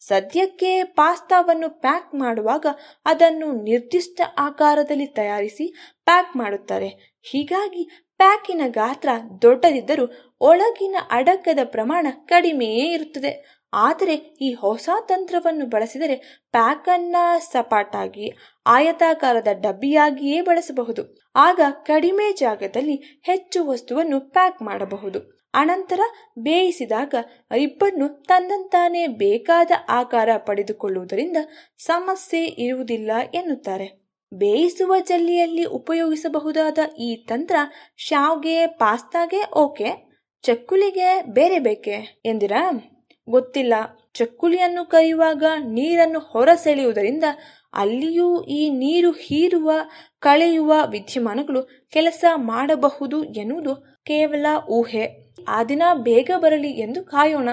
ಸದ್ಯಕ್ಕೆ 0.00 0.84
ಪಾಸ್ತಾವನ್ನು 0.84 1.80
ಪ್ಯಾಕ್ 1.80 2.14
ಮಾಡುವಾಗ 2.14 2.66
ಅದನ್ನು 3.04 3.52
ನಿರ್ದಿಷ್ಟ 3.62 4.20
ಆಕಾರದಲ್ಲಿ 4.38 5.06
ತಯಾರಿಸಿ 5.06 5.66
ಪ್ಯಾಕ್ 6.04 6.36
ಮಾಡುತ್ತಾರೆ. 6.36 6.88
ಹೀಗಾಗಿ 7.22 8.04
ಪ್ಯಾಕಿನ 8.16 8.60
ಗಾತ್ರ 8.66 9.08
ದೊಡ್ಡದಿದ್ದರೂ 9.42 10.36
ಒಳಗಿನ 10.40 10.96
ಅಡಕದ 11.10 11.58
ಪ್ರಮಾಣ 11.64 12.06
ಕಡಿಮೆಯೇ 12.26 12.92
ಇರುತ್ತದೆ. 12.92 13.63
ಆದರೆ 13.76 14.14
ಈ 14.14 14.52
ಹೊಸ 14.52 14.88
ತಂತ್ರವನ್ನು 15.08 15.66
ಬಳಸಿದರೆ 15.66 16.42
ಪ್ಯಾಕನ್ನ 16.52 17.16
ಸಪಾಟಾಗಿ, 17.38 18.32
ಆಯತಾಕಾರದ 18.66 19.48
ಡಬ್ಬಿಯಾಗಿಯೇ 19.52 20.40
ಬಳಸಬಹುದು. 20.40 21.18
ಆಗ 21.36 21.60
ಕಡಿಮೆ 21.70 22.32
ಜಾಗದಲ್ಲಿ 22.32 23.20
ಹೆಚ್ಚು 23.22 23.64
ವಸ್ತುವನ್ನು 23.64 24.20
ಪ್ಯಾಕ್ 24.20 24.62
ಮಾಡಬಹುದು. 24.62 25.50
ಅನಂತರ 25.54 26.00
ಬೇಯಿಸಿದಾಗ 26.38 27.14
ರಿಬ್ಬನ್ನು 27.54 28.08
ತನ್ನಂತಾನೇ 28.08 29.06
ಬೇಕಾದ 29.06 29.70
ಆಕಾರ 29.88 30.28
ಪಡೆದುಕೊಳ್ಳುವುದರಿಂದ 30.36 31.36
ಸಮಸ್ಯೆ 31.78 32.44
ಇರುವುದಿಲ್ಲ 32.44 33.10
ಎನ್ನುತ್ತಾರೆ. 33.34 34.04
ಬೇಯಿಸುವ 34.34 34.94
ಜಲ್ಲಿಯಲ್ಲಿ 34.98 35.64
ಉಪಯೋಗಿಸಬಹುದಾದ 35.64 36.78
ಈ 36.98 37.16
ತಂತ್ರ 37.16 37.56
ಶಾವ್ಗೆ, 37.96 38.66
ಪಾಸ್ತಾಗೆ 38.66 39.42
ಓಕೆ, 39.52 40.14
ಚಕ್ಕುಲಿಗೆ 40.42 41.22
ಬೇರೆ 41.22 41.58
ಬೇಕೆ 41.58 42.22
ಎಂದಿರಾ? 42.24 42.90
ಗೊತ್ತಿಲ್ಲ. 43.28 43.74
ಚಕ್ಕುಲಿಯನ್ನು 44.14 44.84
ಕರೆಯುವಾಗ 44.84 45.44
ನೀರನ್ನು 45.58 46.18
ಹೊರಸೆಳೆಯುವುದರಿಂದ 46.18 47.24
ಅಲ್ಲಿಯೂ 47.72 48.42
ಈ 48.42 48.70
ನೀರು 48.70 49.10
ಹೀರುವ, 49.10 49.70
ಕಳೆಯುವ 50.18 50.74
ವಿದ್ಯಮಾನಗಳು 50.86 51.88
ಕೆಲಸ 51.90 52.24
ಮಾಡಬಹುದು 52.34 53.24
ಎನ್ನುವುದು 53.24 53.74
ಕೇವಲ 54.06 54.46
ಊಹೆ. 54.68 55.34
ಆ 55.48 55.64
ದಿನ 55.64 55.82
ಬೇಗ 55.94 56.30
ಬರಲಿ 56.36 56.70
ಎಂದು 56.70 57.04
ಕಾಯೋಣ. 57.04 57.48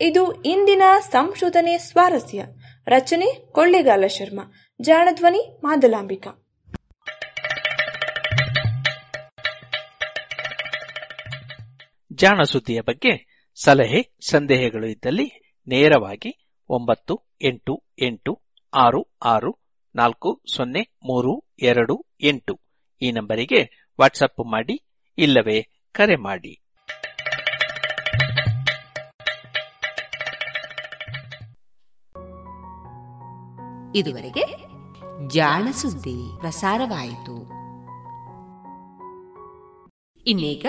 ಇದು 0.00 0.42
ಇಂದಿನ 0.42 0.82
ಸಂಶೋಧನೆ 1.10 1.78
ಸ್ವಾರಸ್ಯ. 1.78 2.44
ರಚನೆ 2.86 3.52
ಕೊಳ್ಳೇಗಾಲ 3.52 4.06
ಶರ್ಮಾ. 4.06 4.52
ಜಾಣಧ್ವನಿ 4.82 5.60
ಮಾದಲಾಂಬಿಕಾ. 5.64 6.39
ಜಾಣ 12.20 12.42
ಸುದ್ದಿಯ 12.42 12.80
ಬಗ್ಗೆ 12.80 13.40
ಸಲಹೆ, 13.64 14.16
ಸಂದೇಹಗಳು 14.30 14.86
ಇದ್ದಲ್ಲಿ 14.86 15.54
ನೇರವಾಗಿ 15.68 16.54
ಒಂಬತ್ತು, 16.68 17.20
ಎಂಟು 17.42 17.84
ಎಂಟು, 18.02 18.42
ಆರು 18.74 19.16
ಆರು, 19.22 19.58
ನಾಲ್ಕು, 19.94 20.42
ಸೊನ್ನೆ, 20.54 20.80
ಮೂರು, 20.80 21.54
ಎರಡು, 21.62 22.06
ಎಂಟು 22.20 22.60
ಈ 23.02 23.12
ನಂಬರಿಗೆ 23.12 23.92
ವಾಟ್ಸಪ್ 24.00 24.50
ಮಾಡಿ 24.50 24.86
ಇಲ್ಲವೇ 25.18 25.62
ಕರೆ 25.92 26.16
ಮಾಡಿ. 26.16 26.66
ಇದುವರೆಗೆ 33.94 34.44
ಜಾಣ 35.28 35.70
ಸುದ್ದಿ 35.70 36.40
ಪ್ರಸಾರವಾಯಿತು. 36.40 37.60
ಇನ್ನೀಗ 40.26 40.66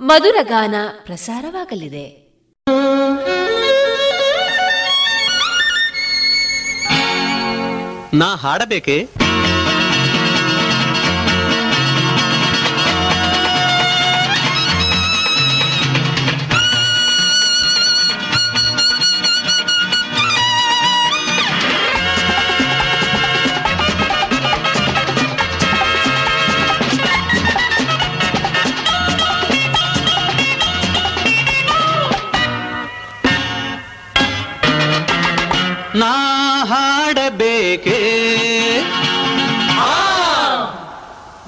ಮಧುರಗಾನ 0.00 0.74
ಪ್ರಸಾರವಾಗಲಿದೆ. 1.04 2.06
ನಾ 8.14 8.34
ಹಾಡಬೇಕೆ? 8.34 8.96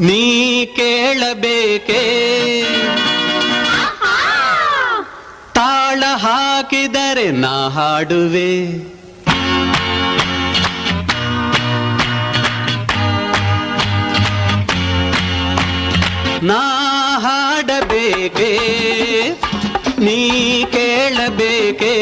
ನೀ 0.02 0.64
ಕೇಳಬೇಕೆ? 0.64 2.02
ತಾಳ 5.54 6.04
ಹಾಕಿದರೆ 6.16 7.30
ನಾ 7.30 7.68
ಹಾಡುವೆ. 7.68 8.68
ನಾ 16.42 16.60
ಹಾಡಬೇಕೆ? 17.18 18.58
ನೀ 19.98 20.64
ಕೇಳಬೇಕೆ? 20.64 21.94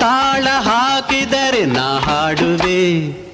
ತಾಳ 0.00 0.48
ಹಾಕಿದರೆ 0.60 1.64
ನಾ 1.64 1.98
ಹಾಡುವೆ. 1.98 3.27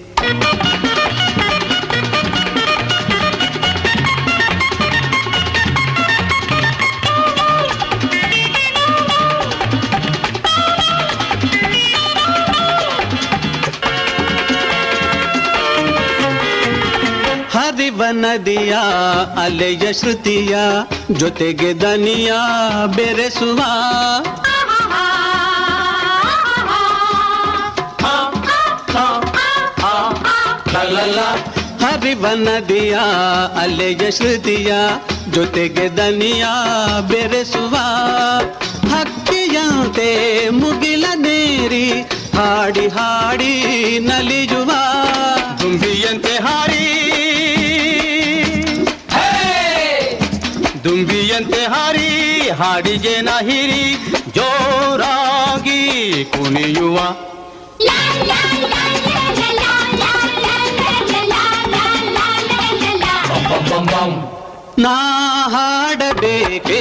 ನದಿಯ 18.35 18.77
ಅಲೆಯ 19.45 19.93
ಶ್ರುತಿಯ 19.93 20.59
ಜೊತೆಗೆ 21.11 21.81
ದನಿಯ 21.81 22.33
ಬೆರೆಸುವ. 22.97 23.59
ಹರಿವ 31.81 32.27
ನದಿಯ 32.35 32.99
ಅಲೆಯ 33.61 34.11
ಶ್ರುತಿಯ 34.11 34.75
ಜೊತೆಗೆ 35.31 35.97
ದನಿಯ 35.97 36.47
ಬೆರೆಸುವ. 37.09 37.77
ಹಕ್ಕಿಯಂತೆ 38.95 40.49
ಮುಗಿಲ 40.49 41.05
ನೇರಿ 41.15 41.93
ಹಾಡಿ 42.37 42.89
ಹಾಡಿ 42.89 43.99
ನಲಿಯುವ. 43.99 44.71
ದುಂಬಿಯಂತೆ 45.63 46.37
ಹಾರಿ 46.37 46.94
ದುಂಬಿಯಂತೆ 50.85 51.63
ಹಾರಿ 51.65 52.09
ಹಾಡಿಗೆ 52.51 53.21
ನಹಿರಿ 53.23 53.85
ಜೋರಾಗಿ 54.37 55.81
ಕುಣಿಯುವ. 56.33 56.99
ನಾ 64.79 64.95
ಹಾಡಬೇಕೆ? 65.47 66.81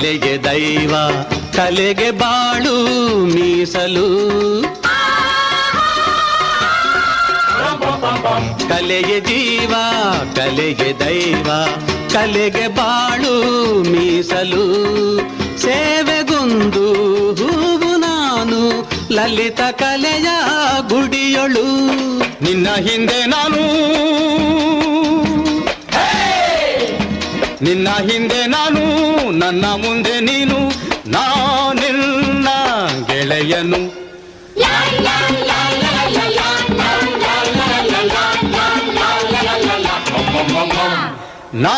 ಕಲೆಗೆ 0.00 0.44
ದೈವ 0.44 0.94
ಕಲೆಗೆ 1.56 2.10
ಬಾಳು 2.10 2.84
ಮೀಸಲು. 3.26 4.06
ಕಲೆಗೆ 8.68 9.20
ಜೀವ, 9.20 9.74
ಕಲೆಗೆ 10.36 11.00
ದೈವ, 11.00 11.48
ಕಲೆಗೆ 12.12 12.68
ಬಾಳು 12.68 13.34
ಮೀಸಲು. 13.82 14.64
ಸೇವೆಗೊಂದು 15.58 16.92
ಹೂವು 17.32 17.96
ನಾನು, 17.96 18.88
ಲಲಿತ 19.12 19.60
ಕಲೆಯ 19.60 20.28
ಗುಡಿಯೊಳು. 20.88 21.68
ನಿನ್ನ 22.44 22.68
ಹಿಂದೆ 22.74 23.26
ನಾನು 23.26 23.90
ನಿನ್ನ 27.62 27.88
ಹಿಂದೆ 28.08 28.40
ನಾನು 28.46 28.82
ನನ್ನ 29.32 29.64
ಮುಂದೆ 29.82 30.14
ನೀನು 30.20 30.58
ನಾನಿನ್ನ 31.06 32.48
ಗೆಳೆಯನು 33.08 33.80
ನಾ 41.54 41.76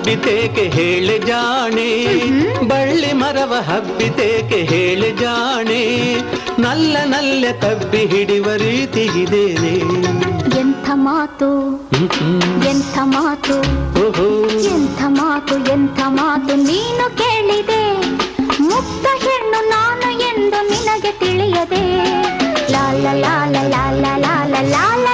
ಹಬ್ಬಿತೇಕೆ 0.00 0.62
ಹೇಳಿ 0.62 1.18
ಜಾಣೆ. 1.18 1.88
ಬಳ್ಳಿ 2.68 3.12
ಮರವ 3.12 3.52
ಹಬ್ಬಿತೇಕೆ 3.68 4.58
ಹೇಳಿ 4.70 5.10
ಜಾಣೆ. 5.12 5.80
ನಲ್ಲ 6.58 6.96
ನಲ್ಲ 7.04 7.44
ತಬ್ಬಿ 7.60 8.02
ಹಿಡಿವ 8.06 8.46
ರೀತಿ 8.56 9.04
ಇದೇನೆ. 9.22 9.74
ಎಂಥ 10.60 10.88
ಮಾತು 10.94 11.50
ಎಂಥ 12.70 12.96
ಮಾತು 13.02 13.56
ಎಂಥ 14.74 15.02
ಮಾತು 15.08 15.56
ಎಂಥ 15.72 16.00
ಮಾತು 16.08 16.54
ನೀನು 16.56 17.06
ಕೇಳಿದೆ. 17.16 17.82
ಮುಕ್ತ 18.60 19.06
ಹೆಣ್ಣು 19.24 19.60
ನಾನು 19.68 20.08
ಎಂದು 20.30 20.60
ನಿನಗೆ 20.70 21.12
ತಿಳಿಯದೆ. 21.12 21.84
ಲಾಲ 22.72 23.06
ಲಾಲ 23.24 23.56
ಲಾಲ 23.68 24.04
ಲಾಲ 24.16 24.54
ಲಾಲ 24.68 25.06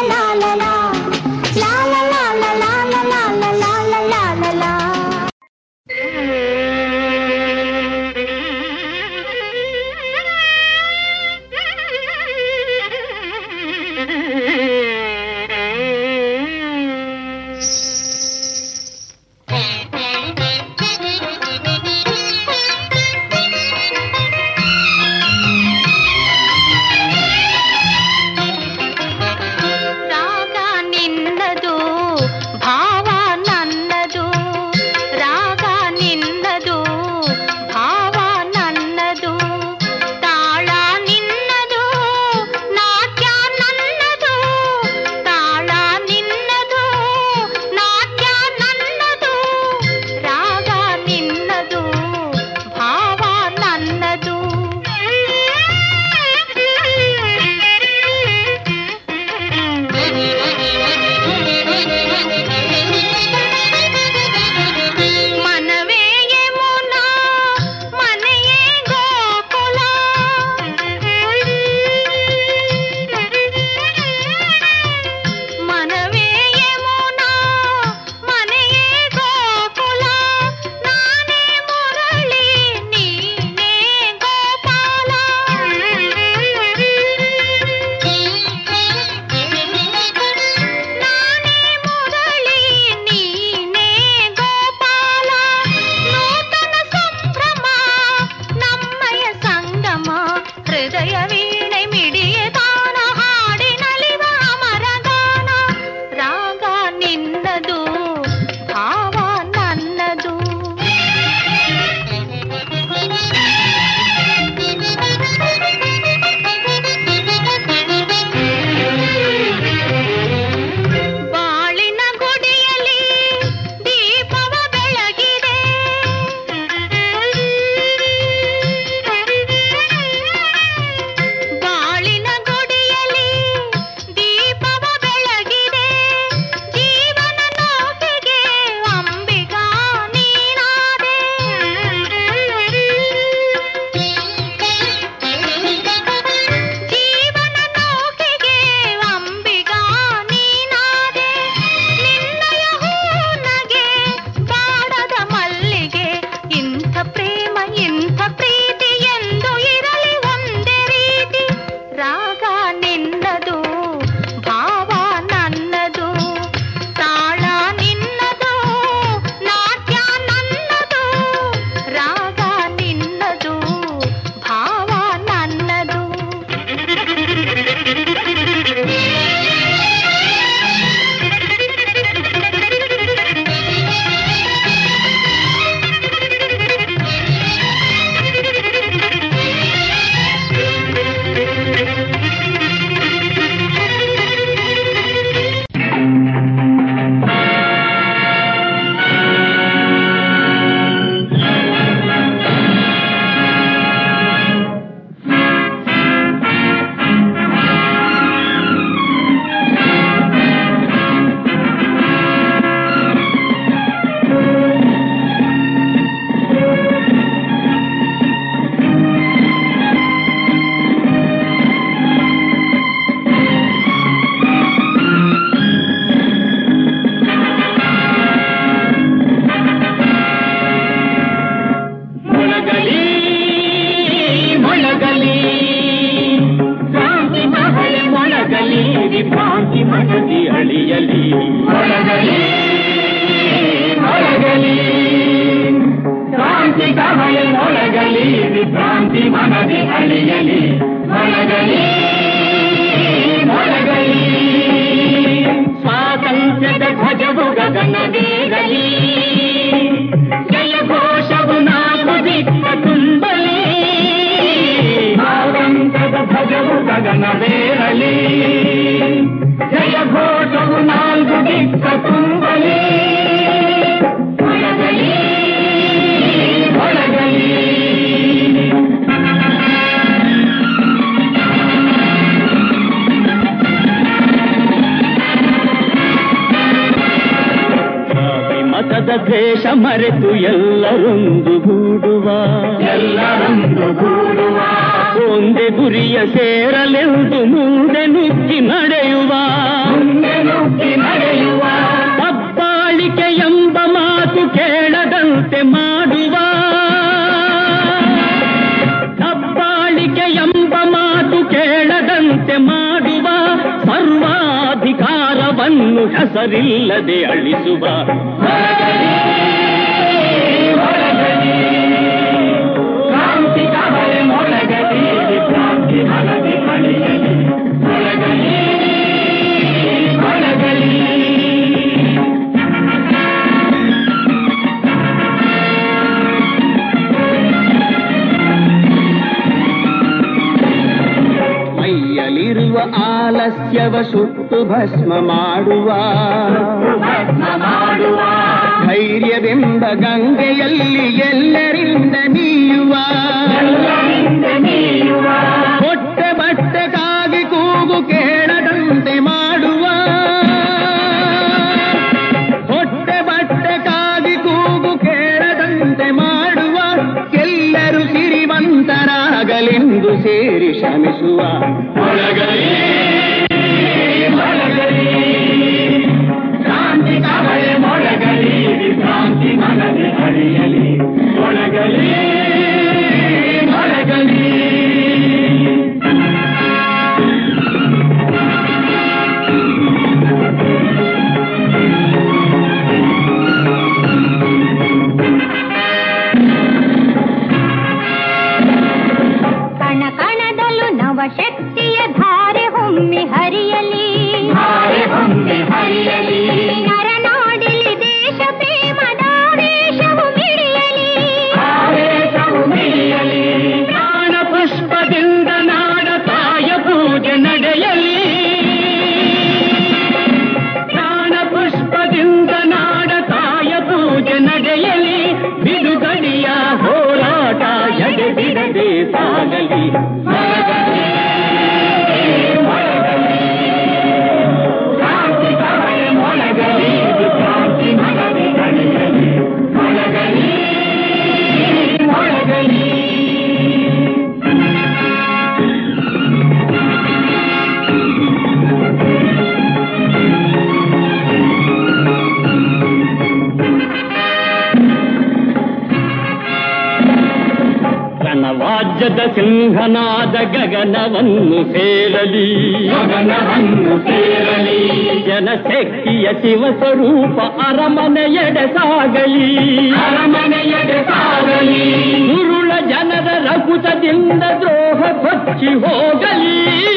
ಸಿಂಹನಾದ 459.36 460.32
ಗಗನವನ್ನು 460.32 461.72
ಸೇರಲಿ. 461.72 462.72
ಗಗನವನ್ನು 462.88 463.98
ಸೇರಲಿ. 463.98 465.06
ಜನಶಕ್ತಿಯ 465.26 466.28
ಶಿವ 466.42 466.64
ಸ್ವರೂಪ 466.78 467.40
ಅರಮನೆಯಡೆ 467.40 468.74
ಸಾಗಲಿ. 468.74 469.90
ಅರಮನೆಯಡೆ 469.90 471.04
ಸಾಗಲಿ. 471.04 472.12
ಗುರುಳ 472.26 472.72
ಜನರ 472.88 473.28
ರಕುತದಿಂದ 473.44 474.42
ದ್ರೋಹ 474.42 475.12
ಕೊಚ್ಚಿ 475.12 475.66
ಹೋಗಲಿ. 475.66 476.95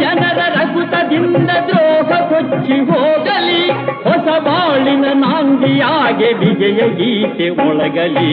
ಜನರ 0.00 0.40
ರಕುತದಿಂದ 0.56 1.50
ದ್ರೋಹ 1.68 2.10
ಕೊಚ್ಚಿ 2.30 2.78
ಹೋಗಲಿ 2.90 3.62
ಹೊಸ 4.04 4.28
ಬಾಳಿನ 4.38 5.04
ನಾಂದಿಯಾಗೆ 5.14 6.32
ವಿಜಯ 6.32 6.80
ಗೀತೆ 6.98 7.48
ಒಳಗಲಿ. 7.68 8.30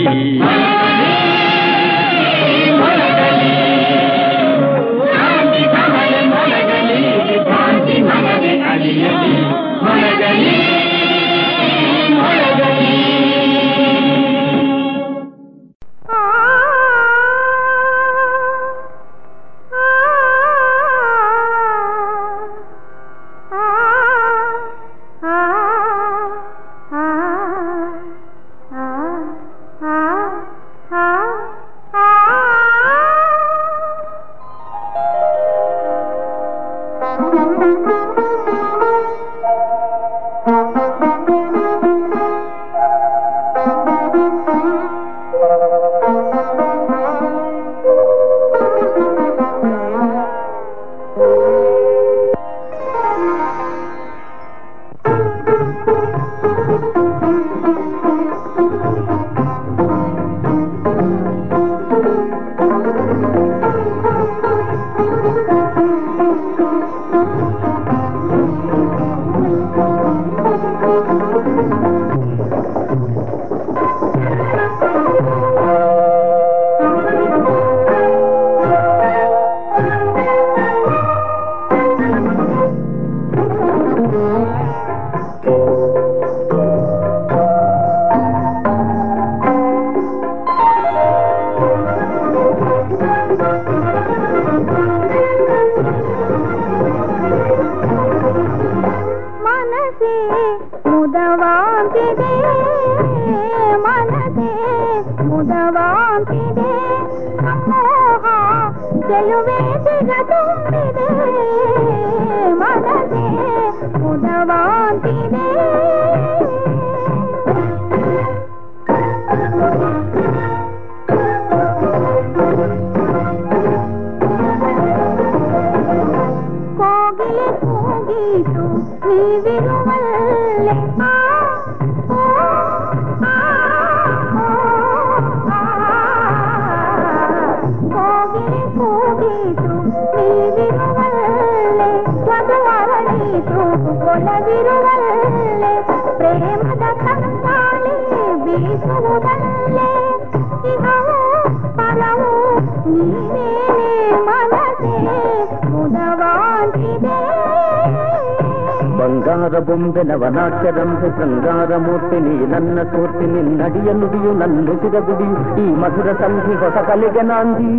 కలిగనాంది 166.95 167.69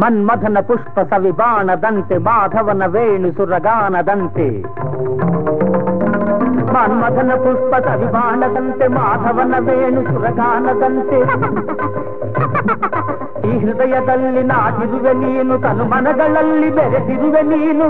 మన్మథన 0.00 0.58
పుష్ప 0.60 1.02
సవిబాణదంతే 1.10 2.16
మాధవన 2.26 2.84
వేణు 2.86 3.30
సురగానదంతే 3.38 4.46
మన్మథన 6.74 7.32
పుష్ప 7.42 7.72
సవిబాణదంతే 7.86 8.86
ಮಾಧವನ 8.96 9.54
ವೇಣು 9.66 10.02
ಸುರಗಾನದಂತೆ 10.08 11.20
ಈ 13.48 13.54
ಹೃದಯದಲ್ಲಿ 13.62 14.44
ನಾಟಿರುವೆ 14.50 15.14
నీను 15.20 15.56
తను 15.58 15.86
ಮನಗಳಲ್ಲಿ 15.92 16.70
ಬೆರೆತಿರುವೆ 16.70 17.42
ನೀನು 17.50 17.88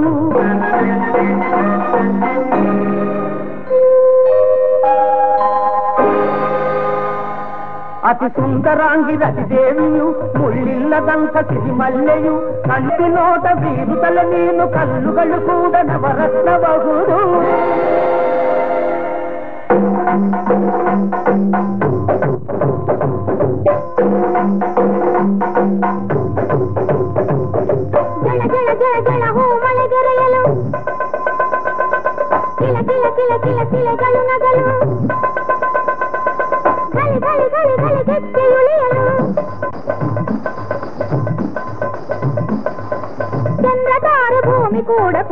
ಅತಿ 8.11 8.29
ಸುಂದರಾಂಗಿ 8.37 9.15
ರತಿದೇವಿಯು 9.23 10.07
ಮುಳ್ಳಿಲ್ಲದಂಥ 10.39 11.37
ಸಿರಿಮಲ್ಲೆಯು 11.51 12.35
ಕಣ್ಣಿನೋಟ 12.69 13.47
ಬೀರುತ್ತಲ 13.63 14.19
ನೀನು 14.31 14.67
ಕಲ್ಲುಗಳು 14.69 15.41
ಕೂಡ 15.49 15.75
ನವರತ್ನಬಹುದು 15.91 16.97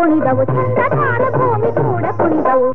ಕುಣಿದವು 0.09 0.44
ಚಿತ್ರದಾನ 0.48 1.22
ಭೂಮಿ 1.35 1.70
ಕೂಡ 1.78 2.05
ಕುಣಿದವು 2.18 2.68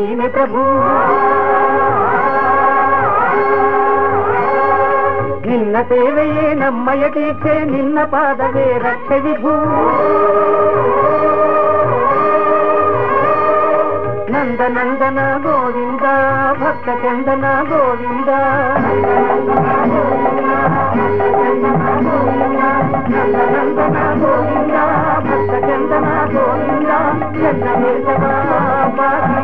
నీవే 0.00 0.28
ప్రభు 0.28 0.60
ನಿನ್ನ 5.48 5.76
ಸೇವೆಯೇ 5.88 6.46
ನಮ್ಮಯ 6.54 7.04
ಟೀಕ್ಷೆ 7.08 7.54
ನಿನ್ನ 7.72 7.98
ಪಾದವೇ 8.04 8.66
ರಕ್ಷೆ 8.78 9.18
ವಿಭೂ 9.18 9.54
ನಂದ 14.32 14.60
ನಂದನ 14.76 15.20
ಗೋವಿಂದ 15.44 16.06
ಭಕ್ತ 16.60 16.88
ಚಂದನ 17.02 17.46
ಗೋವಿಂದ 17.70 18.30
ನಂದ 23.12 23.38
ನಂದನ 23.52 23.98
ಗೋವಿಂದ 24.20 24.76
చందన 25.66 26.06
గోవింద 26.32 26.90
చెన్న 27.36 27.66
కేశవా 27.80 28.30
పాపి 28.98 29.38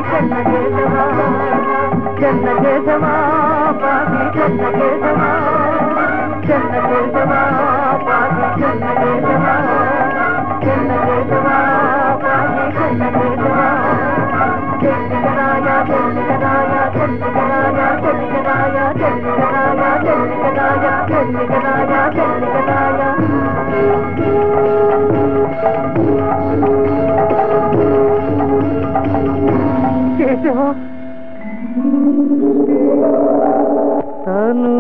కేశవా 0.49 1.05
చెన్న 2.21 2.47
కేశవా 2.59 3.13
పాపి 3.83 4.23
కేశవా 4.37 5.29
చెన్న 6.47 6.75
కేశవా 6.89 7.41
పాపి 8.07 8.47
కేశవా 8.61 9.55
చెన్న 10.65 10.93
కేశవా 11.07 11.57
పాపి 12.25 12.65
కేశవా 12.77 13.69
చెన్న 14.83 15.26
తను 34.27 34.73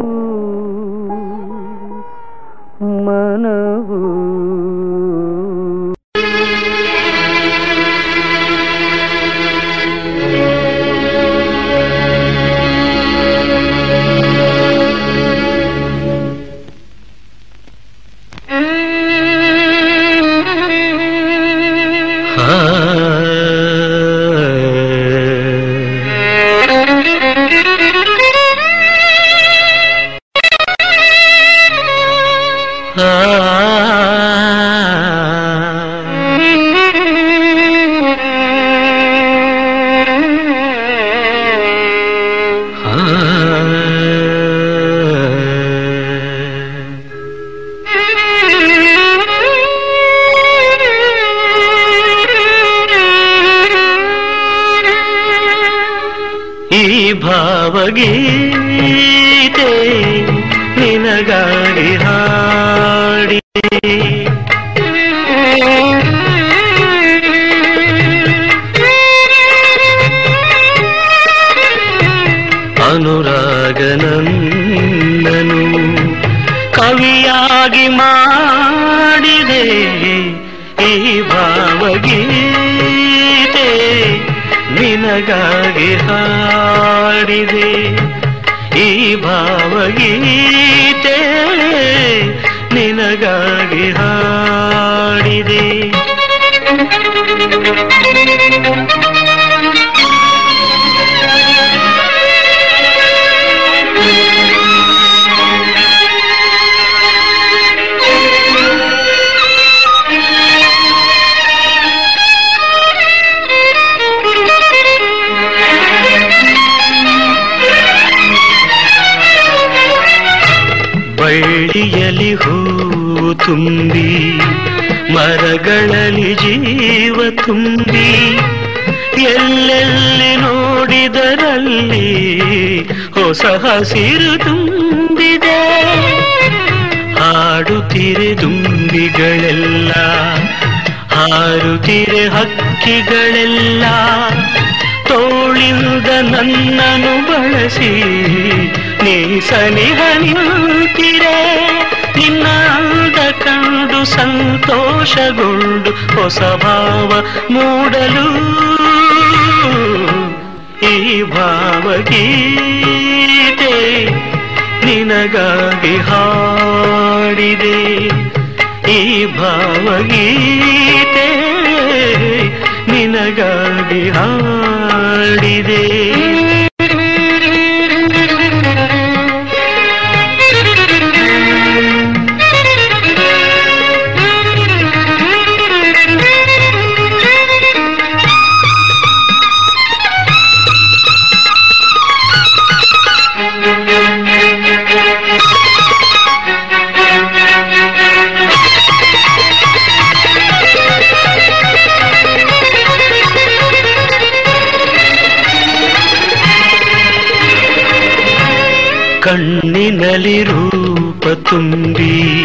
ತುಂಬಿ, 211.50 212.44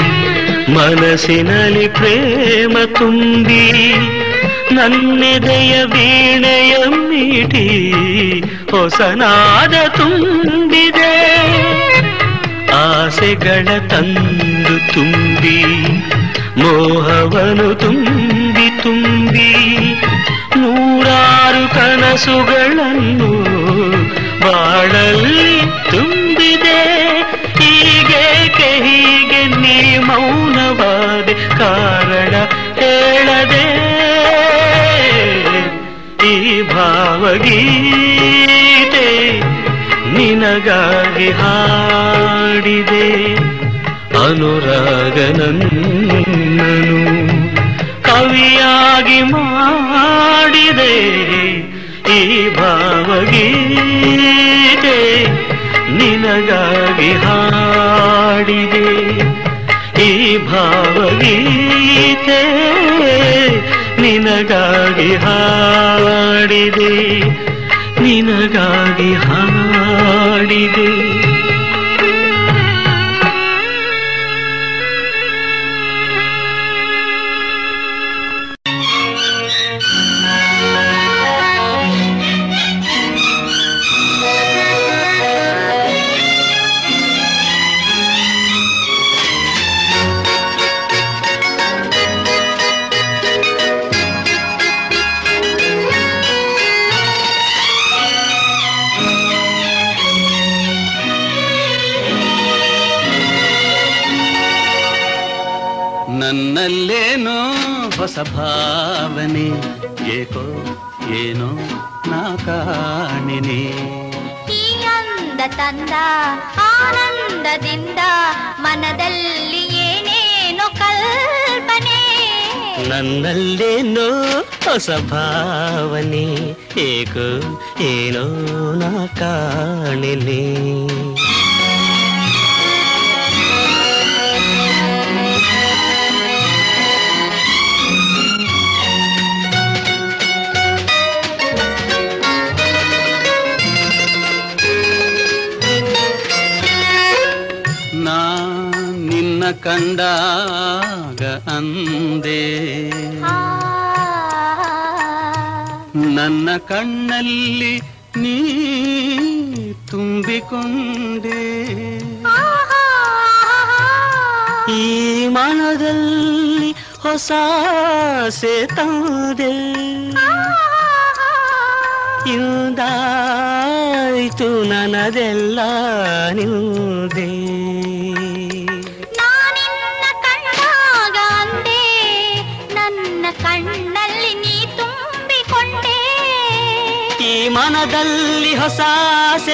ಮನಸ್ಸಿನಲ್ಲಿ 0.70 1.88
ಪ್ರೇಮ 1.88 2.78
ತುಂಬಿ, 2.98 3.94
ನನ್ನೆದೆಯ 4.72 5.84
ವೀಣೆಯ 5.84 6.76
ಮೀಟಿ 6.88 7.68
ಹೊಸನಾದ 8.72 9.74
ತುಂಬಿದೆ. 9.88 11.16
ಆಸೆಗಳ 12.74 13.68
ತಂದು 13.88 14.94
ತುಂಬಿ, 14.94 15.64
ಮೋಹವನು 16.58 17.76
ತುಂಬಿ 17.76 18.84
ತುಂಬಿ, 18.84 19.54
ನೂರಾರು 20.56 21.74
ಕನಸುಗಳನ್ನು 21.76 23.44
ಬಾಳಲ್ಲಿ 24.42 25.62
ತುಂಬಿದೆ. 25.92 26.91
ಮೌನವಾದೆ 30.08 31.34
ಕಾರಣ 31.34 32.36
ಹೇಳದೆ 32.82 33.92
ಈ 36.28 36.62
ಭಾವಗೀತೆ 36.62 39.42
ನಿನಗಾಗಿ 40.18 41.32
ಹಾಡಿದೆ. 41.32 43.36
ಅನುರಾಗನನ್ನನು 44.26 47.02
ಕವಿಯಾಗಿ 48.04 49.22
ಮಾಡಿದೆ. 49.22 50.94
ಈ 52.20 52.56
ಭಾವಗೀತೆ 52.56 55.28
ನಿನಗಾಗಿ 55.92 57.12
ಹಾಡಿದೆ. 57.12 59.31
ಭಾವಗೀತೆ 60.52 62.42
ನಿನಗಾಗಿ 64.02 65.16
ಹಾಡಿದೆ 65.16 66.94
ನಿನಗಾಗಿ 68.02 69.14
ಹಾಡಿದೆ. 69.14 70.90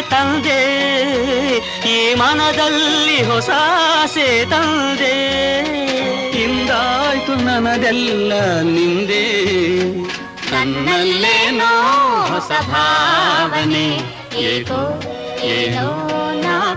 ತಂದೆ 0.10 0.62
ಈ 1.90 2.14
ಮನದಲ್ಲಿ 2.14 3.24
ಹೊಸ 3.24 3.50
ಆಸೆ 4.04 4.46
ತಂದೆ 4.46 5.18
ಇಂದಾಯ್ತು 6.44 7.36
ನನದೆಲ್ಲ 7.36 8.34
ನಿಂದೆ. 8.62 9.26
ನನ್ನಲ್ಲೇನೋ 10.52 11.72
ಹೊಸ 12.28 12.52
ಭಾವನೆ. 12.70 13.88
ಏಕೋ, 14.38 15.02
ಏನೋ 15.44 16.32
ನಾ 16.42 16.74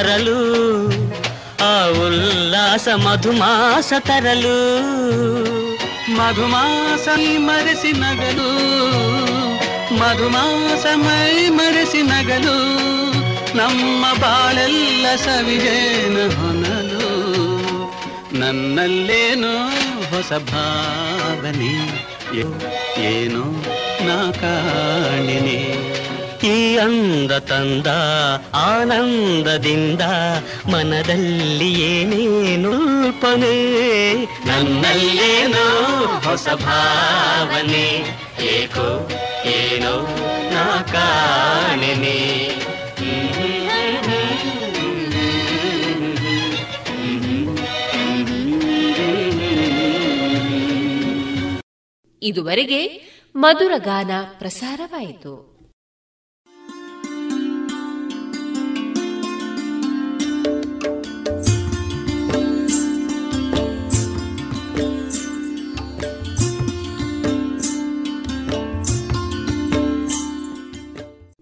ಉಲ್ಲಾಸರಲು 0.00 0.40
ಆ 1.62 1.72
ಉಲ್ಲಾಸ 2.02 2.88
ಮಧುಮಾಸ 3.04 3.90
ತರಲು 4.06 4.58
ಮಧುಮಾಸ 6.18 7.06
ಮರೆಸಿ 7.46 7.92
ನಗಲು 7.98 8.50
ಮಧುಮಾಸ 10.00 10.84
ಮೈ 11.02 11.26
ಮರೆಸಿ 11.50 12.02
ನಗಲು 12.10 12.56
ನಮ್ಮ 13.58 14.04
ಬಾಳೆಲ್ಲ 14.22 15.06
ಸವಿಜೇನ 15.16 16.16
ಹೊನಲು 16.34 17.08
ನನ್ನಲ್ಲೇನೋ 18.40 19.54
ಹೊಸ 20.10 20.32
ಭಾವನೆ 20.48 21.74
ಏ- 22.36 22.52
ಏನೋ 23.08 23.44
ನಾ 24.06 24.18
ಕಾಣಿನೆ 24.40 25.58
ಈ 26.48 26.76
ಅಂದ 26.76 27.32
ತಂದ, 27.38 27.86
ಆನಂದದಿಂದ 28.54 30.02
ಮನದಲ್ಲಿ 30.72 31.70
ಏನೇನು 31.82 32.72
ಅಲ್ಪನೆ 33.08 33.56
ನನ್ನಲ್ಲೇನೋ 34.46 35.66
ಹೊಸ 36.28 36.48
ಭಾವನೆ, 36.48 37.88
ಏಕೋ 38.54 38.88
ಏನೋ 39.44 39.94
ನಾ 40.50 40.66
ಕಾಣೆನೆ. 40.92 42.18
ಇದುವರೆಗೆ 52.22 52.80
ಮಧುರ 53.34 53.72
ಗಾನ 53.84 54.10
ಪ್ರಸಾರವಾಯಿತು. 54.38 55.47